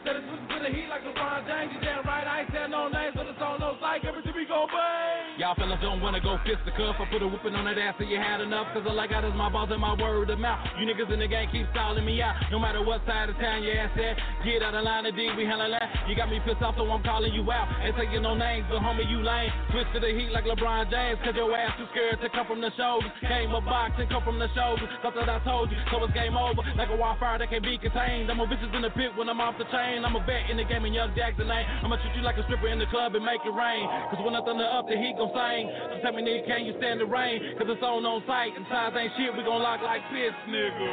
Said 0.03 0.19
it's 0.19 0.27
switching 0.27 0.51
to 0.51 0.59
the 0.59 0.71
heat 0.75 0.91
like 0.91 1.03
LeBron 1.07 1.47
James. 1.47 1.71
You 1.71 1.79
damn 1.79 2.03
right, 2.03 2.27
I 2.27 2.41
ain't 2.43 2.51
saying 2.51 2.71
no 2.71 2.91
names, 2.91 3.15
but 3.15 3.25
it's 3.25 3.39
on 3.39 3.59
no 3.63 3.79
psych. 3.79 4.02
We 4.13 4.45
gon' 4.45 4.67
bang. 4.67 5.39
Y'all 5.41 5.55
fellas 5.55 5.81
don't 5.81 5.97
wanna 5.97 6.21
go 6.21 6.37
fist 6.45 6.61
the 6.65 6.71
cuff. 6.77 6.99
I 7.01 7.09
put 7.09 7.23
a 7.23 7.27
whooping 7.27 7.55
on 7.57 7.65
that 7.65 7.81
ass 7.81 7.95
so 7.97 8.05
you 8.05 8.21
had 8.21 8.37
enough. 8.41 8.69
Cause 8.69 8.85
all 8.85 8.99
I 8.99 9.07
got 9.07 9.25
is 9.25 9.33
my 9.33 9.49
balls 9.49 9.73
and 9.73 9.81
my 9.81 9.97
word 9.97 10.29
of 10.29 10.37
mouth. 10.37 10.61
You 10.77 10.85
niggas 10.85 11.09
in 11.09 11.17
the 11.17 11.25
game 11.25 11.49
keep 11.49 11.65
stalling 11.73 12.05
me 12.05 12.21
out. 12.21 12.37
No 12.51 12.59
matter 12.59 12.83
what 12.85 13.01
side 13.09 13.33
of 13.33 13.37
town 13.41 13.63
your 13.63 13.73
ass 13.73 13.89
at. 13.97 14.19
Get 14.45 14.61
out 14.61 14.77
of 14.77 14.85
line 14.85 15.07
of 15.07 15.15
D, 15.15 15.31
we 15.33 15.49
handle 15.49 15.71
that. 15.73 15.89
You 16.05 16.13
got 16.13 16.29
me 16.29 16.37
pissed 16.45 16.61
off, 16.61 16.75
so 16.77 16.85
I'm 16.85 17.01
calling 17.01 17.33
you 17.33 17.41
out. 17.49 17.65
Ain't 17.81 17.97
taking 17.97 18.21
no 18.21 18.35
names, 18.37 18.69
but 18.69 18.83
homie, 18.83 19.09
you 19.09 19.23
lame. 19.25 19.49
Switch 19.71 19.89
to 19.95 19.99
the 20.03 20.13
heat 20.13 20.29
like 20.29 20.45
LeBron 20.45 20.91
James. 20.91 21.17
Cause 21.25 21.33
your 21.33 21.49
ass 21.55 21.73
too 21.81 21.89
scared 21.95 22.21
to 22.21 22.29
come 22.29 22.45
from 22.45 22.61
the 22.61 22.69
shoulders. 22.77 23.09
Came 23.25 23.49
a 23.55 23.61
boxing, 23.61 24.05
come 24.11 24.21
from 24.21 24.37
the 24.37 24.51
shoulders. 24.53 24.91
Thought 25.01 25.17
that 25.17 25.29
I 25.31 25.39
told 25.41 25.71
you, 25.71 25.77
so 25.89 26.03
it's 26.03 26.13
game 26.13 26.37
over. 26.37 26.61
Like 26.77 26.93
a 26.93 26.97
wildfire 26.99 27.39
that 27.39 27.49
can't 27.49 27.63
be 27.63 27.79
contained. 27.81 28.29
I'm 28.29 28.43
a 28.43 28.45
bitches 28.45 28.69
in 28.75 28.83
the 28.83 28.91
pit 28.91 29.15
when 29.15 29.31
I'm 29.31 29.39
off 29.39 29.57
the 29.57 29.65
chain. 29.73 30.05
I'm 30.05 30.13
a 30.13 30.21
vet 30.27 30.51
in 30.51 30.59
the 30.59 30.67
game 30.67 30.85
and 30.85 30.93
young 30.93 31.15
Jackson 31.15 31.49
ain't. 31.49 31.65
I'ma 31.81 31.97
treat 31.97 32.13
you 32.13 32.21
like 32.21 32.37
a 32.37 32.43
stripper 32.45 32.67
in 32.67 32.77
the 32.77 32.91
club 32.91 33.15
and 33.15 33.23
make 33.23 33.41
it 33.41 33.55
rain. 33.55 33.87
Cause 34.11 34.19
when 34.23 34.35
I 34.35 34.41
thunder 34.43 34.67
up, 34.67 34.87
the 34.87 34.97
heat 34.97 35.15
gon' 35.17 35.31
sing. 35.31 35.69
So 35.69 35.95
tell 36.03 36.13
me, 36.13 36.21
nigga, 36.23 36.45
can 36.47 36.65
you 36.65 36.73
stand 36.77 36.99
the 36.99 37.05
rain? 37.05 37.39
Cause 37.57 37.67
it's 37.69 37.83
on 37.83 38.05
on 38.05 38.23
sight. 38.27 38.51
And 38.55 38.65
size 38.69 38.93
ain't 38.97 39.13
shit, 39.17 39.31
we 39.35 39.43
gon' 39.43 39.61
lock 39.61 39.81
like 39.81 40.03
this, 40.11 40.35
nigga. 40.49 40.91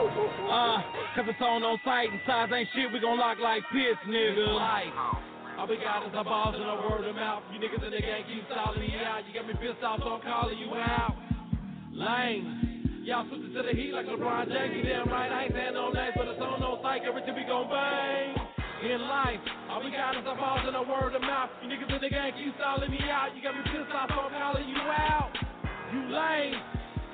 Uh, 0.48 0.78
cause 1.16 1.26
it's 1.26 1.42
on 1.42 1.62
on 1.62 1.78
sight. 1.84 2.10
And 2.10 2.20
size 2.26 2.50
ain't 2.52 2.68
shit, 2.74 2.92
we 2.92 3.00
gon' 3.00 3.18
lock 3.18 3.38
like 3.38 3.62
this, 3.72 3.96
nigga. 4.06 4.46
Life. 4.54 4.94
All 5.58 5.66
we 5.66 5.74
got 5.82 6.06
is 6.06 6.14
our 6.14 6.22
balls 6.22 6.54
and 6.54 6.62
a 6.62 6.78
word 6.86 7.02
of 7.02 7.16
mouth. 7.16 7.42
You 7.50 7.58
niggas 7.58 7.82
in 7.82 7.90
the 7.90 7.98
gang 7.98 8.22
keep 8.30 8.46
stalling 8.46 8.78
me 8.78 8.94
out. 9.02 9.26
You 9.26 9.34
got 9.34 9.46
me 9.48 9.54
pissed 9.58 9.82
off, 9.82 9.98
so 9.98 10.14
I'm 10.14 10.22
calling 10.22 10.58
you 10.58 10.70
out. 10.74 11.18
Lame. 11.90 13.02
Y'all 13.02 13.26
switching 13.26 13.54
to 13.56 13.62
the 13.66 13.74
heat 13.74 13.90
like 13.90 14.06
LeBron 14.06 14.52
James. 14.52 14.70
You 14.76 14.82
damn 14.84 15.08
right, 15.08 15.32
I 15.32 15.44
ain't 15.48 15.52
saying 15.56 15.74
no 15.74 15.90
names, 15.90 16.14
but 16.14 16.28
it's 16.28 16.38
on 16.38 16.60
no 16.60 16.78
psych. 16.84 17.02
Every 17.08 17.22
time 17.22 17.34
we 17.34 17.42
gon' 17.42 17.66
bang. 17.66 18.36
In 18.78 19.00
life, 19.08 19.42
all 19.68 19.84
we 19.84 19.92
got 19.92 20.16
is 20.16 20.24
our 20.24 20.36
balls 20.36 20.64
and 20.64 20.76
a 20.76 20.82
word 20.82 21.14
of 21.14 21.22
mouth. 21.22 21.52
You 21.60 21.68
niggas 21.68 21.92
in 21.92 22.00
the 22.00 22.08
game 22.08 22.32
keep 22.34 22.56
stalling 22.56 22.90
me 22.90 23.04
out. 23.12 23.36
You 23.36 23.42
got 23.44 23.52
me 23.52 23.62
pissed 23.68 23.92
off, 23.92 24.08
so 24.08 24.26
I'm 24.26 24.32
calling 24.32 24.64
you 24.64 24.80
out. 24.80 25.30
You 25.92 26.00
lame. 26.08 26.56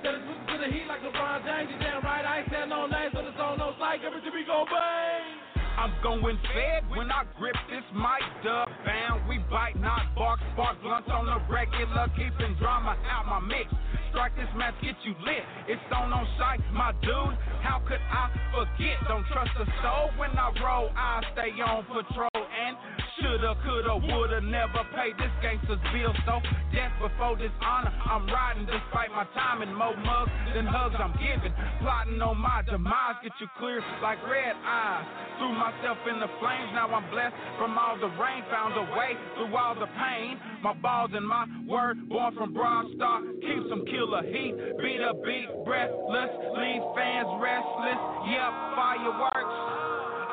Said 0.02 0.14
it's 0.20 0.24
to 0.24 0.56
the 0.62 0.68
heat 0.70 0.86
like 0.86 1.02
LeBron 1.02 1.42
James. 1.42 1.68
You 1.74 1.78
damn 1.82 2.04
right, 2.06 2.22
I 2.22 2.40
ain't 2.40 2.50
saying 2.50 2.68
no 2.68 2.86
names, 2.86 3.10
but 3.12 3.24
it's 3.24 3.40
on 3.40 3.58
no 3.58 3.74
psych. 3.78 4.00
Every 4.06 4.20
time 4.22 4.32
we 4.32 4.44
gon' 4.46 4.66
bang. 4.70 5.43
I'm 5.76 5.92
going 6.02 6.38
fed 6.54 6.88
when 6.90 7.10
I 7.10 7.24
grip 7.38 7.56
this 7.68 7.84
mic, 7.92 8.22
dub 8.44 8.68
bound. 8.84 9.28
We 9.28 9.38
bite, 9.50 9.76
not 9.80 10.14
bark, 10.14 10.40
spark 10.52 10.80
blunts 10.82 11.08
on 11.10 11.26
the 11.26 11.38
regular, 11.52 12.08
keeping 12.14 12.56
drama 12.58 12.96
out 13.10 13.26
my 13.26 13.40
mix. 13.40 13.68
Strike 14.10 14.36
this 14.36 14.48
match, 14.56 14.74
get 14.82 14.94
you 15.04 15.14
lit. 15.26 15.42
It's 15.66 15.82
on 15.90 16.12
on 16.12 16.26
sight, 16.38 16.60
my 16.72 16.92
dude. 17.02 17.34
How 17.62 17.82
could 17.86 17.98
I 17.98 18.30
forget? 18.54 18.96
Don't 19.08 19.26
trust 19.26 19.50
a 19.58 19.66
soul 19.82 20.10
when 20.16 20.30
I 20.38 20.54
roll. 20.62 20.90
I 20.94 21.20
stay 21.34 21.50
on 21.60 21.84
patrol 21.84 22.30
and 22.38 22.76
shoulda, 23.20 23.54
coulda, 23.64 23.94
woulda, 23.96 24.40
never 24.40 24.82
paid 24.94 25.14
this 25.18 25.30
gangster's 25.42 25.80
bill. 25.92 26.14
So 26.26 26.40
death 26.74 26.94
before 26.98 27.36
dishonor. 27.36 27.92
I'm 28.10 28.26
riding 28.26 28.66
despite 28.66 29.10
my 29.14 29.26
time 29.34 29.62
and 29.62 29.74
more 29.74 29.96
mugs 29.96 30.30
than 30.54 30.66
hugs 30.66 30.96
I'm 30.98 31.14
giving. 31.18 31.52
Plotting 31.80 32.20
on 32.20 32.38
my 32.38 32.62
demise, 32.66 33.18
get 33.22 33.32
you 33.40 33.48
clear 33.58 33.82
like 34.02 34.18
red 34.26 34.54
eyes. 34.64 35.06
Threw 35.38 35.52
myself 35.54 35.98
in 36.10 36.18
the 36.18 36.30
flames, 36.38 36.70
now 36.74 36.90
I'm 36.90 37.06
blessed 37.10 37.34
from 37.58 37.78
all 37.78 37.98
the 37.98 38.10
rain. 38.18 38.42
Found 38.50 38.74
a 38.74 38.86
way 38.98 39.14
through 39.34 39.54
all 39.54 39.74
the 39.74 39.90
pain. 39.98 40.38
My 40.62 40.74
balls 40.74 41.10
and 41.14 41.26
my 41.26 41.46
word, 41.66 42.08
born 42.08 42.34
from 42.34 42.52
Broad 42.54 42.86
Star, 42.96 43.22
keep 43.40 43.62
some 43.68 43.84
killer 43.86 44.22
heat. 44.22 44.54
Beat 44.78 45.02
a 45.02 45.14
beat, 45.22 45.48
breathless, 45.64 46.32
leave 46.58 46.84
fans 46.94 47.30
restless. 47.38 48.00
Yep, 48.30 48.52
fireworks. 48.74 49.56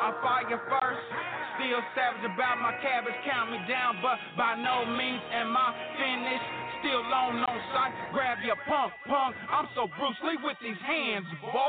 I 0.02 0.10
fire 0.22 0.62
first. 0.70 1.41
Still 1.60 1.82
savage 1.96 2.26
about 2.26 2.58
my 2.62 2.74
cabbage, 2.82 3.14
count 3.26 3.52
me 3.52 3.58
down, 3.68 3.98
but 4.02 4.18
by 4.38 4.56
no 4.56 4.86
means 4.86 5.22
am 5.34 5.56
I 5.56 5.74
finished. 6.00 6.48
Still 6.80 7.04
on 7.04 7.38
on 7.44 7.60
sight, 7.74 7.94
grab 8.14 8.40
your 8.44 8.56
punk, 8.68 8.94
punk. 9.08 9.36
I'm 9.52 9.68
so 9.76 9.88
Bruce 10.00 10.18
Lee 10.24 10.38
with 10.44 10.58
these 10.62 10.80
hands, 10.86 11.26
boy. 11.42 11.60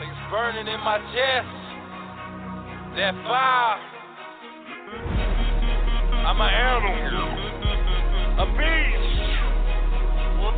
It's 0.00 0.30
burning 0.30 0.68
in 0.68 0.80
my 0.80 0.98
chest. 1.10 1.58
That 2.96 3.14
fire. 3.26 3.78
I'm 6.26 6.40
an 6.40 6.50
animal. 6.54 7.48
A 8.38 8.46
beast. 8.56 9.07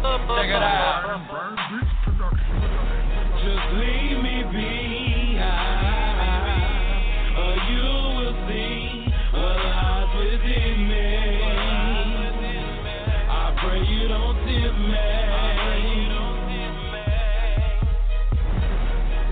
Check 0.00 0.48
it 0.48 0.62
out. 0.62 1.20
Just 3.36 3.66
leave 3.76 4.18
me 4.22 4.36
behind, 4.50 6.16
or 7.36 7.54
you 7.68 7.84
will 8.16 8.36
see 8.48 9.12
what 9.32 9.56
lies 9.60 10.10
within 10.16 10.76
me. 10.88 11.08
I 13.28 13.30
pray 13.60 13.80
you 13.84 14.08
don't 14.08 14.36
tempt 14.46 14.80
me. 14.88 14.96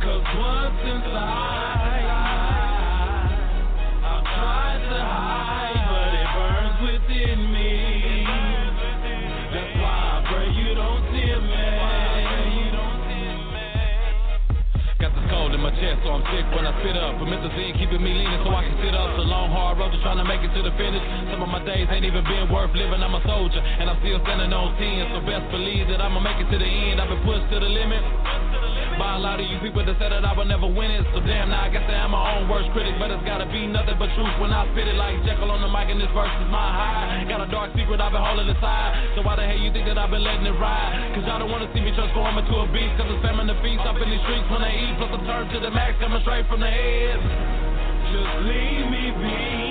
Cause 0.02 0.26
once 0.36 0.80
inside, 0.84 1.57
sick 16.38 16.46
when 16.54 16.66
I 16.66 16.72
sit 16.86 16.94
up. 16.94 17.18
But 17.18 17.26
Mr. 17.26 17.50
Z 17.50 17.58
keeping 17.78 18.02
me 18.02 18.14
leaning 18.14 18.40
so 18.46 18.54
I 18.54 18.62
can 18.62 18.78
sit 18.78 18.94
up. 18.94 19.10
It's 19.10 19.26
a 19.26 19.28
long, 19.28 19.50
hard 19.50 19.78
road 19.78 19.90
just 19.90 20.06
trying 20.06 20.22
to 20.22 20.28
make 20.28 20.38
it 20.46 20.54
to 20.54 20.62
the 20.62 20.70
finish. 20.78 21.02
Some 21.34 21.42
of 21.42 21.50
my 21.50 21.58
days 21.66 21.90
ain't 21.90 22.06
even 22.06 22.22
been 22.22 22.46
worth 22.46 22.70
living. 22.78 23.02
I'm 23.02 23.14
a 23.14 23.22
soldier, 23.26 23.58
and 23.58 23.90
I'm 23.90 23.98
still 23.98 24.22
standing 24.22 24.54
on 24.54 24.78
10. 24.78 25.18
So 25.18 25.18
best 25.26 25.50
believe 25.50 25.90
that 25.90 25.98
I'ma 25.98 26.22
make 26.22 26.38
it 26.38 26.48
to 26.54 26.58
the 26.58 26.70
end. 26.70 27.02
I've 27.02 27.10
been 27.10 27.22
pushed 27.26 27.50
to 27.50 27.58
the 27.58 27.70
limit 27.70 28.02
by 28.98 29.14
a 29.14 29.22
lot 29.22 29.38
of 29.38 29.46
you 29.46 29.56
people 29.62 29.86
that 29.86 29.94
said 30.02 30.10
that 30.10 30.26
I 30.26 30.34
would 30.34 30.50
never 30.50 30.66
win 30.66 30.90
it. 30.90 31.06
So 31.14 31.22
damn, 31.22 31.54
now 31.54 31.64
I 31.64 31.70
guess 31.70 31.86
I 31.86 32.02
am 32.02 32.10
my 32.10 32.34
own 32.34 32.50
worst 32.50 32.68
critic. 32.74 32.98
But 32.98 33.14
it's 33.14 33.22
gotta 33.22 33.46
be 33.46 33.64
nothing 33.70 33.94
but 33.94 34.10
truth 34.18 34.34
when 34.42 34.50
I 34.50 34.66
spit 34.74 34.90
it 34.90 34.98
like 34.98 35.22
Jekyll 35.22 35.48
on 35.54 35.62
the 35.62 35.70
mic 35.70 35.86
and 35.88 36.02
this 36.02 36.10
verse 36.10 36.34
is 36.42 36.50
my 36.50 36.66
high. 36.66 37.22
Got 37.30 37.46
a 37.46 37.48
dark 37.48 37.70
secret 37.78 38.02
I've 38.02 38.10
been 38.10 38.20
holding 38.20 38.50
inside. 38.50 39.14
So 39.14 39.22
why 39.22 39.38
the 39.38 39.46
hell 39.46 39.56
you 39.56 39.70
think 39.70 39.86
that 39.86 39.96
I've 39.96 40.10
been 40.10 40.26
letting 40.26 40.44
it 40.44 40.58
ride? 40.58 41.14
Cause 41.14 41.22
y'all 41.24 41.38
don't 41.38 41.54
wanna 41.54 41.70
see 41.70 41.80
me 41.80 41.94
transform 41.94 42.36
into 42.36 42.54
a 42.58 42.66
beast. 42.74 42.98
Cause 42.98 43.06
it's 43.06 43.22
famine 43.22 43.46
the 43.46 43.56
feast 43.62 43.86
up 43.86 43.96
in 44.02 44.10
these 44.10 44.20
streets 44.26 44.50
when 44.50 44.66
they 44.66 44.74
eat. 44.74 44.98
Plus 44.98 45.14
I'm 45.14 45.22
turned 45.24 45.48
to 45.54 45.58
the 45.62 45.70
max 45.70 45.94
coming 46.02 46.20
straight 46.26 46.44
from 46.50 46.58
the 46.58 46.68
head. 46.68 47.22
Just 48.10 48.34
leave 48.50 48.86
me 48.90 49.04
be. 49.22 49.67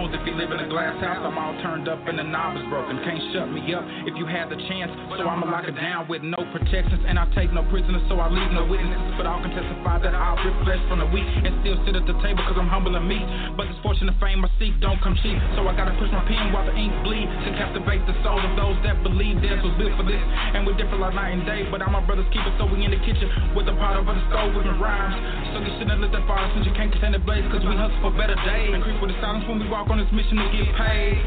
If 0.00 0.24
you 0.24 0.32
live 0.32 0.48
in 0.48 0.56
a 0.56 0.68
glass 0.72 0.96
house. 1.04 1.20
I'm 1.20 1.36
all 1.36 1.52
turned 1.60 1.84
up 1.84 2.00
and 2.08 2.16
the 2.16 2.24
knob 2.24 2.56
is 2.56 2.64
broken. 2.72 2.96
Can't 3.04 3.20
shut 3.36 3.52
me 3.52 3.60
up 3.76 3.84
if 4.08 4.16
you 4.16 4.24
had 4.24 4.48
the 4.48 4.56
chance. 4.64 4.88
So 5.12 5.28
I'ma 5.28 5.44
lock 5.44 5.68
it 5.68 5.76
down 5.76 6.08
with 6.08 6.24
no 6.24 6.40
protections. 6.56 7.04
And 7.04 7.20
I 7.20 7.28
take 7.36 7.52
no 7.52 7.60
prisoners, 7.68 8.00
so 8.08 8.16
I 8.16 8.32
leave 8.32 8.48
no 8.48 8.64
witnesses. 8.64 9.12
But 9.20 9.28
all 9.28 9.44
can 9.44 9.52
testify 9.52 10.00
that 10.00 10.16
I'll 10.16 10.40
rip 10.40 10.56
flesh 10.64 10.80
from 10.88 11.04
the 11.04 11.08
weak 11.12 11.28
and 11.28 11.52
still 11.60 11.76
sit 11.84 12.00
at 12.00 12.08
the 12.08 12.16
table 12.24 12.40
cause 12.48 12.56
I'm 12.56 12.72
humble 12.72 12.96
and 12.96 13.04
meek. 13.04 13.20
But 13.60 13.68
this 13.68 13.76
fortune 13.84 14.08
and 14.08 14.16
fame 14.16 14.40
I 14.40 14.48
seek 14.56 14.72
don't 14.80 14.96
come 15.04 15.12
cheap. 15.20 15.36
So 15.52 15.68
I 15.68 15.76
gotta 15.76 15.92
push 16.00 16.08
my 16.08 16.24
pen 16.24 16.48
while 16.48 16.64
the 16.64 16.72
ink 16.72 16.96
bleed 17.04 17.28
to 17.28 17.48
captivate 17.60 18.00
the 18.08 18.16
souls 18.24 18.40
of 18.40 18.56
those 18.56 18.80
that 18.88 19.04
believe 19.04 19.44
this 19.44 19.60
was 19.60 19.76
built 19.76 20.00
for 20.00 20.08
this. 20.08 20.22
And 20.56 20.64
we 20.64 20.72
differ 20.80 20.96
like 20.96 21.12
night 21.12 21.36
and 21.36 21.44
day. 21.44 21.68
But 21.68 21.84
all 21.84 21.92
my 21.92 22.00
brothers 22.00 22.24
keep 22.32 22.40
it 22.40 22.56
so 22.56 22.64
we 22.64 22.88
in 22.88 22.96
the 22.96 23.02
kitchen 23.04 23.28
with 23.52 23.68
a 23.68 23.76
pot 23.76 24.00
over 24.00 24.16
the 24.16 24.24
stove 24.32 24.56
with 24.56 24.64
the 24.64 24.80
rhymes. 24.80 25.12
So 25.52 25.60
you 25.60 25.76
shouldn't 25.76 26.00
let 26.00 26.08
that 26.16 26.24
fire 26.24 26.48
since 26.56 26.64
you 26.64 26.72
can't 26.72 26.88
contain 26.88 27.12
the 27.12 27.20
blaze 27.20 27.44
cause 27.52 27.60
we 27.68 27.76
hustle 27.76 28.00
for 28.00 28.16
better 28.16 28.38
days. 28.48 28.72
And 28.72 28.80
creep 28.80 28.96
with 28.96 29.12
the 29.12 29.18
silence 29.20 29.44
when 29.44 29.60
we 29.60 29.68
walk 29.68 29.89
on 29.90 29.98
this 29.98 30.12
mission 30.12 30.36
to 30.36 30.44
get 30.52 30.74
paid. 30.76 31.18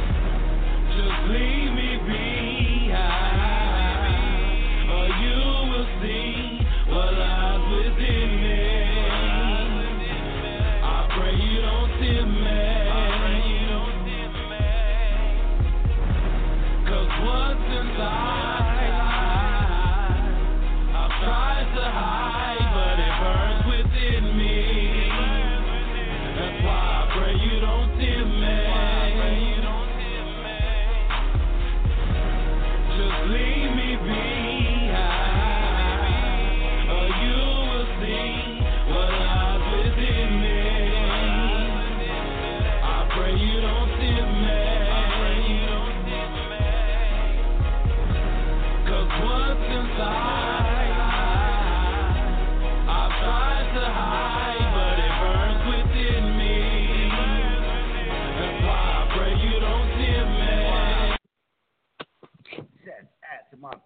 Just 0.95 1.19
leave 1.27 1.71
me 1.75 1.99
be, 2.07 2.93
or 4.87 5.05
you 5.19 5.35
will 5.69 5.87
see 5.99 6.63
what 6.87 7.11
lies 7.13 7.63
within 7.71 8.29
me. 8.41 8.61
I 10.81 11.07
pray 11.11 11.35
you 11.35 11.61
don't 11.61 11.91
see 11.99 12.23
me. 12.23 12.43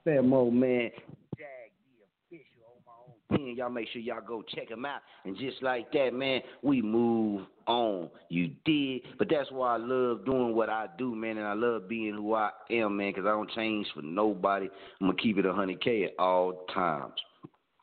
Famo 0.07 0.51
man, 0.51 0.89
Jag 1.37 1.71
the 2.29 2.37
official 2.37 2.63
on 2.65 2.81
my 2.85 3.43
own. 3.43 3.55
Y'all 3.55 3.69
make 3.69 3.89
sure 3.89 4.01
y'all 4.01 4.21
go 4.25 4.41
check 4.41 4.69
him 4.69 4.85
out. 4.85 5.01
And 5.25 5.37
just 5.37 5.61
like 5.61 5.91
that, 5.91 6.13
man, 6.13 6.41
we 6.61 6.81
move 6.81 7.45
on. 7.67 8.09
You 8.29 8.51
did. 8.63 9.01
But 9.19 9.27
that's 9.29 9.51
why 9.51 9.75
I 9.75 9.77
love 9.77 10.25
doing 10.25 10.55
what 10.55 10.69
I 10.69 10.87
do, 10.97 11.13
man. 11.13 11.37
And 11.37 11.45
I 11.47 11.53
love 11.53 11.89
being 11.89 12.13
who 12.13 12.33
I 12.35 12.51
am, 12.71 12.97
man, 12.97 13.11
because 13.11 13.25
I 13.25 13.31
don't 13.31 13.51
change 13.51 13.87
for 13.93 14.01
nobody. 14.01 14.69
I'm 15.01 15.07
going 15.07 15.17
to 15.17 15.23
keep 15.23 15.37
it 15.37 15.45
100K 15.45 16.05
at 16.05 16.19
all 16.19 16.65
times. 16.73 17.13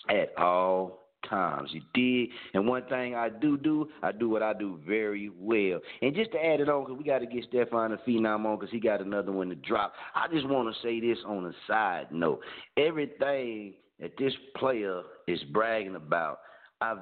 At 0.09 0.37
all 0.39 1.04
times. 1.29 1.71
You 1.73 1.81
did. 1.93 2.31
And 2.55 2.67
one 2.67 2.85
thing 2.85 3.15
I 3.15 3.29
do 3.29 3.57
do, 3.57 3.89
I 4.03 4.13
do 4.13 4.29
what 4.29 4.43
I 4.43 4.53
do 4.53 4.79
very 4.87 5.31
well. 5.39 5.81
And 6.03 6.15
just 6.15 6.33
to 6.33 6.45
add 6.45 6.61
it 6.61 6.69
on, 6.69 6.85
because 6.85 6.99
we 6.99 7.05
got 7.05 7.19
to 7.19 7.27
get 7.27 7.45
Stefan 7.49 7.91
the 7.91 7.99
Phenom 7.99 8.45
on 8.45 8.59
because 8.59 8.73
he 8.73 8.81
got 8.81 9.01
another 9.01 9.33
one 9.33 9.49
to 9.49 9.55
drop. 9.55 9.95
I 10.15 10.27
just 10.33 10.49
want 10.49 10.75
to 10.75 10.83
say 10.83 11.01
this 11.01 11.19
on 11.27 11.47
a 11.47 11.53
side 11.67 12.07
note. 12.11 12.41
Everything 12.77 13.75
that 14.01 14.13
this 14.19 14.33
player 14.57 15.03
is 15.27 15.43
bragging 15.53 15.97
about, 15.97 16.41
I've 16.81 16.99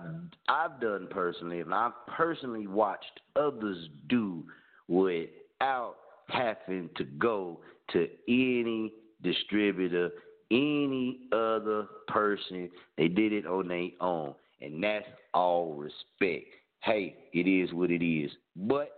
I've 0.48 0.80
done 0.80 1.08
personally, 1.10 1.60
and 1.60 1.74
I've 1.74 1.92
personally 2.06 2.66
watched 2.66 3.20
others 3.36 3.88
do 4.08 4.44
without 4.88 5.94
having 6.28 6.90
to 6.96 7.04
go 7.04 7.60
to 7.92 8.08
any 8.28 8.92
distributor, 9.22 10.10
any 10.52 11.20
other 11.32 11.86
person. 12.08 12.70
They 12.98 13.08
did 13.08 13.32
it 13.32 13.46
on 13.46 13.68
their 13.68 13.88
own, 14.00 14.34
and 14.60 14.82
that's 14.82 15.06
all 15.34 15.74
respect. 15.74 16.46
Hey, 16.82 17.16
it 17.32 17.48
is 17.48 17.72
what 17.72 17.90
it 17.90 18.04
is. 18.04 18.30
But 18.54 18.92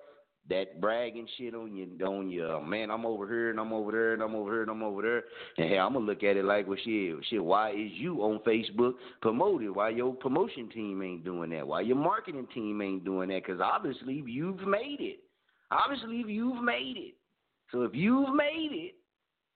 that 0.51 0.81
bragging 0.81 1.27
shit 1.39 1.55
on 1.55 1.75
your 1.75 2.09
on 2.09 2.31
your 2.31 2.57
oh, 2.57 2.63
man, 2.63 2.91
I'm 2.91 3.07
over 3.07 3.27
here 3.27 3.51
and 3.51 3.59
I'm 3.59 3.73
over 3.73 3.93
there 3.93 4.13
and 4.13 4.23
I'm 4.23 4.35
over 4.35 4.51
here 4.51 4.63
and 4.63 4.71
I'm 4.71 4.83
over 4.83 5.01
there. 5.01 5.25
And 5.57 5.71
hey, 5.71 5.79
I'm 5.79 5.95
gonna 5.95 6.05
look 6.05 6.23
at 6.23 6.37
it 6.37 6.45
like 6.45 6.67
well 6.67 6.77
shit, 6.85 7.17
shit, 7.31 7.43
why 7.43 7.71
is 7.71 7.93
you 7.95 8.23
on 8.23 8.41
Facebook 8.41 8.95
promoted? 9.23 9.71
Why 9.71 9.91
your 9.91 10.13
promotion 10.15 10.69
team 10.69 11.03
ain't 11.03 11.25
doing 11.25 11.51
that? 11.51 11.67
Why 11.67 11.81
your 11.81 11.97
marketing 11.97 12.47
team 12.53 12.83
ain't 12.83 13.05
doing 13.05 13.31
that? 13.31 13.43
Because 13.47 13.61
obviously 13.61 14.23
you've 14.27 14.67
made 14.67 14.99
it. 15.01 15.21
Obviously 15.71 16.17
you've 16.17 16.63
made 16.63 16.97
it. 16.97 17.15
So 17.73 17.83
if 17.83 17.95
you've 17.95 18.35
made 18.35 18.71
it, 18.73 18.95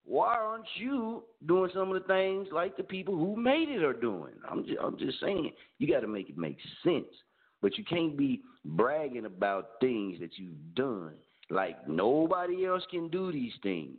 why 0.09 0.37
aren't 0.37 0.65
you 0.77 1.23
doing 1.47 1.71
some 1.75 1.95
of 1.95 2.03
the 2.03 2.09
things 2.09 2.49
like 2.51 2.77
the 2.77 2.83
people 2.83 3.15
who 3.15 3.37
made 3.37 3.69
it 3.69 3.83
are 3.85 3.93
doing? 3.93 4.33
I'm 4.51 4.65
just, 4.65 4.79
I'm 4.83 4.99
just 4.99 5.21
saying, 5.21 5.53
you 5.79 5.87
got 5.87 6.01
to 6.01 6.09
make 6.09 6.31
it 6.31 6.39
make 6.39 6.57
sense. 6.83 7.07
But 7.61 7.77
you 7.77 7.85
can't 7.85 8.17
be 8.17 8.41
bragging 8.65 9.27
about 9.27 9.71
things 9.81 10.19
that 10.21 10.39
you've 10.39 10.75
done 10.75 11.15
like 11.51 11.89
nobody 11.89 12.67
else 12.67 12.83
can 12.91 13.09
do 13.09 13.33
these 13.33 13.53
things. 13.63 13.99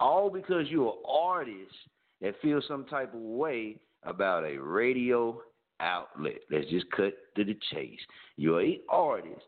All 0.00 0.30
because 0.30 0.66
you're 0.68 0.92
an 0.92 1.02
artist 1.08 1.74
that 2.20 2.34
feels 2.42 2.64
some 2.68 2.84
type 2.86 3.14
of 3.14 3.20
way 3.20 3.76
about 4.02 4.44
a 4.44 4.58
radio 4.58 5.40
outlet. 5.80 6.38
Let's 6.50 6.70
just 6.70 6.90
cut 6.90 7.14
to 7.36 7.44
the 7.44 7.56
chase. 7.72 8.00
You're 8.36 8.62
a 8.62 8.80
artist 8.88 9.42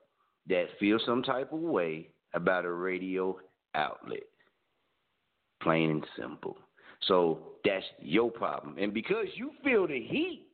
that 0.49 0.67
feels 0.79 1.03
some 1.07 1.23
type 1.23 1.53
of 1.53 1.61
way 1.61 2.09
about 2.35 2.65
a 2.65 2.71
radio 2.71 3.37
outlet. 3.75 4.23
Plain 5.67 5.91
and 5.91 6.07
simple. 6.17 6.57
So 7.09 7.41
that's 7.65 7.85
your 8.01 8.31
problem. 8.31 8.77
And 8.79 8.95
because 8.95 9.27
you 9.35 9.51
feel 9.65 9.89
the 9.89 10.01
heat, 10.01 10.47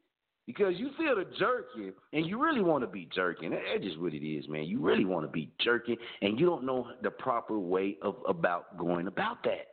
because 0.47 0.72
you 0.76 0.89
feel 0.97 1.16
the 1.16 1.26
jerking, 1.39 1.93
and 2.14 2.24
you 2.24 2.43
really 2.43 2.62
want 2.62 2.82
to 2.82 2.89
be 2.89 3.10
jerking, 3.14 3.51
that's 3.51 3.84
just 3.84 4.01
what 4.01 4.14
it 4.14 4.26
is, 4.26 4.48
man. 4.48 4.64
You 4.64 4.80
really 4.80 5.05
want 5.05 5.26
to 5.26 5.30
be 5.30 5.51
jerking, 5.60 5.98
and 6.22 6.40
you 6.40 6.47
don't 6.47 6.64
know 6.64 6.86
the 7.02 7.10
proper 7.10 7.59
way 7.59 7.98
of 8.01 8.16
about 8.26 8.78
going 8.78 9.06
about 9.06 9.43
that. 9.44 9.66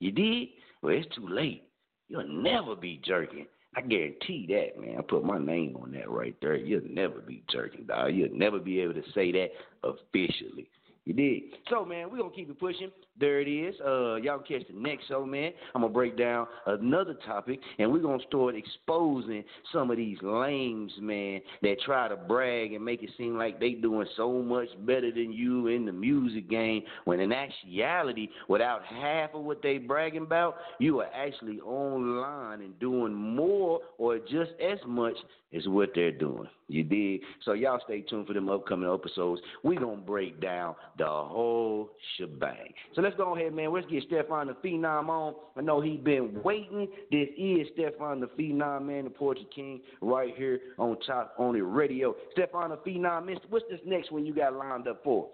You 0.00 0.12
did? 0.12 0.48
Well, 0.82 0.94
it's 0.94 1.14
too 1.16 1.28
late. 1.28 1.62
You'll 2.08 2.28
never 2.28 2.76
be 2.76 3.00
jerking. 3.02 3.46
I 3.74 3.80
guarantee 3.80 4.46
that, 4.50 4.78
man. 4.78 4.98
I 4.98 5.02
put 5.02 5.24
my 5.24 5.38
name 5.38 5.78
on 5.82 5.92
that 5.92 6.10
right 6.10 6.36
there. 6.42 6.56
You'll 6.56 6.82
never 6.90 7.20
be 7.20 7.42
jerking, 7.50 7.86
dog. 7.86 8.12
You'll 8.12 8.36
never 8.36 8.58
be 8.58 8.80
able 8.80 8.94
to 8.94 9.12
say 9.14 9.32
that 9.32 9.48
officially. 9.82 10.68
You 11.04 11.12
did. 11.12 11.42
So 11.68 11.84
man, 11.84 12.10
we're 12.10 12.18
gonna 12.18 12.30
keep 12.30 12.48
it 12.48 12.58
pushing. 12.58 12.90
There 13.20 13.40
it 13.40 13.48
is. 13.48 13.74
Uh 13.80 14.16
y'all 14.16 14.38
catch 14.38 14.66
the 14.66 14.74
next 14.74 15.06
show, 15.06 15.26
man. 15.26 15.52
I'm 15.74 15.82
gonna 15.82 15.92
break 15.92 16.16
down 16.16 16.46
another 16.66 17.14
topic 17.26 17.60
and 17.78 17.92
we're 17.92 18.00
gonna 18.00 18.22
start 18.26 18.54
exposing 18.54 19.44
some 19.70 19.90
of 19.90 19.98
these 19.98 20.16
lames, 20.22 20.92
man, 20.98 21.42
that 21.60 21.76
try 21.84 22.08
to 22.08 22.16
brag 22.16 22.72
and 22.72 22.82
make 22.82 23.02
it 23.02 23.10
seem 23.18 23.36
like 23.36 23.60
they 23.60 23.72
doing 23.72 24.06
so 24.16 24.42
much 24.42 24.68
better 24.86 25.12
than 25.12 25.30
you 25.30 25.66
in 25.66 25.84
the 25.84 25.92
music 25.92 26.48
game 26.48 26.82
when 27.04 27.20
in 27.20 27.32
actuality, 27.32 28.28
without 28.48 28.82
half 28.84 29.34
of 29.34 29.42
what 29.42 29.62
they 29.62 29.76
bragging 29.76 30.22
about, 30.22 30.56
you 30.78 31.00
are 31.00 31.10
actually 31.14 31.60
online 31.60 32.62
and 32.62 32.78
doing 32.78 33.12
more 33.12 33.80
or 33.98 34.18
just 34.18 34.52
as 34.60 34.78
much 34.86 35.16
as 35.54 35.66
what 35.68 35.90
they're 35.94 36.12
doing. 36.12 36.48
You 36.68 36.82
dig? 36.82 37.20
So 37.44 37.52
y'all 37.52 37.80
stay 37.84 38.00
tuned 38.02 38.26
for 38.26 38.32
them 38.32 38.48
upcoming 38.48 38.92
episodes. 38.92 39.40
we 39.62 39.76
gonna 39.76 39.96
break 39.96 40.40
down 40.40 40.74
the 40.98 41.04
whole 41.04 41.90
shebang. 42.16 42.72
So 42.94 43.02
let's 43.02 43.16
go 43.16 43.36
ahead, 43.36 43.54
man. 43.54 43.72
Let's 43.72 43.86
get 43.86 44.04
Stefan 44.04 44.48
the 44.48 44.54
Phenom 44.54 45.08
on. 45.08 45.34
I 45.56 45.60
know 45.60 45.80
he 45.80 45.96
been 45.96 46.42
waiting. 46.42 46.88
This 47.10 47.28
is 47.36 47.68
Stefan 47.74 48.20
the 48.20 48.26
Phenom, 48.26 48.86
man, 48.86 49.04
the 49.04 49.10
Portrait 49.10 49.52
King, 49.54 49.80
right 50.00 50.34
here 50.36 50.60
on 50.78 50.96
Chop 51.06 51.34
On 51.38 51.54
It 51.54 51.60
Radio. 51.60 52.14
Stefan 52.32 52.70
the 52.70 52.76
Phenom, 52.78 53.26
Mister, 53.26 53.46
what's 53.50 53.64
this 53.70 53.80
next 53.84 54.10
one 54.10 54.26
you 54.26 54.34
got 54.34 54.54
lined 54.54 54.88
up 54.88 55.02
for? 55.04 55.28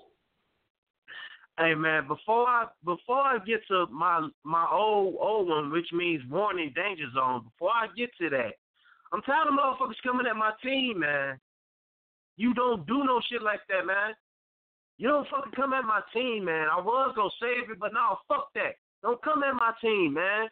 Hey 1.58 1.74
man, 1.74 2.08
before 2.08 2.48
I 2.48 2.66
before 2.84 3.20
I 3.20 3.36
get 3.46 3.60
to 3.68 3.86
my 3.92 4.28
my 4.44 4.66
old 4.72 5.16
old 5.20 5.48
one, 5.48 5.70
which 5.70 5.88
means 5.92 6.22
warning 6.30 6.72
danger 6.74 7.04
zone, 7.14 7.44
before 7.44 7.70
I 7.70 7.86
get 7.96 8.10
to 8.18 8.30
that, 8.30 8.54
I'm 9.12 9.22
tired 9.22 9.48
of 9.48 9.54
motherfuckers 9.54 10.02
coming 10.02 10.26
at 10.26 10.36
my 10.36 10.52
team, 10.62 11.00
man. 11.00 11.38
You 12.36 12.54
don't 12.54 12.86
do 12.86 13.04
no 13.04 13.20
shit 13.28 13.42
like 13.42 13.60
that, 13.68 13.86
man. 13.86 14.14
You 14.98 15.08
don't 15.08 15.28
fucking 15.28 15.52
come 15.56 15.72
at 15.72 15.84
my 15.84 16.00
team, 16.12 16.44
man. 16.44 16.68
I 16.70 16.80
was 16.80 17.12
gonna 17.16 17.30
save 17.40 17.70
it, 17.70 17.78
but 17.80 17.92
now 17.92 18.18
fuck 18.28 18.48
that. 18.54 18.76
Don't 19.02 19.22
come 19.22 19.42
at 19.42 19.54
my 19.54 19.72
team, 19.80 20.14
man. 20.14 20.48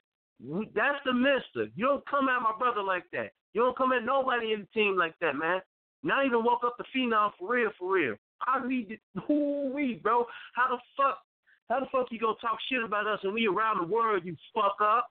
That's 0.74 0.98
the 1.05 1.12
mister. 1.12 1.70
You 1.76 1.86
don't 1.86 2.06
come 2.09 2.28
at 2.28 2.43
my 2.43 2.52
brother 2.59 2.82
like 2.82 3.05
that. 3.12 3.30
You 3.52 3.62
don't 3.62 3.76
come 3.76 3.93
at 3.93 4.05
nobody 4.05 4.52
in 4.52 4.60
the 4.60 4.80
team 4.80 4.97
like 4.97 5.14
that, 5.20 5.36
man. 5.36 5.60
Not 6.02 6.26
even 6.26 6.44
woke 6.44 6.64
up 6.64 6.76
the 6.78 6.85
phenom 6.97 7.32
for 7.39 7.52
real, 7.55 7.70
for 7.78 7.93
real. 7.93 8.14
I 8.47 8.59
read 8.64 8.98
who 9.26 9.72
we, 9.74 10.01
bro. 10.02 10.24
How 10.55 10.68
the 10.68 10.78
fuck 10.97 11.18
how 11.68 11.80
the 11.80 11.86
fuck 11.93 12.06
you 12.10 12.18
gonna 12.18 12.35
talk 12.40 12.59
shit 12.70 12.82
about 12.82 13.06
us 13.06 13.20
and 13.22 13.35
we 13.35 13.47
around 13.47 13.80
the 13.80 13.93
world, 13.93 14.22
you 14.24 14.35
fuck 14.55 14.76
up? 14.80 15.09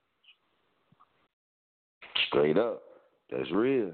Straight 2.26 2.58
up. 2.58 2.82
That's 3.30 3.50
real. 3.52 3.92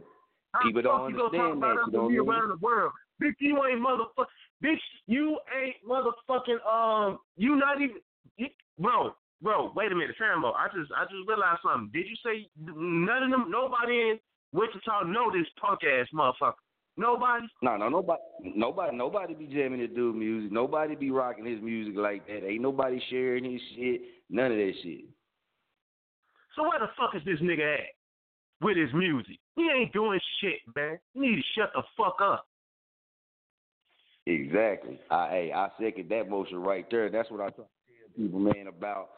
People 0.63 0.83
don't 0.83 1.11
you 1.11 1.17
gonna 1.17 1.37
talk 1.37 1.63
understand 1.63 1.63
that. 1.63 1.87
You 1.87 1.93
know 1.93 2.07
and 2.07 2.09
we 2.09 2.21
what 2.21 2.37
I 2.37 2.41
mean? 2.41 2.41
around 2.41 2.49
the 2.51 2.65
world? 2.65 2.93
Bitch, 3.23 3.35
you 3.39 3.65
ain't 3.65 3.81
motherfucker. 3.81 4.27
Bitch, 4.63 4.79
you 5.07 5.39
ain't 5.55 5.77
motherfucking 5.89 6.63
um. 6.67 7.19
You 7.37 7.57
not 7.57 7.81
even, 7.81 7.97
you, 8.37 8.47
bro, 8.79 9.15
bro. 9.43 9.73
Wait 9.75 9.93
a 9.93 9.95
minute, 9.95 10.17
Sambo. 10.19 10.53
I 10.53 10.69
just, 10.75 10.91
I 10.97 11.05
just 11.05 11.27
realized 11.27 11.61
something. 11.63 11.91
Did 11.93 12.07
you 12.07 12.17
say 12.25 12.49
none 12.57 13.25
of 13.25 13.31
them, 13.31 13.51
nobody 13.51 14.11
in 14.11 14.19
Wichita 14.53 15.05
know 15.05 15.31
this 15.33 15.47
punk 15.61 15.81
ass 15.85 16.07
motherfucker? 16.15 16.55
Nobody. 16.97 17.47
No, 17.61 17.77
no, 17.77 17.89
nobody, 17.89 18.23
nobody, 18.55 18.97
nobody 18.97 19.35
be 19.35 19.47
jamming 19.47 19.81
to 19.81 19.89
do 19.89 20.13
music. 20.13 20.53
Nobody 20.53 20.95
be 20.95 21.11
rocking 21.11 21.45
his 21.45 21.61
music 21.61 21.95
like 21.97 22.27
that. 22.29 22.47
Ain't 22.47 22.63
nobody 22.63 23.03
sharing 23.11 23.45
his 23.51 23.61
shit. 23.75 24.03
None 24.31 24.53
of 24.53 24.59
that 24.59 24.73
shit. 24.83 25.05
So 26.55 26.63
where 26.63 26.79
the 26.79 26.87
fuck 26.97 27.17
is 27.17 27.25
this 27.25 27.41
nigga 27.41 27.75
at 27.75 27.81
with 28.61 28.77
his 28.77 28.93
music? 28.95 29.39
He 29.57 29.69
ain't 29.71 29.93
doing 29.93 30.21
shit, 30.41 30.61
man. 30.75 30.99
You 31.15 31.23
need 31.23 31.37
to 31.37 31.43
shut 31.61 31.71
the 31.75 31.83
fuck 31.97 32.17
up. 32.23 32.47
Exactly. 34.27 34.99
I, 35.11 35.29
hey, 35.29 35.53
I 35.55 35.69
second 35.81 36.09
that 36.09 36.31
motion 36.31 36.59
right 36.59 36.87
there. 36.91 37.11
That's 37.11 37.31
what 37.31 37.41
I 37.41 37.51
try 37.51 37.51
to 37.51 37.57
tell 37.57 38.17
people, 38.17 38.41
man, 38.41 38.69
about 38.69 39.11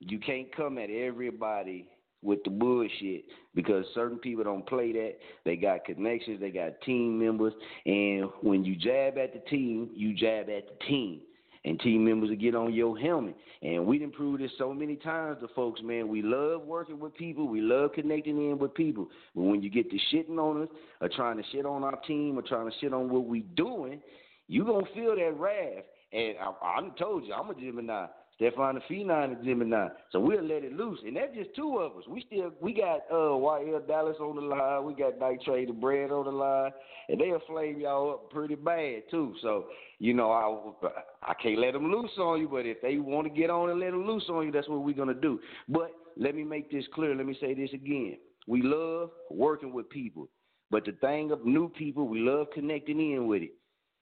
you 0.00 0.18
can't 0.18 0.54
come 0.54 0.78
at 0.78 0.90
everybody 0.90 1.88
with 2.22 2.42
the 2.44 2.50
bullshit 2.50 3.24
because 3.54 3.84
certain 3.94 4.18
people 4.18 4.42
don't 4.42 4.66
play 4.66 4.92
that. 4.92 5.14
They 5.44 5.56
got 5.56 5.84
connections, 5.84 6.40
they 6.40 6.50
got 6.50 6.80
team 6.82 7.18
members, 7.18 7.52
and 7.86 8.28
when 8.42 8.64
you 8.64 8.74
jab 8.74 9.18
at 9.18 9.32
the 9.32 9.40
team, 9.48 9.90
you 9.94 10.14
jab 10.14 10.48
at 10.48 10.64
the 10.66 10.84
team. 10.86 11.20
And 11.68 11.78
team 11.80 12.02
members 12.02 12.30
to 12.30 12.36
get 12.36 12.54
on 12.54 12.72
your 12.72 12.98
helmet. 12.98 13.36
And 13.60 13.84
we 13.84 13.98
done 13.98 14.10
proved 14.10 14.42
this 14.42 14.50
so 14.56 14.72
many 14.72 14.96
times 14.96 15.36
to 15.42 15.48
folks, 15.48 15.82
man. 15.82 16.08
We 16.08 16.22
love 16.22 16.62
working 16.62 16.98
with 16.98 17.14
people. 17.14 17.46
We 17.46 17.60
love 17.60 17.92
connecting 17.92 18.38
in 18.38 18.58
with 18.58 18.72
people. 18.72 19.08
But 19.34 19.42
when 19.42 19.62
you 19.62 19.68
get 19.68 19.90
to 19.90 19.98
shitting 20.10 20.38
on 20.38 20.62
us 20.62 20.68
or 21.02 21.10
trying 21.10 21.36
to 21.36 21.42
shit 21.52 21.66
on 21.66 21.84
our 21.84 21.96
team 22.06 22.38
or 22.38 22.42
trying 22.42 22.70
to 22.70 22.76
shit 22.80 22.94
on 22.94 23.10
what 23.10 23.26
we 23.26 23.40
doing, 23.40 24.00
you 24.46 24.64
gonna 24.64 24.86
feel 24.94 25.14
that 25.14 25.38
wrath. 25.38 25.84
And 26.10 26.36
I, 26.40 26.52
I 26.62 26.88
told 26.98 27.26
you, 27.26 27.34
I'm 27.34 27.50
a 27.50 27.54
Gemini. 27.54 28.06
Stefan 28.38 28.76
the 28.76 28.80
Phenom 28.88 29.32
is 29.32 29.44
Gemini. 29.44 29.88
So 30.12 30.20
we'll 30.20 30.44
let 30.44 30.62
it 30.62 30.72
loose. 30.72 31.00
And 31.04 31.16
that's 31.16 31.34
just 31.34 31.50
two 31.56 31.78
of 31.78 31.96
us. 31.96 32.04
We 32.08 32.22
still 32.24 32.52
we 32.60 32.72
got 32.72 33.00
uh 33.10 33.34
YL 33.34 33.86
Dallas 33.86 34.16
on 34.20 34.36
the 34.36 34.42
line, 34.42 34.84
we 34.84 34.94
got 34.94 35.18
Night 35.18 35.40
Trade 35.44 35.68
the 35.68 35.72
Bread 35.72 36.12
on 36.12 36.24
the 36.24 36.30
line, 36.30 36.70
and 37.08 37.20
they'll 37.20 37.42
flame 37.48 37.80
y'all 37.80 38.12
up 38.12 38.30
pretty 38.30 38.54
bad 38.54 39.02
too. 39.10 39.34
So, 39.42 39.66
you 39.98 40.14
know, 40.14 40.30
I 40.30 40.88
I 41.30 41.34
can't 41.42 41.58
let 41.58 41.72
them 41.72 41.90
loose 41.90 42.12
on 42.18 42.40
you, 42.40 42.48
but 42.48 42.64
if 42.64 42.80
they 42.80 42.98
want 42.98 43.26
to 43.26 43.32
get 43.32 43.50
on 43.50 43.70
and 43.70 43.80
let 43.80 43.90
them 43.90 44.06
loose 44.06 44.26
on 44.30 44.46
you, 44.46 44.52
that's 44.52 44.68
what 44.68 44.84
we're 44.84 44.94
gonna 44.94 45.14
do. 45.14 45.40
But 45.68 45.90
let 46.16 46.36
me 46.36 46.44
make 46.44 46.70
this 46.70 46.84
clear. 46.94 47.16
Let 47.16 47.26
me 47.26 47.36
say 47.40 47.54
this 47.54 47.70
again. 47.74 48.18
We 48.46 48.62
love 48.62 49.10
working 49.32 49.72
with 49.72 49.90
people. 49.90 50.28
But 50.70 50.84
the 50.84 50.92
thing 50.92 51.32
of 51.32 51.44
new 51.44 51.70
people, 51.70 52.06
we 52.06 52.20
love 52.20 52.46
connecting 52.54 53.00
in 53.00 53.26
with 53.26 53.42
it. 53.42 53.52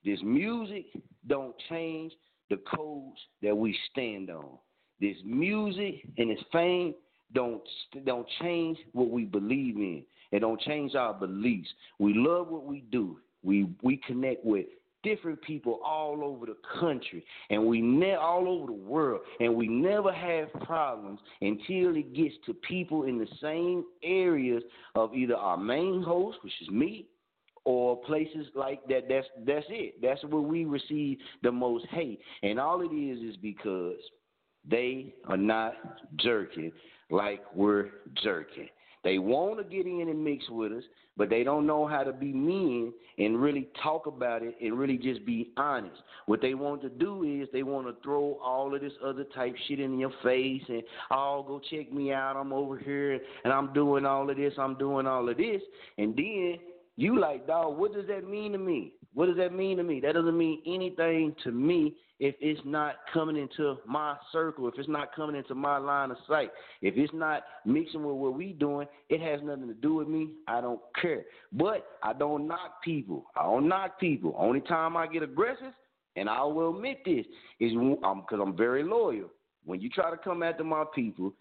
This 0.05 0.19
music 0.23 0.87
don't 1.27 1.55
change 1.71 2.13
the 2.51 2.59
codes 2.75 3.19
that 3.43 3.57
we 3.57 3.77
stand 3.91 4.31
on. 4.31 4.59
This 5.01 5.17
music 5.25 6.07
and 6.17 6.31
its 6.31 6.43
fame 6.53 6.95
don't 7.35 7.63
don't 8.05 8.27
change 8.41 8.79
what 8.93 9.11
we 9.11 9.25
believe 9.25 9.77
in. 9.77 10.03
It 10.33 10.41
don't 10.41 10.61
change 10.61 10.95
our 10.95 11.15
beliefs. 11.15 11.69
We 11.99 12.15
love 12.15 12.49
what 12.49 12.65
we 12.65 12.81
do. 12.91 13.19
We 13.43 13.69
we 13.83 14.01
connect 14.07 14.45
with 14.45 14.67
different 15.03 15.41
people 15.43 15.79
all 15.85 16.25
over 16.25 16.47
the 16.47 16.57
country 16.81 17.25
and 17.51 17.65
we 17.65 17.81
ne- 17.81 18.15
all 18.15 18.49
over 18.49 18.67
the 18.67 18.73
world 18.73 19.21
and 19.39 19.55
we 19.55 19.69
never 19.69 20.13
have 20.13 20.53
problems 20.65 21.21
until 21.41 21.95
it 21.95 22.13
gets 22.13 22.35
to 22.45 22.53
people 22.53 23.05
in 23.05 23.17
the 23.17 23.29
same 23.41 23.85
areas 24.03 24.65
of 24.97 25.15
either 25.15 25.37
our 25.37 25.57
main 25.57 26.03
host 26.03 26.39
which 26.43 26.53
is 26.61 26.69
me 26.71 27.07
or 27.67 27.97
places 27.97 28.47
like 28.55 28.87
that. 28.87 29.03
That's 29.09 29.27
that's 29.45 29.67
it. 29.69 30.01
That's 30.01 30.23
where 30.25 30.41
we 30.41 30.65
receive 30.65 31.19
the 31.43 31.53
most 31.53 31.85
hate, 31.91 32.21
and 32.43 32.59
all 32.59 32.81
it 32.81 32.95
is 32.95 33.19
is 33.19 33.37
because 33.37 33.99
they 34.69 35.15
are 35.29 35.37
not 35.37 35.75
jerking 36.17 36.73
like 37.11 37.43
we're 37.55 37.91
jerking. 38.23 38.69
They 39.05 39.19
want 39.19 39.59
to 39.59 39.65
get 39.65 39.87
in 39.87 40.09
and 40.09 40.25
mix 40.25 40.49
with 40.49 40.73
us, 40.73 40.83
but 41.17 41.31
they 41.31 41.45
don't 41.45 41.65
know 41.65 41.87
how 41.87 42.03
to 42.03 42.13
be 42.13 42.33
men 42.33 42.93
and 43.19 43.41
really 43.41 43.69
talk 43.81 44.07
about 44.07 44.43
it 44.43 44.57
and 44.61 44.77
really 44.77 44.99
just 44.99 45.25
be 45.25 45.53
honest. 45.57 45.95
What 46.27 46.41
they 46.41 46.55
want 46.55 46.83
to 46.83 46.89
do 46.89 47.23
is 47.23 47.49
they 47.53 47.63
want 47.63 47.87
to 47.87 47.95
throw 48.03 48.37
all 48.43 48.75
of 48.75 48.81
this 48.81 48.93
other 49.05 49.23
type 49.23 49.55
shit 49.69 49.79
in 49.79 50.01
your 50.01 50.11
face 50.25 50.63
and, 50.69 50.83
oh, 51.13 51.45
go 51.47 51.61
check 51.71 51.93
me 51.93 52.13
out. 52.13 52.37
I'm 52.37 52.53
over 52.53 52.77
here 52.77 53.21
and 53.45 53.53
I'm 53.53 53.73
doing 53.73 54.05
all 54.05 54.29
of 54.29 54.37
this. 54.37 54.55
I'm 54.59 54.75
doing 54.77 55.07
all 55.07 55.29
of 55.29 55.37
this. 55.37 55.63
And 55.99 56.17
then 56.17 56.59
you 56.97 57.21
like, 57.21 57.47
dog, 57.47 57.79
what 57.79 57.93
does 57.93 58.07
that 58.07 58.29
mean 58.29 58.53
to 58.53 58.59
me? 58.59 58.93
What 59.15 59.27
does 59.27 59.37
that 59.37 59.53
mean 59.53 59.77
to 59.79 59.83
me? 59.83 60.01
That 60.01 60.15
doesn't 60.15 60.37
mean 60.37 60.63
anything 60.67 61.35
to 61.45 61.51
me 61.51 61.95
if 62.19 62.35
it's 62.41 62.61
not 62.65 62.97
coming 63.13 63.37
into 63.37 63.77
my 63.87 64.17
circle, 64.33 64.69
if 64.69 64.75
it's 64.79 64.89
not 64.89 65.15
coming 65.15 65.37
into 65.37 65.55
my 65.55 65.77
line 65.77 66.11
of 66.11 66.17
sight, 66.27 66.51
if 66.81 66.97
it's 66.97 67.13
not 67.13 67.43
mixing 67.65 68.05
with 68.05 68.17
what 68.17 68.35
we 68.35 68.53
doing, 68.55 68.87
it 69.11 69.21
has 69.21 69.41
nothing 69.43 69.69
to 69.69 69.75
do 69.75 69.95
with 69.95 70.09
me. 70.09 70.31
I 70.49 70.61
don't 70.61 70.81
care. 71.01 71.25
But 71.53 71.87
I 72.03 72.15
don't 72.15 72.49
knock 72.49 72.83
people. 72.83 73.27
I 73.37 73.43
don't 73.43 73.69
knock 73.69 74.01
people. 74.01 74.35
Only 74.39 74.61
time 74.61 74.97
I 74.97 75.07
get 75.07 75.23
aggressive, 75.23 75.73
and 76.17 76.29
I 76.29 76.43
will 76.45 76.75
admit 76.75 77.03
this, 77.05 77.27
is 77.61 77.73
because 77.73 78.25
I'm, 78.33 78.41
I'm 78.41 78.57
very 78.57 78.83
loyal. 78.83 79.31
When 79.65 79.81
you 79.81 79.91
try 79.91 80.11
to 80.11 80.17
come 80.17 80.43
after 80.43 80.65
my 80.65 80.85
people, 80.95 81.35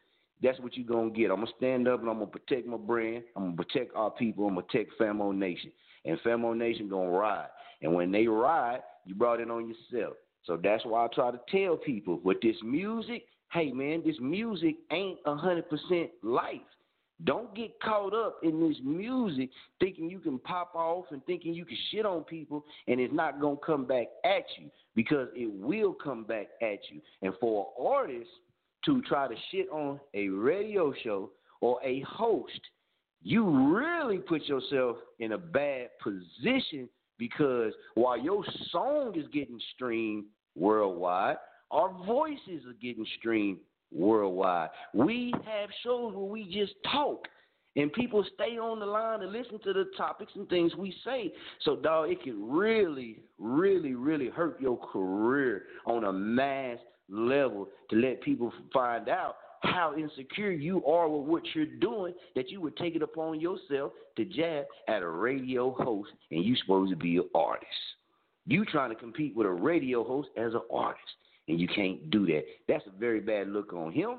that's 0.46 0.60
what 0.60 0.78
you're 0.78 0.86
gonna 0.86 1.10
get. 1.10 1.32
I'm 1.32 1.38
gonna 1.38 1.48
stand 1.58 1.88
up 1.88 2.02
and 2.02 2.10
I'm 2.10 2.20
gonna 2.20 2.28
protect 2.28 2.68
my 2.68 2.78
brand. 2.78 3.24
I'm 3.36 3.56
gonna 3.56 3.58
protect 3.58 3.96
our 3.96 4.12
people. 4.12 4.48
I'm 4.48 4.54
gonna 4.54 4.68
protect 4.68 4.92
Famo 5.00 5.36
Nation, 5.36 5.72
and 6.06 6.20
Famo 6.20 6.56
Nation 6.56 6.88
gonna 6.88 7.10
ride. 7.10 7.48
And 7.82 7.94
when 7.94 8.12
they 8.12 8.28
ride, 8.28 8.82
you 9.06 9.16
brought 9.16 9.40
it 9.40 9.50
on 9.50 9.68
yourself. 9.68 10.14
So 10.44 10.60
that's 10.62 10.86
why 10.86 11.06
I 11.06 11.08
try 11.14 11.32
to 11.32 11.40
tell 11.50 11.78
people 11.78 12.22
with 12.24 12.40
this 12.42 12.56
music, 12.64 13.26
hey 13.52 13.72
man, 13.72 14.04
this 14.06 14.18
music 14.22 14.76
ain't 14.92 15.18
a 15.26 15.36
hundred 15.36 15.68
percent 15.68 16.12
life. 16.22 16.62
Don't 17.24 17.56
get 17.56 17.80
caught 17.80 18.14
up 18.14 18.40
in 18.44 18.60
this 18.68 18.78
music 18.84 19.50
thinking 19.80 20.10
you 20.10 20.20
can 20.20 20.38
pop 20.38 20.76
off 20.76 21.06
and 21.12 21.26
thinking 21.26 21.54
you 21.54 21.66
can 21.66 21.78
shit 21.90 22.06
on 22.06 22.24
people 22.26 22.66
and 22.88 23.00
it's 23.00 23.14
not 23.14 23.40
gonna 23.40 23.56
come 23.66 23.86
back 23.86 24.08
at 24.26 24.44
you 24.60 24.70
because 24.96 25.30
it 25.34 25.50
will 25.52 25.94
come 25.94 26.26
back 26.26 26.48
at 26.62 26.80
you. 26.92 27.02
And 27.22 27.34
for 27.40 27.68
an 27.80 27.86
artist 27.88 28.30
to 28.86 29.02
try 29.02 29.28
to 29.28 29.36
shit 29.52 29.68
on 29.70 30.00
a 30.14 30.28
radio 30.30 30.94
show 31.04 31.32
or 31.62 31.80
a 31.84 32.02
host, 32.02 32.62
you 33.22 33.76
really 33.76 34.20
put 34.20 34.44
yourself 34.44 34.98
in 35.20 35.32
a 35.32 35.38
bad 35.38 35.90
position 36.02 36.88
because 37.18 37.74
while 37.96 38.20
your 38.20 38.44
song 38.72 39.14
is 39.18 39.26
getting 39.32 39.60
streamed, 39.74 40.26
worldwide. 40.56 41.38
Our 41.72 41.92
voices 42.06 42.66
are 42.68 42.74
getting 42.82 43.06
streamed 43.18 43.60
worldwide. 43.92 44.70
We 44.94 45.34
have 45.46 45.70
shows 45.84 46.14
where 46.14 46.26
we 46.26 46.46
just 46.46 46.74
talk. 46.92 47.28
And 47.78 47.92
people 47.92 48.26
stay 48.36 48.58
on 48.58 48.80
the 48.80 48.86
line 48.86 49.22
and 49.22 49.34
listen 49.34 49.60
to 49.66 49.74
the 49.74 49.90
topics 49.98 50.32
and 50.36 50.48
things 50.48 50.74
we 50.78 50.96
say. 51.04 51.34
So, 51.64 51.76
dog, 51.76 52.10
it 52.10 52.24
can 52.24 52.50
really, 52.50 53.20
really, 53.38 53.96
really 53.96 54.30
hurt 54.30 54.62
your 54.62 54.78
career 54.78 55.64
on 55.86 56.06
a 56.06 56.14
mass 56.14 56.78
level 57.10 57.68
to 57.90 57.96
let 57.96 58.22
people 58.22 58.52
find 58.74 59.10
out 59.10 59.38
how 59.64 59.96
insecure 59.98 60.52
you 60.52 60.86
are 60.86 61.08
with 61.10 61.28
what 61.28 61.44
you're 61.54 61.66
doing 61.66 62.14
that 62.36 62.50
you 62.50 62.62
would 62.62 62.78
take 62.78 62.96
it 62.96 63.02
upon 63.02 63.40
yourself 63.40 63.92
to 64.16 64.26
jab 64.26 64.66
at 64.88 65.02
a 65.02 65.08
radio 65.08 65.72
host 65.72 66.10
and 66.32 66.44
you 66.44 66.56
supposed 66.58 66.92
to 66.92 66.96
be 66.96 67.18
an 67.18 67.30
artist. 67.34 67.68
You 68.46 68.64
trying 68.66 68.92
to 68.92 68.96
compete 68.96 69.36
with 69.36 69.48
a 69.48 69.52
radio 69.52 70.04
host 70.04 70.30
as 70.38 70.54
an 70.54 70.62
artist 70.72 71.04
and 71.48 71.60
you 71.60 71.68
can't 71.68 72.10
do 72.12 72.26
that. 72.28 72.44
That's 72.68 72.86
a 72.88 73.00
very 73.00 73.20
bad 73.20 73.48
look 73.48 73.74
on 73.74 73.92
him 73.92 74.18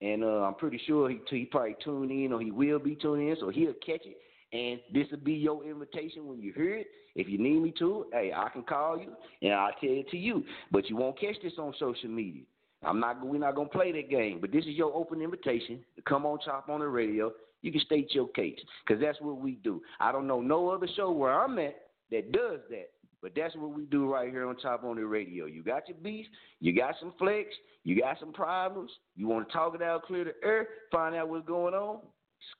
and 0.00 0.22
uh, 0.22 0.42
I'm 0.42 0.54
pretty 0.54 0.80
sure 0.86 1.10
he 1.10 1.18
he 1.28 1.44
probably 1.44 1.76
tuned 1.82 2.10
in 2.10 2.32
or 2.32 2.40
he 2.40 2.50
will 2.50 2.78
be 2.78 2.94
tuning 2.94 3.28
in, 3.28 3.36
so 3.40 3.48
he'll 3.48 3.72
catch 3.84 4.06
it. 4.06 4.16
And 4.52 4.80
this 4.94 5.06
will 5.10 5.18
be 5.18 5.34
your 5.34 5.64
invitation 5.64 6.26
when 6.26 6.40
you 6.40 6.52
hear 6.54 6.76
it. 6.76 6.86
If 7.14 7.28
you 7.28 7.38
need 7.38 7.60
me 7.60 7.72
to, 7.78 8.06
hey, 8.12 8.32
I 8.34 8.48
can 8.48 8.62
call 8.62 8.98
you 8.98 9.12
and 9.42 9.52
I'll 9.52 9.72
tell 9.72 9.90
it 9.90 10.08
to 10.10 10.16
you. 10.16 10.44
But 10.70 10.88
you 10.88 10.96
won't 10.96 11.20
catch 11.20 11.36
this 11.42 11.54
on 11.58 11.74
social 11.78 12.08
media. 12.08 12.42
I'm 12.82 13.00
not. 13.00 13.24
We're 13.24 13.38
not 13.38 13.56
gonna 13.56 13.68
play 13.68 13.92
that 13.92 14.08
game. 14.08 14.38
But 14.40 14.52
this 14.52 14.64
is 14.64 14.74
your 14.74 14.94
open 14.94 15.20
invitation 15.20 15.80
to 15.96 16.02
come 16.02 16.24
on 16.24 16.38
Chop 16.44 16.68
On 16.68 16.80
It 16.80 16.84
Radio. 16.84 17.32
You 17.60 17.72
can 17.72 17.80
state 17.80 18.14
your 18.14 18.28
case 18.28 18.58
because 18.86 19.02
that's 19.02 19.20
what 19.20 19.38
we 19.38 19.56
do. 19.64 19.82
I 19.98 20.12
don't 20.12 20.28
know 20.28 20.40
no 20.40 20.70
other 20.70 20.88
show 20.94 21.10
where 21.10 21.32
I'm 21.32 21.58
at 21.58 21.74
that 22.12 22.30
does 22.32 22.60
that. 22.70 22.90
But 23.20 23.32
that's 23.34 23.56
what 23.56 23.70
we 23.70 23.84
do 23.86 24.12
right 24.12 24.30
here 24.30 24.46
on 24.46 24.56
Chop 24.62 24.84
On 24.84 24.96
It 24.96 25.02
Radio. 25.02 25.46
You 25.46 25.64
got 25.64 25.88
your 25.88 25.98
beef, 25.98 26.26
you 26.60 26.72
got 26.72 26.94
some 27.00 27.12
flex, 27.18 27.48
you 27.82 28.00
got 28.00 28.20
some 28.20 28.32
problems, 28.32 28.92
you 29.16 29.26
want 29.26 29.48
to 29.48 29.52
talk 29.52 29.74
it 29.74 29.82
out, 29.82 30.04
clear 30.04 30.24
the 30.24 30.34
air, 30.46 30.68
find 30.92 31.16
out 31.16 31.28
what's 31.28 31.46
going 31.46 31.74
on, 31.74 31.98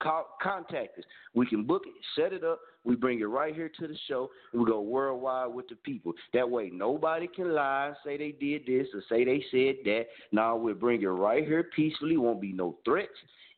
call, 0.00 0.36
contact 0.42 0.98
us. 0.98 1.05
We 1.34 1.46
can 1.46 1.64
book 1.64 1.82
it, 1.86 1.94
set 2.16 2.32
it 2.32 2.44
up, 2.44 2.60
we 2.84 2.96
bring 2.96 3.20
it 3.20 3.24
right 3.24 3.55
here 3.55 3.70
to 3.80 3.86
the 3.86 3.96
show, 4.09 4.30
we 4.52 4.64
go 4.64 4.80
worldwide 4.80 5.52
with 5.52 5.68
the 5.68 5.76
people. 5.76 6.12
That 6.34 6.48
way, 6.48 6.70
nobody 6.72 7.26
can 7.26 7.55
lie, 7.55 7.92
say 8.05 8.16
they 8.16 8.32
did 8.32 8.62
this 8.66 8.88
or 8.94 9.02
say 9.09 9.24
they 9.24 9.44
said 9.50 9.84
that. 9.84 10.06
Now 10.32 10.56
we'll 10.56 10.74
bring 10.74 11.02
it 11.02 11.06
right 11.06 11.44
here 11.44 11.68
peacefully, 11.74 12.16
won't 12.16 12.40
be 12.40 12.52
no 12.52 12.78
threats, 12.84 13.10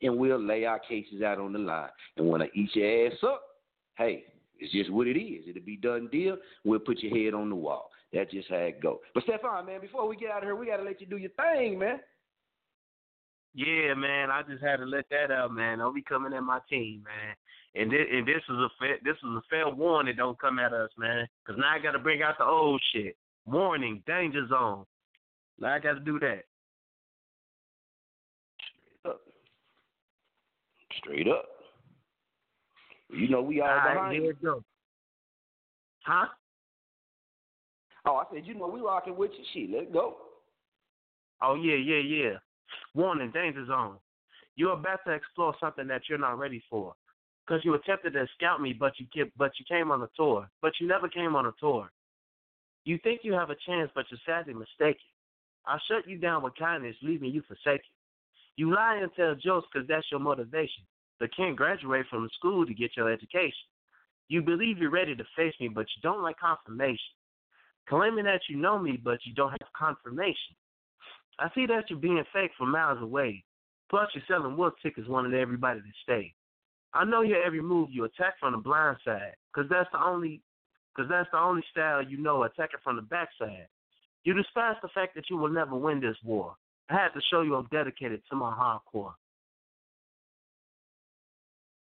and 0.02 0.16
we'll 0.16 0.40
lay 0.40 0.64
our 0.64 0.78
cases 0.78 1.22
out 1.22 1.38
on 1.38 1.52
the 1.52 1.58
line. 1.58 1.90
And 2.16 2.28
when 2.28 2.42
I 2.42 2.48
eat 2.54 2.74
your 2.74 3.06
ass 3.06 3.18
up, 3.22 3.42
hey, 3.96 4.24
it's 4.58 4.72
just 4.72 4.90
what 4.90 5.06
it 5.06 5.18
is. 5.18 5.44
It'll 5.48 5.62
be 5.62 5.76
done 5.76 6.08
deal. 6.12 6.36
We'll 6.64 6.80
put 6.80 6.98
your 7.00 7.16
head 7.16 7.34
on 7.34 7.48
the 7.48 7.56
wall. 7.56 7.90
That's 8.12 8.30
just 8.30 8.48
how 8.48 8.56
it 8.56 8.82
go. 8.82 9.00
But 9.14 9.22
Stefan, 9.22 9.66
man, 9.66 9.80
before 9.80 10.08
we 10.08 10.16
get 10.16 10.30
out 10.30 10.38
of 10.38 10.44
here, 10.44 10.56
we 10.56 10.66
gotta 10.66 10.82
let 10.82 11.00
you 11.00 11.06
do 11.06 11.16
your 11.16 11.30
thing, 11.30 11.78
man. 11.78 12.00
Yeah, 13.54 13.94
man. 13.94 14.30
I 14.30 14.42
just 14.48 14.62
had 14.62 14.76
to 14.76 14.84
let 14.84 15.06
that 15.10 15.30
out, 15.30 15.52
man. 15.52 15.78
Don't 15.78 15.94
be 15.94 16.02
coming 16.02 16.32
at 16.32 16.42
my 16.42 16.60
team, 16.68 17.02
man. 17.04 17.34
And 17.74 17.90
this, 17.90 18.06
and 18.12 18.26
this 18.26 18.42
is 18.48 18.56
a 18.56 18.68
fair, 18.78 18.98
this 19.04 19.16
is 19.16 19.28
a 19.28 19.42
fair 19.48 19.68
warning. 19.68 20.16
Don't 20.16 20.40
come 20.40 20.58
at 20.58 20.72
us, 20.72 20.90
man. 20.98 21.26
Cause 21.46 21.56
now 21.58 21.70
I 21.72 21.78
got 21.78 21.92
to 21.92 21.98
bring 21.98 22.22
out 22.22 22.38
the 22.38 22.44
old 22.44 22.80
shit. 22.92 23.16
Warning, 23.46 24.02
danger 24.06 24.46
zone. 24.48 24.84
Now 25.58 25.74
I 25.74 25.78
got 25.78 25.94
to 25.94 26.00
do 26.00 26.18
that. 26.20 26.44
Straight 29.02 29.12
up. 29.12 29.20
Straight 30.98 31.28
up. 31.28 31.46
You 33.12 33.28
know 33.28 33.42
we 33.42 33.60
all, 33.60 33.68
all 33.68 33.76
right, 33.76 33.94
behind 33.94 34.22
here 34.22 34.36
you. 34.40 34.64
Huh? 36.02 36.26
Oh, 38.06 38.16
I 38.16 38.24
said, 38.32 38.46
you 38.46 38.54
know 38.54 38.68
we 38.68 38.80
rocking 38.80 39.16
with 39.16 39.32
you. 39.36 39.44
Shit, 39.52 39.76
let's 39.76 39.92
go. 39.92 40.16
Oh 41.42 41.54
yeah, 41.54 41.76
yeah, 41.76 41.98
yeah. 41.98 42.38
Warning, 42.94 43.30
danger 43.30 43.66
zone. 43.66 43.96
You're 44.56 44.72
about 44.72 45.00
to 45.06 45.12
explore 45.12 45.54
something 45.60 45.86
that 45.88 46.02
you're 46.08 46.18
not 46.18 46.38
ready 46.38 46.62
for. 46.68 46.94
Because 47.46 47.64
you 47.64 47.74
attempted 47.74 48.12
to 48.12 48.26
scout 48.36 48.60
me, 48.60 48.72
but 48.72 48.92
you 48.98 49.06
but 49.36 49.52
you 49.58 49.64
came 49.68 49.90
on 49.90 50.02
a 50.02 50.08
tour. 50.16 50.48
But 50.62 50.72
you 50.80 50.86
never 50.86 51.08
came 51.08 51.34
on 51.34 51.46
a 51.46 51.52
tour. 51.58 51.90
You 52.84 52.98
think 53.02 53.20
you 53.22 53.32
have 53.32 53.50
a 53.50 53.56
chance, 53.66 53.90
but 53.94 54.06
you're 54.10 54.20
sadly 54.26 54.54
mistaken. 54.54 55.00
I'll 55.66 55.80
shut 55.88 56.08
you 56.08 56.16
down 56.16 56.42
with 56.42 56.54
kindness, 56.56 56.96
leaving 57.02 57.30
you 57.30 57.42
forsaken. 57.42 57.90
You 58.56 58.74
lie 58.74 59.00
and 59.02 59.10
tell 59.14 59.34
jokes 59.34 59.68
because 59.72 59.88
that's 59.88 60.06
your 60.10 60.20
motivation 60.20 60.84
but 61.20 61.36
can't 61.36 61.54
graduate 61.54 62.06
from 62.08 62.28
school 62.34 62.66
to 62.66 62.74
get 62.74 62.96
your 62.96 63.12
education. 63.12 63.68
You 64.28 64.40
believe 64.40 64.78
you're 64.78 64.90
ready 64.90 65.14
to 65.14 65.24
face 65.36 65.54
me, 65.60 65.68
but 65.68 65.86
you 65.94 66.02
don't 66.02 66.22
like 66.22 66.38
confirmation. 66.38 66.98
Claiming 67.88 68.24
that 68.24 68.40
you 68.48 68.56
know 68.56 68.78
me, 68.78 68.98
but 69.02 69.18
you 69.24 69.34
don't 69.34 69.50
have 69.50 69.68
confirmation. 69.76 70.56
I 71.40 71.48
see 71.54 71.66
that 71.66 71.88
you're 71.88 71.98
being 71.98 72.22
fake 72.32 72.50
from 72.58 72.70
miles 72.70 73.02
away. 73.02 73.42
Plus, 73.88 74.08
you're 74.14 74.24
selling 74.28 74.56
wolf 74.56 74.74
tickets, 74.82 75.08
wanting 75.08 75.34
everybody 75.34 75.80
to 75.80 75.86
stay. 76.02 76.34
I 76.92 77.04
know 77.04 77.22
your 77.22 77.42
every 77.42 77.62
move. 77.62 77.88
You 77.90 78.04
attack 78.04 78.34
from 78.38 78.52
the 78.52 78.58
blind 78.58 78.98
side, 79.04 79.34
cause 79.54 79.64
that's 79.70 79.88
the 79.92 80.04
only, 80.04 80.42
cause 80.96 81.06
that's 81.08 81.28
the 81.32 81.38
only 81.38 81.62
style 81.70 82.02
you 82.04 82.18
know. 82.18 82.42
Attacking 82.42 82.80
from 82.84 82.96
the 82.96 83.02
backside. 83.02 83.66
You 84.24 84.34
despise 84.34 84.76
the 84.82 84.88
fact 84.88 85.14
that 85.14 85.30
you 85.30 85.36
will 85.36 85.48
never 85.48 85.74
win 85.74 86.00
this 86.00 86.16
war. 86.22 86.54
I 86.90 86.94
had 86.94 87.08
to 87.14 87.20
show 87.30 87.42
you 87.42 87.54
I'm 87.54 87.68
dedicated 87.72 88.20
to 88.28 88.36
my 88.36 88.52
hardcore. 88.52 89.14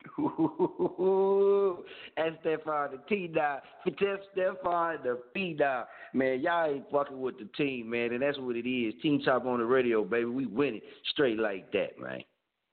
and 2.16 2.39
Stefan 2.41 2.91
the 2.93 3.01
T 3.09 3.29
dot. 3.29 3.62
Tell 3.99 4.16
Stefan 4.33 4.99
the 5.03 5.19
P 5.35 5.55
dot. 5.55 5.89
Man, 6.15 6.41
y'all 6.41 6.70
ain't 6.70 6.91
fucking 6.91 7.20
with 7.20 7.39
the 7.39 7.49
team, 7.57 7.91
man, 7.91 8.12
and 8.12 8.23
that's 8.23 8.39
what 8.39 8.57
it 8.57 8.69
is. 8.69 8.95
Team 9.03 9.20
Chop 9.25 9.45
On 9.47 9.61
It 9.61 9.65
Radio, 9.65 10.05
baby. 10.05 10.27
We 10.27 10.47
win 10.47 10.77
it 10.77 10.83
straight 11.11 11.39
like 11.39 11.70
that, 11.73 11.99
man. 12.01 12.23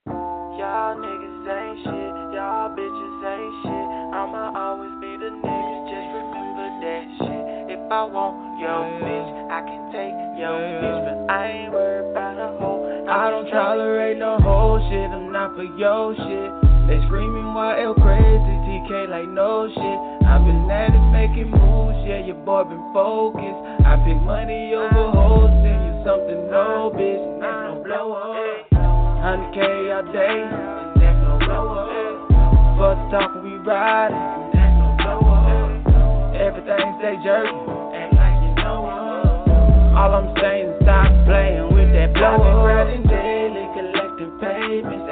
Y'all 0.06 0.96
niggas 0.96 1.50
ain't 1.52 1.78
shit, 1.84 2.14
y'all 2.34 2.72
bitches 2.72 3.24
ain't 3.28 3.56
shit. 3.64 3.86
I'ma 4.16 4.56
always 4.56 4.96
be 5.02 5.12
the 5.20 5.32
niggas, 5.36 5.84
just 5.92 6.08
remember 6.16 6.68
that 6.80 7.04
shit. 7.20 7.76
If 7.76 7.92
I 7.92 8.04
want 8.06 8.60
your 8.62 8.86
bitch, 9.04 9.52
I 9.52 9.60
can 9.68 9.92
take 9.92 10.16
your 10.40 10.56
bitch, 10.80 11.00
but 11.04 11.34
I 11.34 11.52
ain't 11.52 11.74
worried 11.74 12.12
about 12.12 12.40
a 12.40 12.58
hoe. 12.58 13.06
I 13.10 13.30
don't 13.30 13.52
tolerate 13.52 14.18
no 14.18 14.38
whole 14.40 14.80
shit, 14.90 15.12
I'm 15.12 15.32
not 15.34 15.56
for 15.56 15.64
your 15.64 16.16
shit. 16.16 16.65
They 16.88 17.02
screaming 17.10 17.50
while 17.54 17.74
L 17.82 17.96
crazy, 17.98 18.54
TK 18.70 19.10
like 19.10 19.28
no 19.30 19.66
shit. 19.74 20.00
I've 20.30 20.46
been 20.46 20.70
at 20.70 20.94
it 20.94 21.06
making 21.10 21.50
moves, 21.50 21.98
yeah, 22.06 22.22
your 22.22 22.38
boy 22.46 22.64
been 22.66 22.94
focused. 22.94 23.62
I 23.82 23.98
pick 24.06 24.22
money 24.22 24.74
over 24.78 25.10
hoes, 25.10 25.50
send 25.66 25.82
you 25.82 25.96
something, 26.06 26.46
no 26.54 26.94
bitch, 26.94 27.26
that's 27.42 27.58
no 27.66 27.82
blow 27.82 28.14
up. 28.14 28.70
100k 28.70 29.58
a 29.98 30.02
day, 30.14 30.38
that's 31.02 31.18
no 31.26 31.42
blow 31.42 31.74
up. 31.74 31.90
Fuck 32.78 33.00
talk, 33.10 33.34
we 33.42 33.58
riding, 33.66 34.54
that's 34.54 34.78
no 34.78 34.94
blow 35.02 35.26
up. 35.26 36.38
Everything 36.38 36.86
stay 37.02 37.18
jerky, 37.26 37.66
act 37.98 38.14
like 38.14 38.38
you 38.46 38.54
know 38.62 38.86
up. 38.86 39.50
All 39.98 40.14
I'm 40.22 40.30
saying 40.38 40.70
is 40.70 40.78
stop 40.86 41.10
playing 41.26 41.74
with 41.74 41.90
that 41.98 42.14
blow 42.14 42.46
up. 42.46 42.62
Riding 42.62 43.10
daily, 43.10 43.66
collecting 43.74 44.38
payments, 44.38 45.06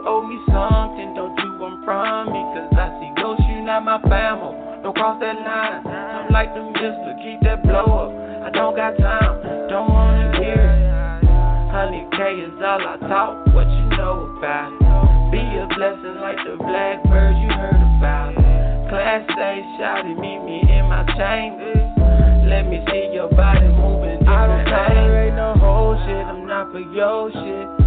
you 0.00 0.08
owe 0.08 0.22
me 0.24 0.40
something, 0.48 1.12
don't 1.14 1.36
you 1.36 1.56
run 1.60 1.84
from 1.84 2.32
me, 2.32 2.40
cause 2.56 2.72
I 2.72 2.88
see 3.00 3.12
ghosts, 3.20 3.44
you 3.48 3.60
not 3.60 3.84
my 3.84 4.00
family. 4.08 4.56
Don't 4.82 4.96
cross 4.96 5.20
that 5.20 5.36
line. 5.36 5.84
I'm 5.84 6.32
like 6.32 6.54
the 6.54 6.62
mister, 6.72 7.12
keep 7.20 7.40
that 7.44 7.62
blow 7.62 7.84
up. 7.84 8.10
I 8.46 8.50
don't 8.50 8.74
got 8.76 8.96
time, 8.96 9.68
don't 9.68 9.92
wanna 9.92 10.32
hear 10.40 10.56
it. 10.56 11.28
100K 11.68 12.48
is 12.48 12.56
all 12.64 12.80
I 12.80 12.96
talk, 13.08 13.46
what 13.52 13.68
you 13.68 13.84
know 13.96 14.32
about. 14.38 14.72
Be 15.32 15.38
a 15.38 15.68
blessing 15.76 16.16
like 16.20 16.40
the 16.48 16.56
black 16.56 17.04
blackbird 17.04 17.36
you 17.36 17.50
heard 17.52 17.84
about 18.00 18.32
it. 18.32 18.88
Class 18.88 19.28
A, 19.28 19.52
shouty, 19.76 20.16
meet 20.16 20.40
me 20.40 20.64
in 20.64 20.88
my 20.88 21.04
chambers. 21.16 21.84
Let 22.48 22.66
me 22.66 22.82
see 22.88 23.12
your 23.12 23.28
body 23.30 23.68
moving. 23.68 24.26
I 24.26 24.46
don't 24.48 24.64
tolerate 24.64 25.34
no 25.34 25.54
whole 25.60 25.94
shit, 26.06 26.24
I'm 26.26 26.46
not 26.46 26.72
for 26.72 26.80
your 26.80 27.30
shit. 27.30 27.79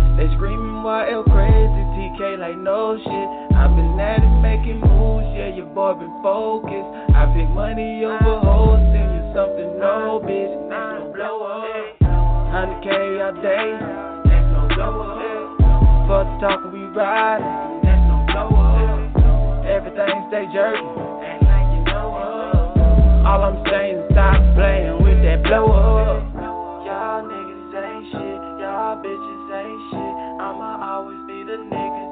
Like 2.53 2.63
no 2.63 2.97
shit. 2.97 3.55
I've 3.55 3.75
been 3.75 3.99
at 3.99 4.21
it 4.21 4.41
making 4.41 4.79
moves, 4.79 5.25
yeah, 5.37 5.55
your 5.55 5.65
boy 5.67 5.93
been 5.93 6.13
focused. 6.21 6.89
I 7.15 7.25
pick 7.33 7.49
money 7.49 8.05
over 8.05 8.39
hoes, 8.41 8.79
send 8.93 9.09
you 9.09 9.23
something, 9.33 9.79
no 9.79 10.21
bitch, 10.23 10.53
that's 10.69 11.01
no 11.01 11.13
blow 11.13 11.37
up. 11.49 11.97
100k 12.53 12.89
a 13.21 13.31
day, 13.41 13.67
that's 14.29 14.47
no 14.53 14.67
blow 14.75 15.01
up. 15.01 15.29
Fuck 16.07 16.27
talk, 16.41 16.71
we 16.71 16.85
riding, 16.93 17.81
that's 17.81 18.03
no 18.05 18.25
blow 18.29 18.49
up. 18.53 19.65
Everything 19.65 20.13
stay 20.29 20.45
jerky, 20.53 20.85
act 21.25 21.41
like 21.43 21.69
you 21.73 21.81
know 21.89 22.13
up. 22.13 22.77
All 23.25 23.41
I'm 23.49 23.63
saying 23.65 23.97
is 23.97 24.05
stop 24.11 24.37
playing 24.53 25.01
with 25.01 25.17
that 25.23 25.41
blow 25.43 25.71
up. 25.71 26.21
Y'all 26.85 27.23
niggas 27.25 27.73
ain't 27.73 28.05
shit, 28.11 28.41
y'all 28.61 28.99
bitches 29.01 29.49
ain't 29.49 29.81
shit. 29.89 30.13
I'ma 30.43 30.83
always 30.83 31.23
be 31.25 31.39
the 31.47 31.57
nigga, 31.63 32.02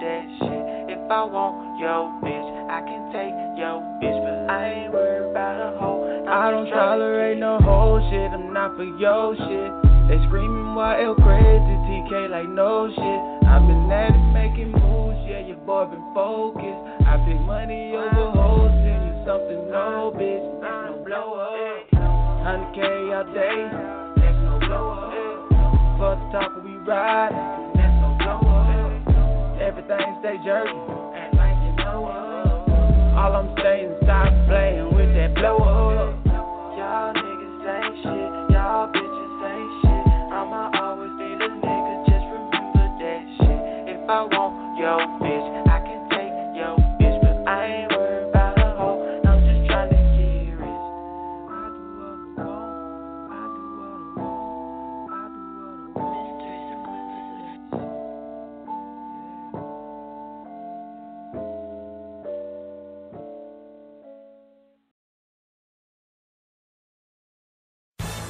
that 0.00 0.24
shit. 0.40 0.64
If 0.92 1.02
I 1.10 1.22
want 1.24 1.78
your 1.80 2.10
bitch, 2.20 2.48
I 2.68 2.80
can 2.82 3.02
take 3.14 3.34
your 3.56 3.80
bitch, 4.02 4.18
but 4.20 4.36
I 4.52 4.60
ain't 4.70 4.92
worried 4.92 5.30
about 5.30 5.56
a 5.56 5.78
hoe. 5.78 6.24
I 6.26 6.50
don't 6.50 6.68
tolerate 6.70 7.38
no 7.38 7.58
whole 7.62 8.02
shit, 8.10 8.30
I'm 8.32 8.52
not 8.52 8.76
for 8.76 8.84
your 8.84 9.36
shit. 9.36 9.70
They 10.10 10.18
screaming 10.26 10.74
YL 10.74 11.14
crazy, 11.22 11.74
TK 11.86 12.30
like 12.30 12.48
no 12.48 12.90
shit. 12.90 13.20
I've 13.46 13.62
been 13.66 13.90
at 13.90 14.10
it 14.14 14.26
making 14.34 14.72
moves, 14.72 15.18
yeah, 15.26 15.40
your 15.46 15.56
boy 15.62 15.86
been 15.86 16.02
focused. 16.14 16.82
I 17.06 17.18
pick 17.24 17.40
money 17.46 17.94
over 17.94 18.30
hoes, 18.34 18.70
send 18.82 19.02
you 19.06 19.14
something, 19.26 19.70
no 19.70 20.12
bitch, 20.14 20.44
that's 20.60 20.90
no 20.90 21.02
blow 21.06 21.38
up. 21.38 21.90
100k 22.46 22.78
all 23.14 23.26
day, 23.34 23.58
that's 24.20 24.38
no 24.46 24.58
blow 24.62 24.86
up. 25.06 25.16
For 25.98 26.14
the 26.14 26.26
top 26.30 26.62
we 26.62 26.76
ride, 26.86 27.32
Everything 29.66 30.14
stay 30.20 30.38
jerky, 30.44 30.70
act 31.18 31.34
like 31.34 31.58
you 31.66 31.74
know 31.82 32.06
us. 32.06 32.70
All 33.18 33.34
I'm 33.34 33.50
saying 33.60 33.96
stop 34.04 34.30
playing 34.46 34.94
with 34.94 35.10
that 35.18 35.34
blow 35.34 35.58
up. 35.58 36.14
Y'all 36.78 37.10
niggas 37.10 37.66
ain't 37.66 37.96
shit, 37.98 38.30
y'all 38.54 38.86
bitches 38.94 39.42
ain't 39.42 39.70
shit. 39.82 40.06
I'ma 40.30 40.70
always 40.70 41.10
be 41.18 41.34
the 41.34 41.50
nigga, 41.50 41.94
just 42.06 42.26
remember 42.30 42.86
that 43.02 43.26
shit. 43.42 43.90
If 43.90 44.08
I 44.08 44.22
want 44.30 44.78
your 44.78 45.02
bitch, 45.18 45.65